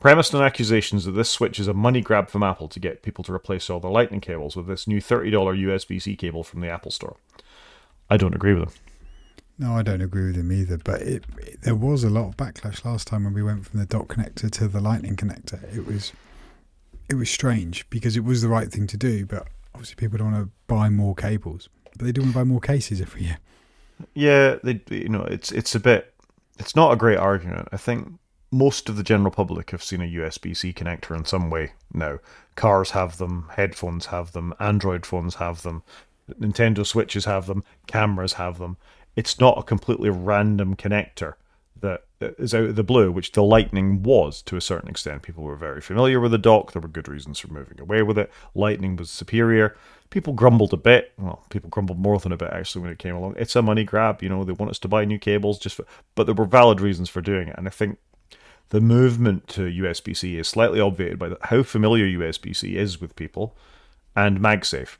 Premised 0.00 0.34
on 0.34 0.42
accusations 0.42 1.06
that 1.06 1.12
this 1.12 1.30
switch 1.30 1.58
is 1.58 1.66
a 1.66 1.74
money 1.74 2.00
grab 2.00 2.28
from 2.28 2.44
Apple 2.44 2.68
to 2.68 2.78
get 2.78 3.02
people 3.02 3.24
to 3.24 3.32
replace 3.32 3.68
all 3.68 3.80
their 3.80 3.90
Lightning 3.90 4.20
cables 4.20 4.54
with 4.54 4.66
this 4.66 4.86
new 4.86 5.00
$30 5.00 5.32
USB 5.32 6.00
C 6.00 6.14
cable 6.14 6.44
from 6.44 6.60
the 6.60 6.68
Apple 6.68 6.92
Store. 6.92 7.16
I 8.10 8.16
don't 8.16 8.34
agree 8.34 8.54
with 8.54 8.64
him. 8.64 8.74
No, 9.58 9.76
I 9.76 9.82
don't 9.82 10.00
agree 10.00 10.26
with 10.26 10.36
him 10.36 10.50
either. 10.50 10.78
But 10.78 11.02
it, 11.02 11.24
it, 11.38 11.62
there 11.62 11.74
was 11.74 12.04
a 12.04 12.10
lot 12.10 12.28
of 12.28 12.36
backlash 12.36 12.84
last 12.84 13.06
time 13.06 13.24
when 13.24 13.34
we 13.34 13.42
went 13.42 13.66
from 13.66 13.80
the 13.80 13.86
dock 13.86 14.08
connector 14.08 14.50
to 14.50 14.68
the 14.68 14.80
lightning 14.80 15.16
connector. 15.16 15.62
It 15.74 15.86
was 15.86 16.12
it 17.08 17.14
was 17.14 17.30
strange 17.30 17.88
because 17.90 18.16
it 18.16 18.24
was 18.24 18.42
the 18.42 18.48
right 18.48 18.70
thing 18.70 18.86
to 18.88 18.96
do, 18.96 19.26
but 19.26 19.46
obviously 19.74 19.96
people 19.96 20.18
don't 20.18 20.32
want 20.32 20.46
to 20.46 20.50
buy 20.66 20.88
more 20.88 21.14
cables, 21.14 21.68
but 21.96 22.06
they 22.06 22.12
do 22.12 22.22
want 22.22 22.32
to 22.32 22.38
buy 22.38 22.44
more 22.44 22.60
cases 22.60 23.00
every 23.00 23.22
year. 23.22 23.38
Yeah, 24.14 24.56
they 24.62 24.80
you 24.90 25.08
know 25.08 25.22
it's 25.22 25.52
it's 25.52 25.74
a 25.74 25.80
bit 25.80 26.14
it's 26.58 26.74
not 26.74 26.92
a 26.92 26.96
great 26.96 27.18
argument. 27.18 27.68
I 27.72 27.76
think 27.76 28.18
most 28.50 28.88
of 28.88 28.96
the 28.96 29.02
general 29.02 29.30
public 29.30 29.70
have 29.70 29.82
seen 29.82 30.00
a 30.00 30.14
USB 30.14 30.56
C 30.56 30.72
connector 30.72 31.16
in 31.16 31.24
some 31.24 31.50
way 31.50 31.72
now. 31.92 32.18
Cars 32.54 32.92
have 32.92 33.18
them, 33.18 33.50
headphones 33.56 34.06
have 34.06 34.32
them, 34.32 34.54
Android 34.60 35.04
phones 35.04 35.36
have 35.36 35.62
them, 35.62 35.82
Nintendo 36.30 36.86
Switches 36.86 37.24
have 37.24 37.46
them, 37.46 37.64
cameras 37.86 38.34
have 38.34 38.58
them. 38.58 38.76
It's 39.16 39.38
not 39.38 39.58
a 39.58 39.62
completely 39.62 40.10
random 40.10 40.74
connector 40.76 41.34
that 41.80 42.04
uh, 42.22 42.30
is 42.38 42.54
out 42.54 42.64
of 42.64 42.76
the 42.76 42.82
blue, 42.82 43.12
which 43.12 43.32
the 43.32 43.42
Lightning 43.42 44.02
was 44.02 44.42
to 44.42 44.56
a 44.56 44.60
certain 44.60 44.88
extent. 44.88 45.22
People 45.22 45.44
were 45.44 45.56
very 45.56 45.80
familiar 45.80 46.18
with 46.18 46.32
the 46.32 46.38
dock. 46.38 46.72
There 46.72 46.82
were 46.82 46.88
good 46.88 47.08
reasons 47.08 47.38
for 47.38 47.52
moving 47.52 47.78
away 47.78 48.02
with 48.02 48.18
it. 48.18 48.30
Lightning 48.54 48.96
was 48.96 49.10
superior. 49.10 49.76
People 50.10 50.32
grumbled 50.32 50.72
a 50.72 50.78
bit. 50.78 51.12
Well, 51.18 51.44
people 51.50 51.70
grumbled 51.70 51.98
more 51.98 52.18
than 52.18 52.32
a 52.32 52.36
bit 52.36 52.50
actually 52.52 52.82
when 52.82 52.90
it 52.90 52.98
came 52.98 53.14
along. 53.14 53.34
It's 53.36 53.54
a 53.54 53.62
money 53.62 53.84
grab, 53.84 54.22
you 54.22 54.28
know. 54.28 54.44
They 54.44 54.52
want 54.52 54.70
us 54.70 54.78
to 54.80 54.88
buy 54.88 55.04
new 55.04 55.18
cables, 55.18 55.58
just 55.58 55.76
for, 55.76 55.84
but 56.14 56.24
there 56.24 56.34
were 56.34 56.46
valid 56.46 56.80
reasons 56.80 57.08
for 57.08 57.20
doing 57.20 57.48
it. 57.48 57.54
And 57.58 57.66
I 57.66 57.70
think 57.70 57.98
the 58.70 58.80
movement 58.80 59.46
to 59.48 59.62
USB 59.62 60.16
C 60.16 60.38
is 60.38 60.48
slightly 60.48 60.80
obviated 60.80 61.18
by 61.18 61.32
how 61.42 61.62
familiar 61.62 62.06
USB 62.06 62.56
C 62.56 62.76
is 62.76 63.00
with 63.00 63.16
people 63.16 63.56
and 64.16 64.40
MagSafe. 64.40 64.96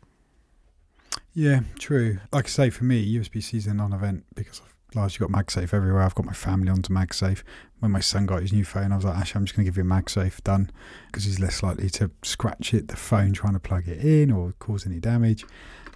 Yeah, 1.35 1.61
true. 1.79 2.19
Like 2.33 2.47
I 2.47 2.49
say, 2.49 2.71
for 2.71 2.85
me, 2.85 3.17
USB 3.17 3.43
C 3.43 3.57
is 3.57 3.67
a 3.67 3.75
non 3.75 3.93
event 3.93 4.25
because 4.35 4.63
I've 4.65 4.95
largely 4.95 5.27
got 5.27 5.37
MagSafe 5.37 5.75
everywhere. 5.75 6.03
I've 6.03 6.15
got 6.15 6.27
my 6.27 6.33
family 6.33 6.71
onto 6.71 6.93
MagSafe. 6.95 7.43
When 7.81 7.91
my 7.91 8.01
son 8.01 8.27
got 8.27 8.43
his 8.43 8.53
new 8.53 8.65
phone, 8.65 8.93
I 8.93 8.97
was 8.97 9.05
like, 9.05 9.17
actually, 9.17 9.41
I'm 9.41 9.45
just 9.47 9.57
going 9.57 9.67
to 9.67 9.71
give 9.71 9.77
you 9.77 9.85
MagSafe 9.85 10.43
done 10.45 10.71
because 11.07 11.25
he's 11.25 11.41
less 11.41 11.63
likely 11.63 11.91
to 11.91 12.11
scratch 12.23 12.73
it, 12.73 12.89
the 12.89 12.97
phone 12.97 13.33
trying 13.33 13.55
to 13.55 13.61
plug 13.61 13.89
it 13.89 13.99
in 13.99 14.31
or 14.31 14.55
cause 14.61 14.87
any 14.87 15.01
damage. 15.01 15.45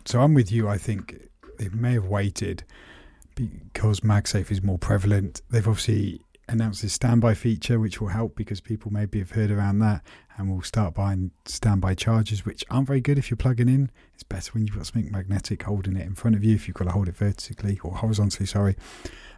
So 0.05 0.21
I'm 0.21 0.35
with 0.35 0.51
you. 0.51 0.69
I 0.69 0.77
think 0.77 1.29
they 1.59 1.69
may 1.69 1.93
have 1.95 2.07
waited 2.07 2.65
because 3.37 4.01
MagSafe 4.01 4.51
is 4.51 4.63
more 4.63 4.79
prevalent. 4.79 5.41
They've 5.51 5.67
obviously 5.67 6.21
announced 6.49 6.83
this 6.83 6.93
standby 6.93 7.35
feature, 7.35 7.79
which 7.79 8.01
will 8.01 8.09
help 8.09 8.35
because 8.35 8.61
people 8.61 8.91
maybe 8.91 9.19
have 9.19 9.33
heard 9.33 9.51
around 9.51 9.79
that 9.81 10.03
and 10.37 10.51
will 10.51 10.63
start 10.63 10.95
buying 10.95 11.31
standby 11.45 11.95
chargers, 11.95 12.45
which 12.45 12.65
aren't 12.71 12.87
very 12.87 13.01
good 13.01 13.19
if 13.19 13.31
you're 13.31 13.37
plugging 13.37 13.69
in. 13.69 13.91
It's 14.15 14.23
better 14.23 14.51
when 14.53 14.67
you've 14.67 14.77
got 14.77 14.87
something 14.87 15.11
magnetic 15.11 15.65
holding 15.65 15.97
it 15.97 16.07
in 16.07 16.15
front 16.15 16.37
of 16.37 16.45
you 16.45 16.55
if 16.55 16.67
you've 16.67 16.77
got 16.77 16.85
to 16.85 16.93
hold 16.93 17.09
it 17.09 17.17
vertically 17.17 17.79
or 17.83 17.97
horizontally, 17.97 18.47
sorry. 18.47 18.77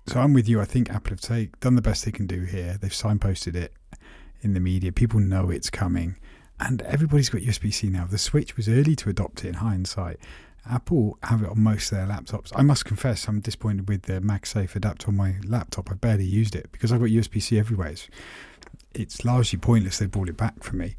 So 0.06 0.20
I'm 0.20 0.32
with 0.32 0.48
you. 0.48 0.60
I 0.60 0.64
think 0.64 0.90
Apple 0.90 1.10
have 1.10 1.20
take, 1.20 1.58
done 1.60 1.74
the 1.74 1.82
best 1.82 2.04
they 2.04 2.12
can 2.12 2.26
do 2.26 2.42
here. 2.44 2.78
They've 2.80 2.90
signposted 2.90 3.54
it 3.54 3.74
in 4.42 4.54
the 4.54 4.60
media. 4.60 4.92
People 4.92 5.20
know 5.20 5.50
it's 5.50 5.70
coming. 5.70 6.16
And 6.58 6.82
everybody's 6.82 7.30
got 7.30 7.40
USB 7.40 7.72
C 7.72 7.88
now. 7.88 8.04
The 8.04 8.18
Switch 8.18 8.56
was 8.56 8.68
early 8.68 8.94
to 8.96 9.08
adopt 9.08 9.44
it 9.44 9.48
in 9.48 9.54
hindsight. 9.54 10.18
Apple 10.68 11.18
have 11.22 11.42
it 11.42 11.48
on 11.48 11.60
most 11.62 11.92
of 11.92 11.98
their 11.98 12.06
laptops. 12.06 12.52
I 12.54 12.62
must 12.62 12.84
confess, 12.84 13.26
I'm 13.28 13.40
disappointed 13.40 13.88
with 13.88 14.02
the 14.02 14.20
MagSafe 14.20 14.76
adapter 14.76 15.08
on 15.08 15.16
my 15.16 15.36
laptop. 15.44 15.90
I 15.90 15.94
barely 15.94 16.24
used 16.24 16.54
it 16.54 16.70
because 16.72 16.92
I've 16.92 17.00
got 17.00 17.08
USB 17.08 17.40
C 17.42 17.58
everywhere. 17.58 17.88
It's, 17.88 18.08
it's 18.92 19.24
largely 19.24 19.58
pointless. 19.58 19.98
They 19.98 20.06
brought 20.06 20.28
it 20.28 20.36
back 20.36 20.62
for 20.62 20.76
me. 20.76 20.96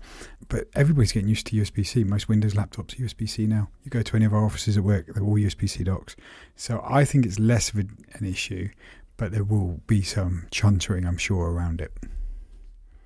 But 0.49 0.67
everybody's 0.75 1.11
getting 1.11 1.29
used 1.29 1.47
to 1.47 1.55
USB 1.55 1.85
C. 1.85 2.03
Most 2.03 2.27
Windows 2.27 2.53
laptops 2.53 2.93
are 2.93 3.03
USB 3.03 3.29
C 3.29 3.45
now. 3.45 3.69
You 3.83 3.91
go 3.91 4.01
to 4.01 4.15
any 4.15 4.25
of 4.25 4.33
our 4.33 4.45
offices 4.45 4.77
at 4.77 4.83
work, 4.83 5.07
they're 5.07 5.23
all 5.23 5.35
USB 5.35 5.69
C 5.69 5.83
docks. 5.83 6.15
So 6.55 6.83
I 6.85 7.05
think 7.05 7.25
it's 7.25 7.39
less 7.39 7.69
of 7.69 7.77
an 7.77 8.25
issue, 8.25 8.69
but 9.17 9.31
there 9.31 9.43
will 9.43 9.81
be 9.87 10.01
some 10.01 10.47
chuntering, 10.51 11.07
I'm 11.07 11.17
sure, 11.17 11.51
around 11.51 11.81
it. 11.81 11.91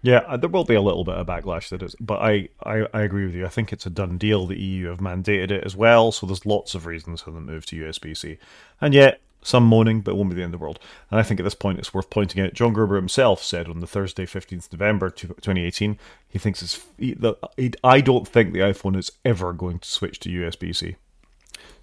Yeah, 0.06 0.20
uh, 0.28 0.38
there 0.38 0.49
will 0.49 0.66
be 0.66 0.76
a 0.76 0.82
little 0.84 1.03
bit 1.03 1.16
of 1.16 1.26
backlash 1.26 1.70
that 1.70 1.82
is, 1.82 1.95
but 1.99 2.22
I, 2.22 2.49
I, 2.64 2.86
I 2.93 3.01
agree 3.01 3.26
with 3.26 3.34
you. 3.34 3.43
I 3.43 3.49
think 3.49 3.74
it's 3.74 3.88
a 3.88 3.89
done 3.89 4.20
deal. 4.20 4.45
The 4.45 4.60
EU 4.60 4.89
have 4.89 4.99
mandated 4.99 5.49
it 5.49 5.64
as 5.64 5.76
well, 5.76 6.12
so 6.12 6.28
there's 6.28 6.45
lots 6.45 6.76
of 6.76 6.86
reasons 6.86 7.22
for 7.22 7.32
them 7.32 7.47
to 7.47 7.51
move 7.51 7.66
to 7.66 7.76
USB 7.76 8.16
C. 8.16 8.38
And 8.80 8.93
yet, 8.93 9.20
some 9.41 9.64
moaning, 9.64 10.01
but 10.01 10.12
it 10.12 10.18
won't 10.18 10.30
be 10.30 10.36
the 10.36 10.43
end 10.43 10.53
of 10.53 10.60
the 10.60 10.64
world. 10.64 10.78
And 11.10 11.20
I 11.20 11.24
think 11.24 11.39
at 11.39 11.43
this 11.43 11.56
point 11.56 11.80
it's 11.80 11.91
worth 11.91 12.12
pointing 12.12 12.39
out 12.45 12.53
John 12.53 12.72
Gruber 12.72 12.97
himself 12.97 13.41
said 13.41 13.68
on 13.68 13.80
the 13.80 13.88
Thursday, 13.88 14.28
15th 14.28 14.72
November 14.72 15.10
2018, 15.10 15.97
he 16.30 16.38
thinks 16.38 16.62
it's. 16.62 16.86
He, 16.99 17.16
the, 17.16 17.34
he, 17.58 17.72
I 17.84 17.99
don't 18.01 18.28
think 18.28 18.53
the 18.53 18.60
iPhone 18.60 18.95
is 18.95 19.12
ever 19.24 19.53
going 19.53 19.80
to 19.80 19.89
switch 19.89 20.20
to 20.20 20.30
USB 20.30 20.76
C. 20.76 20.97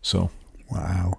So. 0.00 0.30
Wow. 0.70 1.18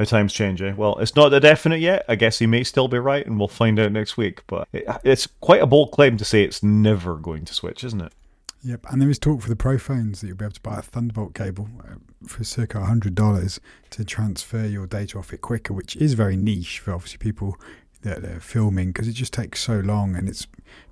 How 0.00 0.04
times 0.04 0.32
change, 0.32 0.62
eh? 0.62 0.72
Well, 0.74 0.96
it's 0.98 1.14
not 1.14 1.30
a 1.34 1.40
definite 1.40 1.80
yet. 1.80 2.06
I 2.08 2.14
guess 2.14 2.38
he 2.38 2.46
may 2.46 2.64
still 2.64 2.88
be 2.88 2.98
right, 2.98 3.26
and 3.26 3.38
we'll 3.38 3.48
find 3.48 3.78
out 3.78 3.92
next 3.92 4.16
week. 4.16 4.42
But 4.46 4.66
it, 4.72 4.86
it's 5.04 5.26
quite 5.26 5.60
a 5.60 5.66
bold 5.66 5.90
claim 5.90 6.16
to 6.16 6.24
say 6.24 6.42
it's 6.42 6.62
never 6.62 7.16
going 7.16 7.44
to 7.44 7.52
switch, 7.52 7.84
isn't 7.84 8.00
it? 8.00 8.12
Yep, 8.62 8.86
and 8.88 9.02
there 9.02 9.10
is 9.10 9.18
talk 9.18 9.42
for 9.42 9.50
the 9.50 9.56
Pro 9.56 9.76
phones 9.76 10.22
that 10.22 10.28
you'll 10.28 10.38
be 10.38 10.46
able 10.46 10.54
to 10.54 10.60
buy 10.62 10.78
a 10.78 10.82
Thunderbolt 10.82 11.34
cable 11.34 11.68
uh, 11.80 11.96
for 12.26 12.44
circa 12.44 12.78
$100 12.78 13.58
to 13.90 14.04
transfer 14.06 14.64
your 14.64 14.86
data 14.86 15.18
off 15.18 15.34
it 15.34 15.42
quicker, 15.42 15.74
which 15.74 15.96
is 15.96 16.14
very 16.14 16.34
niche 16.34 16.78
for 16.78 16.94
obviously 16.94 17.18
people 17.18 17.60
that 18.02 18.24
are 18.24 18.40
filming 18.40 18.92
because 18.92 19.08
it 19.08 19.12
just 19.12 19.32
takes 19.32 19.60
so 19.60 19.78
long 19.80 20.16
and 20.16 20.28
it's 20.28 20.46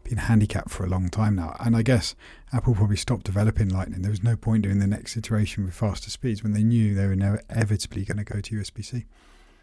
been 0.04 0.18
handicapped 0.18 0.70
for 0.70 0.84
a 0.84 0.88
long 0.88 1.08
time 1.08 1.36
now. 1.36 1.56
And 1.60 1.76
I 1.76 1.82
guess 1.82 2.14
Apple 2.52 2.74
probably 2.74 2.96
stopped 2.96 3.24
developing 3.24 3.68
Lightning. 3.68 4.02
There 4.02 4.10
was 4.10 4.22
no 4.22 4.36
point 4.36 4.62
doing 4.62 4.78
the 4.78 4.86
next 4.86 5.16
iteration 5.16 5.64
with 5.64 5.74
faster 5.74 6.10
speeds 6.10 6.42
when 6.42 6.52
they 6.52 6.62
knew 6.62 6.94
they 6.94 7.06
were 7.06 7.12
inevitably 7.12 8.04
going 8.04 8.18
to 8.18 8.24
go 8.24 8.40
to 8.40 8.56
USB 8.56 8.84
C. 8.84 9.06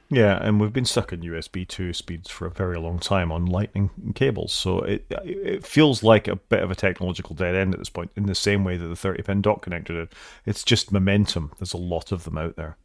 Yeah, 0.09 0.37
and 0.39 0.59
we've 0.59 0.73
been 0.73 0.85
stuck 0.85 1.11
in 1.11 1.21
USB 1.21 1.67
2 1.67 1.91
speeds 1.93 2.29
for 2.29 2.45
a 2.45 2.51
very 2.51 2.77
long 2.77 2.99
time 2.99 3.31
on 3.31 3.47
lightning 3.47 3.89
cables. 4.13 4.53
So 4.53 4.79
it 4.79 5.05
it 5.09 5.65
feels 5.65 6.03
like 6.03 6.27
a 6.27 6.35
bit 6.35 6.61
of 6.61 6.69
a 6.69 6.75
technological 6.75 7.35
dead 7.35 7.55
end 7.55 7.73
at 7.73 7.79
this 7.79 7.89
point, 7.89 8.11
in 8.15 8.27
the 8.27 8.35
same 8.35 8.63
way 8.63 8.77
that 8.77 8.87
the 8.87 8.95
30 8.95 9.23
pin 9.23 9.41
dock 9.41 9.65
connector 9.65 9.87
did. 9.87 10.09
It's 10.45 10.63
just 10.63 10.91
momentum. 10.91 11.51
There's 11.57 11.73
a 11.73 11.77
lot 11.77 12.11
of 12.11 12.23
them 12.23 12.37
out 12.37 12.55
there. 12.55 12.77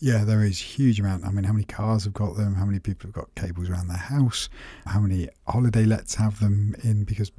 Yeah, 0.00 0.24
there 0.24 0.44
is 0.44 0.58
huge 0.58 1.00
amount. 1.00 1.24
I 1.24 1.30
mean, 1.30 1.44
how 1.44 1.52
many 1.52 1.64
cars 1.64 2.04
have 2.04 2.12
got 2.12 2.36
them? 2.36 2.54
How 2.54 2.64
many 2.64 2.78
people 2.78 3.08
have 3.08 3.14
got 3.14 3.34
cables 3.34 3.68
around 3.68 3.88
their 3.88 3.96
house? 3.96 4.48
How 4.86 5.00
many 5.00 5.28
holiday 5.46 5.84
lets 5.84 6.16
have 6.16 6.40
them 6.40 6.74
in? 6.82 7.04
Because 7.04 7.32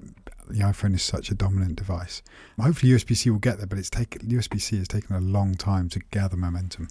the 0.47 0.59
iPhone 0.59 0.95
is 0.95 1.03
such 1.03 1.29
a 1.29 1.35
dominant 1.35 1.75
device. 1.75 2.21
Hopefully, 2.59 2.91
USB 2.91 3.15
C 3.15 3.29
will 3.29 3.39
get 3.39 3.57
there, 3.57 3.67
but 3.67 3.77
it's 3.77 3.89
taken 3.89 4.21
USB 4.27 4.61
C 4.61 4.77
has 4.77 4.87
taken 4.87 5.15
a 5.15 5.19
long 5.19 5.55
time 5.55 5.89
to 5.89 5.99
gather 6.11 6.37
momentum. 6.37 6.87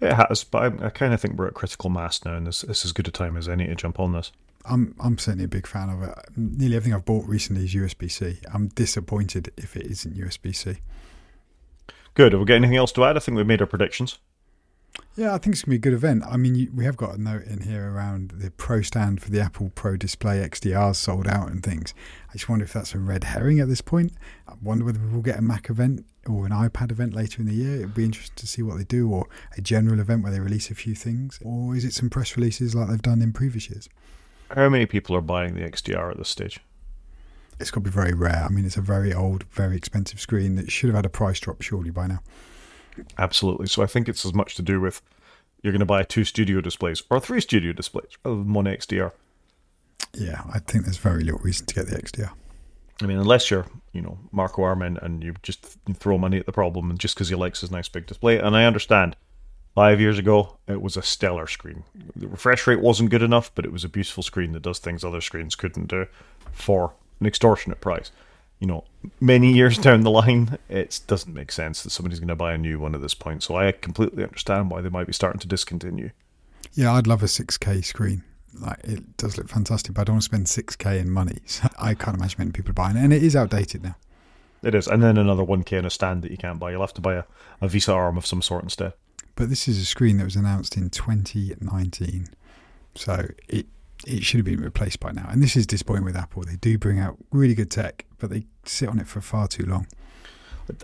It 0.00 0.12
has, 0.12 0.44
but 0.44 0.82
I, 0.82 0.86
I 0.86 0.90
kind 0.90 1.14
of 1.14 1.20
think 1.20 1.38
we're 1.38 1.46
at 1.46 1.54
critical 1.54 1.88
mass 1.88 2.24
now, 2.24 2.34
and 2.34 2.46
this, 2.46 2.62
this 2.62 2.80
is 2.80 2.86
as 2.86 2.92
good 2.92 3.08
a 3.08 3.10
time 3.10 3.36
as 3.36 3.48
any 3.48 3.66
to 3.66 3.74
jump 3.74 3.98
on 4.00 4.12
this. 4.12 4.32
I'm 4.64 4.94
I'm 4.98 5.18
certainly 5.18 5.44
a 5.44 5.48
big 5.48 5.66
fan 5.66 5.90
of 5.90 6.02
it. 6.02 6.14
Nearly 6.36 6.76
everything 6.76 6.94
I've 6.94 7.04
bought 7.04 7.26
recently 7.26 7.64
is 7.64 7.74
USB 7.74 8.10
C. 8.10 8.38
I'm 8.52 8.68
disappointed 8.68 9.52
if 9.56 9.76
it 9.76 9.86
isn't 9.86 10.16
USB 10.16 10.54
C. 10.54 10.76
Good. 12.14 12.32
Have 12.32 12.40
we 12.40 12.46
got 12.46 12.54
anything 12.54 12.76
else 12.76 12.92
to 12.92 13.04
add? 13.04 13.16
I 13.16 13.20
think 13.20 13.36
we've 13.36 13.46
made 13.46 13.60
our 13.60 13.66
predictions. 13.66 14.18
Yeah, 15.16 15.32
I 15.32 15.38
think 15.38 15.54
it's 15.54 15.62
going 15.62 15.66
to 15.66 15.70
be 15.70 15.76
a 15.76 15.78
good 15.78 15.92
event. 15.92 16.24
I 16.28 16.36
mean, 16.36 16.72
we 16.74 16.84
have 16.84 16.96
got 16.96 17.14
a 17.14 17.22
note 17.22 17.44
in 17.44 17.60
here 17.60 17.88
around 17.88 18.32
the 18.34 18.50
Pro 18.50 18.82
stand 18.82 19.22
for 19.22 19.30
the 19.30 19.40
Apple 19.40 19.70
Pro 19.72 19.96
Display 19.96 20.38
XDRs 20.38 20.96
sold 20.96 21.28
out 21.28 21.52
and 21.52 21.62
things. 21.62 21.94
I 22.30 22.32
just 22.32 22.48
wonder 22.48 22.64
if 22.64 22.72
that's 22.72 22.96
a 22.96 22.98
red 22.98 23.22
herring 23.22 23.60
at 23.60 23.68
this 23.68 23.80
point. 23.80 24.12
I 24.48 24.54
wonder 24.60 24.84
whether 24.84 24.98
we'll 24.98 25.22
get 25.22 25.38
a 25.38 25.42
Mac 25.42 25.70
event 25.70 26.04
or 26.26 26.46
an 26.46 26.50
iPad 26.50 26.90
event 26.90 27.14
later 27.14 27.40
in 27.40 27.46
the 27.46 27.54
year. 27.54 27.76
It'd 27.76 27.94
be 27.94 28.04
interesting 28.04 28.34
to 28.34 28.46
see 28.48 28.62
what 28.62 28.76
they 28.76 28.82
do, 28.82 29.08
or 29.08 29.28
a 29.56 29.60
general 29.60 30.00
event 30.00 30.24
where 30.24 30.32
they 30.32 30.40
release 30.40 30.68
a 30.72 30.74
few 30.74 30.96
things, 30.96 31.38
or 31.44 31.76
is 31.76 31.84
it 31.84 31.92
some 31.92 32.10
press 32.10 32.36
releases 32.36 32.74
like 32.74 32.88
they've 32.88 33.00
done 33.00 33.22
in 33.22 33.32
previous 33.32 33.70
years? 33.70 33.88
How 34.50 34.68
many 34.68 34.86
people 34.86 35.14
are 35.14 35.20
buying 35.20 35.54
the 35.54 35.60
XDR 35.60 36.10
at 36.10 36.18
this 36.18 36.28
stage? 36.28 36.58
It's 37.60 37.70
got 37.70 37.84
to 37.84 37.90
be 37.90 37.90
very 37.90 38.14
rare. 38.14 38.42
I 38.44 38.48
mean, 38.48 38.64
it's 38.64 38.76
a 38.76 38.82
very 38.82 39.14
old, 39.14 39.44
very 39.44 39.76
expensive 39.76 40.18
screen 40.18 40.56
that 40.56 40.72
should 40.72 40.88
have 40.88 40.96
had 40.96 41.06
a 41.06 41.10
price 41.10 41.38
drop 41.38 41.62
surely 41.62 41.90
by 41.90 42.08
now. 42.08 42.20
Absolutely. 43.18 43.66
So 43.66 43.82
I 43.82 43.86
think 43.86 44.08
it's 44.08 44.24
as 44.24 44.34
much 44.34 44.54
to 44.56 44.62
do 44.62 44.80
with 44.80 45.02
you're 45.62 45.72
going 45.72 45.80
to 45.80 45.86
buy 45.86 46.02
two 46.02 46.24
studio 46.24 46.60
displays 46.60 47.02
or 47.10 47.18
three 47.18 47.40
studio 47.40 47.72
displays 47.72 48.18
rather 48.24 48.36
than 48.36 48.52
one 48.52 48.66
XDR. 48.66 49.12
Yeah, 50.12 50.42
I 50.52 50.58
think 50.58 50.84
there's 50.84 50.98
very 50.98 51.24
little 51.24 51.40
reason 51.40 51.66
to 51.66 51.74
get 51.74 51.86
the 51.86 51.96
XDR. 51.96 52.30
I 53.02 53.06
mean, 53.06 53.18
unless 53.18 53.50
you're, 53.50 53.66
you 53.92 54.00
know, 54.00 54.18
Marco 54.30 54.62
Arment 54.62 54.98
and 55.02 55.22
you 55.24 55.34
just 55.42 55.78
throw 55.94 56.18
money 56.18 56.38
at 56.38 56.46
the 56.46 56.52
problem 56.52 56.90
and 56.90 56.98
just 56.98 57.14
because 57.14 57.28
he 57.28 57.34
likes 57.34 57.62
his 57.62 57.70
nice 57.70 57.88
big 57.88 58.06
display. 58.06 58.38
And 58.38 58.56
I 58.56 58.64
understand. 58.64 59.16
Five 59.74 60.00
years 60.00 60.20
ago, 60.20 60.58
it 60.68 60.80
was 60.80 60.96
a 60.96 61.02
stellar 61.02 61.48
screen. 61.48 61.82
The 62.14 62.28
refresh 62.28 62.64
rate 62.68 62.80
wasn't 62.80 63.10
good 63.10 63.22
enough, 63.22 63.52
but 63.56 63.64
it 63.64 63.72
was 63.72 63.82
a 63.82 63.88
beautiful 63.88 64.22
screen 64.22 64.52
that 64.52 64.62
does 64.62 64.78
things 64.78 65.02
other 65.02 65.20
screens 65.20 65.56
couldn't 65.56 65.88
do 65.88 66.06
for 66.52 66.92
an 67.18 67.26
extortionate 67.26 67.80
price. 67.80 68.12
You 68.64 68.68
know, 68.68 68.84
many 69.20 69.52
years 69.52 69.76
down 69.86 70.00
the 70.00 70.10
line, 70.10 70.58
it 70.68 71.00
doesn't 71.06 71.34
make 71.34 71.52
sense 71.52 71.82
that 71.82 71.90
somebody's 71.90 72.18
going 72.18 72.28
to 72.28 72.34
buy 72.34 72.54
a 72.54 72.58
new 72.58 72.78
one 72.78 72.94
at 72.94 73.02
this 73.02 73.14
point. 73.14 73.42
So 73.42 73.56
I 73.56 73.72
completely 73.72 74.22
understand 74.22 74.70
why 74.70 74.80
they 74.80 74.88
might 74.88 75.06
be 75.06 75.12
starting 75.12 75.40
to 75.40 75.48
discontinue. 75.48 76.10
Yeah, 76.72 76.94
I'd 76.94 77.06
love 77.06 77.22
a 77.22 77.26
6K 77.26 77.84
screen 77.84 78.24
like 78.60 78.80
it 78.84 79.16
does 79.16 79.36
look 79.36 79.48
fantastic, 79.48 79.94
but 79.94 80.02
I 80.02 80.04
don't 80.04 80.14
want 80.14 80.22
to 80.22 80.26
spend 80.26 80.48
six 80.48 80.76
k 80.76 80.98
in 80.98 81.10
money. 81.10 81.38
So 81.46 81.68
I 81.78 81.94
can't 81.94 82.16
imagine 82.16 82.36
many 82.38 82.52
people 82.52 82.72
buying 82.72 82.96
it, 82.96 83.04
and 83.04 83.12
it 83.12 83.22
is 83.22 83.36
outdated 83.36 83.82
now. 83.82 83.96
It 84.62 84.74
is, 84.74 84.86
and 84.86 85.02
then 85.02 85.18
another 85.18 85.44
one 85.44 85.62
k 85.62 85.76
in 85.76 85.84
a 85.84 85.90
stand 85.90 86.22
that 86.22 86.30
you 86.30 86.36
can't 86.36 86.58
buy. 86.58 86.70
You'll 86.70 86.80
have 86.80 86.94
to 86.94 87.00
buy 87.00 87.14
a, 87.14 87.24
a 87.60 87.68
VESA 87.68 87.94
arm 87.94 88.16
of 88.16 88.26
some 88.26 88.42
sort 88.42 88.64
instead. 88.64 88.94
But 89.36 89.50
this 89.50 89.68
is 89.68 89.78
a 89.78 89.84
screen 89.84 90.16
that 90.18 90.24
was 90.24 90.36
announced 90.36 90.76
in 90.76 90.90
2019, 90.90 92.28
so 92.94 93.28
it 93.48 93.66
it 94.06 94.24
should 94.24 94.38
have 94.38 94.46
been 94.46 94.60
replaced 94.60 95.00
by 95.00 95.12
now. 95.12 95.28
And 95.30 95.42
this 95.42 95.56
is 95.56 95.66
disappointing 95.66 96.04
with 96.04 96.16
Apple. 96.16 96.42
They 96.44 96.56
do 96.56 96.78
bring 96.78 96.98
out 96.98 97.16
really 97.30 97.54
good 97.54 97.70
tech, 97.70 98.04
but 98.18 98.30
they 98.30 98.46
sit 98.64 98.88
on 98.88 98.98
it 98.98 99.08
for 99.08 99.20
far 99.20 99.48
too 99.48 99.64
long. 99.64 99.86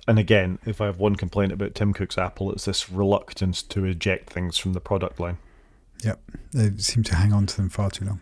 And 0.07 0.19
again, 0.19 0.59
if 0.67 0.81
I 0.81 0.87
have 0.87 0.99
one 0.99 1.17
complaint 1.17 1.53
about 1.53 1.75
Tim 1.75 1.93
Cook's 1.93 2.19
Apple, 2.19 2.53
it's 2.53 2.67
this 2.67 2.91
reluctance 2.91 3.63
to 3.65 3.85
eject 3.85 4.31
things 4.31 4.59
from 4.59 4.75
the 4.75 4.81
product 4.81 5.19
line. 5.19 5.39
Yep, 6.05 6.21
they 6.53 6.71
seem 6.77 7.03
to 7.05 7.15
hang 7.15 7.33
on 7.33 7.47
to 7.47 7.57
them 7.57 7.69
far 7.69 7.91
too 7.91 8.05
long. 8.05 8.21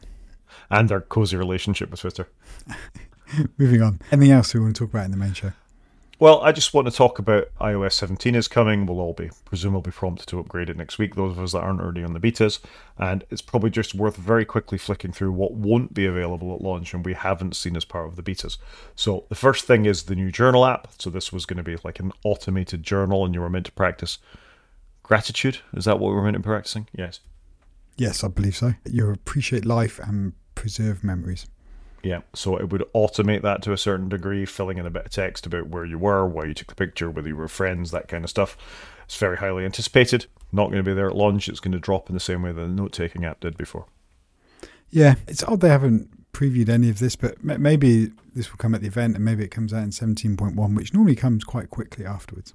And 0.71 0.89
their 0.89 1.01
cozy 1.01 1.37
relationship 1.37 1.91
with 1.91 2.01
Twitter. 2.01 2.29
Moving 3.59 3.83
on. 3.83 4.01
Anything 4.11 4.33
else 4.33 4.55
we 4.55 4.61
want 4.61 4.77
to 4.77 4.85
talk 4.85 4.91
about 4.91 5.05
in 5.05 5.11
the 5.11 5.17
main 5.17 5.33
show? 5.33 5.53
Well, 6.21 6.41
I 6.41 6.51
just 6.51 6.75
want 6.75 6.89
to 6.89 6.93
talk 6.93 7.21
about 7.21 7.49
iOS 7.61 7.93
17 7.93 8.35
is 8.35 8.49
coming. 8.49 8.87
We'll 8.87 8.99
all 8.99 9.13
be 9.13 9.31
presumably 9.45 9.93
prompted 9.93 10.27
to 10.27 10.41
upgrade 10.41 10.69
it 10.69 10.77
next 10.77 10.99
week, 10.99 11.15
those 11.15 11.31
of 11.31 11.39
us 11.39 11.53
that 11.53 11.61
aren't 11.61 11.81
already 11.81 12.03
on 12.03 12.13
the 12.13 12.19
betas. 12.19 12.59
And 12.99 13.25
it's 13.31 13.41
probably 13.41 13.71
just 13.71 13.95
worth 13.95 14.17
very 14.17 14.45
quickly 14.45 14.79
flicking 14.79 15.13
through 15.13 15.31
what 15.31 15.53
won't 15.53 15.95
be 15.95 16.07
available 16.07 16.53
at 16.53 16.61
launch 16.61 16.93
and 16.93 17.05
we 17.05 17.15
haven't 17.15 17.55
seen 17.55 17.77
as 17.77 17.85
part 17.85 18.09
of 18.09 18.17
the 18.17 18.25
betas. 18.25 18.59
So 18.97 19.27
the 19.29 19.37
first 19.37 19.67
thing 19.67 19.87
is 19.87 20.03
the 20.03 20.17
new 20.17 20.33
journal 20.33 20.67
app. 20.67 20.89
So 20.99 21.09
this 21.09 21.33
was 21.33 21.47
going 21.47 21.59
to 21.59 21.63
be 21.63 21.77
like 21.85 22.01
an 22.01 22.11
automated 22.25 22.83
journal 22.83 23.25
and 23.25 23.33
you 23.33 23.41
were 23.41 23.49
meant 23.49 23.67
to 23.67 23.73
practice 23.73 24.19
gratitude. 25.05 25.59
Is 25.75 25.85
that 25.85 26.01
what 26.01 26.09
we 26.09 26.17
were 26.17 26.23
meant 26.25 26.35
to 26.35 26.41
be 26.41 26.47
practicing? 26.47 26.89
Yes. 26.93 27.21
Yes, 27.97 28.25
I 28.25 28.29
believe 28.29 28.57
so. 28.57 28.75
You 28.91 29.09
appreciate 29.11 29.65
life 29.65 30.01
and 30.01 30.33
preserve 30.57 31.05
memories. 31.05 31.47
Yeah, 32.03 32.21
so 32.33 32.57
it 32.57 32.71
would 32.71 32.85
automate 32.95 33.43
that 33.43 33.63
to 33.63 33.73
a 33.73 33.79
certain 33.79 34.09
degree, 34.09 34.47
filling 34.47 34.79
in 34.79 34.87
a 34.87 34.91
bit 34.91 35.07
of 35.07 35.11
text 35.11 35.47
about 35.47 35.69
where 35.69 35.85
you 35.85 35.99
were, 35.99 36.27
why 36.27 36.45
you 36.45 36.55
took 36.55 36.69
the 36.69 36.75
picture, 36.75 37.11
whether 37.11 37.29
you 37.29 37.37
were 37.37 37.49
friends, 37.49 37.91
that 37.91 38.09
kind 38.09 38.23
of 38.23 38.31
stuff. 38.31 38.57
It's 39.05 39.17
very 39.17 39.39
highly 39.39 39.65
anticipated. 39.65 40.27
Not 40.53 40.67
going 40.67 40.79
to 40.79 40.89
be 40.89 40.95
there 40.95 41.09
at 41.09 41.17
launch. 41.17 41.49
It's 41.49 41.61
going 41.61 41.73
to 41.73 41.79
drop 41.79 42.09
in 42.09 42.15
the 42.15 42.21
same 42.21 42.43
way 42.43 42.53
that 42.53 42.61
the 42.61 42.69
note 42.69 42.93
taking 42.93 43.25
app 43.25 43.41
did 43.41 43.57
before. 43.57 43.87
Yeah, 44.91 45.17
it's 45.27 45.43
odd 45.43 45.61
they 45.61 45.69
haven't 45.69 46.33
previewed 46.33 46.69
any 46.69 46.89
of 46.89 46.99
this, 46.99 47.17
but 47.17 47.43
maybe 47.43 48.13
this 48.35 48.51
will 48.51 48.59
come 48.59 48.75
at 48.75 48.81
the 48.81 48.87
event 48.87 49.17
and 49.17 49.25
maybe 49.25 49.45
it 49.45 49.51
comes 49.51 49.73
out 49.75 49.83
in 49.83 49.91
17.1, 49.91 50.77
which 50.77 50.95
normally 50.95 51.17
comes 51.17 51.43
quite 51.43 51.69
quickly 51.69 52.07
afterwards. 52.07 52.55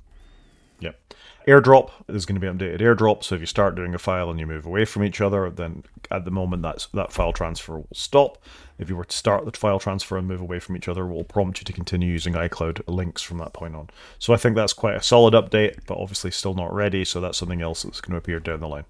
Yep. 0.79 1.13
AirDrop 1.45 1.91
is 2.07 2.25
going 2.25 2.39
to 2.39 2.41
be 2.41 2.47
updated 2.47 2.79
AirDrop. 2.81 3.23
So 3.23 3.35
if 3.35 3.41
you 3.41 3.47
start 3.47 3.75
doing 3.75 3.93
a 3.93 3.99
file 3.99 4.29
and 4.29 4.39
you 4.39 4.47
move 4.47 4.65
away 4.65 4.85
from 4.85 5.03
each 5.03 5.21
other, 5.21 5.49
then 5.49 5.83
at 6.11 6.25
the 6.25 6.31
moment 6.31 6.63
that's 6.63 6.87
that 6.87 7.11
file 7.11 7.33
transfer 7.33 7.77
will 7.77 7.87
stop. 7.93 8.37
If 8.79 8.89
you 8.89 8.95
were 8.95 9.05
to 9.05 9.15
start 9.15 9.45
the 9.45 9.57
file 9.57 9.79
transfer 9.79 10.17
and 10.17 10.27
move 10.27 10.41
away 10.41 10.59
from 10.59 10.75
each 10.75 10.87
other, 10.87 11.03
it 11.03 11.13
will 11.13 11.23
prompt 11.23 11.59
you 11.59 11.65
to 11.65 11.73
continue 11.73 12.09
using 12.11 12.33
iCloud 12.33 12.81
links 12.87 13.21
from 13.21 13.37
that 13.37 13.53
point 13.53 13.75
on. 13.75 13.89
So 14.19 14.33
I 14.33 14.37
think 14.37 14.55
that's 14.55 14.73
quite 14.73 14.95
a 14.95 15.03
solid 15.03 15.33
update, 15.33 15.85
but 15.85 15.97
obviously 15.97 16.31
still 16.31 16.53
not 16.53 16.73
ready. 16.73 17.05
So 17.05 17.21
that's 17.21 17.37
something 17.37 17.61
else 17.61 17.83
that's 17.83 18.01
going 18.01 18.11
to 18.11 18.17
appear 18.17 18.39
down 18.39 18.59
the 18.59 18.67
line. 18.67 18.85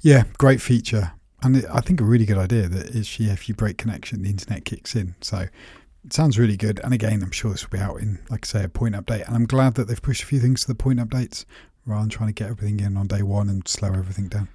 Yeah, 0.00 0.24
great 0.38 0.60
feature. 0.60 1.12
And 1.42 1.64
I 1.72 1.80
think 1.80 2.02
a 2.02 2.04
really 2.04 2.26
good 2.26 2.36
idea 2.36 2.68
that 2.68 2.90
is, 2.90 3.16
if 3.18 3.48
you 3.48 3.54
break 3.54 3.78
connection, 3.78 4.22
the 4.22 4.28
internet 4.28 4.66
kicks 4.66 4.94
in. 4.94 5.14
So 5.22 5.46
it 6.04 6.12
sounds 6.12 6.38
really 6.38 6.56
good. 6.56 6.80
And 6.82 6.94
again, 6.94 7.22
I'm 7.22 7.30
sure 7.30 7.50
this 7.50 7.64
will 7.68 7.78
be 7.78 7.82
out 7.82 8.00
in, 8.00 8.18
like 8.30 8.44
I 8.44 8.46
say, 8.46 8.64
a 8.64 8.68
point 8.68 8.94
update. 8.94 9.26
And 9.26 9.36
I'm 9.36 9.46
glad 9.46 9.74
that 9.74 9.88
they've 9.88 10.00
pushed 10.00 10.22
a 10.22 10.26
few 10.26 10.40
things 10.40 10.62
to 10.62 10.68
the 10.68 10.74
point 10.74 10.98
updates 10.98 11.44
rather 11.86 12.02
than 12.02 12.10
trying 12.10 12.28
to 12.28 12.34
get 12.34 12.50
everything 12.50 12.80
in 12.80 12.96
on 12.96 13.06
day 13.06 13.22
one 13.22 13.48
and 13.48 13.66
slow 13.66 13.88
everything 13.88 14.28
down. 14.28 14.48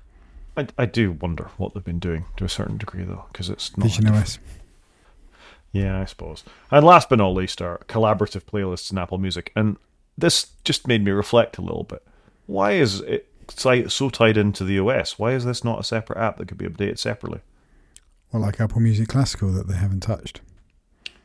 I, 0.57 0.67
I 0.77 0.85
do 0.85 1.11
wonder 1.11 1.49
what 1.57 1.73
they've 1.73 1.83
been 1.83 1.99
doing 1.99 2.25
to 2.37 2.45
a 2.45 2.49
certain 2.49 2.77
degree, 2.77 3.03
though, 3.03 3.25
because 3.31 3.49
it's 3.49 3.77
not. 3.77 3.87
Vision 3.87 4.07
OS. 4.07 4.39
Yeah, 5.71 5.99
I 5.99 6.05
suppose. 6.05 6.45
And 6.71 6.85
last 6.85 7.09
but 7.09 7.17
not 7.17 7.33
least, 7.33 7.61
are 7.61 7.79
collaborative 7.89 8.43
playlists 8.43 8.91
in 8.91 8.97
Apple 8.97 9.17
Music. 9.17 9.51
And 9.55 9.75
this 10.17 10.51
just 10.63 10.87
made 10.87 11.03
me 11.03 11.11
reflect 11.11 11.57
a 11.57 11.61
little 11.61 11.83
bit. 11.83 12.01
Why 12.45 12.73
is 12.73 13.01
it 13.01 13.27
so 13.49 14.09
tied 14.09 14.37
into 14.37 14.63
the 14.63 14.79
OS? 14.79 15.19
Why 15.19 15.33
is 15.33 15.43
this 15.43 15.63
not 15.63 15.81
a 15.81 15.83
separate 15.83 16.17
app 16.17 16.37
that 16.37 16.47
could 16.47 16.57
be 16.57 16.67
updated 16.67 16.99
separately? 16.99 17.41
Well, 18.31 18.41
like 18.41 18.61
Apple 18.61 18.79
Music 18.79 19.09
Classical 19.09 19.51
that 19.51 19.67
they 19.67 19.75
haven't 19.75 20.01
touched. 20.01 20.39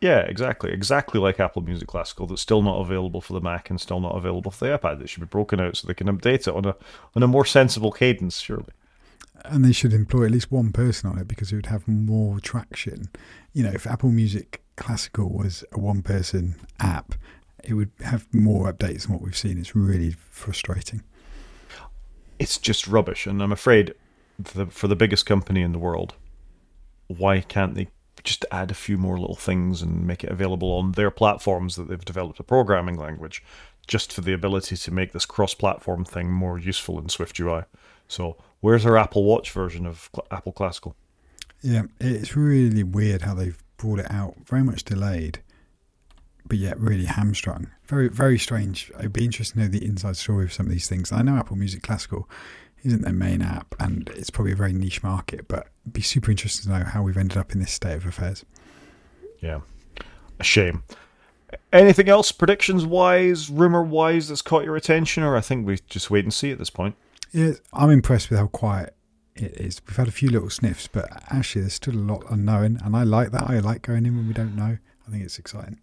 Yeah, 0.00 0.20
exactly. 0.20 0.72
Exactly 0.72 1.20
like 1.20 1.40
Apple 1.40 1.62
Music 1.62 1.86
Classical 1.86 2.26
that's 2.26 2.40
still 2.40 2.62
not 2.62 2.80
available 2.80 3.20
for 3.20 3.34
the 3.34 3.40
Mac 3.40 3.68
and 3.68 3.78
still 3.80 4.00
not 4.00 4.16
available 4.16 4.50
for 4.50 4.66
the 4.66 4.78
iPad. 4.78 5.02
It 5.02 5.10
should 5.10 5.20
be 5.20 5.26
broken 5.26 5.60
out 5.60 5.76
so 5.76 5.86
they 5.86 5.94
can 5.94 6.06
update 6.06 6.48
it 6.48 6.48
on 6.48 6.64
a 6.64 6.74
on 7.14 7.22
a 7.22 7.26
more 7.26 7.44
sensible 7.44 7.92
cadence, 7.92 8.38
surely. 8.40 8.72
And 9.44 9.64
they 9.64 9.72
should 9.72 9.92
employ 9.92 10.26
at 10.26 10.30
least 10.30 10.50
one 10.50 10.72
person 10.72 11.10
on 11.10 11.18
it 11.18 11.28
because 11.28 11.52
it 11.52 11.56
would 11.56 11.66
have 11.66 11.86
more 11.86 12.40
traction. 12.40 13.10
You 13.52 13.64
know, 13.64 13.72
if 13.72 13.86
Apple 13.86 14.10
Music 14.10 14.62
Classical 14.76 15.28
was 15.28 15.64
a 15.72 15.78
one 15.78 16.02
person 16.02 16.54
app, 16.78 17.14
it 17.62 17.74
would 17.74 17.90
have 18.00 18.26
more 18.32 18.72
updates 18.72 19.02
than 19.02 19.12
what 19.12 19.22
we've 19.22 19.36
seen. 19.36 19.58
It's 19.58 19.76
really 19.76 20.16
frustrating. 20.30 21.02
It's 22.38 22.56
just 22.56 22.86
rubbish, 22.86 23.26
and 23.26 23.42
I'm 23.42 23.52
afraid 23.52 23.94
for 24.42 24.64
the, 24.64 24.66
for 24.70 24.88
the 24.88 24.96
biggest 24.96 25.26
company 25.26 25.60
in 25.60 25.72
the 25.72 25.78
world, 25.78 26.14
why 27.08 27.40
can't 27.40 27.74
they 27.74 27.88
just 28.24 28.44
add 28.50 28.70
a 28.70 28.74
few 28.74 28.96
more 28.96 29.18
little 29.18 29.36
things 29.36 29.82
and 29.82 30.06
make 30.06 30.24
it 30.24 30.30
available 30.30 30.72
on 30.72 30.92
their 30.92 31.10
platforms 31.10 31.76
that 31.76 31.88
they've 31.88 32.04
developed 32.04 32.40
a 32.40 32.44
programming 32.44 32.96
language 32.96 33.42
just 33.86 34.12
for 34.12 34.20
the 34.20 34.32
ability 34.32 34.76
to 34.76 34.90
make 34.92 35.12
this 35.12 35.26
cross 35.26 35.54
platform 35.54 36.04
thing 36.04 36.30
more 36.30 36.58
useful 36.58 36.98
in 36.98 37.08
Swift 37.08 37.38
UI. 37.40 37.62
So, 38.06 38.36
where's 38.60 38.86
our 38.86 38.96
Apple 38.96 39.24
Watch 39.24 39.50
version 39.50 39.86
of 39.86 40.10
Apple 40.30 40.52
Classical? 40.52 40.94
Yeah, 41.62 41.82
it's 42.00 42.36
really 42.36 42.82
weird 42.82 43.22
how 43.22 43.34
they've 43.34 43.62
brought 43.76 43.98
it 43.98 44.10
out, 44.10 44.36
very 44.46 44.62
much 44.62 44.84
delayed, 44.84 45.40
but 46.46 46.58
yet 46.58 46.78
really 46.78 47.04
hamstrung. 47.04 47.68
Very, 47.84 48.08
very 48.08 48.38
strange. 48.38 48.90
It'd 48.98 49.12
be 49.12 49.24
interesting 49.24 49.60
to 49.60 49.66
know 49.66 49.72
the 49.72 49.84
inside 49.84 50.16
story 50.16 50.44
of 50.44 50.52
some 50.52 50.66
of 50.66 50.72
these 50.72 50.88
things. 50.88 51.12
I 51.12 51.22
know 51.22 51.36
Apple 51.36 51.56
Music 51.56 51.82
Classical 51.82 52.28
isn't 52.82 53.02
their 53.02 53.12
main 53.12 53.42
app, 53.42 53.74
and 53.78 54.08
it's 54.14 54.30
probably 54.30 54.52
a 54.52 54.56
very 54.56 54.72
niche 54.72 55.02
market. 55.02 55.48
But 55.48 55.68
it'd 55.84 55.92
be 55.92 56.02
super 56.02 56.30
interesting 56.30 56.72
to 56.72 56.78
know 56.78 56.84
how 56.84 57.02
we've 57.02 57.16
ended 57.16 57.38
up 57.38 57.52
in 57.52 57.60
this 57.60 57.72
state 57.72 57.96
of 57.96 58.06
affairs. 58.06 58.44
Yeah, 59.40 59.60
a 60.38 60.44
shame. 60.44 60.82
Anything 61.72 62.08
else, 62.08 62.30
predictions 62.32 62.86
wise, 62.86 63.50
rumor 63.50 63.82
wise, 63.82 64.28
that's 64.28 64.42
caught 64.42 64.64
your 64.64 64.76
attention, 64.76 65.22
or 65.22 65.36
I 65.36 65.40
think 65.40 65.66
we 65.66 65.78
just 65.88 66.10
wait 66.10 66.24
and 66.24 66.32
see 66.32 66.50
at 66.50 66.58
this 66.58 66.70
point. 66.70 66.94
Yeah, 67.32 67.52
I'm 67.72 67.90
impressed 67.90 68.30
with 68.30 68.38
how 68.38 68.46
quiet 68.46 68.94
it 69.34 69.52
is. 69.52 69.80
We've 69.86 69.96
had 69.96 70.08
a 70.08 70.12
few 70.12 70.30
little 70.30 70.50
sniffs, 70.50 70.86
but 70.86 71.08
actually, 71.30 71.62
there's 71.62 71.74
still 71.74 71.94
a 71.94 71.96
lot 71.96 72.24
unknown, 72.30 72.80
and 72.84 72.96
I 72.96 73.02
like 73.02 73.32
that. 73.32 73.50
I 73.50 73.58
like 73.58 73.82
going 73.82 74.06
in 74.06 74.16
when 74.16 74.28
we 74.28 74.34
don't 74.34 74.56
know. 74.56 74.78
I 75.06 75.10
think 75.10 75.24
it's 75.24 75.38
exciting. 75.38 75.78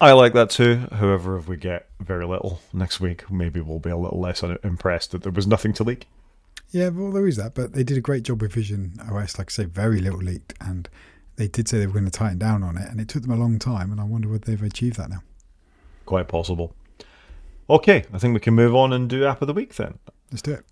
I 0.00 0.12
like 0.12 0.32
that 0.34 0.50
too. 0.50 0.88
However, 0.92 1.38
if 1.38 1.46
we 1.48 1.56
get 1.56 1.88
very 2.00 2.26
little 2.26 2.60
next 2.72 3.00
week, 3.00 3.30
maybe 3.30 3.60
we'll 3.60 3.78
be 3.78 3.90
a 3.90 3.96
little 3.96 4.20
less 4.20 4.42
impressed 4.42 5.12
that 5.12 5.22
there 5.22 5.32
was 5.32 5.46
nothing 5.46 5.72
to 5.74 5.84
leak. 5.84 6.08
Yeah, 6.74 6.88
well, 6.88 7.12
there 7.12 7.28
is 7.28 7.36
that, 7.36 7.54
but 7.54 7.72
they 7.72 7.84
did 7.84 7.96
a 7.96 8.00
great 8.00 8.24
job 8.24 8.42
with 8.42 8.52
Vision 8.52 8.94
OS. 9.08 9.38
Like 9.38 9.48
I 9.48 9.52
say, 9.52 9.64
very 9.64 10.00
little 10.00 10.18
leaked, 10.18 10.54
and 10.60 10.88
they 11.36 11.46
did 11.46 11.68
say 11.68 11.78
they 11.78 11.86
were 11.86 11.92
going 11.92 12.04
to 12.04 12.10
tighten 12.10 12.38
down 12.38 12.64
on 12.64 12.76
it, 12.76 12.90
and 12.90 13.00
it 13.00 13.06
took 13.06 13.22
them 13.22 13.30
a 13.30 13.36
long 13.36 13.60
time. 13.60 13.92
And 13.92 14.00
I 14.00 14.04
wonder 14.04 14.28
whether 14.28 14.44
they've 14.44 14.60
achieved 14.60 14.96
that 14.96 15.08
now. 15.08 15.22
Quite 16.04 16.26
possible. 16.26 16.74
Okay, 17.70 18.02
I 18.12 18.18
think 18.18 18.34
we 18.34 18.40
can 18.40 18.54
move 18.54 18.74
on 18.74 18.92
and 18.92 19.08
do 19.08 19.24
app 19.24 19.40
of 19.40 19.46
the 19.46 19.54
week 19.54 19.76
then. 19.76 20.00
Let's 20.32 20.42
do 20.42 20.50
it. 20.50 20.64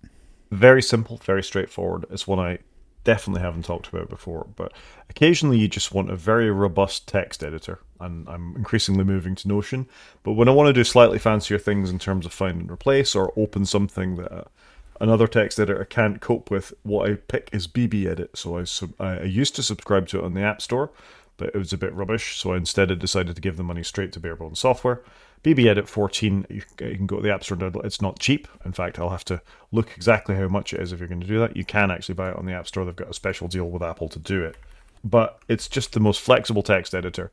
Very 0.51 0.81
simple, 0.81 1.21
very 1.23 1.41
straightforward. 1.41 2.05
It's 2.09 2.27
one 2.27 2.37
I 2.37 2.57
definitely 3.05 3.41
haven't 3.41 3.63
talked 3.63 3.87
about 3.87 4.09
before, 4.09 4.47
but 4.57 4.73
occasionally 5.09 5.57
you 5.57 5.69
just 5.69 5.93
want 5.93 6.11
a 6.11 6.17
very 6.17 6.51
robust 6.51 7.07
text 7.07 7.45
editor, 7.45 7.79
and 8.01 8.27
I'm 8.27 8.57
increasingly 8.57 9.05
moving 9.05 9.35
to 9.35 9.47
Notion. 9.47 9.87
But 10.23 10.33
when 10.33 10.49
I 10.49 10.51
want 10.51 10.67
to 10.67 10.73
do 10.73 10.83
slightly 10.83 11.17
fancier 11.17 11.59
things 11.59 11.89
in 11.89 11.97
terms 11.97 12.25
of 12.25 12.33
find 12.33 12.59
and 12.59 12.69
replace 12.71 13.15
or 13.15 13.31
open 13.37 13.65
something 13.65 14.17
that 14.17 14.47
another 15.03 15.27
text 15.27 15.59
editor 15.59 15.81
I 15.81 15.93
can't 15.93 16.21
cope 16.21 16.49
with, 16.49 16.73
what 16.83 17.09
I 17.09 17.15
pick 17.15 17.49
is 17.51 17.67
BBEdit. 17.67 18.37
So 18.37 18.57
I, 18.57 18.63
sub- 18.63 18.99
I 18.99 19.23
used 19.23 19.53
to 19.57 19.63
subscribe 19.63 20.07
to 20.07 20.19
it 20.19 20.23
on 20.23 20.33
the 20.33 20.41
App 20.41 20.61
Store, 20.61 20.91
but 21.35 21.49
it 21.49 21.57
was 21.57 21.73
a 21.73 21.77
bit 21.77 21.93
rubbish. 21.93 22.37
So 22.37 22.53
I 22.53 22.57
instead 22.57 22.89
I 22.89 22.95
decided 22.95 23.35
to 23.35 23.41
give 23.41 23.57
the 23.57 23.63
money 23.63 23.83
straight 23.83 24.13
to 24.13 24.21
Bare 24.21 24.37
Bones 24.37 24.59
Software. 24.59 25.01
BBEdit 25.43 25.89
14, 25.89 26.45
you 26.49 26.61
can 26.77 27.05
go 27.05 27.17
to 27.17 27.21
the 27.21 27.33
App 27.33 27.43
Store. 27.43 27.57
It's 27.83 28.01
not 28.01 28.19
cheap. 28.19 28.47
In 28.63 28.71
fact, 28.71 28.97
I'll 28.97 29.09
have 29.09 29.25
to 29.25 29.41
look 29.73 29.91
exactly 29.93 30.35
how 30.35 30.47
much 30.47 30.73
it 30.73 30.79
is 30.79 30.93
if 30.93 30.99
you're 30.99 31.09
going 31.09 31.19
to 31.19 31.27
do 31.27 31.39
that. 31.39 31.57
You 31.57 31.65
can 31.65 31.91
actually 31.91 32.15
buy 32.15 32.29
it 32.29 32.37
on 32.37 32.45
the 32.45 32.53
App 32.53 32.67
Store. 32.67 32.85
They've 32.85 32.95
got 32.95 33.09
a 33.09 33.13
special 33.13 33.49
deal 33.49 33.69
with 33.69 33.83
Apple 33.83 34.07
to 34.07 34.19
do 34.19 34.45
it. 34.45 34.55
But 35.03 35.37
it's 35.49 35.67
just 35.67 35.91
the 35.91 35.99
most 35.99 36.21
flexible 36.21 36.63
text 36.63 36.95
editor 36.95 37.29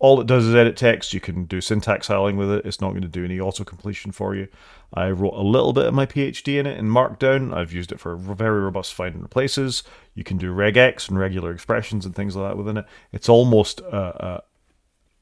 all 0.00 0.18
it 0.18 0.26
does 0.26 0.46
is 0.46 0.54
edit 0.54 0.78
text. 0.78 1.12
You 1.12 1.20
can 1.20 1.44
do 1.44 1.60
syntax 1.60 2.08
highlighting 2.08 2.36
with 2.36 2.50
it. 2.50 2.64
It's 2.64 2.80
not 2.80 2.90
going 2.90 3.02
to 3.02 3.08
do 3.08 3.24
any 3.24 3.38
auto 3.38 3.64
completion 3.64 4.12
for 4.12 4.34
you. 4.34 4.48
I 4.94 5.10
wrote 5.10 5.34
a 5.34 5.42
little 5.42 5.74
bit 5.74 5.86
of 5.86 5.94
my 5.94 6.06
PhD 6.06 6.58
in 6.58 6.66
it 6.66 6.78
in 6.78 6.86
Markdown. 6.86 7.54
I've 7.54 7.72
used 7.72 7.92
it 7.92 8.00
for 8.00 8.16
very 8.16 8.60
robust 8.60 8.94
find 8.94 9.14
and 9.14 9.22
replaces. 9.22 9.84
You 10.14 10.24
can 10.24 10.38
do 10.38 10.54
regex 10.54 11.08
and 11.08 11.18
regular 11.18 11.52
expressions 11.52 12.06
and 12.06 12.16
things 12.16 12.34
like 12.34 12.50
that 12.50 12.56
within 12.56 12.78
it. 12.78 12.86
It's 13.12 13.28
almost 13.28 13.80
a, 13.80 14.42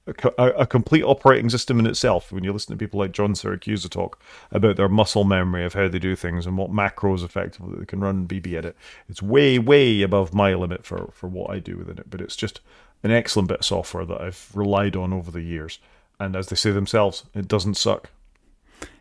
a, 0.07 0.13
a, 0.39 0.47
a 0.61 0.67
complete 0.67 1.03
operating 1.03 1.51
system 1.51 1.81
in 1.81 1.87
itself. 1.87 2.31
When 2.31 2.45
you 2.45 2.53
listen 2.53 2.73
to 2.73 2.79
people 2.79 3.01
like 3.01 3.11
John 3.11 3.35
Siracusa 3.35 3.91
talk 3.91 4.23
about 4.53 4.77
their 4.77 4.89
muscle 4.89 5.25
memory 5.25 5.65
of 5.65 5.75
how 5.75 5.89
they 5.89 5.99
do 5.99 6.15
things 6.15 6.47
and 6.47 6.57
what 6.57 6.71
macros 6.71 7.25
effectively 7.25 7.81
they 7.81 7.85
can 7.85 8.01
run 8.01 8.29
BBEdit, 8.29 8.75
it's 9.09 9.21
way, 9.21 9.59
way 9.59 10.03
above 10.03 10.33
my 10.33 10.55
limit 10.55 10.87
for, 10.87 11.11
for 11.13 11.27
what 11.27 11.51
I 11.51 11.59
do 11.59 11.77
within 11.77 11.99
it. 11.99 12.09
But 12.09 12.21
it's 12.21 12.37
just 12.37 12.61
an 13.03 13.11
excellent 13.11 13.49
bit 13.49 13.61
of 13.61 13.65
software 13.65 14.05
that 14.05 14.21
I've 14.21 14.51
relied 14.55 14.97
on 14.97 15.13
over 15.13 15.31
the 15.31 15.43
years. 15.43 15.79
And 16.21 16.35
as 16.35 16.49
they 16.49 16.57
say 16.57 16.71
themselves, 16.71 17.25
it 17.35 17.47
doesn't 17.47 17.75
suck. 17.75 18.11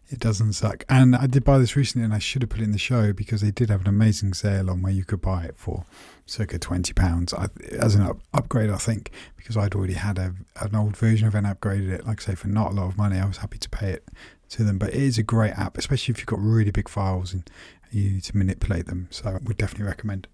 It 0.10 0.20
doesn't 0.20 0.54
suck. 0.54 0.86
And 0.88 1.16
I 1.16 1.28
did 1.28 1.43
buy 1.43 1.58
this 1.58 1.76
recently 1.76 2.06
and 2.06 2.14
I 2.14 2.20
should 2.20 2.41
have 2.41 2.50
put 2.50 2.62
it 2.62 2.64
in 2.64 2.72
the 2.72 2.78
show 2.78 3.12
because 3.12 3.41
they 3.41 3.52
did 3.52 3.70
have 3.70 3.82
an 3.82 3.88
amazing 3.88 4.34
sale 4.34 4.70
on 4.70 4.82
where 4.82 4.93
you 4.93 5.04
could 5.04 5.20
buy 5.20 5.43
it 5.43 5.58
for 5.58 5.86
circa 6.26 6.60
£20 6.60 7.74
as 7.74 7.95
an 7.95 8.04
up- 8.04 8.20
upgrade, 8.34 8.70
I 8.70 8.78
think, 8.78 9.12
because 9.36 9.58
I'd 9.58 9.76
already 9.76 9.93
had 9.93 10.18
a, 10.18 10.34
an 10.62 10.76
old 10.76 10.95
version 10.95 11.28
of 11.28 11.36
it 11.36 11.39
and 11.39 11.48
upgraded 11.48 11.89
it, 11.89 12.06
like 12.06 12.22
I 12.22 12.26
say, 12.26 12.36
for 12.36 12.48
not 12.48 12.72
a 12.72 12.76
lot 12.76 12.88
of 12.88 12.98
money. 12.98 13.18
I 13.18 13.26
was 13.26 13.38
happy 13.38 13.58
to 13.58 13.70
pay 13.70 13.89
it 13.89 14.08
to 14.50 14.64
them. 14.64 14.78
But 14.78 14.89
it 14.89 15.02
is 15.02 15.18
a 15.18 15.24
great 15.24 15.52
app, 15.54 15.78
especially 15.78 16.14
if 16.14 16.20
you've 16.20 16.28
got 16.28 16.39
really 16.39 16.72
big 16.72 16.88
files 16.88 17.34
and 17.34 17.50
you 17.91 18.12
need 18.12 18.24
to 18.24 18.38
manipulate 18.38 18.86
them. 18.86 19.08
So 19.10 19.30
I 19.30 19.34
would 19.43 19.58
definitely 19.58 19.88
recommend 19.88 20.28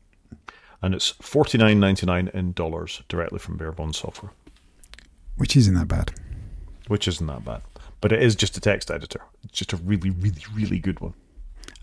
and 0.83 0.93
it's 0.93 1.09
forty 1.09 1.57
nine 1.57 1.79
ninety 1.79 2.05
nine 2.05 2.29
in 2.33 2.51
dollars 2.53 3.01
directly 3.07 3.39
from 3.39 3.57
Bare 3.57 3.71
Bones 3.71 3.97
Software, 3.97 4.31
which 5.37 5.55
isn't 5.57 5.73
that 5.73 5.87
bad. 5.87 6.11
Which 6.87 7.07
isn't 7.07 7.25
that 7.25 7.43
bad. 7.43 7.61
but 8.01 8.11
it 8.11 8.21
is 8.21 8.35
just 8.35 8.57
a 8.57 8.59
text 8.61 8.91
editor. 8.91 9.21
It's 9.43 9.57
just 9.57 9.71
a 9.73 9.77
really, 9.77 10.09
really, 10.09 10.43
really 10.53 10.77
good 10.77 10.99
one. 10.99 11.13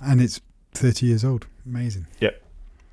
And 0.01 0.21
it's 0.21 0.41
30 0.75 1.07
years 1.07 1.25
old. 1.25 1.47
Amazing. 1.65 2.07
Yep. 2.21 2.43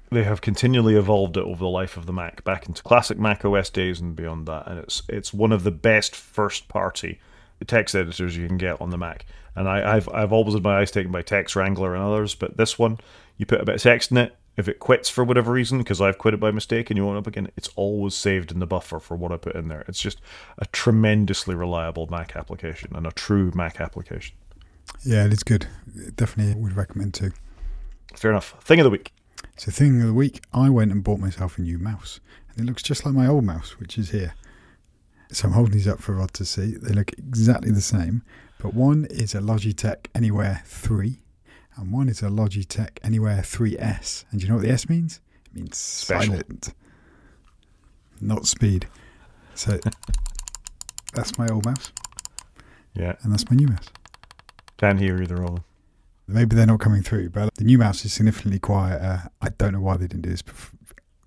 They 0.09 0.23
have 0.23 0.39
continually 0.39 0.95
evolved 0.95 1.35
it 1.35 1.43
over 1.43 1.59
the 1.59 1.67
life 1.67 1.97
of 1.97 2.05
the 2.05 2.13
Mac, 2.13 2.41
back 2.45 2.65
into 2.67 2.81
classic 2.81 3.19
Mac 3.19 3.43
OS 3.43 3.69
days 3.69 3.99
and 3.99 4.15
beyond 4.15 4.47
that. 4.47 4.65
And 4.65 4.79
it's 4.79 5.03
it's 5.09 5.33
one 5.33 5.51
of 5.51 5.63
the 5.65 5.71
best 5.71 6.15
first 6.15 6.69
party 6.69 7.19
text 7.65 7.95
editors 7.95 8.37
you 8.37 8.47
can 8.47 8.57
get 8.57 8.79
on 8.79 8.91
the 8.91 8.97
Mac. 8.97 9.25
And 9.55 9.67
I, 9.67 9.95
have 9.95 10.07
I've 10.09 10.31
always 10.31 10.53
had 10.53 10.63
my 10.63 10.79
eyes 10.79 10.91
taken 10.91 11.11
by 11.11 11.23
TextWrangler 11.23 11.93
and 11.95 12.03
others, 12.03 12.35
but 12.35 12.55
this 12.55 12.79
one, 12.79 12.99
you 13.35 13.45
put 13.45 13.59
a 13.59 13.65
bit 13.65 13.75
of 13.75 13.81
text 13.81 14.11
in 14.11 14.17
it. 14.17 14.37
If 14.57 14.67
it 14.67 14.79
quits 14.79 15.07
for 15.07 15.23
whatever 15.23 15.51
reason, 15.51 15.77
because 15.77 16.01
I've 16.01 16.17
quit 16.17 16.33
it 16.33 16.39
by 16.39 16.51
mistake 16.51 16.89
and 16.89 16.97
you 16.97 17.05
want 17.05 17.17
it 17.17 17.19
up 17.19 17.27
again, 17.27 17.49
it's 17.55 17.69
always 17.75 18.15
saved 18.15 18.51
in 18.51 18.59
the 18.59 18.65
buffer 18.65 18.99
for 18.99 19.15
what 19.15 19.31
I 19.31 19.37
put 19.37 19.55
in 19.55 19.67
there. 19.67 19.85
It's 19.87 20.01
just 20.01 20.19
a 20.57 20.65
tremendously 20.65 21.53
reliable 21.53 22.07
Mac 22.07 22.35
application 22.35 22.95
and 22.95 23.05
a 23.05 23.11
true 23.11 23.51
Mac 23.53 23.79
application. 23.79 24.35
Yeah, 25.03 25.25
it 25.25 25.33
is 25.33 25.43
good. 25.43 25.67
Definitely 26.15 26.55
would 26.55 26.75
recommend 26.75 27.13
too. 27.13 27.31
Fair 28.15 28.31
enough. 28.31 28.55
Thing 28.61 28.79
of 28.79 28.83
the 28.85 28.89
week. 28.89 29.13
So, 29.57 29.71
thing 29.71 30.01
of 30.01 30.07
the 30.07 30.13
week, 30.13 30.41
I 30.53 30.69
went 30.69 30.91
and 30.91 31.03
bought 31.03 31.19
myself 31.19 31.57
a 31.57 31.61
new 31.61 31.77
mouse, 31.77 32.19
and 32.49 32.63
it 32.63 32.69
looks 32.69 32.83
just 32.83 33.05
like 33.05 33.13
my 33.13 33.27
old 33.27 33.43
mouse, 33.43 33.79
which 33.79 33.97
is 33.97 34.09
here. 34.09 34.33
So 35.31 35.47
I'm 35.47 35.53
holding 35.53 35.73
these 35.73 35.87
up 35.87 35.99
for 35.99 36.13
Rod 36.13 36.33
to 36.33 36.45
see. 36.45 36.75
They 36.77 36.93
look 36.93 37.11
exactly 37.17 37.71
the 37.71 37.81
same, 37.81 38.23
but 38.59 38.73
one 38.73 39.05
is 39.09 39.35
a 39.35 39.39
Logitech 39.39 40.07
Anywhere 40.15 40.61
3, 40.65 41.19
and 41.77 41.91
one 41.91 42.09
is 42.09 42.21
a 42.21 42.27
Logitech 42.27 42.97
Anywhere 43.03 43.37
3S. 43.37 44.25
And 44.31 44.39
do 44.39 44.45
you 44.45 44.49
know 44.51 44.57
what 44.57 44.65
the 44.65 44.71
S 44.71 44.89
means? 44.89 45.21
It 45.45 45.55
means 45.55 45.77
Special. 45.77 46.33
silent, 46.33 46.73
not 48.19 48.45
speed. 48.47 48.87
So 49.55 49.79
that's 51.13 51.37
my 51.37 51.47
old 51.47 51.65
mouse, 51.65 51.91
Yeah, 52.93 53.15
and 53.21 53.31
that's 53.31 53.49
my 53.49 53.55
new 53.55 53.67
mouse. 53.67 53.87
can't 54.77 54.99
hear 54.99 55.21
either 55.21 55.41
of 55.43 55.55
them. 55.55 55.63
Maybe 56.27 56.55
they're 56.55 56.65
not 56.67 56.79
coming 56.81 57.01
through, 57.01 57.29
but 57.29 57.53
the 57.55 57.63
new 57.63 57.77
mouse 57.77 58.03
is 58.05 58.13
significantly 58.13 58.59
quieter. 58.59 59.29
I 59.41 59.49
don't 59.57 59.73
know 59.73 59.79
why 59.81 59.97
they 59.97 60.07
didn't 60.07 60.23
do 60.23 60.29
this 60.29 60.43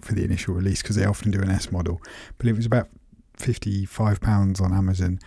for 0.01 0.13
the 0.13 0.25
initial 0.25 0.55
release 0.55 0.83
because 0.83 0.97
they 0.97 1.05
often 1.07 1.31
do 1.31 1.41
an 1.41 1.51
S 1.51 1.73
model, 1.73 2.01
but 2.39 2.47
it 2.47 2.55
was 2.55 2.67
about 2.67 2.89
fifty-five 3.37 4.21
pounds 4.21 4.61
on 4.61 4.73
Amazon. 4.75 5.19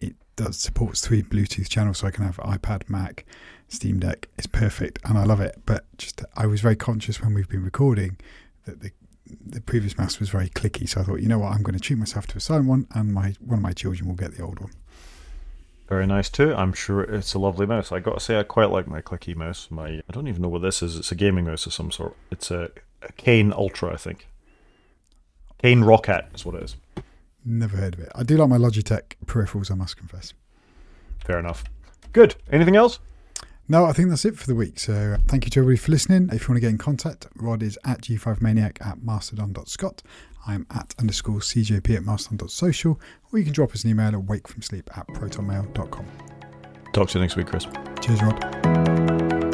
It 0.00 0.14
does 0.36 0.58
supports 0.58 1.00
three 1.06 1.22
Bluetooth 1.22 1.68
channels, 1.68 1.98
so 1.98 2.06
I 2.08 2.10
can 2.10 2.24
have 2.24 2.36
iPad, 2.38 2.88
Mac, 2.90 3.24
Steam 3.72 3.98
Deck. 3.98 4.28
is 4.36 4.46
perfect, 4.46 4.98
and 5.04 5.16
I 5.16 5.24
love 5.24 5.40
it. 5.40 5.62
But 5.64 5.84
just 5.96 6.22
I 6.36 6.46
was 6.46 6.60
very 6.60 6.76
conscious 6.76 7.20
when 7.22 7.32
we've 7.32 7.48
been 7.48 7.64
recording 7.64 8.18
that 8.66 8.80
the 8.80 8.92
the 9.46 9.62
previous 9.62 9.96
mouse 9.96 10.20
was 10.20 10.28
very 10.28 10.50
clicky, 10.50 10.86
so 10.86 11.00
I 11.00 11.04
thought, 11.04 11.20
you 11.20 11.28
know 11.28 11.38
what, 11.38 11.52
I'm 11.52 11.62
going 11.62 11.72
to 11.74 11.80
treat 11.80 11.98
myself 11.98 12.26
to 12.28 12.36
a 12.36 12.40
silent 12.40 12.68
one, 12.68 12.86
and 12.94 13.14
my 13.14 13.34
one 13.40 13.58
of 13.58 13.62
my 13.62 13.72
children 13.72 14.08
will 14.08 14.14
get 14.14 14.36
the 14.36 14.42
old 14.42 14.60
one. 14.60 14.72
Very 15.88 16.06
nice 16.06 16.28
too. 16.28 16.54
I'm 16.54 16.74
sure 16.74 17.02
it's 17.02 17.32
a 17.32 17.38
lovely 17.38 17.64
mouse. 17.64 17.90
I 17.90 17.98
got 17.98 18.14
to 18.14 18.20
say, 18.20 18.38
I 18.38 18.42
quite 18.42 18.70
like 18.70 18.86
my 18.86 19.00
clicky 19.00 19.34
mouse. 19.34 19.68
My 19.70 19.88
I 19.88 20.12
don't 20.12 20.28
even 20.28 20.42
know 20.42 20.48
what 20.48 20.62
this 20.62 20.82
is. 20.82 20.98
It's 20.98 21.10
a 21.10 21.14
gaming 21.14 21.46
mouse 21.46 21.64
of 21.64 21.72
some 21.72 21.90
sort. 21.90 22.14
It's 22.30 22.50
a, 22.50 22.70
a 23.00 23.12
Kane 23.12 23.54
Ultra, 23.54 23.94
I 23.94 23.96
think. 23.96 24.28
Kane 25.58 25.80
Roccat 25.80 26.34
is 26.34 26.44
what 26.44 26.56
it 26.56 26.64
is. 26.64 26.76
Never 27.42 27.78
heard 27.78 27.94
of 27.94 28.00
it. 28.00 28.12
I 28.14 28.22
do 28.22 28.36
like 28.36 28.50
my 28.50 28.58
Logitech 28.58 29.14
peripherals, 29.24 29.70
I 29.70 29.74
must 29.74 29.96
confess. 29.96 30.34
Fair 31.24 31.38
enough. 31.38 31.64
Good. 32.12 32.36
Anything 32.50 32.76
else? 32.76 32.98
No, 33.68 33.84
I 33.84 33.92
think 33.92 34.10
that's 34.10 34.24
it 34.24 34.36
for 34.36 34.46
the 34.46 34.54
week. 34.54 34.78
So 34.78 34.92
uh, 34.92 35.18
thank 35.28 35.44
you 35.44 35.50
to 35.50 35.60
everybody 35.60 35.78
for 35.78 35.92
listening. 35.92 36.28
If 36.32 36.42
you 36.42 36.48
want 36.48 36.56
to 36.56 36.60
get 36.60 36.70
in 36.70 36.78
contact, 36.78 37.28
Rod 37.36 37.62
is 37.62 37.78
at 37.84 38.02
g5maniac 38.02 38.84
at 38.84 39.02
mastodon.scot. 39.02 40.02
I'm 40.46 40.66
at 40.70 40.94
underscore 40.98 41.38
cjp 41.38 41.96
at 41.96 42.04
mastodon.social. 42.04 43.00
Or 43.32 43.38
you 43.38 43.44
can 43.44 43.52
drop 43.52 43.72
us 43.72 43.84
an 43.84 43.90
email 43.90 44.08
at 44.08 44.14
wakefromsleep 44.14 44.96
at 44.96 45.06
protonmail.com. 45.08 46.06
Talk 46.92 47.08
to 47.08 47.18
you 47.18 47.22
next 47.22 47.36
week, 47.36 47.46
Chris. 47.46 47.66
Cheers, 48.00 48.22
Rod. 48.22 49.51